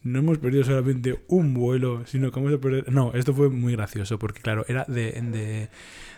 No 0.02 0.20
hemos 0.20 0.38
perdido 0.38 0.62
solamente 0.62 1.24
un 1.26 1.52
vuelo, 1.52 2.06
sino 2.06 2.30
que 2.30 2.38
vamos 2.38 2.54
a 2.56 2.60
perder... 2.60 2.92
No, 2.92 3.12
esto 3.14 3.34
fue 3.34 3.48
muy 3.50 3.72
gracioso, 3.72 4.18
porque 4.20 4.40
claro, 4.40 4.64
era 4.68 4.84
de, 4.86 5.10
de, 5.20 5.68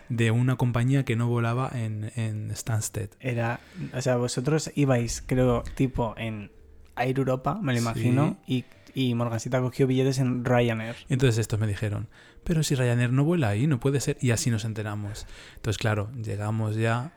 de 0.09 0.29
una 0.31 0.57
compañía 0.57 1.05
que 1.05 1.15
no 1.15 1.27
volaba 1.27 1.71
en, 1.73 2.11
en 2.15 2.55
Stansted. 2.55 3.09
Era, 3.19 3.59
o 3.93 4.01
sea, 4.01 4.17
vosotros 4.17 4.71
ibais, 4.75 5.23
creo, 5.25 5.63
tipo 5.75 6.13
en 6.17 6.51
Air 6.97 7.17
Europa, 7.17 7.57
me 7.61 7.73
lo 7.73 7.79
Sí. 7.79 7.83
imagino, 7.83 8.37
y, 8.45 8.65
y 8.93 9.15
Morgancita 9.15 9.59
cogió 9.59 9.87
billetes 9.87 10.19
en 10.19 10.45
Ryanair. 10.45 10.95
Entonces 11.09 11.39
estos 11.39 11.59
me 11.59 11.65
dijeron, 11.65 12.09
pero 12.43 12.63
si 12.63 12.75
Ryanair 12.75 13.11
no 13.11 13.23
vuela 13.23 13.49
ahí, 13.49 13.67
no 13.67 13.79
puede 13.79 13.99
ser. 13.99 14.17
Y 14.21 14.31
así 14.31 14.49
nos 14.49 14.65
enteramos. 14.65 15.25
Entonces, 15.55 15.77
claro, 15.77 16.11
llegamos 16.13 16.75
ya 16.75 17.13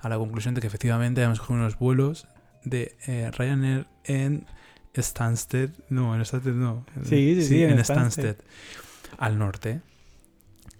a 0.00 0.08
la 0.08 0.18
conclusión 0.18 0.54
de 0.54 0.60
que 0.60 0.66
efectivamente 0.66 1.20
habíamos 1.20 1.40
cogido 1.40 1.60
unos 1.60 1.78
vuelos 1.78 2.26
de 2.64 2.96
eh, 3.06 3.30
Ryanair 3.32 3.86
en 4.04 4.46
Stansted. 4.96 5.70
No, 5.88 6.14
en 6.14 6.24
Stansted 6.24 6.54
no. 6.54 6.84
Sí, 7.04 7.34
sí, 7.36 7.44
sí, 7.44 7.62
en 7.62 7.70
en 7.70 7.84
Stansted. 7.84 8.36
Stansted. 8.36 8.44
Al 9.18 9.38
norte. 9.38 9.80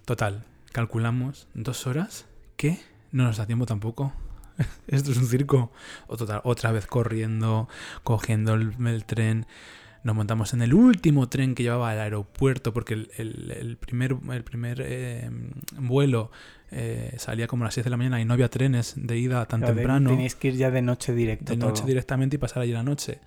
Total, 0.04 0.44
calculamos 0.72 1.48
dos 1.54 1.86
horas. 1.86 2.26
¿Qué? 2.56 2.78
No 3.12 3.24
nos 3.24 3.38
da 3.38 3.46
tiempo 3.46 3.64
tampoco. 3.64 4.12
Esto 4.86 5.12
es 5.12 5.16
un 5.16 5.26
circo. 5.26 5.72
O 6.06 6.16
total, 6.16 6.40
otra 6.44 6.72
vez 6.72 6.86
corriendo, 6.86 7.68
cogiendo 8.02 8.54
el, 8.54 8.74
el 8.86 9.04
tren. 9.04 9.46
Nos 10.04 10.14
montamos 10.14 10.52
en 10.54 10.62
el 10.62 10.72
último 10.74 11.28
tren 11.28 11.54
que 11.54 11.62
llevaba 11.64 11.90
al 11.90 11.98
aeropuerto 11.98 12.72
porque 12.72 12.94
el, 12.94 13.10
el- 13.16 13.50
el 13.50 13.76
primer, 13.76 14.16
el 14.32 14.44
primer 14.44 14.80
eh, 14.84 15.30
vuelo 15.78 16.30
eh, 16.70 17.14
salía 17.18 17.46
como 17.46 17.64
a 17.64 17.66
las 17.68 17.74
6 17.74 17.84
de 17.84 17.90
la 17.90 17.96
mañana 17.96 18.20
y 18.20 18.24
no 18.24 18.34
había 18.34 18.48
trenes 18.50 18.94
de 18.96 19.18
ida 19.18 19.46
tan 19.46 19.60
Claro, 19.60 19.74
temprano. 19.74 20.10
Teníais 20.10 20.34
que 20.36 20.48
ir 20.48 20.54
ya 20.56 20.70
de 20.70 20.82
noche 20.82 21.14
directo. 21.14 21.52
De 21.52 21.56
noche 21.58 21.84
directamente 21.86 22.36
y 22.36 22.38
pasar 22.38 22.62
allí 22.62 22.72
la 22.72 22.82
noche. 22.82 23.18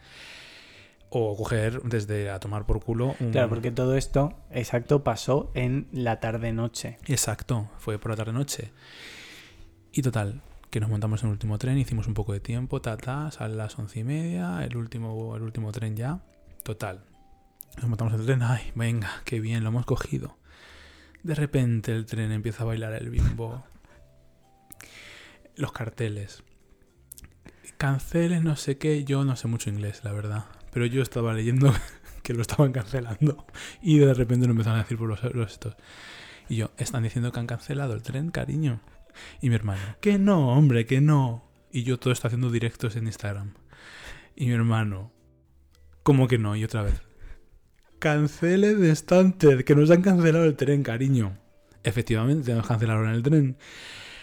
O 1.09 1.35
coger 1.37 1.81
desde 1.83 2.29
a 2.29 2.39
tomar 2.39 2.65
por 2.65 2.83
culo 2.83 3.15
un... 3.21 3.31
Claro, 3.31 3.47
porque 3.49 3.71
todo 3.71 3.95
esto, 3.95 4.33
exacto, 4.51 5.03
pasó 5.03 5.51
en 5.55 5.87
la 5.93 6.19
tarde-noche. 6.19 6.97
Exacto, 7.05 7.69
fue 7.79 7.97
por 7.97 8.11
la 8.11 8.17
tarde-noche. 8.17 8.71
Y 9.93 10.01
total, 10.01 10.41
que 10.69 10.79
nos 10.81 10.89
montamos 10.89 11.23
en 11.23 11.29
el 11.29 11.31
último 11.33 11.57
tren, 11.57 11.77
hicimos 11.77 12.07
un 12.07 12.13
poco 12.13 12.33
de 12.33 12.41
tiempo, 12.41 12.81
ta, 12.81 12.97
ta, 12.97 13.31
sale 13.31 13.53
a 13.53 13.57
las 13.57 13.79
once 13.79 14.01
y 14.01 14.03
media, 14.03 14.63
el 14.65 14.75
último, 14.75 15.35
el 15.37 15.43
último 15.43 15.71
tren 15.71 15.95
ya. 15.95 16.19
Total, 16.67 16.99
nos 17.77 17.87
montamos 17.87 18.13
en 18.13 18.19
el 18.19 18.25
tren, 18.25 18.41
ay, 18.43 18.73
venga, 18.75 19.21
qué 19.23 19.39
bien, 19.39 19.63
lo 19.63 19.69
hemos 19.69 19.85
cogido. 19.85 20.37
De 21.23 21.33
repente 21.33 21.93
el 21.93 22.05
tren 22.05 22.33
empieza 22.33 22.63
a 22.63 22.65
bailar 22.65 22.91
el 22.91 23.09
bimbo. 23.09 23.63
Los 25.55 25.71
carteles. 25.71 26.43
cancele 27.77 28.41
no 28.41 28.57
sé 28.57 28.77
qué. 28.77 29.05
Yo 29.05 29.23
no 29.23 29.37
sé 29.37 29.47
mucho 29.47 29.69
inglés, 29.69 30.01
la 30.03 30.11
verdad. 30.11 30.47
Pero 30.73 30.85
yo 30.85 31.01
estaba 31.01 31.33
leyendo 31.33 31.73
que 32.21 32.33
lo 32.33 32.41
estaban 32.41 32.73
cancelando. 32.73 33.45
Y 33.81 33.99
de 33.99 34.13
repente 34.13 34.45
lo 34.45 34.51
empezaron 34.51 34.81
a 34.81 34.83
decir 34.83 34.97
por 34.97 35.07
los, 35.07 35.23
los 35.33 35.53
estos. 35.53 35.77
Y 36.49 36.57
yo, 36.57 36.71
están 36.75 37.03
diciendo 37.03 37.31
que 37.31 37.39
han 37.39 37.47
cancelado 37.47 37.93
el 37.93 38.01
tren, 38.01 38.29
cariño. 38.29 38.81
Y 39.39 39.47
mi 39.47 39.55
hermano, 39.55 39.95
que 40.01 40.19
no, 40.19 40.49
hombre, 40.49 40.85
que 40.85 40.99
no. 40.99 41.49
Y 41.71 41.83
yo 41.83 41.97
todo 41.97 42.11
está 42.11 42.27
haciendo 42.27 42.51
directos 42.51 42.97
en 42.97 43.07
Instagram. 43.07 43.53
Y 44.35 44.47
mi 44.47 44.51
hermano, 44.51 45.13
¿cómo 46.07 46.29
que 46.29 46.37
no? 46.37 46.55
Y 46.55 46.63
otra 46.63 46.83
vez, 46.83 47.01
cancele 47.99 48.75
de 48.75 48.95
Stunted, 48.95 49.65
que 49.65 49.75
nos 49.75 49.91
han 49.91 50.01
cancelado 50.01 50.45
el 50.45 50.55
tren, 50.55 50.81
cariño. 50.81 51.37
Efectivamente, 51.83 52.53
nos 52.53 52.65
cancelaron 52.65 53.09
el 53.09 53.23
tren. 53.23 53.57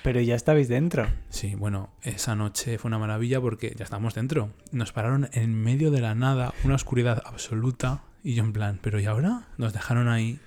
Pero 0.02 0.18
ya 0.22 0.34
estabais 0.34 0.68
dentro. 0.68 1.06
Sí, 1.28 1.54
bueno, 1.56 1.90
esa 2.00 2.34
noche 2.36 2.78
fue 2.78 2.88
una 2.88 2.98
maravilla 2.98 3.38
porque 3.38 3.74
ya 3.76 3.84
estamos 3.84 4.14
dentro. 4.14 4.48
Nos 4.72 4.92
pararon 4.92 5.28
en 5.32 5.54
medio 5.54 5.90
de 5.90 6.00
la 6.00 6.14
nada, 6.14 6.54
una 6.64 6.74
oscuridad 6.76 7.22
absoluta. 7.26 8.02
Y 8.22 8.32
yo 8.32 8.44
en 8.44 8.54
plan, 8.54 8.78
¿pero 8.80 8.98
y 8.98 9.04
ahora? 9.04 9.48
Nos 9.58 9.74
dejaron 9.74 10.08
ahí 10.08 10.40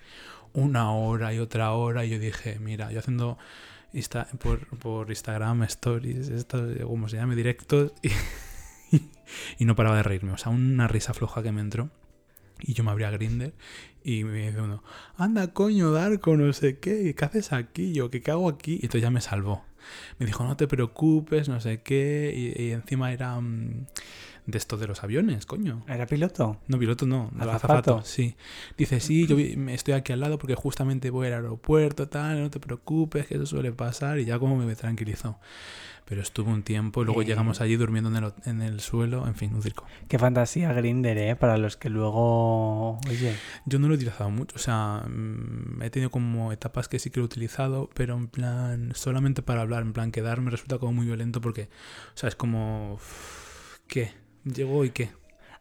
una 0.53 0.91
hora 0.91 1.35
y 1.35 1.39
otra 1.39 1.71
hora. 1.73 2.03
Y 2.03 2.09
yo 2.09 2.17
dije, 2.19 2.57
mira, 2.59 2.91
yo 2.91 2.97
haciendo 2.97 3.37
Insta- 3.93 4.27
por, 4.39 4.65
por 4.79 5.09
Instagram 5.09 5.61
stories, 5.63 6.29
esto, 6.29 6.65
como 6.83 7.07
se 7.09 7.17
llame, 7.17 7.35
directos. 7.35 7.93
Y, 8.01 8.09
y 9.59 9.65
no 9.65 9.75
paraba 9.75 9.97
de 9.97 10.03
reírme. 10.03 10.31
O 10.31 10.37
sea, 10.37 10.51
una 10.51 10.87
risa 10.87 11.13
floja 11.13 11.43
que 11.43 11.51
me 11.51 11.61
entró. 11.61 11.89
Y 12.59 12.73
yo 12.73 12.83
me 12.83 12.89
abría 12.89 13.11
Grinder 13.11 13.53
y 14.03 14.23
me 14.23 14.47
dice 14.47 14.61
uno, 14.61 14.83
anda 15.15 15.53
coño, 15.53 15.91
Darko, 15.91 16.37
no 16.37 16.51
sé 16.53 16.79
qué, 16.79 17.13
¿qué 17.13 17.25
haces 17.25 17.53
aquí? 17.53 17.93
Yo, 17.93 18.09
¿qué, 18.09 18.23
hago 18.31 18.49
aquí? 18.49 18.73
Y 18.73 18.85
entonces 18.85 19.03
ya 19.03 19.11
me 19.11 19.21
salvó. 19.21 19.63
Me 20.17 20.25
dijo, 20.25 20.43
no 20.43 20.57
te 20.57 20.67
preocupes, 20.67 21.49
no 21.49 21.61
sé 21.61 21.81
qué. 21.81 22.33
Y, 22.35 22.63
y 22.63 22.71
encima 22.71 23.13
era 23.13 23.39
mm, 23.39 23.85
de 24.47 24.57
esto 24.57 24.77
de 24.77 24.87
los 24.87 25.03
aviones, 25.03 25.45
coño. 25.45 25.83
¿Era 25.87 26.07
piloto? 26.07 26.57
No, 26.67 26.79
piloto 26.79 27.05
no, 27.05 27.31
¿Azafato? 27.35 27.55
azafato, 27.55 28.01
sí. 28.03 28.35
Dice, 28.77 29.01
sí, 29.01 29.27
yo 29.27 29.37
estoy 29.37 29.93
aquí 29.93 30.13
al 30.13 30.21
lado 30.21 30.39
porque 30.39 30.55
justamente 30.55 31.09
voy 31.09 31.27
al 31.27 31.33
aeropuerto, 31.33 32.07
tal, 32.07 32.41
no 32.41 32.49
te 32.49 32.59
preocupes, 32.59 33.27
que 33.27 33.35
eso 33.35 33.45
suele 33.45 33.73
pasar. 33.73 34.19
Y 34.19 34.25
ya 34.25 34.39
como 34.39 34.55
me 34.55 34.75
tranquilizó. 34.75 35.37
Pero 36.09 36.21
estuvo 36.21 36.49
un 36.51 36.63
tiempo 36.63 37.01
y 37.01 37.05
luego 37.05 37.21
Eh. 37.21 37.25
llegamos 37.25 37.59
allí 37.59 37.75
durmiendo 37.75 38.09
en 38.09 38.23
el, 38.23 38.33
en 38.45 38.61
el 38.61 38.79
suelo, 38.79 39.27
en 39.27 39.35
fin, 39.35 39.53
un 39.53 39.61
circo. 39.61 39.85
Qué 40.07 40.17
fantasía 40.17 40.71
Grinder, 40.71 41.17
¿eh? 41.17 41.35
Para 41.35 41.57
los 41.57 41.75
que 41.75 41.89
luego... 41.89 42.97
Oye, 43.09 43.35
Yo 43.65 43.77
no 43.77 43.87
lo 43.87 43.93
he 43.93 43.97
utilizado 43.97 44.29
mucho, 44.29 44.55
o 44.55 44.59
sea, 44.59 45.03
mm, 45.07 45.81
he 45.81 45.89
tenido 45.89 46.09
como 46.09 46.53
etapas 46.53 46.87
que 46.87 46.97
sí 46.99 47.09
que 47.09 47.19
lo 47.19 47.25
he 47.25 47.27
utilizado, 47.27 47.89
pero 47.93 48.15
en 48.15 48.27
plan, 48.29 48.91
solamente 48.95 49.41
para 49.41 49.61
hablar, 49.61 49.81
en 49.83 49.91
plan, 49.91 50.11
quedarme 50.11 50.49
resulta 50.49 50.77
como 50.79 50.93
muy 50.93 51.05
violento 51.05 51.41
porque, 51.41 51.63
o 52.13 52.17
sea, 52.17 52.29
es 52.29 52.35
como, 52.37 52.99
¿qué? 53.87 54.13
Llegó 54.45 54.85
y 54.85 54.91
qué. 54.91 55.09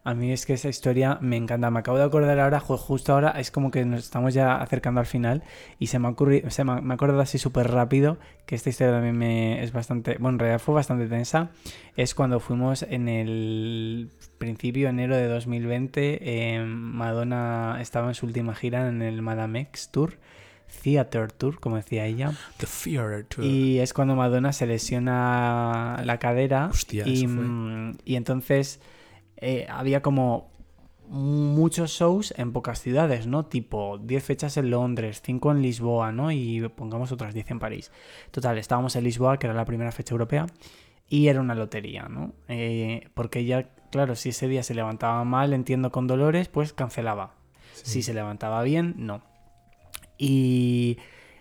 A 0.09 0.13
mí 0.13 0.31
es 0.31 0.45
que 0.45 0.53
esa 0.53 0.69
historia 0.69 1.17
me 1.21 1.35
encanta. 1.35 1.69
Me 1.69 1.79
acabo 1.79 1.97
de 1.97 2.03
acordar 2.05 2.39
ahora, 2.39 2.61
ju- 2.61 2.77
justo 2.77 3.13
ahora, 3.13 3.31
es 3.31 3.51
como 3.51 3.71
que 3.71 3.83
nos 3.85 4.03
estamos 4.05 4.33
ya 4.33 4.55
acercando 4.55 4.99
al 5.01 5.05
final 5.05 5.43
y 5.79 5.87
se 5.87 5.99
me 5.99 6.07
ha 6.07 6.11
ocurrido, 6.11 6.49
se 6.49 6.63
me, 6.63 6.81
me 6.81 6.93
acordado 6.93 7.19
así 7.21 7.37
súper 7.37 7.69
rápido 7.71 8.17
que 8.45 8.55
esta 8.55 8.69
historia 8.69 8.93
también 8.93 9.17
me 9.17 9.61
es 9.63 9.73
bastante, 9.73 10.17
bueno, 10.19 10.35
en 10.35 10.39
realidad 10.39 10.59
fue 10.59 10.75
bastante 10.75 11.07
tensa. 11.07 11.49
Es 11.95 12.15
cuando 12.15 12.39
fuimos 12.39 12.83
en 12.83 13.09
el 13.09 14.09
principio, 14.37 14.87
enero 14.89 15.15
de 15.15 15.27
2020, 15.27 16.19
eh, 16.21 16.63
Madonna 16.65 17.77
estaba 17.81 18.07
en 18.07 18.13
su 18.15 18.25
última 18.25 18.55
gira 18.55 18.87
en 18.87 19.01
el 19.01 19.21
Madame 19.21 19.61
X 19.61 19.89
Tour. 19.91 20.13
Theater 20.83 21.31
Tour, 21.31 21.59
como 21.61 21.77
decía 21.77 22.05
ella. 22.05 22.31
The 22.57 22.65
Fear 22.67 23.23
Tour. 23.23 23.45
Y 23.45 23.79
es 23.79 23.93
cuando 23.93 24.15
Madonna 24.15 24.51
se 24.51 24.67
lesiona 24.67 26.01
la 26.03 26.19
cadera. 26.19 26.67
Hostia, 26.71 27.03
y, 27.07 27.23
eso 27.23 27.33
fue. 27.33 27.43
mm, 27.43 27.97
y 28.05 28.15
entonces 28.15 28.79
eh, 29.37 29.67
había 29.69 30.01
como 30.01 30.51
muchos 31.09 31.91
shows 31.91 32.33
en 32.37 32.51
pocas 32.51 32.81
ciudades, 32.81 33.27
¿no? 33.27 33.45
Tipo 33.45 33.97
10 33.97 34.23
fechas 34.23 34.57
en 34.57 34.69
Londres, 34.69 35.21
5 35.23 35.51
en 35.51 35.61
Lisboa, 35.61 36.11
¿no? 36.11 36.31
Y 36.31 36.67
pongamos 36.69 37.11
otras 37.11 37.33
10 37.33 37.51
en 37.51 37.59
París. 37.59 37.91
Total, 38.31 38.57
estábamos 38.57 38.95
en 38.95 39.03
Lisboa, 39.03 39.39
que 39.39 39.47
era 39.47 39.53
la 39.53 39.65
primera 39.65 39.91
fecha 39.91 40.13
europea, 40.13 40.47
y 41.07 41.27
era 41.27 41.39
una 41.39 41.55
lotería, 41.55 42.07
¿no? 42.09 42.33
Eh, 42.49 43.07
porque 43.13 43.39
ella, 43.39 43.69
claro, 43.91 44.15
si 44.15 44.29
ese 44.29 44.47
día 44.47 44.63
se 44.63 44.73
levantaba 44.73 45.23
mal, 45.23 45.53
entiendo 45.53 45.91
con 45.91 46.07
dolores, 46.07 46.49
pues 46.49 46.73
cancelaba. 46.73 47.35
Si 47.73 48.01
se 48.01 48.13
levantaba 48.13 48.63
bien, 48.63 48.95
no. 48.97 49.21
Y 50.17 50.97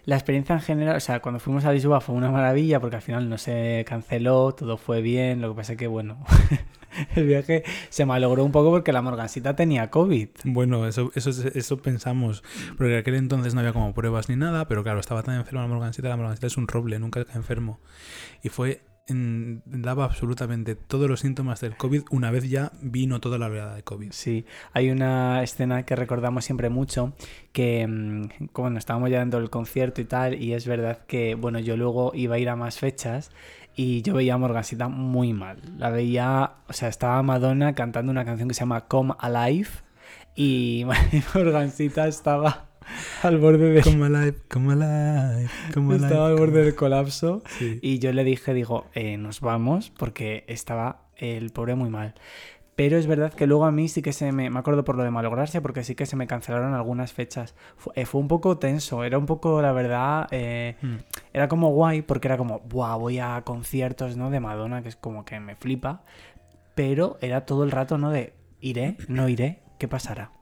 la 0.07 0.15
experiencia 0.15 0.55
en 0.55 0.61
general, 0.61 0.97
o 0.97 1.01
sea, 1.01 1.21
cuando 1.21 1.41
fuimos 1.41 1.65
a 1.65 1.73
Lisboa 1.73 2.01
fue 2.01 2.15
una 2.15 2.31
maravilla 2.31 2.81
porque 2.81 2.97
al 2.97 3.03
final 3.03 3.29
no 3.29 3.39
se 3.39 3.85
canceló, 3.89 4.55
todo 4.55 4.77
fue 4.77 5.03
bien, 5.03 5.43
lo 5.43 5.51
que 5.51 5.57
pasa 5.57 5.73
es 5.73 5.79
que, 5.79 5.89
bueno, 5.89 6.25
el 7.17 7.27
viaje 7.27 7.65
se 7.89 8.07
malogró 8.07 8.45
un 8.45 8.53
poco 8.53 8.71
porque 8.71 8.93
la 8.93 9.03
Morgancita 9.03 9.57
tenía 9.57 9.91
COVID. 9.91 10.29
Bueno, 10.45 10.87
eso, 10.87 11.11
eso, 11.17 11.31
eso 11.31 11.77
pensamos, 11.79 12.45
porque 12.79 12.95
en 12.95 13.01
aquel 13.01 13.17
entonces 13.17 13.55
no 13.55 13.61
había 13.61 13.73
como 13.73 13.93
pruebas 13.95 14.29
ni 14.29 14.37
nada, 14.37 14.69
pero 14.69 14.85
claro, 14.85 15.01
estaba 15.01 15.25
tan 15.25 15.35
enferma 15.35 15.63
la 15.63 15.69
morgancita, 15.69 16.09
la 16.09 16.17
morgancita 16.17 16.47
es 16.47 16.57
un 16.57 16.69
roble, 16.69 17.01
nunca 17.01 17.21
está 17.21 17.35
enfermo. 17.35 17.81
Y 18.45 18.49
fue, 18.49 18.83
daba 19.09 20.05
absolutamente 20.05 20.75
todos 20.75 21.09
los 21.09 21.21
síntomas 21.21 21.61
del 21.61 21.77
COVID 21.77 22.05
una 22.11 22.33
vez 22.33 22.49
ya 22.51 22.73
vino 22.81 23.21
toda 23.21 23.39
la 23.39 23.47
oleada 23.47 23.77
de 23.77 23.83
COVID. 23.85 24.11
Sí, 24.13 24.47
hay 24.73 24.91
una 24.91 25.43
escena 25.43 25.85
que 25.85 25.95
recordamos 25.95 26.45
siempre 26.45 26.71
mucho, 26.71 27.13
que 27.53 27.87
mm, 27.87 28.49
bueno, 28.53 28.79
estábamos 28.79 29.11
ya 29.11 29.21
dentro 29.21 29.39
del 29.39 29.51
concierto 29.51 30.01
y 30.01 30.07
tal, 30.07 30.35
y 30.35 30.55
es 30.55 30.67
verdad 30.67 30.99
que, 31.07 31.37
bueno, 31.37 31.61
yo 31.61 31.77
luego 31.77 32.13
iba 32.15 32.35
a 32.35 32.39
ir 32.39 32.49
a 32.49 32.57
más 32.57 32.79
fechas 32.79 33.31
y 33.77 34.03
yo 34.03 34.15
veía 34.15 34.35
a 34.35 34.39
Morgancita 34.39 34.89
muy 34.89 35.33
mal. 35.33 35.61
La 35.79 35.91
veía, 35.91 36.55
o 36.69 36.73
sea, 36.73 36.89
estaba 36.89 37.23
Madonna 37.23 37.75
cantando 37.75 38.11
una 38.11 38.25
canción 38.25 38.49
que 38.49 38.55
se 38.55 38.61
llama 38.61 38.87
Come 38.89 39.15
Alive 39.19 39.69
y 40.35 40.85
Morgancita 41.35 42.09
estaba 42.09 42.66
al 43.23 43.39
borde 43.39 43.71
de... 43.71 43.83
Come 43.83 44.07
alive, 44.07 44.37
come 44.49 44.73
alive, 44.75 45.49
come 45.75 45.95
alive. 45.95 46.07
Estaba 46.09 46.29
al 46.29 46.37
borde 46.37 46.65
del 46.65 46.75
colapso 46.75 47.43
Sí. 47.59 47.79
y 47.83 47.99
yo 47.99 48.13
le 48.13 48.25
dije, 48.25 48.55
digo, 48.55 48.87
eh, 48.95 49.17
nos 49.17 49.41
vamos 49.41 49.91
porque 49.97 50.45
estaba 50.49 51.09
el 51.17 51.51
pobre 51.51 51.75
muy 51.75 51.91
mal. 51.91 52.15
Pero 52.77 52.99
es 52.99 53.07
verdad 53.07 53.33
que 53.33 53.47
luego 53.47 53.65
a 53.65 53.73
mí 53.73 53.89
sí 53.89 54.03
que 54.03 54.13
se 54.13 54.33
me, 54.33 54.51
me 54.51 54.59
acuerdo 54.59 54.85
por 54.85 54.97
lo 54.97 55.03
de 55.03 55.11
malograrse, 55.11 55.63
porque 55.63 55.83
sí 55.83 55.95
que 55.95 56.05
se 56.05 56.15
me 56.15 56.27
cancelaron 56.27 56.75
algunas 56.75 57.15
fechas. 57.15 57.55
Fu- 57.79 57.91
eh, 57.95 58.05
fue 58.05 58.21
un 58.21 58.29
poco 58.29 58.59
tenso, 58.59 59.03
era 59.03 59.17
un 59.17 59.25
poco, 59.25 59.63
la 59.63 59.73
verdad, 59.73 60.29
eh, 60.31 60.77
Mm. 60.83 60.97
era 61.33 61.49
como 61.49 61.71
guay, 61.71 62.03
porque 62.03 62.29
era 62.29 62.37
como, 62.37 62.61
Buah, 62.61 62.97
voy 62.97 63.19
a 63.19 63.41
conciertos, 63.47 64.19
¿no? 64.19 64.29
De 64.29 64.41
Madonna, 64.41 64.83
que 64.83 64.91
es 64.91 64.97
como 64.97 65.25
que 65.25 65.41
me 65.41 65.57
flipa. 65.57 66.03
Pero 66.75 67.17
era 67.23 67.47
todo 67.47 67.65
el 67.65 67.71
rato, 67.71 67.97
¿no? 67.97 68.11
De, 68.11 68.35
iré, 68.61 68.99
no 69.09 69.27
iré, 69.31 69.61
¿qué 69.79 69.89
pasará? 69.89 70.33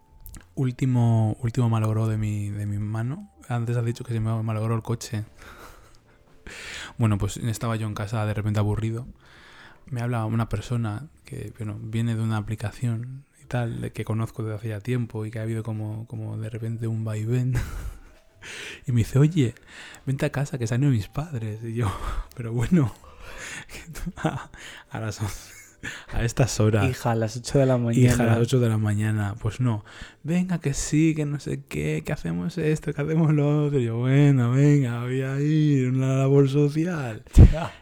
Último, 0.54 1.36
último 1.40 1.68
malogro 1.68 2.06
de 2.06 2.16
mi, 2.16 2.50
de 2.50 2.66
mi 2.66 2.78
mano. 2.78 3.30
Antes 3.48 3.76
has 3.76 3.84
dicho 3.84 4.04
que 4.04 4.12
se 4.12 4.20
me 4.20 4.42
malogró 4.42 4.74
el 4.74 4.82
coche. 4.82 5.24
Bueno, 6.98 7.16
pues 7.18 7.38
estaba 7.38 7.74
yo 7.74 7.86
en 7.86 7.94
casa 7.94 8.24
de 8.26 8.34
repente 8.34 8.60
aburrido. 8.60 9.06
Me 9.86 10.02
habla 10.02 10.26
una 10.26 10.48
persona 10.48 11.08
que 11.24 11.52
bueno, 11.58 11.78
viene 11.80 12.14
de 12.14 12.22
una 12.22 12.36
aplicación 12.36 13.24
y 13.42 13.46
tal, 13.46 13.90
que 13.92 14.04
conozco 14.04 14.42
desde 14.42 14.56
hace 14.56 14.68
ya 14.68 14.80
tiempo 14.80 15.24
y 15.24 15.30
que 15.30 15.38
ha 15.38 15.42
habido 15.42 15.62
como, 15.62 16.06
como 16.06 16.36
de 16.36 16.50
repente 16.50 16.86
un 16.86 17.04
vaivén. 17.04 17.54
Y 18.86 18.92
me 18.92 18.98
dice, 18.98 19.18
oye, 19.18 19.54
vente 20.04 20.26
a 20.26 20.30
casa 20.30 20.58
que 20.58 20.66
se 20.66 20.74
han 20.74 20.82
ido 20.82 20.92
mis 20.92 21.08
padres. 21.08 21.64
Y 21.64 21.74
yo, 21.74 21.90
pero 22.36 22.52
bueno, 22.52 22.92
a, 24.90 25.00
las, 25.00 25.20
a 26.12 26.24
estas 26.24 26.60
horas. 26.60 26.88
Hija, 26.88 27.12
a 27.12 27.14
las 27.14 27.36
8 27.36 27.58
de 27.58 27.66
la 27.66 27.78
mañana. 27.78 28.14
Hija, 28.14 28.22
a 28.22 28.26
las 28.26 28.38
8 28.38 28.60
de 28.60 28.68
la 28.68 28.78
mañana. 28.78 29.34
Pues 29.40 29.60
no. 29.60 29.84
Venga, 30.22 30.60
que 30.60 30.74
sí, 30.74 31.14
que 31.14 31.26
no 31.26 31.40
sé 31.40 31.64
qué, 31.64 32.02
que 32.04 32.12
hacemos 32.12 32.58
esto, 32.58 32.92
que 32.92 33.02
hacemos 33.02 33.32
lo 33.32 33.66
otro. 33.66 33.78
Y 33.78 33.84
yo, 33.84 33.98
bueno, 33.98 34.52
venga, 34.52 35.02
voy 35.02 35.22
a 35.22 35.40
ir 35.40 35.86
a 35.86 35.90
una 35.90 36.16
labor 36.18 36.48
social. 36.48 37.24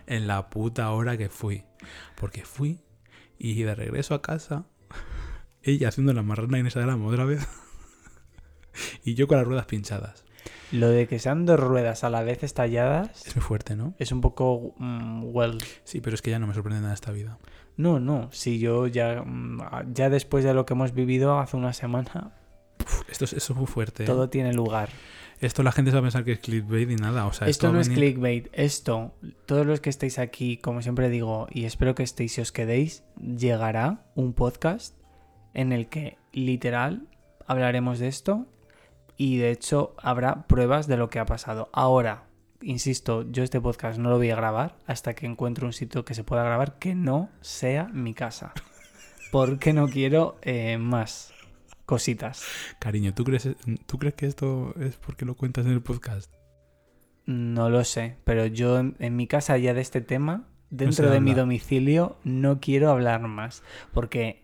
En 0.06 0.26
la 0.26 0.50
puta 0.50 0.90
hora 0.90 1.16
que 1.16 1.28
fui. 1.28 1.64
Porque 2.16 2.44
fui 2.44 2.80
y 3.38 3.62
de 3.62 3.74
regreso 3.74 4.14
a 4.14 4.22
casa, 4.22 4.66
ella 5.62 5.88
haciendo 5.88 6.12
la 6.12 6.22
marrana 6.22 6.58
en 6.58 6.66
esa 6.66 6.80
de 6.80 6.86
la 6.86 6.96
otra 6.96 7.24
vez. 7.24 7.46
y 9.04 9.14
yo 9.14 9.26
con 9.26 9.38
las 9.38 9.46
ruedas 9.46 9.66
pinchadas. 9.66 10.24
Lo 10.70 10.88
de 10.88 11.06
que 11.06 11.18
sean 11.18 11.44
dos 11.44 11.60
ruedas 11.60 12.02
a 12.02 12.08
la 12.08 12.22
vez 12.22 12.42
estalladas 12.42 13.26
Es 13.26 13.36
muy 13.36 13.44
fuerte, 13.44 13.76
¿no? 13.76 13.94
es 13.98 14.10
un 14.10 14.22
poco 14.22 14.74
mm, 14.78 15.24
well. 15.24 15.58
Sí, 15.84 16.00
pero 16.00 16.14
es 16.14 16.22
que 16.22 16.30
ya 16.30 16.38
no 16.38 16.46
me 16.46 16.54
sorprende 16.54 16.80
nada 16.80 16.94
esta 16.94 17.12
vida. 17.12 17.38
No, 17.76 18.00
no, 18.00 18.28
si 18.32 18.58
yo 18.58 18.86
ya, 18.86 19.22
mm, 19.24 19.92
ya 19.94 20.10
después 20.10 20.44
de 20.44 20.54
lo 20.54 20.66
que 20.66 20.74
hemos 20.74 20.92
vivido 20.92 21.38
hace 21.38 21.56
una 21.56 21.72
semana, 21.72 22.32
Uf, 22.80 23.02
esto 23.08 23.24
es, 23.24 23.32
eso 23.32 23.52
es 23.52 23.58
muy 23.58 23.66
fuerte. 23.66 24.04
¿eh? 24.04 24.06
todo 24.06 24.28
tiene 24.28 24.52
lugar. 24.52 24.90
Esto 25.40 25.64
la 25.64 25.72
gente 25.72 25.90
se 25.90 25.96
va 25.96 26.00
a 26.00 26.02
pensar 26.02 26.24
que 26.24 26.32
es 26.32 26.38
clickbait 26.38 26.88
y 26.88 26.94
nada. 26.94 27.26
O 27.26 27.32
sea, 27.32 27.48
esto 27.48 27.72
no 27.72 27.80
es 27.80 27.88
clickbait, 27.88 28.48
esto, 28.52 29.12
todos 29.44 29.66
los 29.66 29.80
que 29.80 29.90
estéis 29.90 30.20
aquí, 30.20 30.56
como 30.56 30.82
siempre 30.82 31.08
digo, 31.08 31.48
y 31.50 31.64
espero 31.64 31.96
que 31.96 32.04
estéis 32.04 32.38
y 32.38 32.42
os 32.42 32.52
quedéis, 32.52 33.02
llegará 33.20 34.04
un 34.14 34.34
podcast 34.34 34.96
en 35.52 35.72
el 35.72 35.88
que 35.88 36.16
literal 36.32 37.08
hablaremos 37.46 37.98
de 37.98 38.06
esto 38.06 38.46
y 39.16 39.38
de 39.38 39.50
hecho 39.50 39.94
habrá 39.98 40.46
pruebas 40.46 40.86
de 40.86 40.96
lo 40.96 41.10
que 41.10 41.18
ha 41.18 41.26
pasado. 41.26 41.70
Ahora, 41.72 42.24
insisto, 42.62 43.30
yo 43.30 43.42
este 43.42 43.60
podcast 43.60 43.98
no 43.98 44.10
lo 44.10 44.16
voy 44.16 44.30
a 44.30 44.36
grabar 44.36 44.76
hasta 44.86 45.14
que 45.14 45.26
encuentre 45.26 45.64
un 45.64 45.72
sitio 45.72 46.04
que 46.04 46.14
se 46.14 46.24
pueda 46.24 46.44
grabar 46.44 46.78
que 46.78 46.94
no 46.94 47.30
sea 47.40 47.88
mi 47.88 48.14
casa. 48.14 48.52
Porque 49.30 49.72
no 49.72 49.88
quiero 49.88 50.36
eh, 50.42 50.78
más 50.78 51.32
cositas. 51.86 52.44
Cariño, 52.78 53.14
¿tú 53.14 53.24
crees, 53.24 53.48
¿tú 53.86 53.98
crees 53.98 54.14
que 54.14 54.26
esto 54.26 54.74
es 54.80 54.96
porque 54.96 55.24
lo 55.24 55.36
cuentas 55.36 55.66
en 55.66 55.72
el 55.72 55.82
podcast? 55.82 56.32
No 57.24 57.70
lo 57.70 57.84
sé, 57.84 58.16
pero 58.24 58.46
yo 58.46 58.78
en, 58.78 58.96
en 58.98 59.16
mi 59.16 59.26
casa 59.26 59.56
ya 59.56 59.74
de 59.74 59.80
este 59.80 60.00
tema, 60.00 60.48
dentro 60.70 61.10
de 61.10 61.20
mi 61.20 61.34
domicilio, 61.34 62.16
no 62.24 62.60
quiero 62.60 62.90
hablar 62.90 63.20
más. 63.22 63.62
Porque 63.92 64.41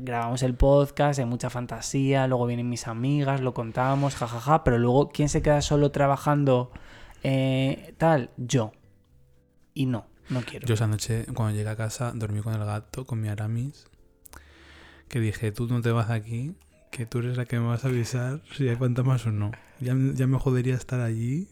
grabamos 0.00 0.42
el 0.42 0.54
podcast, 0.54 1.18
hay 1.18 1.24
mucha 1.24 1.50
fantasía, 1.50 2.26
luego 2.26 2.46
vienen 2.46 2.68
mis 2.68 2.86
amigas, 2.86 3.40
lo 3.40 3.54
contamos, 3.54 4.14
jajaja, 4.14 4.64
pero 4.64 4.78
luego, 4.78 5.10
¿quién 5.10 5.28
se 5.28 5.42
queda 5.42 5.60
solo 5.62 5.90
trabajando 5.90 6.70
eh, 7.22 7.94
tal? 7.98 8.30
Yo. 8.36 8.72
Y 9.74 9.86
no, 9.86 10.06
no 10.28 10.42
quiero. 10.42 10.66
Yo 10.66 10.74
esa 10.74 10.86
noche, 10.86 11.26
cuando 11.34 11.56
llegué 11.56 11.70
a 11.70 11.76
casa, 11.76 12.12
dormí 12.14 12.40
con 12.40 12.54
el 12.54 12.64
gato, 12.64 13.06
con 13.06 13.20
mi 13.20 13.28
Aramis, 13.28 13.86
que 15.08 15.20
dije, 15.20 15.52
tú 15.52 15.66
no 15.66 15.80
te 15.80 15.90
vas 15.90 16.08
de 16.08 16.14
aquí, 16.14 16.54
que 16.90 17.06
tú 17.06 17.18
eres 17.18 17.36
la 17.36 17.44
que 17.44 17.58
me 17.58 17.66
vas 17.66 17.84
a 17.84 17.88
avisar 17.88 18.40
si 18.56 18.68
hay 18.68 18.76
fantasmas 18.76 19.26
o 19.26 19.32
no. 19.32 19.52
Ya, 19.80 19.94
ya 20.14 20.26
me 20.26 20.38
jodería 20.38 20.74
estar 20.74 21.00
allí, 21.00 21.48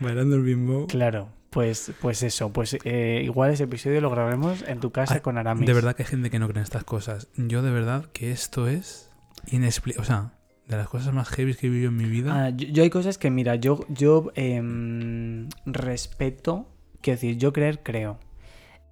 bailando 0.00 0.36
el 0.36 0.42
bimbo. 0.42 0.86
Claro, 0.86 1.28
pues, 1.50 1.92
pues 2.00 2.22
eso, 2.22 2.52
pues 2.52 2.76
eh, 2.84 3.22
igual 3.24 3.50
ese 3.50 3.64
episodio 3.64 4.00
lo 4.00 4.10
grabaremos 4.10 4.62
en 4.68 4.80
tu 4.80 4.90
casa 4.90 5.14
Ah, 5.14 5.20
con 5.20 5.38
Aramis. 5.38 5.66
De 5.66 5.72
verdad 5.72 5.94
que 5.96 6.02
hay 6.02 6.08
gente 6.08 6.30
que 6.30 6.38
no 6.38 6.46
cree 6.48 6.58
en 6.60 6.64
estas 6.64 6.84
cosas. 6.84 7.28
Yo 7.36 7.62
de 7.62 7.70
verdad 7.70 8.06
que 8.12 8.30
esto 8.32 8.68
es 8.68 9.10
inexplicable. 9.46 10.02
O 10.02 10.04
sea, 10.06 10.32
de 10.66 10.76
las 10.76 10.88
cosas 10.88 11.14
más 11.14 11.28
heavy 11.30 11.54
que 11.54 11.66
he 11.66 11.70
vivido 11.70 11.88
en 11.88 11.96
mi 11.96 12.04
vida. 12.04 12.44
Ah, 12.46 12.50
yo, 12.50 12.68
yo 12.68 12.82
hay 12.82 12.90
cosas 12.90 13.16
que, 13.16 13.30
mira, 13.30 13.54
yo, 13.56 13.80
yo 13.88 14.30
em, 14.34 15.48
respeto, 15.64 16.68
quiero 17.00 17.16
decir, 17.16 17.38
yo 17.38 17.52
creer, 17.54 17.82
creo. 17.82 18.18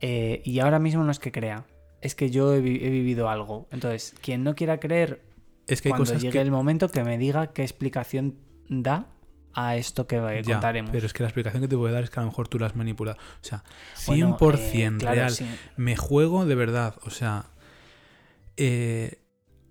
Eh, 0.01 0.41
y 0.45 0.61
ahora 0.61 0.79
mismo 0.79 1.05
no 1.05 1.11
es 1.11 1.19
que 1.19 1.33
crea, 1.33 1.65
es 2.01 2.15
que 2.15 2.31
yo 2.31 2.55
he, 2.55 2.61
vi- 2.61 2.79
he 2.83 2.89
vivido 2.91 3.29
algo. 3.29 3.69
Entonces, 3.71 4.15
quien 4.23 4.43
no 4.45 4.55
quiera 4.55 4.79
creer, 4.81 5.23
es 5.67 5.83
que 5.83 5.89
hay 5.89 5.91
cuando 5.91 6.05
cosas 6.07 6.23
llegue 6.23 6.33
que... 6.33 6.41
el 6.41 6.51
momento, 6.51 6.89
que 6.89 7.05
me 7.05 7.19
diga 7.19 7.49
qué 7.53 7.63
explicación 7.63 8.37
da 8.69 9.09
a 9.57 9.77
esto 9.77 10.07
que 10.07 10.17
Ya, 10.45 10.55
contaremos. 10.55 10.91
pero 10.93 11.07
es 11.07 11.13
que 11.13 11.23
la 11.23 11.29
explicación 11.31 11.63
que 11.63 11.69
te 11.69 11.75
voy 11.77 11.91
a 11.91 11.95
dar 11.95 12.05
es 12.05 12.11
que 12.11 12.21
a 12.21 12.23
lo 12.23 12.29
mejor 12.29 12.47
tú 12.49 12.59
la 12.59 12.67
has 12.67 12.77
manipulado. 12.77 13.17
O 13.19 13.45
sea, 13.45 13.65
100% 13.97 14.39
Bueno, 14.39 14.59
eh, 14.69 14.97
claro, 14.99 15.15
real. 15.17 15.31
sí. 15.33 15.47
Me 15.77 15.97
juego 15.97 16.45
de 16.47 16.55
verdad. 16.55 16.95
O 17.05 17.11
sea, 17.11 17.47
eh, 18.57 19.23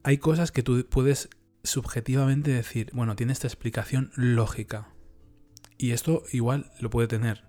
hay 0.03 0.17
cosas 0.17 0.51
que 0.51 0.63
tú 0.63 0.85
puedes 0.89 1.29
subjetivamente 1.63 2.51
decir, 2.51 2.89
bueno, 2.93 3.15
tiene 3.15 3.33
esta 3.33 3.47
explicación 3.47 4.11
lógica. 4.15 4.89
Y 5.77 5.91
esto 5.91 6.23
igual 6.31 6.71
lo 6.79 6.89
puede 6.89 7.07
tener. 7.07 7.43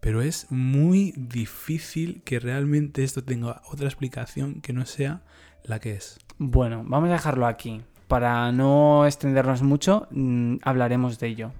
Pero 0.00 0.22
es 0.22 0.46
muy 0.50 1.12
difícil 1.16 2.22
que 2.24 2.40
realmente 2.40 3.04
esto 3.04 3.22
tenga 3.22 3.60
otra 3.70 3.86
explicación 3.86 4.60
que 4.62 4.72
no 4.72 4.86
sea 4.86 5.22
la 5.62 5.78
que 5.78 5.92
es. 5.92 6.18
Bueno, 6.38 6.82
vamos 6.86 7.10
a 7.10 7.12
dejarlo 7.12 7.46
aquí. 7.46 7.82
Para 8.08 8.50
no 8.50 9.04
extendernos 9.06 9.62
mucho, 9.62 10.08
mm, 10.10 10.56
hablaremos 10.62 11.18
de 11.20 11.28
ello. 11.28 11.52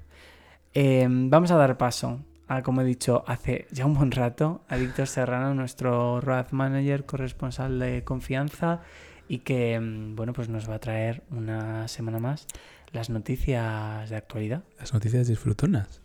Eh, 0.73 1.07
vamos 1.09 1.51
a 1.51 1.57
dar 1.57 1.77
paso 1.77 2.21
a, 2.47 2.63
como 2.63 2.81
he 2.81 2.85
dicho 2.85 3.25
hace 3.27 3.67
ya 3.71 3.87
un 3.87 3.95
buen 3.95 4.11
rato, 4.11 4.65
a 4.69 4.77
Víctor 4.77 5.07
Serrano, 5.07 5.55
nuestro 5.55 6.21
Road 6.21 6.51
Manager, 6.53 7.07
corresponsal 7.07 7.79
de 7.79 8.05
confianza, 8.05 8.81
y 9.29 9.39
que, 9.39 9.79
mm, 9.79 10.17
bueno, 10.17 10.33
pues 10.33 10.49
nos 10.49 10.69
va 10.69 10.75
a 10.75 10.79
traer 10.81 11.23
una 11.31 11.87
semana 11.89 12.19
más 12.19 12.47
las 12.93 13.11
noticias 13.11 14.11
de 14.11 14.17
actualidad. 14.17 14.65
Las 14.79 14.93
noticias 14.93 15.29
disfrutonas. 15.29 16.03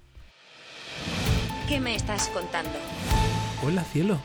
¿Qué 1.68 1.80
me 1.80 1.96
estás 1.96 2.30
contando? 2.30 2.78
Hola, 3.64 3.84
cielo. 3.84 4.20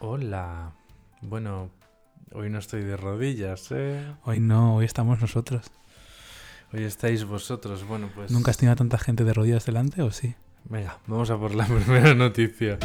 Hola. 0.00 0.72
Bueno, 1.22 1.70
hoy 2.32 2.50
no 2.50 2.58
estoy 2.58 2.82
de 2.82 2.96
rodillas, 2.96 3.70
¿eh? 3.70 4.04
Hoy 4.24 4.40
no, 4.40 4.76
hoy 4.76 4.84
estamos 4.84 5.20
nosotros. 5.20 5.70
Hoy 6.72 6.84
estáis 6.84 7.24
vosotros. 7.24 7.86
Bueno, 7.86 8.08
pues... 8.14 8.30
¿Nunca 8.30 8.50
has 8.50 8.56
tenido 8.56 8.72
a 8.72 8.76
tanta 8.76 8.98
gente 8.98 9.24
de 9.24 9.32
rodillas 9.34 9.66
delante 9.66 10.02
o 10.02 10.10
sí? 10.10 10.34
Venga, 10.64 10.98
vamos 11.06 11.30
a 11.30 11.38
por 11.38 11.54
la 11.54 11.66
primera 11.84 12.14
noticia. 12.14 12.78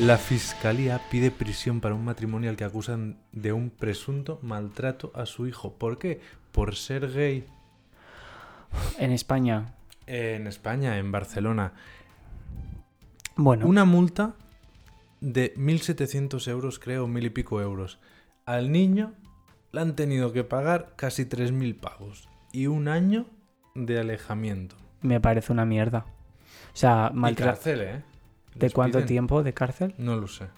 La 0.00 0.18
fiscalía 0.18 1.00
pide 1.10 1.30
prisión 1.30 1.80
para 1.80 1.94
un 1.94 2.04
matrimonio 2.04 2.50
al 2.50 2.56
que 2.56 2.64
acusan 2.64 3.18
de 3.32 3.52
un 3.52 3.70
presunto 3.70 4.38
maltrato 4.42 5.12
a 5.14 5.26
su 5.26 5.46
hijo. 5.46 5.74
¿Por 5.74 5.98
qué? 5.98 6.20
Por 6.52 6.76
ser 6.76 7.10
gay. 7.12 7.46
En 8.98 9.12
España, 9.12 9.74
En 10.06 10.46
España, 10.46 10.98
en 10.98 11.10
Barcelona. 11.10 11.72
bueno, 13.36 13.66
Una 13.66 13.84
multa 13.84 14.34
de 15.20 15.54
1.700 15.54 16.48
euros, 16.48 16.78
creo, 16.78 17.06
mil 17.06 17.24
y 17.24 17.30
pico 17.30 17.60
euros. 17.60 17.98
Al 18.46 18.72
niño 18.72 19.12
le 19.72 19.80
han 19.80 19.96
tenido 19.96 20.32
que 20.32 20.44
pagar 20.44 20.94
casi 20.96 21.24
3.000 21.24 21.78
pavos. 21.78 22.28
Y 22.52 22.66
un 22.66 22.88
año 22.88 23.26
de 23.74 23.98
alejamiento. 24.00 24.76
me 25.02 25.20
parece 25.20 25.52
una 25.52 25.64
mierda. 25.64 26.04
O 26.72 26.76
sea, 26.76 27.10
Y 27.12 27.16
maltra- 27.16 27.46
cárcel, 27.46 27.80
¿eh? 27.80 28.02
¿De 28.54 28.70
cuánto 28.70 28.98
piden. 28.98 29.08
tiempo 29.08 29.42
de 29.42 29.54
cárcel? 29.54 29.94
No 29.98 30.16
lo 30.16 30.26
sé. 30.28 30.48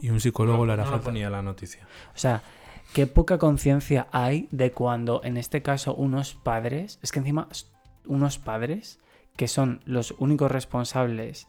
Y 0.00 0.10
un 0.10 0.20
psicólogo 0.20 0.66
le 0.66 0.72
hará 0.72 0.84
no 0.84 0.90
falta. 0.90 1.04
ponía 1.04 1.30
la 1.30 1.40
noticia. 1.42 1.86
O 2.14 2.18
sea, 2.18 2.42
qué 2.92 3.06
poca 3.06 3.38
conciencia 3.38 4.08
hay 4.12 4.48
de 4.50 4.72
cuando, 4.72 5.22
en 5.24 5.36
este 5.36 5.62
caso, 5.62 5.94
unos 5.94 6.34
padres, 6.34 6.98
es 7.02 7.12
que 7.12 7.20
encima 7.20 7.48
unos 8.06 8.38
padres 8.38 8.98
que 9.36 9.48
son 9.48 9.80
los 9.86 10.14
únicos 10.18 10.50
responsables 10.50 11.46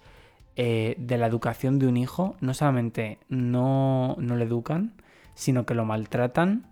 eh, 0.56 0.96
de 1.00 1.18
la 1.18 1.26
educación 1.28 1.80
de 1.80 1.88
un 1.88 1.98
hijo, 1.98 2.38
no 2.40 2.54
solamente 2.54 3.20
no, 3.28 4.16
no 4.20 4.36
le 4.38 4.46
educan, 4.46 4.94
sino 5.34 5.66
que 5.66 5.74
lo 5.74 5.84
maltratan. 5.86 6.66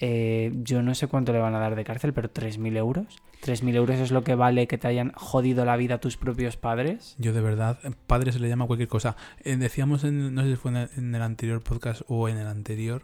Eh, 0.00 0.50
yo 0.62 0.82
no 0.82 0.94
sé 0.94 1.06
cuánto 1.06 1.32
le 1.32 1.38
van 1.38 1.54
a 1.54 1.58
dar 1.58 1.76
de 1.76 1.84
cárcel, 1.84 2.12
pero 2.12 2.32
3.000 2.32 2.76
euros. 2.76 3.06
3.000 3.42 3.74
euros 3.74 3.96
es 3.98 4.10
lo 4.10 4.22
que 4.22 4.34
vale 4.34 4.66
que 4.66 4.76
te 4.76 4.86
hayan 4.88 5.12
jodido 5.14 5.64
la 5.64 5.76
vida 5.76 5.98
tus 5.98 6.16
propios 6.16 6.56
padres. 6.56 7.14
Yo 7.18 7.32
de 7.32 7.40
verdad, 7.40 7.78
padre 8.06 8.32
se 8.32 8.38
le 8.38 8.48
llama 8.48 8.66
cualquier 8.66 8.88
cosa. 8.88 9.16
Eh, 9.44 9.56
decíamos, 9.56 10.04
en, 10.04 10.34
no 10.34 10.42
sé 10.42 10.50
si 10.50 10.56
fue 10.56 10.70
en 10.72 10.76
el, 10.78 10.90
en 10.96 11.14
el 11.14 11.22
anterior 11.22 11.62
podcast 11.62 12.02
o 12.08 12.28
en 12.28 12.36
el 12.36 12.46
anterior, 12.46 13.02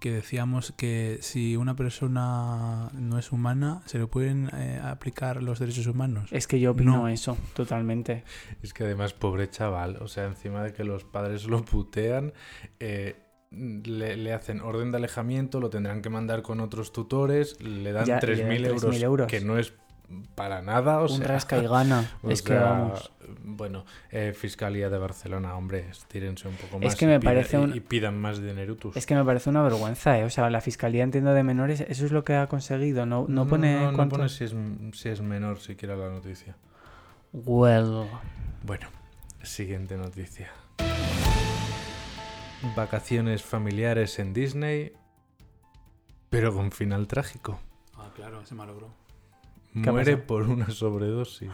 que 0.00 0.10
decíamos 0.12 0.72
que 0.76 1.18
si 1.22 1.56
una 1.56 1.74
persona 1.74 2.90
no 2.94 3.18
es 3.18 3.32
humana, 3.32 3.82
se 3.86 3.98
le 3.98 4.06
pueden 4.06 4.50
eh, 4.54 4.80
aplicar 4.82 5.42
los 5.42 5.58
derechos 5.58 5.86
humanos. 5.86 6.28
Es 6.32 6.46
que 6.46 6.60
yo 6.60 6.72
opino 6.72 6.96
No. 6.98 7.08
eso, 7.08 7.36
totalmente. 7.54 8.24
Es 8.62 8.74
que 8.74 8.84
además, 8.84 9.12
pobre 9.14 9.48
chaval, 9.50 9.96
o 10.00 10.08
sea, 10.08 10.24
encima 10.26 10.62
de 10.62 10.72
que 10.72 10.84
los 10.84 11.04
padres 11.04 11.46
lo 11.46 11.64
putean, 11.64 12.32
eh, 12.80 13.16
le, 13.50 14.16
le 14.16 14.32
hacen 14.32 14.60
orden 14.60 14.90
de 14.92 14.98
alejamiento, 14.98 15.60
lo 15.60 15.70
tendrán 15.70 16.02
que 16.02 16.10
mandar 16.10 16.42
con 16.42 16.60
otros 16.60 16.92
tutores, 16.92 17.60
le 17.62 17.92
dan 17.92 18.04
Ya, 18.06 18.20
y 18.22 18.26
le 18.26 18.36
dan 18.36 18.50
3.000 18.50 18.66
euros, 18.66 18.84
3.000 18.84 19.02
euros. 19.02 19.26
que 19.26 19.40
no 19.40 19.58
es 19.58 19.72
para 20.34 20.62
nada, 20.62 21.00
o 21.00 21.02
Un 21.02 21.18
sea... 21.18 21.26
rasca 21.28 21.58
y 21.62 21.66
gana. 21.66 22.10
es 22.28 22.40
que 22.42 22.54
vamos. 22.54 23.12
Bueno, 23.44 23.84
eh, 24.10 24.32
Fiscalía 24.34 24.88
de 24.88 24.96
Barcelona, 24.96 25.54
hombre, 25.54 25.86
estírense 25.90 26.48
un 26.48 26.54
poco 26.54 26.76
Es 26.78 26.84
más. 26.84 26.96
que 26.96 27.04
y 27.04 27.08
me 27.08 27.20
pida- 27.20 27.30
parece 27.30 27.58
y- 27.58 27.60
un- 27.60 27.74
y 27.76 27.80
pidan 27.80 28.18
más 28.18 28.40
dinerutus. 28.40 28.96
Es 28.96 29.04
que 29.04 29.14
me 29.14 29.22
parece 29.24 29.50
una 29.50 29.62
vergüenza, 29.62 30.18
¿eh? 30.18 30.24
O 30.24 30.30
sea, 30.30 30.48
la 30.48 30.62
Fiscalía 30.62 31.04
Entiendo 31.04 31.34
de 31.34 31.42
Menores, 31.42 31.82
eso 31.82 32.06
es 32.06 32.12
lo 32.12 32.24
que 32.24 32.34
ha 32.36 32.46
conseguido. 32.48 33.04
No, 33.04 33.26
no 33.28 33.46
pone 33.46 33.74
no, 33.80 33.90
no 33.90 33.96
cuánto- 33.96 34.16
pone 34.16 34.28
si 34.30 34.44
es, 34.44 34.54
si 34.94 35.08
es 35.10 35.20
menor 35.20 35.60
siquiera 35.60 35.94
la 35.94 36.08
noticia. 36.08 36.56
Well. 37.34 38.06
Bueno, 38.62 38.88
siguiente 39.42 39.96
noticia. 39.98 40.50
Vacaciones 42.76 43.42
familiares 43.42 44.18
en 44.18 44.32
Disney, 44.34 44.92
pero 46.30 46.52
con 46.52 46.72
final 46.72 47.06
trágico. 47.06 47.60
Ah, 47.96 48.10
claro, 48.14 48.44
se 48.44 48.54
malogró. 48.54 48.88
¿Qué 49.82 49.88
ha 49.88 49.92
Muere 49.92 50.16
por 50.16 50.42
una 50.48 50.70
sobredosis. 50.70 51.50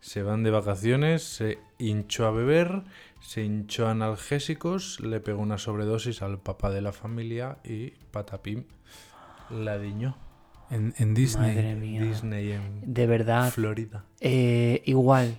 Se 0.00 0.22
van 0.22 0.42
de 0.42 0.50
vacaciones, 0.50 1.22
se 1.22 1.58
hinchó 1.78 2.26
a 2.26 2.30
beber, 2.30 2.82
se 3.20 3.44
hinchó 3.44 3.86
a 3.86 3.92
analgésicos, 3.92 5.00
le 5.00 5.20
pegó 5.20 5.40
una 5.42 5.58
sobredosis 5.58 6.22
al 6.22 6.38
papá 6.40 6.70
de 6.70 6.80
la 6.80 6.92
familia 6.92 7.58
y 7.62 7.90
patapim, 8.10 8.64
la 9.50 9.78
diñó. 9.78 10.16
En, 10.70 10.94
en 10.96 11.12
Disney. 11.14 11.54
Madre 11.54 11.74
mía. 11.76 12.02
Disney 12.02 12.52
en 12.52 12.80
De 12.94 13.06
verdad. 13.06 13.50
Florida. 13.52 14.06
eh, 14.20 14.82
igual. 14.86 15.36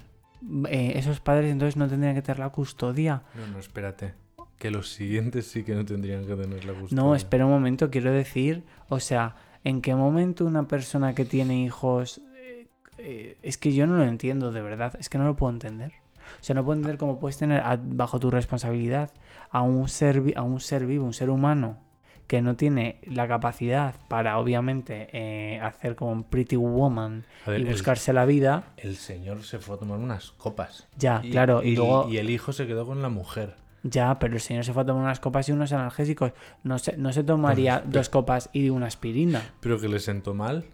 eh, 0.69 0.93
esos 0.95 1.19
padres 1.19 1.51
entonces 1.51 1.75
no 1.75 1.87
tendrían 1.89 2.13
que 2.15 2.21
tener 2.21 2.39
la 2.39 2.49
custodia. 2.49 3.23
No, 3.33 3.47
no, 3.47 3.59
espérate. 3.59 4.13
Que 4.59 4.71
los 4.71 4.89
siguientes 4.89 5.47
sí 5.47 5.63
que 5.63 5.75
no 5.75 5.83
tendrían 5.85 6.25
que 6.25 6.35
tener 6.35 6.63
la 6.65 6.73
custodia. 6.73 7.01
No, 7.03 7.15
espera 7.15 7.45
un 7.45 7.51
momento, 7.51 7.89
quiero 7.89 8.11
decir, 8.11 8.63
o 8.89 8.99
sea, 8.99 9.35
¿en 9.63 9.81
qué 9.81 9.93
momento 9.95 10.45
una 10.45 10.67
persona 10.67 11.13
que 11.15 11.25
tiene 11.25 11.61
hijos... 11.63 12.21
eh, 12.37 12.67
eh, 12.97 13.37
es 13.41 13.57
que 13.57 13.73
yo 13.73 13.87
no 13.87 13.97
lo 13.97 14.03
entiendo, 14.03 14.51
de 14.51 14.61
verdad, 14.61 14.93
es 14.99 15.09
que 15.09 15.17
no 15.17 15.25
lo 15.25 15.35
puedo 15.35 15.51
entender. 15.51 15.91
O 16.39 16.43
sea, 16.43 16.55
no 16.55 16.63
puedo 16.63 16.77
entender 16.77 16.97
cómo 16.97 17.19
puedes 17.19 17.37
tener 17.37 17.59
a- 17.61 17.77
bajo 17.81 18.19
tu 18.19 18.31
responsabilidad 18.31 19.11
a 19.51 19.61
un, 19.61 19.89
ser, 19.89 20.21
a 20.37 20.41
un 20.43 20.59
ser 20.61 20.85
vivo, 20.85 21.05
un 21.05 21.13
ser 21.13 21.29
humano, 21.29 21.79
que 22.27 22.41
no 22.41 22.55
tiene 22.55 22.99
la 23.05 23.27
capacidad 23.27 23.95
para, 24.07 24.39
obviamente, 24.39 25.09
eh, 25.11 25.59
hacer 25.59 25.97
como 25.97 26.13
un 26.13 26.23
pretty 26.23 26.55
woman 26.55 27.25
ver, 27.45 27.59
y 27.59 27.63
el- 27.63 27.69
buscarse 27.71 28.13
la 28.13 28.23
vida, 28.25 28.63
El 28.77 28.95
señor 28.95 29.43
se 29.43 29.59
fue 29.59 29.75
a 29.75 29.79
tomar 29.79 29.99
unas 29.99 30.31
copas. 30.31 30.87
ya, 30.97 31.21
claro, 31.29 31.61
y, 31.61 31.75
luego... 31.75 32.07
y 32.09 32.17
el 32.17 32.29
hijo 32.29 32.53
se 32.53 32.65
quedó 32.65 32.85
con 32.85 33.01
la 33.01 33.09
mujer. 33.09 33.55
Ya, 33.83 34.17
pero 34.17 34.35
el 34.35 34.39
señor 34.41 34.63
se 34.63 34.71
fue 34.73 34.83
a 34.83 34.85
tomar 34.85 35.03
unas 35.03 35.19
copas 35.19 35.47
y 35.49 35.51
unos 35.51 35.71
analgésicos. 35.73 36.31
No 36.63 36.79
se, 36.79 36.95
no 36.97 37.11
se 37.11 37.23
tomaría 37.23 37.81
dos 37.85 38.09
copas 38.09 38.49
y 38.53 38.69
una 38.69 38.87
aspirina. 38.87 39.53
Pero 39.59 39.79
que 39.79 39.87
le 39.89 39.99
sentó 39.99 40.33
mal. 40.33 40.65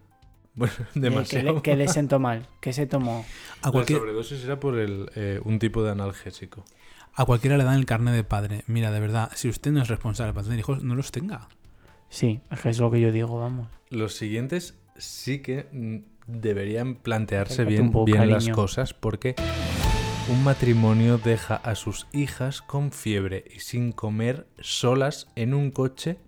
Bueno, 0.55 0.73
Eh, 0.79 0.85
¿Qué 0.93 0.99
demasiado. 0.99 1.53
le, 1.55 1.61
qué 1.61 1.75
le 1.77 1.87
sentó 1.87 2.19
mal? 2.19 2.47
¿Qué 2.59 2.73
se 2.73 2.85
tomó? 2.85 3.23
A, 3.61 3.67
La 3.67 3.71
cualquier- 3.71 3.99
sobredosis 3.99 4.43
era 4.43 4.59
por 4.59 4.77
el, 4.77 5.09
eh, 5.15 5.39
un 5.45 5.57
tipo 5.59 5.83
de 5.83 5.91
analgésico. 5.91 6.65
a 7.13 7.23
cualquiera 7.25 7.55
le 7.57 7.63
dan 7.63 7.75
el 7.75 7.85
carnet 7.85 8.13
de 8.13 8.23
padre. 8.25 8.63
Mira, 8.67 8.91
de 8.91 8.99
verdad, 8.99 9.31
si 9.35 9.47
usted 9.47 9.71
no 9.71 9.81
es 9.81 9.87
responsable 9.87 10.33
para 10.33 10.43
tener 10.43 10.59
hijos, 10.59 10.83
no 10.83 10.95
los 10.95 11.11
tenga. 11.11 11.47
Sí, 12.09 12.41
es 12.51 12.59
que 12.59 12.69
es 12.69 12.79
lo 12.79 12.91
que 12.91 12.99
yo 12.99 13.11
digo, 13.13 13.39
vamos. 13.39 13.67
Los 13.89 14.15
siguientes 14.15 14.77
sí 14.97 15.39
que 15.41 15.67
mm, 15.71 15.97
deberían 16.27 16.95
plantearse 16.95 17.63
bien, 17.63 17.91
poco, 17.91 18.05
bien 18.05 18.29
las 18.29 18.49
cosas 18.49 18.93
porque 18.93 19.35
un 20.29 20.43
matrimonio 20.43 21.17
deja 21.17 21.55
a 21.55 21.73
sus 21.73 22.05
hijas 22.13 22.61
con 22.61 22.91
fiebre 22.91 23.45
y 23.55 23.61
sin 23.61 23.91
comer 23.91 24.47
solas 24.59 25.27
en 25.35 25.55
un 25.55 25.71
coche 25.71 26.19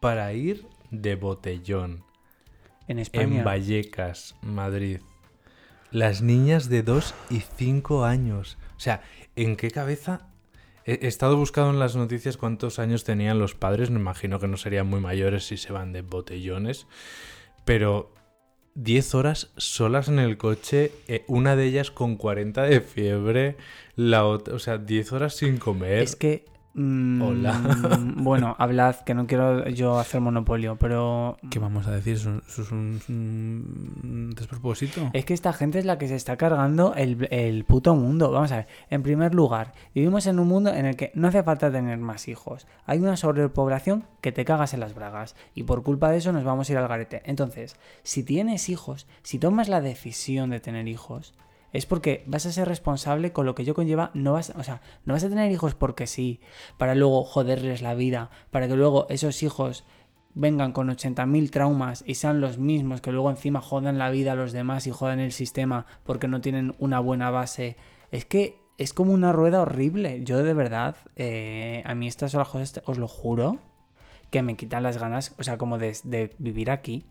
para 0.00 0.32
ir 0.32 0.68
de 0.92 1.16
botellón 1.16 2.04
En 2.86 3.00
España. 3.00 3.38
en 3.38 3.44
Vallecas, 3.44 4.36
Madrid. 4.40 5.00
Las 5.90 6.22
niñas 6.22 6.68
de 6.68 6.84
2 6.84 7.14
y 7.30 7.40
5 7.40 8.04
años. 8.04 8.56
O 8.76 8.80
sea, 8.80 9.02
¿en 9.34 9.56
qué 9.56 9.72
cabeza? 9.72 10.28
He, 10.84 11.08
estado 11.08 11.36
buscando 11.36 11.70
en 11.70 11.80
las 11.80 11.96
noticias 11.96 12.36
cuántos 12.36 12.78
años 12.78 13.02
tenían 13.02 13.40
los 13.40 13.56
padres. 13.56 13.90
Me 13.90 13.98
imagino 13.98 14.38
que 14.38 14.46
no 14.46 14.56
serían 14.56 14.86
muy 14.86 15.00
mayores 15.00 15.44
si 15.44 15.56
se 15.56 15.72
van 15.72 15.92
de 15.92 16.02
botellones. 16.02 16.86
Pero 17.64 18.14
10 18.74 19.14
horas 19.14 19.50
solas 19.56 20.08
en 20.08 20.18
el 20.18 20.36
coche, 20.36 20.92
eh, 21.08 21.24
una 21.28 21.56
de 21.56 21.66
ellas 21.66 21.90
con 21.90 22.16
40 22.16 22.62
de 22.62 22.80
fiebre, 22.80 23.56
la 23.96 24.24
otra, 24.24 24.54
o 24.54 24.58
sea, 24.58 24.78
10 24.78 25.12
horas 25.12 25.36
sin 25.36 25.58
comer. 25.58 26.02
Es 26.02 26.16
que. 26.16 26.44
Mm, 26.74 27.22
Hola. 27.22 27.60
bueno, 28.16 28.54
hablad, 28.58 28.96
que 28.96 29.14
no 29.14 29.26
quiero 29.26 29.68
yo 29.68 29.98
hacer 29.98 30.20
monopolio, 30.20 30.76
pero. 30.76 31.38
¿Qué 31.50 31.58
vamos 31.58 31.86
a 31.86 31.92
decir? 31.92 32.14
¿Eso, 32.14 32.40
eso 32.46 32.62
es 32.62 32.72
un, 32.72 33.00
un 33.08 34.30
despropósito? 34.36 35.10
Es 35.12 35.24
que 35.24 35.34
esta 35.34 35.52
gente 35.52 35.78
es 35.78 35.84
la 35.84 35.98
que 35.98 36.08
se 36.08 36.16
está 36.16 36.36
cargando 36.36 36.94
el, 36.94 37.28
el 37.30 37.64
puto 37.64 37.94
mundo. 37.94 38.30
Vamos 38.30 38.52
a 38.52 38.56
ver, 38.56 38.66
en 38.90 39.02
primer 39.02 39.34
lugar, 39.34 39.72
vivimos 39.94 40.26
en 40.26 40.38
un 40.38 40.48
mundo 40.48 40.72
en 40.72 40.86
el 40.86 40.96
que 40.96 41.10
no 41.14 41.28
hace 41.28 41.42
falta 41.42 41.70
tener 41.70 41.98
más 41.98 42.28
hijos. 42.28 42.66
Hay 42.86 42.98
una 42.98 43.16
sobrepoblación 43.16 44.04
que 44.20 44.32
te 44.32 44.44
cagas 44.44 44.74
en 44.74 44.80
las 44.80 44.94
bragas 44.94 45.36
y 45.54 45.64
por 45.64 45.82
culpa 45.82 46.10
de 46.10 46.18
eso 46.18 46.32
nos 46.32 46.44
vamos 46.44 46.68
a 46.68 46.72
ir 46.72 46.78
al 46.78 46.88
garete. 46.88 47.22
Entonces, 47.24 47.76
si 48.02 48.22
tienes 48.24 48.68
hijos, 48.68 49.06
si 49.22 49.38
tomas 49.38 49.68
la 49.68 49.80
decisión 49.80 50.50
de 50.50 50.60
tener 50.60 50.88
hijos, 50.88 51.34
es 51.74 51.86
porque 51.86 52.22
vas 52.26 52.46
a 52.46 52.52
ser 52.52 52.68
responsable 52.68 53.32
con 53.32 53.44
lo 53.44 53.54
que 53.56 53.64
yo 53.64 53.74
conlleva. 53.74 54.12
No 54.14 54.32
vas, 54.32 54.50
o 54.56 54.62
sea, 54.62 54.80
no 55.04 55.12
vas 55.12 55.24
a 55.24 55.28
tener 55.28 55.50
hijos 55.50 55.74
porque 55.74 56.06
sí, 56.06 56.40
para 56.78 56.94
luego 56.94 57.24
joderles 57.24 57.82
la 57.82 57.94
vida, 57.94 58.30
para 58.52 58.68
que 58.68 58.76
luego 58.76 59.06
esos 59.10 59.42
hijos 59.42 59.84
vengan 60.34 60.72
con 60.72 60.88
80.000 60.88 61.50
traumas 61.50 62.04
y 62.06 62.14
sean 62.14 62.40
los 62.40 62.58
mismos 62.58 63.00
que 63.00 63.10
luego 63.10 63.28
encima 63.28 63.60
jodan 63.60 63.98
la 63.98 64.10
vida 64.10 64.32
a 64.32 64.36
los 64.36 64.52
demás 64.52 64.86
y 64.86 64.92
jodan 64.92 65.18
el 65.18 65.32
sistema 65.32 65.84
porque 66.04 66.28
no 66.28 66.40
tienen 66.40 66.76
una 66.78 67.00
buena 67.00 67.30
base. 67.30 67.76
Es 68.12 68.24
que 68.24 68.60
es 68.78 68.92
como 68.92 69.12
una 69.12 69.32
rueda 69.32 69.60
horrible. 69.60 70.22
Yo 70.22 70.44
de 70.44 70.54
verdad, 70.54 70.94
eh, 71.16 71.82
a 71.86 71.96
mí 71.96 72.06
estas 72.06 72.30
son 72.30 72.38
las 72.38 72.48
cosas, 72.48 72.82
os 72.86 72.98
lo 72.98 73.08
juro, 73.08 73.58
que 74.30 74.42
me 74.42 74.56
quitan 74.56 74.84
las 74.84 74.98
ganas, 74.98 75.34
o 75.38 75.42
sea, 75.42 75.58
como 75.58 75.78
de, 75.78 75.96
de 76.04 76.36
vivir 76.38 76.70
aquí. 76.70 77.04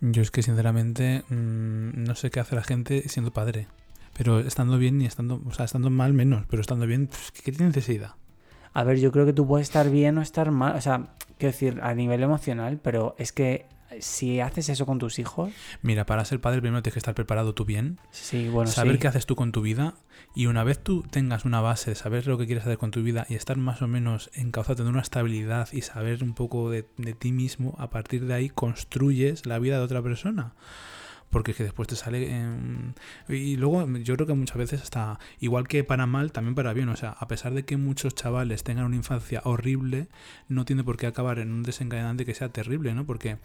Yo 0.00 0.22
es 0.22 0.32
que 0.32 0.42
sinceramente 0.42 1.22
mm, 1.28 2.02
no 2.02 2.16
sé 2.16 2.32
qué 2.32 2.40
hace 2.40 2.56
la 2.56 2.64
gente 2.64 3.08
siendo 3.08 3.32
padre. 3.32 3.68
Pero 4.16 4.40
estando 4.40 4.78
bien 4.78 5.00
y 5.00 5.06
estando, 5.06 5.42
o 5.46 5.52
sea, 5.52 5.64
estando 5.64 5.90
mal 5.90 6.12
menos, 6.12 6.44
pero 6.48 6.60
estando 6.60 6.86
bien, 6.86 7.06
pues, 7.06 7.32
¿qué 7.32 7.52
tiene 7.52 7.66
necesidad? 7.66 8.14
A 8.74 8.84
ver, 8.84 8.98
yo 8.98 9.12
creo 9.12 9.26
que 9.26 9.32
tú 9.32 9.46
puedes 9.46 9.66
estar 9.68 9.90
bien 9.90 10.18
o 10.18 10.22
estar 10.22 10.50
mal, 10.50 10.76
o 10.76 10.80
sea, 10.80 11.14
quiero 11.38 11.52
decir, 11.52 11.80
a 11.82 11.94
nivel 11.94 12.22
emocional, 12.22 12.78
pero 12.82 13.14
es 13.18 13.32
que 13.32 13.66
si 14.00 14.40
haces 14.40 14.68
eso 14.68 14.86
con 14.86 14.98
tus 14.98 15.18
hijos, 15.18 15.52
Mira, 15.82 16.06
para 16.06 16.24
ser 16.24 16.40
padre 16.40 16.60
primero 16.60 16.82
tienes 16.82 16.94
que 16.94 16.98
estar 17.00 17.14
preparado 17.14 17.54
tú 17.54 17.64
bien, 17.64 17.98
sí, 18.10 18.48
bueno, 18.48 18.70
saber 18.70 18.94
sí. 18.94 18.98
qué 19.00 19.08
haces 19.08 19.26
tú 19.26 19.36
con 19.36 19.52
tu 19.52 19.60
vida 19.60 19.94
y 20.34 20.46
una 20.46 20.64
vez 20.64 20.78
tú 20.82 21.02
tengas 21.10 21.44
una 21.44 21.60
base 21.60 21.90
de 21.90 21.94
saber 21.96 22.26
lo 22.26 22.38
que 22.38 22.46
quieres 22.46 22.64
hacer 22.64 22.78
con 22.78 22.90
tu 22.90 23.02
vida 23.02 23.26
y 23.28 23.34
estar 23.34 23.56
más 23.58 23.82
o 23.82 23.88
menos 23.88 24.30
encauzado, 24.34 24.76
tener 24.76 24.92
una 24.92 25.02
estabilidad 25.02 25.68
y 25.72 25.82
saber 25.82 26.22
un 26.24 26.32
poco 26.34 26.70
de, 26.70 26.86
de 26.96 27.12
ti 27.12 27.32
mismo, 27.32 27.74
a 27.78 27.90
partir 27.90 28.26
de 28.26 28.34
ahí 28.34 28.48
construyes 28.48 29.44
la 29.44 29.58
vida 29.58 29.76
de 29.76 29.84
otra 29.84 30.02
persona. 30.02 30.54
Porque 31.32 31.50
es 31.50 31.56
que 31.56 31.64
después 31.64 31.88
te 31.88 31.96
sale... 31.96 32.30
y 33.28 33.56
luego 33.56 33.88
yo 33.98 34.14
creo 34.14 34.26
que 34.26 34.34
muchas 34.34 34.58
veces 34.58 34.82
hasta, 34.82 35.18
igual 35.40 35.66
que 35.66 35.82
para 35.82 36.06
mal, 36.06 36.30
también 36.30 36.54
para 36.54 36.74
bien. 36.74 36.90
O 36.90 36.96
sea, 36.96 37.10
a 37.10 37.26
pesar 37.26 37.54
de 37.54 37.64
que 37.64 37.76
muchos 37.76 38.14
chavales 38.14 38.62
tengan 38.62 38.84
una 38.84 38.96
infancia 38.96 39.40
horrible, 39.44 40.08
no 40.48 40.64
tiene 40.64 40.84
por 40.84 40.98
qué 40.98 41.06
acabar 41.08 41.40
en 41.40 41.50
un 41.50 41.62
desencadenante 41.64 42.24
que 42.24 42.34
sea 42.34 42.50
terrible, 42.50 42.94
¿no? 42.94 43.06
Porque 43.06 43.38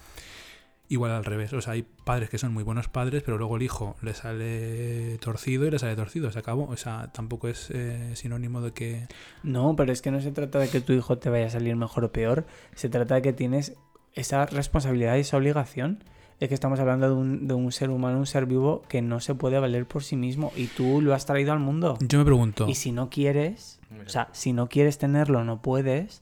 igual 0.89 1.11
al 1.11 1.25
revés. 1.25 1.53
O 1.53 1.61
sea, 1.61 1.73
hay 1.73 1.83
padres 1.83 2.29
que 2.29 2.37
son 2.37 2.53
muy 2.53 2.63
buenos 2.63 2.87
padres, 2.87 3.23
pero 3.23 3.37
luego 3.37 3.55
el 3.57 3.63
hijo 3.63 3.95
le 4.01 4.13
sale 4.13 5.17
torcido 5.19 5.65
y 5.65 5.71
le 5.71 5.79
sale 5.79 5.95
torcido. 5.95 6.31
Se 6.31 6.39
acabó. 6.39 6.67
O 6.67 6.77
sea, 6.77 7.11
tampoco 7.13 7.47
es 7.47 7.69
eh, 7.71 8.11
sinónimo 8.15 8.61
de 8.61 8.73
que... 8.73 9.07
No, 9.43 9.75
pero 9.75 9.91
es 9.91 10.01
que 10.01 10.11
no 10.11 10.21
se 10.21 10.31
trata 10.31 10.59
de 10.59 10.69
que 10.69 10.81
tu 10.81 10.93
hijo 10.93 11.17
te 11.17 11.29
vaya 11.29 11.47
a 11.47 11.49
salir 11.49 11.75
mejor 11.75 12.05
o 12.05 12.11
peor, 12.11 12.45
se 12.75 12.89
trata 12.89 13.15
de 13.15 13.21
que 13.21 13.33
tienes 13.33 13.75
esa 14.13 14.45
responsabilidad 14.45 15.15
y 15.15 15.21
esa 15.21 15.37
obligación. 15.37 16.03
Es 16.39 16.49
que 16.49 16.53
estamos 16.53 16.79
hablando 16.79 17.07
de 17.07 17.13
un, 17.15 17.47
de 17.47 17.53
un 17.55 17.71
ser 17.71 17.89
humano, 17.89 18.19
un 18.19 18.27
ser 18.27 18.45
vivo 18.45 18.83
que 18.87 19.01
no 19.01 19.19
se 19.19 19.33
puede 19.33 19.59
valer 19.59 19.87
por 19.87 20.03
sí 20.03 20.15
mismo 20.15 20.51
y 20.55 20.67
tú 20.67 21.01
lo 21.01 21.15
has 21.15 21.25
traído 21.25 21.51
al 21.51 21.59
mundo. 21.59 21.97
Yo 21.99 22.19
me 22.19 22.25
pregunto... 22.25 22.67
Y 22.67 22.75
si 22.75 22.91
no 22.91 23.09
quieres, 23.09 23.79
Mira. 23.89 24.03
o 24.05 24.09
sea, 24.09 24.29
si 24.33 24.53
no 24.53 24.69
quieres 24.69 24.99
tenerlo, 24.99 25.43
no 25.43 25.61
puedes, 25.63 26.21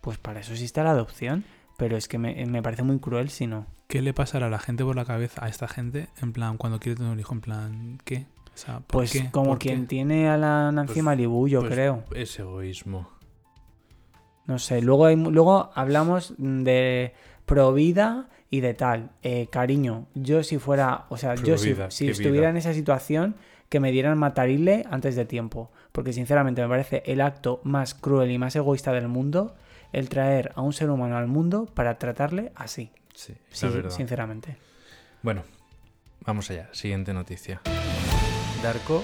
pues 0.00 0.16
para 0.16 0.40
eso 0.40 0.52
existe 0.52 0.82
la 0.82 0.92
adopción. 0.92 1.44
Pero 1.76 1.96
es 1.96 2.08
que 2.08 2.16
me, 2.18 2.46
me 2.46 2.62
parece 2.62 2.82
muy 2.82 2.98
cruel 2.98 3.28
si 3.28 3.46
no. 3.46 3.66
¿Qué 3.88 4.00
le 4.02 4.14
pasará 4.14 4.46
a 4.46 4.50
la 4.50 4.58
gente 4.58 4.84
por 4.84 4.96
la 4.96 5.04
cabeza, 5.04 5.44
a 5.44 5.48
esta 5.48 5.68
gente, 5.68 6.08
en 6.22 6.32
plan, 6.32 6.56
cuando 6.56 6.78
quiere 6.78 6.96
tener 6.96 7.12
un 7.12 7.20
hijo, 7.20 7.34
en 7.34 7.40
plan, 7.42 7.98
¿qué? 8.04 8.26
O 8.54 8.56
sea, 8.56 8.76
¿por 8.80 8.86
Pues 9.00 9.12
qué? 9.12 9.30
como 9.30 9.50
¿Por 9.50 9.58
quien 9.58 9.82
qué? 9.82 9.86
tiene 9.88 10.28
a 10.30 10.36
la 10.38 10.70
Nancy 10.72 10.94
Pues- 10.94 11.04
Malibu, 11.04 11.48
yo 11.48 11.60
Pues 11.60 11.72
creo. 11.72 12.04
Es 12.14 12.38
egoísmo. 12.38 13.08
No 14.46 14.58
sé, 14.58 14.80
luego, 14.82 15.06
hay, 15.06 15.16
luego 15.16 15.70
hablamos 15.74 16.34
de 16.38 17.14
pro 17.46 17.72
vida 17.72 18.28
y 18.52 18.60
de 18.60 18.74
tal. 18.74 19.10
Eh, 19.22 19.48
cariño, 19.50 20.06
yo 20.14 20.44
si 20.44 20.58
fuera, 20.58 21.06
o 21.08 21.16
sea, 21.16 21.34
yo 21.36 21.56
si, 21.56 21.72
vida, 21.72 21.90
si 21.90 22.04
qué 22.04 22.10
estuviera 22.12 22.40
vida. 22.40 22.50
en 22.50 22.56
esa 22.58 22.74
situación, 22.74 23.34
que 23.70 23.80
me 23.80 23.90
dieran 23.90 24.18
matarile 24.18 24.84
antes 24.90 25.16
de 25.16 25.24
tiempo. 25.24 25.72
Porque 25.90 26.12
sinceramente 26.12 26.60
me 26.60 26.68
parece 26.68 27.02
el 27.06 27.22
acto 27.22 27.62
más 27.64 27.94
cruel 27.94 28.30
y 28.30 28.36
más 28.38 28.54
egoísta 28.54 28.92
del 28.92 29.08
mundo 29.08 29.56
el 29.92 30.10
traer 30.10 30.52
a 30.54 30.60
un 30.60 30.74
ser 30.74 30.90
humano 30.90 31.16
al 31.16 31.26
mundo 31.28 31.64
para 31.74 31.98
tratarle 31.98 32.52
así. 32.54 32.90
Sí, 33.14 33.34
Sí, 33.50 33.64
la 33.66 33.72
verdad. 33.72 33.90
sinceramente. 33.90 34.56
Bueno, 35.22 35.42
vamos 36.26 36.50
allá. 36.50 36.68
Siguiente 36.72 37.14
noticia. 37.14 37.62
Darko, 38.62 39.02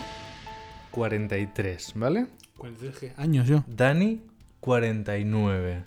43, 0.91 1.93
¿vale? 1.97 2.27
43 2.59 3.19
años 3.19 3.47
yo. 3.49 3.65
Dani, 3.67 4.21
49. 4.61 5.85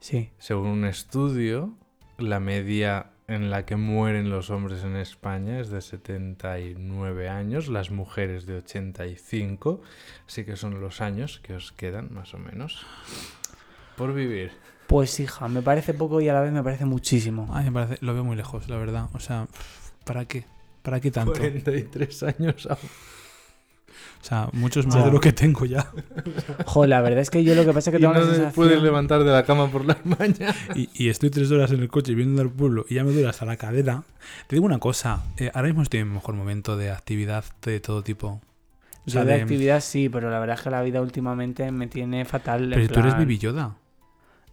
Sí. 0.00 0.30
Según 0.38 0.68
un 0.68 0.84
estudio, 0.84 1.74
la 2.18 2.40
media 2.40 3.10
en 3.26 3.50
la 3.50 3.64
que 3.64 3.76
mueren 3.76 4.30
los 4.30 4.50
hombres 4.50 4.84
en 4.84 4.96
España 4.96 5.58
es 5.58 5.70
de 5.70 5.80
79 5.80 7.28
años, 7.28 7.68
las 7.68 7.90
mujeres 7.90 8.46
de 8.46 8.56
85, 8.56 9.80
así 10.26 10.44
que 10.44 10.56
son 10.56 10.80
los 10.80 11.00
años 11.00 11.40
que 11.40 11.54
os 11.54 11.72
quedan 11.72 12.12
más 12.12 12.34
o 12.34 12.38
menos 12.38 12.84
por 13.96 14.12
vivir. 14.12 14.52
Pues 14.86 15.18
hija, 15.20 15.48
me 15.48 15.62
parece 15.62 15.94
poco 15.94 16.20
y 16.20 16.28
a 16.28 16.34
la 16.34 16.40
vez 16.40 16.52
me 16.52 16.62
parece 16.62 16.84
muchísimo. 16.84 17.48
Ay, 17.50 17.66
me 17.66 17.72
parece, 17.72 18.04
lo 18.04 18.12
veo 18.12 18.24
muy 18.24 18.36
lejos, 18.36 18.68
la 18.68 18.76
verdad. 18.76 19.08
O 19.14 19.20
sea, 19.20 19.46
¿para 20.04 20.26
qué? 20.26 20.44
¿Para 20.82 21.00
qué 21.00 21.10
tanto? 21.10 21.32
43 21.32 22.22
años 22.24 22.66
aún. 22.70 22.90
O 24.22 24.26
sea, 24.26 24.48
muchos 24.52 24.86
más 24.86 25.04
de 25.04 25.10
lo 25.10 25.20
que 25.20 25.32
tengo 25.32 25.66
ya. 25.66 25.90
Jo, 26.66 26.86
la 26.86 27.00
verdad 27.02 27.20
es 27.20 27.28
que 27.30 27.44
yo 27.44 27.54
lo 27.54 27.64
que 27.64 27.72
pasa 27.72 27.90
es 27.90 27.92
que 27.92 27.98
Y 27.98 28.00
tengo 28.00 28.14
no 28.14 28.20
sensación... 28.22 28.52
puedes 28.52 28.82
levantar 28.82 29.22
de 29.22 29.30
la 29.32 29.44
cama 29.44 29.70
por 29.70 29.84
las 29.84 29.98
mañanas. 30.06 30.56
Y, 30.74 30.88
y 30.94 31.08
estoy 31.10 31.30
tres 31.30 31.50
horas 31.50 31.70
en 31.72 31.80
el 31.80 31.88
coche 31.88 32.14
viendo 32.14 32.40
al 32.40 32.50
pueblo 32.50 32.86
y 32.88 32.94
ya 32.94 33.04
me 33.04 33.12
duele 33.12 33.28
hasta 33.28 33.44
la 33.44 33.56
cadera. 33.56 34.02
Te 34.46 34.56
digo 34.56 34.64
una 34.66 34.78
cosa, 34.78 35.24
eh, 35.36 35.50
ahora 35.54 35.68
mismo 35.68 35.82
estoy 35.82 36.00
en 36.00 36.12
mejor 36.12 36.34
momento 36.34 36.76
de 36.76 36.90
actividad 36.90 37.44
de 37.64 37.80
todo 37.80 38.02
tipo. 38.02 38.28
O 39.06 39.10
Yo 39.10 39.20
de 39.20 39.26
de- 39.34 39.42
actividad 39.42 39.80
sí, 39.80 40.08
pero 40.08 40.30
la 40.30 40.38
verdad 40.38 40.56
es 40.56 40.62
que 40.62 40.70
la 40.70 40.82
vida 40.82 41.02
últimamente 41.02 41.70
me 41.70 41.86
tiene 41.88 42.24
fatal. 42.24 42.70
Pero 42.74 42.88
tú 42.88 43.00
eres 43.00 43.12
Baby 43.14 43.36
Yoda. 43.38 43.76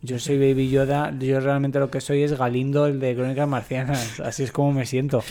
Yo 0.02 0.20
soy 0.20 0.38
Baby 0.38 0.70
Yoda, 0.70 1.18
yo 1.18 1.40
realmente 1.40 1.80
lo 1.80 1.90
que 1.92 2.02
soy 2.02 2.24
es 2.24 2.38
Galindo, 2.38 2.88
el 2.88 3.00
de 3.00 3.16
Crónicas 3.16 3.48
Marcianas. 3.48 4.20
Así 4.20 4.44
es 4.44 4.52
como 4.52 4.74
me 4.74 4.86
siento. 4.86 5.24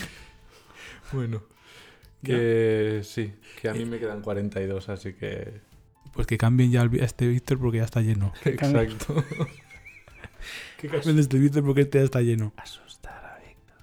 Bueno, 1.11 1.43
que 2.23 3.01
sí, 3.03 3.33
que 3.61 3.69
a 3.69 3.73
mí 3.73 3.85
me 3.85 3.99
quedan 3.99 4.21
42, 4.21 4.89
así 4.89 5.13
que... 5.13 5.61
Pues 6.13 6.27
que 6.27 6.37
cambien 6.37 6.71
ya 6.71 6.81
a 6.81 6.89
este 7.05 7.27
Víctor 7.27 7.57
porque 7.59 7.77
ya 7.77 7.85
está 7.85 8.01
lleno. 8.01 8.33
Exacto. 8.45 9.23
¿Qué 10.77 10.87
camión 10.87 11.15
de 11.15 11.21
este 11.21 11.37
Víctor? 11.37 11.63
Porque 11.63 11.81
este 11.81 11.99
ya 11.99 12.03
está 12.05 12.21
lleno. 12.21 12.53
Asustar 12.57 13.23
a 13.23 13.39
Víctor. 13.45 13.77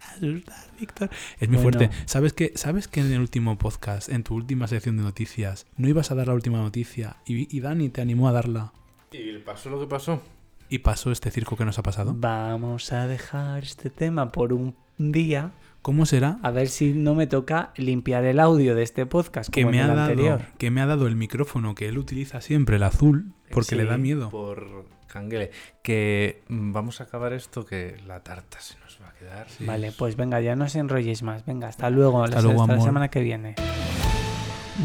Asustar, 0.00 0.78
Víctor. 0.78 1.10
Es 1.40 1.48
muy 1.48 1.58
Bueno. 1.62 1.78
fuerte. 1.78 1.96
¿Sabes 2.06 2.32
que, 2.32 2.52
¿Sabes 2.54 2.88
que 2.88 3.00
en 3.00 3.12
el 3.12 3.20
último 3.20 3.58
podcast, 3.58 4.08
en 4.08 4.22
tu 4.22 4.34
última 4.34 4.66
sección 4.68 4.96
de 4.96 5.02
noticias, 5.02 5.66
no 5.76 5.88
ibas 5.88 6.10
a 6.10 6.14
dar 6.14 6.28
la 6.28 6.34
última 6.34 6.58
noticia 6.58 7.16
y, 7.26 7.54
y 7.54 7.60
Dani 7.60 7.88
te 7.90 8.00
animó 8.00 8.28
a 8.28 8.32
darla? 8.32 8.72
¿Y 9.12 9.18
le 9.32 9.40
pasó 9.40 9.70
lo 9.70 9.80
que 9.80 9.86
pasó? 9.86 10.22
¿Y 10.68 10.78
pasó 10.78 11.12
este 11.12 11.30
circo 11.30 11.56
que 11.56 11.64
nos 11.64 11.78
ha 11.78 11.82
pasado? 11.82 12.14
Vamos 12.16 12.92
a 12.92 13.06
dejar 13.06 13.64
este 13.64 13.90
tema 13.90 14.32
por 14.32 14.52
un 14.52 14.74
día. 14.96 15.52
¿Cómo 15.84 16.06
será 16.06 16.38
A 16.42 16.50
ver 16.50 16.68
si 16.68 16.94
no 16.94 17.14
me 17.14 17.26
toca 17.26 17.74
limpiar 17.76 18.24
el 18.24 18.40
audio 18.40 18.74
de 18.74 18.82
este 18.82 19.04
podcast 19.04 19.50
que 19.52 19.60
como 19.64 19.72
me, 19.72 19.80
en 19.82 19.84
ha 19.84 19.88
dado, 19.88 20.00
anterior. 20.00 20.40
que 20.56 20.70
me 20.70 20.80
ha 20.80 20.86
dado 20.86 21.06
el 21.06 21.14
micrófono 21.14 21.74
que 21.74 21.88
él 21.88 21.98
utiliza 21.98 22.40
siempre, 22.40 22.76
el 22.76 22.84
azul, 22.84 23.34
porque 23.50 23.76
le 23.76 23.84
da 23.84 23.98
miedo? 23.98 24.30
Por 24.30 24.86
Canguele. 25.08 25.50
Que 25.82 26.42
mm, 26.48 26.72
vamos 26.72 27.02
a 27.02 27.04
acabar 27.04 27.34
esto, 27.34 27.66
que 27.66 27.98
la 28.06 28.20
tarta 28.20 28.60
se 28.60 28.78
nos 28.78 28.98
va 29.02 29.10
a 29.10 29.12
quedar. 29.12 29.46
Vale, 29.60 29.92
pues 29.92 30.16
venga, 30.16 30.40
ya 30.40 30.56
no 30.56 30.64
os 30.64 30.74
enrolléis 30.74 31.22
más. 31.22 31.44
Venga, 31.44 31.68
hasta 31.68 31.90
luego. 31.90 32.24
Hasta 32.24 32.36
la- 32.36 32.42
luego, 32.44 32.62
hasta 32.62 32.76
la 32.76 32.80
semana 32.80 33.08
que 33.10 33.20
viene. 33.20 33.54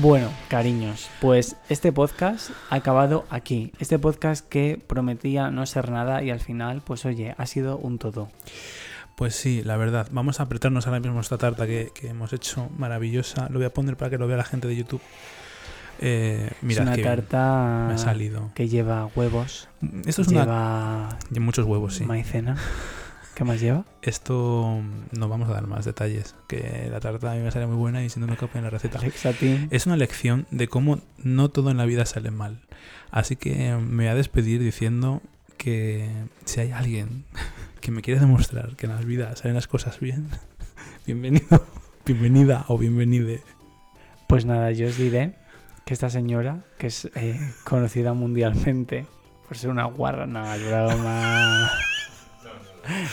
Bueno, 0.02 0.28
cariños, 0.50 1.10
pues 1.22 1.56
este 1.70 1.94
podcast 1.94 2.52
ha 2.70 2.76
acabado 2.76 3.26
aquí. 3.30 3.72
Este 3.80 3.98
podcast 4.00 4.46
que 4.46 4.78
prometía 4.86 5.50
no 5.50 5.66
ser 5.66 5.92
nada 5.92 6.22
y 6.24 6.30
al 6.30 6.42
final, 6.42 6.82
pues 6.86 7.06
oye, 7.06 7.36
ha 7.38 7.46
sido 7.46 7.78
un 7.78 8.00
todo. 8.00 8.30
Pues 9.20 9.36
sí, 9.36 9.64
la 9.66 9.76
verdad. 9.76 10.08
Vamos 10.14 10.40
a 10.40 10.44
apretarnos 10.44 10.88
ahora 10.88 11.02
mismo 11.02 11.20
esta 11.20 11.38
tarta 11.38 11.68
que, 11.68 11.91
que 11.94 12.08
hemos 12.08 12.32
hecho 12.32 12.70
maravillosa. 12.78 13.50
Lo 13.50 13.60
voy 13.60 13.66
a 13.66 13.74
poner 13.74 13.98
para 13.98 14.10
que 14.10 14.18
lo 14.18 14.28
vea 14.28 14.38
la 14.38 14.46
gente 14.46 14.70
de 14.70 14.78
YouTube. 14.78 15.02
Eh, 16.00 16.50
mirad 16.62 16.88
es 16.88 16.98
una 17.00 17.04
tarta 17.04 17.86
me 17.90 17.96
ha 17.96 17.98
salido. 17.98 18.50
que 18.56 18.70
lleva 18.70 19.08
huevos, 19.08 19.68
Esto 20.06 20.22
es 20.22 20.30
una... 20.30 20.40
lleva 20.44 21.10
y 21.36 21.40
Muchos 21.41 21.66
huevos, 21.66 21.96
sí. 21.96 22.06
maicena. 22.06 22.56
¿Qué 23.36 23.44
más 23.44 23.60
lleva? 23.60 23.84
Esto 24.02 24.80
no 25.12 25.28
vamos 25.28 25.50
a 25.50 25.52
dar 25.52 25.68
más 25.68 25.84
detalles. 25.84 26.36
Que 26.48 26.88
la 26.90 27.02
tarta 27.02 27.34
a 27.34 27.36
mí 27.36 27.41
me 27.41 27.52
sale 27.52 27.68
muy 27.68 27.76
buena 27.76 28.02
y 28.02 28.10
si 28.10 28.22
no 28.22 28.28
me 28.28 28.38
copia 28.38 28.60
en 28.60 28.64
la 28.64 28.70
receta. 28.70 29.02
Es 29.70 29.86
una 29.86 29.98
lección 29.98 30.48
de 30.50 30.70
cómo 30.70 31.02
no 31.18 31.50
todo 31.50 31.72
en 31.72 31.76
la 31.76 31.84
vida 31.84 32.06
sale 32.06 32.32
mal. 32.32 32.62
Así 33.12 33.36
que 33.36 33.76
me 33.76 34.06
voy 34.06 34.12
a 34.12 34.16
despedir 34.16 34.62
diciendo 34.64 35.22
que 35.58 36.10
si 36.46 36.62
hay 36.62 36.72
alguien 36.72 37.26
que 37.82 37.92
me 37.92 38.02
quiere 38.02 38.20
demostrar 38.20 38.76
que 38.76 38.86
en 38.86 38.96
la 38.96 39.02
vida 39.02 39.36
salen 39.36 39.56
las 39.56 39.68
cosas 39.68 40.00
bien, 40.00 40.30
bienvenido, 41.06 41.66
bienvenida 42.06 42.66
o 42.68 42.78
bienvenide. 42.78 43.42
Pues 44.28 44.46
nada, 44.46 44.72
yo 44.72 44.88
os 44.88 44.98
diré 44.98 45.36
que 45.86 45.94
esta 45.94 46.10
señora, 46.10 46.64
que 46.78 46.88
es 46.88 47.10
eh, 47.16 47.40
conocida 47.64 48.14
mundialmente 48.14 49.06
por 49.48 49.58
ser 49.58 49.70
una 49.70 49.86
guarra, 49.86 50.26
no, 50.28 50.54
es 50.54 50.68
broma. 50.68 51.72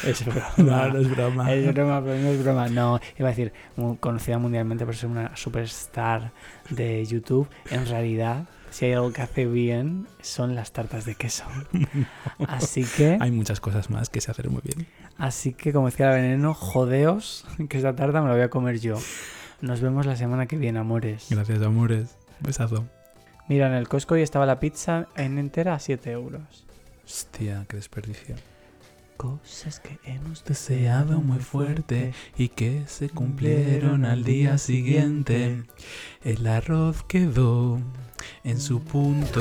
Es 0.06 0.24
broma. 0.24 0.48
No, 0.56 0.88
no 0.88 0.98
es 1.00 1.10
broma. 1.10 1.52
Es 1.52 1.74
broma, 1.74 2.00
pero 2.02 2.18
no 2.18 2.28
es 2.28 2.42
broma. 2.42 2.68
No, 2.68 2.98
iba 3.18 3.28
a 3.28 3.32
decir, 3.32 3.52
conocida 4.00 4.38
mundialmente 4.38 4.86
por 4.86 4.96
ser 4.96 5.10
una 5.10 5.36
superstar 5.36 6.32
de 6.70 7.04
YouTube. 7.04 7.46
En 7.70 7.86
realidad, 7.86 8.46
si 8.76 8.84
hay 8.84 8.92
algo 8.92 9.10
que 9.10 9.22
hace 9.22 9.46
bien, 9.46 10.06
son 10.20 10.54
las 10.54 10.70
tartas 10.70 11.06
de 11.06 11.14
queso. 11.14 11.44
Así 12.46 12.84
que, 12.84 13.16
Hay 13.22 13.30
muchas 13.30 13.58
cosas 13.58 13.88
más 13.88 14.10
que 14.10 14.20
se 14.20 14.30
hacen 14.30 14.52
muy 14.52 14.60
bien. 14.62 14.86
así 15.16 15.54
que 15.54 15.72
como 15.72 15.86
decía 15.86 16.10
la 16.10 16.16
veneno, 16.16 16.52
jodeos, 16.52 17.46
que 17.70 17.78
esta 17.78 17.96
tarta 17.96 18.20
me 18.20 18.28
la 18.28 18.34
voy 18.34 18.42
a 18.42 18.50
comer 18.50 18.78
yo. 18.78 18.96
Nos 19.62 19.80
vemos 19.80 20.04
la 20.04 20.14
semana 20.14 20.44
que 20.44 20.58
viene, 20.58 20.78
amores. 20.78 21.28
Gracias, 21.30 21.62
amores. 21.62 22.18
Besazo. 22.40 22.84
Mira, 23.48 23.68
en 23.68 23.72
el 23.72 23.88
Costco 23.88 24.12
hoy 24.12 24.20
estaba 24.20 24.44
la 24.44 24.60
pizza 24.60 25.08
en 25.16 25.38
entera 25.38 25.72
a 25.72 25.78
7 25.78 26.10
euros. 26.10 26.66
Hostia, 27.02 27.64
qué 27.70 27.76
desperdicio. 27.78 28.34
Cosas 29.16 29.80
que 29.80 29.98
hemos 30.04 30.44
Deseado 30.44 31.22
muy 31.22 31.38
fuerte 31.38 32.12
y 32.36 32.50
que 32.50 32.82
se 32.86 33.08
cumplieron 33.08 34.04
al 34.04 34.22
día 34.22 34.58
siguiente. 34.58 35.62
El 36.22 36.46
arroz 36.46 37.04
quedó 37.04 37.80
en 38.44 38.60
su 38.60 38.80
punto 38.80 39.40